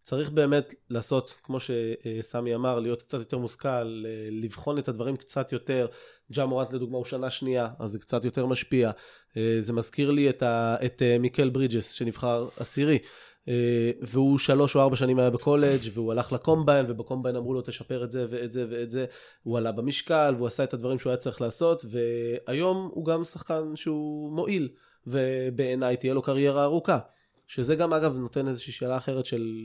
צריך 0.03 0.29
באמת 0.29 0.73
לעשות, 0.89 1.35
כמו 1.43 1.57
שסמי 1.59 2.55
אמר, 2.55 2.79
להיות 2.79 3.01
קצת 3.01 3.19
יותר 3.19 3.37
מושכל, 3.37 3.67
אה, 3.67 4.27
לבחון 4.31 4.77
את 4.77 4.87
הדברים 4.87 5.17
קצת 5.17 5.51
יותר. 5.51 5.87
ג'ה 6.31 6.45
מורנט 6.45 6.73
לדוגמה 6.73 6.97
הוא 6.97 7.05
שנה 7.05 7.29
שנייה, 7.29 7.67
אז 7.79 7.91
זה 7.91 7.99
קצת 7.99 8.25
יותר 8.25 8.45
משפיע. 8.45 8.91
אה, 9.37 9.57
זה 9.59 9.73
מזכיר 9.73 10.11
לי 10.11 10.29
את, 10.29 10.43
ה... 10.43 10.75
את 10.85 11.01
מיקל 11.19 11.49
ברידג'ס, 11.49 11.91
שנבחר 11.91 12.47
עשירי. 12.57 12.99
אה, 13.47 13.91
והוא 14.01 14.37
שלוש 14.37 14.75
או 14.75 14.81
ארבע 14.81 14.95
שנים 14.95 15.19
היה 15.19 15.29
בקולג' 15.29 15.81
והוא 15.93 16.11
הלך 16.11 16.31
לקומביין 16.31 16.85
ובקומביין 16.89 17.35
אמרו 17.35 17.53
לו 17.53 17.61
תשפר 17.61 18.03
את 18.03 18.11
זה 18.11 18.25
ואת 18.29 18.53
זה 18.53 18.65
ואת 18.69 18.91
זה. 18.91 19.05
הוא 19.43 19.57
עלה 19.57 19.71
במשקל 19.71 20.33
והוא 20.37 20.47
עשה 20.47 20.63
את 20.63 20.73
הדברים 20.73 20.99
שהוא 20.99 21.09
היה 21.09 21.17
צריך 21.17 21.41
לעשות 21.41 21.85
והיום 21.85 22.89
הוא 22.93 23.05
גם 23.05 23.23
שחקן 23.23 23.75
שהוא 23.75 24.31
מועיל 24.31 24.69
ובעיניי 25.07 25.97
תהיה 25.97 26.13
לו 26.13 26.21
קריירה 26.21 26.63
ארוכה. 26.63 26.99
שזה 27.47 27.75
גם 27.75 27.93
אגב 27.93 28.15
נותן 28.15 28.47
איזושהי 28.47 28.73
שאלה 28.73 28.97
אחרת 28.97 29.25
של 29.25 29.55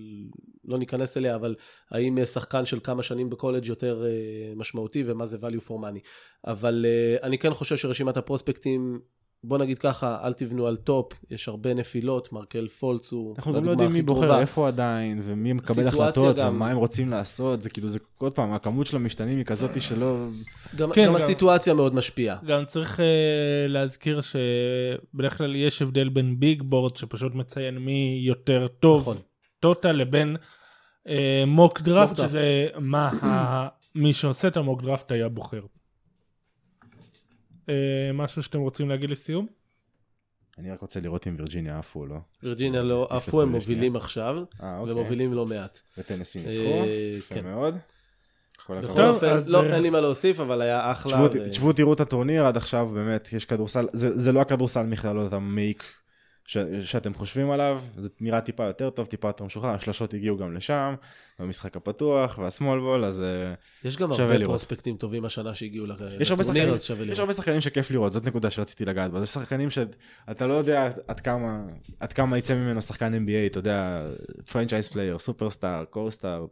לא 0.64 0.78
ניכנס 0.78 1.16
אליה 1.16 1.34
אבל 1.34 1.54
האם 1.90 2.24
שחקן 2.24 2.64
של 2.64 2.80
כמה 2.82 3.02
שנים 3.02 3.30
בקולג' 3.30 3.66
יותר 3.66 4.04
אה, 4.06 4.54
משמעותי 4.56 5.04
ומה 5.06 5.26
זה 5.26 5.38
value 5.40 5.68
for 5.68 5.72
money. 5.72 6.00
אבל 6.46 6.86
אה, 6.88 7.16
אני 7.26 7.38
כן 7.38 7.54
חושב 7.54 7.76
שרשימת 7.76 8.16
הפרוספקטים 8.16 9.00
בוא 9.48 9.58
נגיד 9.58 9.78
ככה, 9.78 10.18
אל 10.24 10.32
תבנו 10.32 10.66
על 10.66 10.76
top, 10.76 11.12
יש 11.30 11.48
הרבה 11.48 11.74
נפילות, 11.74 12.32
מרקל 12.32 12.68
פולץ 12.68 13.12
הוא 13.12 13.34
אנחנו 13.38 13.52
גם 13.52 13.54
לא 13.54 13.58
הדוגמה 13.58 13.72
יודעים 13.72 13.90
מי 13.90 13.98
הכי 13.98 14.06
בוחר 14.06 14.20
קרובה. 14.20 14.40
איפה 14.40 14.68
עדיין, 14.68 15.20
ומי 15.24 15.52
מקבל 15.52 15.88
החלטות, 15.88 16.36
גם. 16.36 16.54
ומה 16.54 16.70
הם 16.70 16.76
רוצים 16.76 17.10
לעשות, 17.10 17.62
זה 17.62 17.70
כאילו, 17.70 17.88
זה 17.88 17.98
עוד 18.18 18.32
פעם, 18.32 18.52
הכמות 18.52 18.86
של 18.86 18.96
המשתנים 18.96 19.38
היא 19.38 19.44
כזאת 19.44 19.82
שלא... 19.82 20.26
גם, 20.76 20.92
כן, 20.92 21.06
גם 21.06 21.08
גם- 21.08 21.16
הסיטואציה 21.16 21.74
מאוד 21.74 21.94
משפיעה. 21.94 22.36
גם 22.46 22.64
צריך 22.64 23.00
אה, 23.00 23.02
להזכיר 23.68 24.20
שבדרך 24.20 25.38
כלל 25.38 25.56
יש 25.56 25.82
הבדל 25.82 26.08
בין 26.08 26.40
big 26.40 26.62
board 26.62 26.96
שפשוט 26.96 27.34
מציין 27.34 27.78
מי 27.78 28.20
יותר 28.22 28.66
טוב 28.80 29.00
נכון. 29.00 29.16
טוטל 29.60 29.92
לבין 29.92 30.36
אה, 30.36 31.10
mock 31.46 31.80
draft 31.80 32.16
draft. 32.16 32.30
שזה 32.30 32.66
מה 32.78 33.08
ה... 33.08 33.68
מי 33.94 34.12
שעושה 34.12 34.48
את 34.48 34.56
המוק 34.56 34.82
דראפט 34.82 35.12
היה 35.12 35.28
בוחר. 35.28 35.60
Uh, 37.66 37.70
משהו 38.14 38.42
שאתם 38.42 38.60
רוצים 38.60 38.88
להגיד 38.88 39.10
לסיום? 39.10 39.46
אני 40.58 40.70
רק 40.70 40.80
רוצה 40.80 41.00
לראות 41.00 41.26
אם 41.26 41.36
וירג'יניה 41.38 41.78
עפו 41.78 42.00
או 42.00 42.06
לא. 42.06 42.16
וירג'יניה 42.42 42.82
לא 42.82 43.08
תסלחו 43.10 43.28
עפו, 43.28 43.42
הם 43.42 43.48
לי 43.48 43.54
מובילים 43.54 43.96
עכשיו, 43.96 44.36
אה, 44.62 44.78
אוקיי. 44.78 44.94
ומובילים 44.94 45.32
לא 45.32 45.46
מעט. 45.46 45.78
וטנסי 45.98 46.38
אה, 46.38 46.46
ניצחו, 46.46 46.84
יפה 47.18 47.34
כן. 47.34 47.44
מאוד. 47.44 47.76
בכל 48.68 49.02
אופן, 49.02 49.38
לא, 49.46 49.62
אה, 49.62 49.74
אין 49.74 49.82
לי 49.82 49.90
מה 49.90 50.00
להוסיף, 50.00 50.40
אבל 50.40 50.62
היה 50.62 50.92
אחלה. 50.92 51.28
תשבו, 51.50 51.72
תראו 51.72 51.92
את 51.92 52.00
הטורניר 52.00 52.46
עד 52.46 52.56
עכשיו 52.56 52.86
באמת 52.94 53.32
יש 53.32 53.44
כדורסל 53.44 53.86
זה, 53.92 54.18
זה 54.18 54.32
לא 54.32 54.40
הכדורסל 54.40 54.82
מכללות 54.82 55.32
המעיק 55.32 55.84
ש, 56.46 56.58
שאתם 56.82 57.14
חושבים 57.14 57.50
עליו 57.50 57.82
זה 57.96 58.08
נראה 58.20 58.40
טיפה 58.40 58.64
יותר 58.64 58.90
טוב 58.90 59.06
טיפה 59.06 59.28
יותר 59.28 59.44
משוחרר 59.44 59.70
השלשות 59.70 60.14
הגיעו 60.14 60.36
גם 60.36 60.54
לשם 60.54 60.94
במשחק 61.38 61.76
הפתוח 61.76 62.38
וה 62.38 62.50
small 62.50 62.80
ball 62.80 63.04
אז 63.04 63.20
אה, 63.20 63.54
יש 63.84 63.96
גם 63.96 64.08
שווה 64.12 64.24
הרבה 64.24 64.38
לראות. 64.38 64.50
פרוספקטים 64.50 64.96
טובים 64.96 65.24
השנה 65.24 65.54
שהגיעו 65.54 65.86
יש 66.20 66.30
לטורניר, 66.30 66.44
שחקנים 66.44 66.74
אז 66.74 66.82
שווה 66.82 67.00
יש 67.00 67.06
לראות. 67.06 67.18
הרבה 67.18 67.32
שחקנים 67.32 67.60
שכיף 67.60 67.90
לראות 67.90 68.12
זאת 68.12 68.24
נקודה 68.24 68.50
שרציתי 68.50 68.84
לגעת 68.84 69.10
בה 69.10 69.20
זה 69.20 69.26
שחקנים 69.26 69.70
שאתה 69.70 70.46
לא 70.46 70.54
יודע 70.54 70.90
עד 71.08 71.20
כמה 71.20 71.62
עד 72.00 72.12
כמה 72.12 72.38
יצא 72.38 72.54
ממנו 72.54 72.82
שחקן 72.82 73.14
NBA 73.14 73.50
אתה 73.50 73.58
יודע 73.58 74.06
franchise 74.52 74.88
player 74.88 75.18
סופרסטאר 75.18 75.84
קורסטאר 75.84 76.46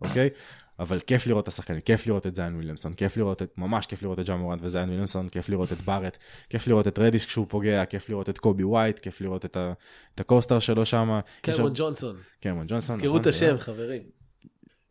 אוקיי 0.00 0.30
אבל 0.78 1.00
כיף 1.00 1.26
לראות 1.26 1.42
את 1.42 1.48
השחקנים, 1.48 1.80
כיף 1.80 2.06
לראות 2.06 2.26
את 2.26 2.34
זיין 2.34 2.54
וויליאמסון, 2.54 2.94
כיף 2.94 3.16
לראות 3.16 3.42
את, 3.42 3.58
ממש 3.58 3.86
כיף 3.86 4.02
לראות 4.02 4.20
את 4.20 4.26
ג'ה 4.26 4.36
מורנט 4.36 4.60
וזיין 4.62 4.88
וויליאמסון, 4.88 5.28
כיף 5.28 5.48
לראות 5.48 5.72
את 5.72 5.82
בארט, 5.82 6.18
כיף 6.50 6.66
לראות 6.66 6.88
את 6.88 6.98
רדיש 6.98 7.26
כשהוא 7.26 7.46
פוגע, 7.48 7.84
כיף 7.84 8.08
לראות 8.08 8.28
את 8.28 8.38
קובי 8.38 8.64
ווייט, 8.64 8.98
כיף 8.98 9.20
לראות 9.20 9.44
את, 9.44 9.56
ה, 9.56 9.72
את 10.14 10.20
הקוסטר 10.20 10.58
שלו 10.58 10.86
שם. 10.86 11.20
קמרון 11.42 11.72
ג'ונסון, 11.74 12.16
קמרון 12.40 12.66
ג'ונסון. 12.68 12.96
תזכרו 12.96 13.08
נכון, 13.08 13.20
את 13.20 13.26
השם, 13.26 13.46
באמת. 13.46 13.60
חברים. 13.60 14.02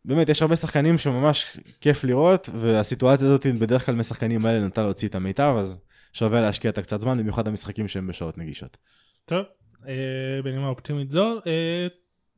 באמת, 0.04 0.28
יש 0.28 0.42
הרבה 0.42 0.56
שחקנים 0.56 0.98
שממש 0.98 1.56
כיף 1.80 2.04
לראות, 2.04 2.48
והסיטואציה 2.60 3.26
הזאת 3.26 3.46
בדרך 3.46 3.86
כלל 3.86 3.94
משחקנים 3.94 4.46
האלה 4.46 4.60
נוטה 4.60 4.82
להוציא 4.82 5.08
את 5.08 5.14
המיטב, 5.14 5.54
אז 5.58 5.78
שווה 6.12 6.40
להשקיע 6.40 6.70
את 6.70 6.78
הקצת 6.78 7.00
זמן, 7.00 7.18
במיוחד 7.18 7.48
המשחקים 7.48 7.88
שהם 7.88 8.06
בשעות 8.06 8.38
נגישות. 8.38 8.76
טוב, 9.24 9.44
אה, 9.88 10.42
בנימה 10.44 10.68
אופטימית 10.68 11.10
זו, 11.10 11.40
אה, 11.46 11.86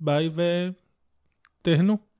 ביי 0.00 0.28
ותהנו. 1.62 2.15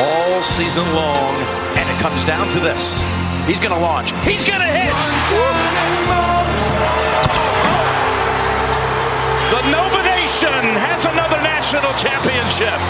All 0.00 0.42
season 0.42 0.86
long, 0.94 1.34
and 1.76 1.88
it 1.88 1.98
comes 2.00 2.24
down 2.24 2.48
to 2.50 2.60
this. 2.60 2.98
He's 3.46 3.58
going 3.58 3.74
to 3.74 3.80
launch. 3.80 4.12
He's 4.24 4.44
going 4.44 4.60
to 4.60 4.70
hit. 4.70 4.94
The 9.50 9.62
Nova 9.70 10.02
Nation 10.02 10.64
has 10.80 11.04
another 11.04 11.36
national 11.42 11.92
championship. 12.00 12.80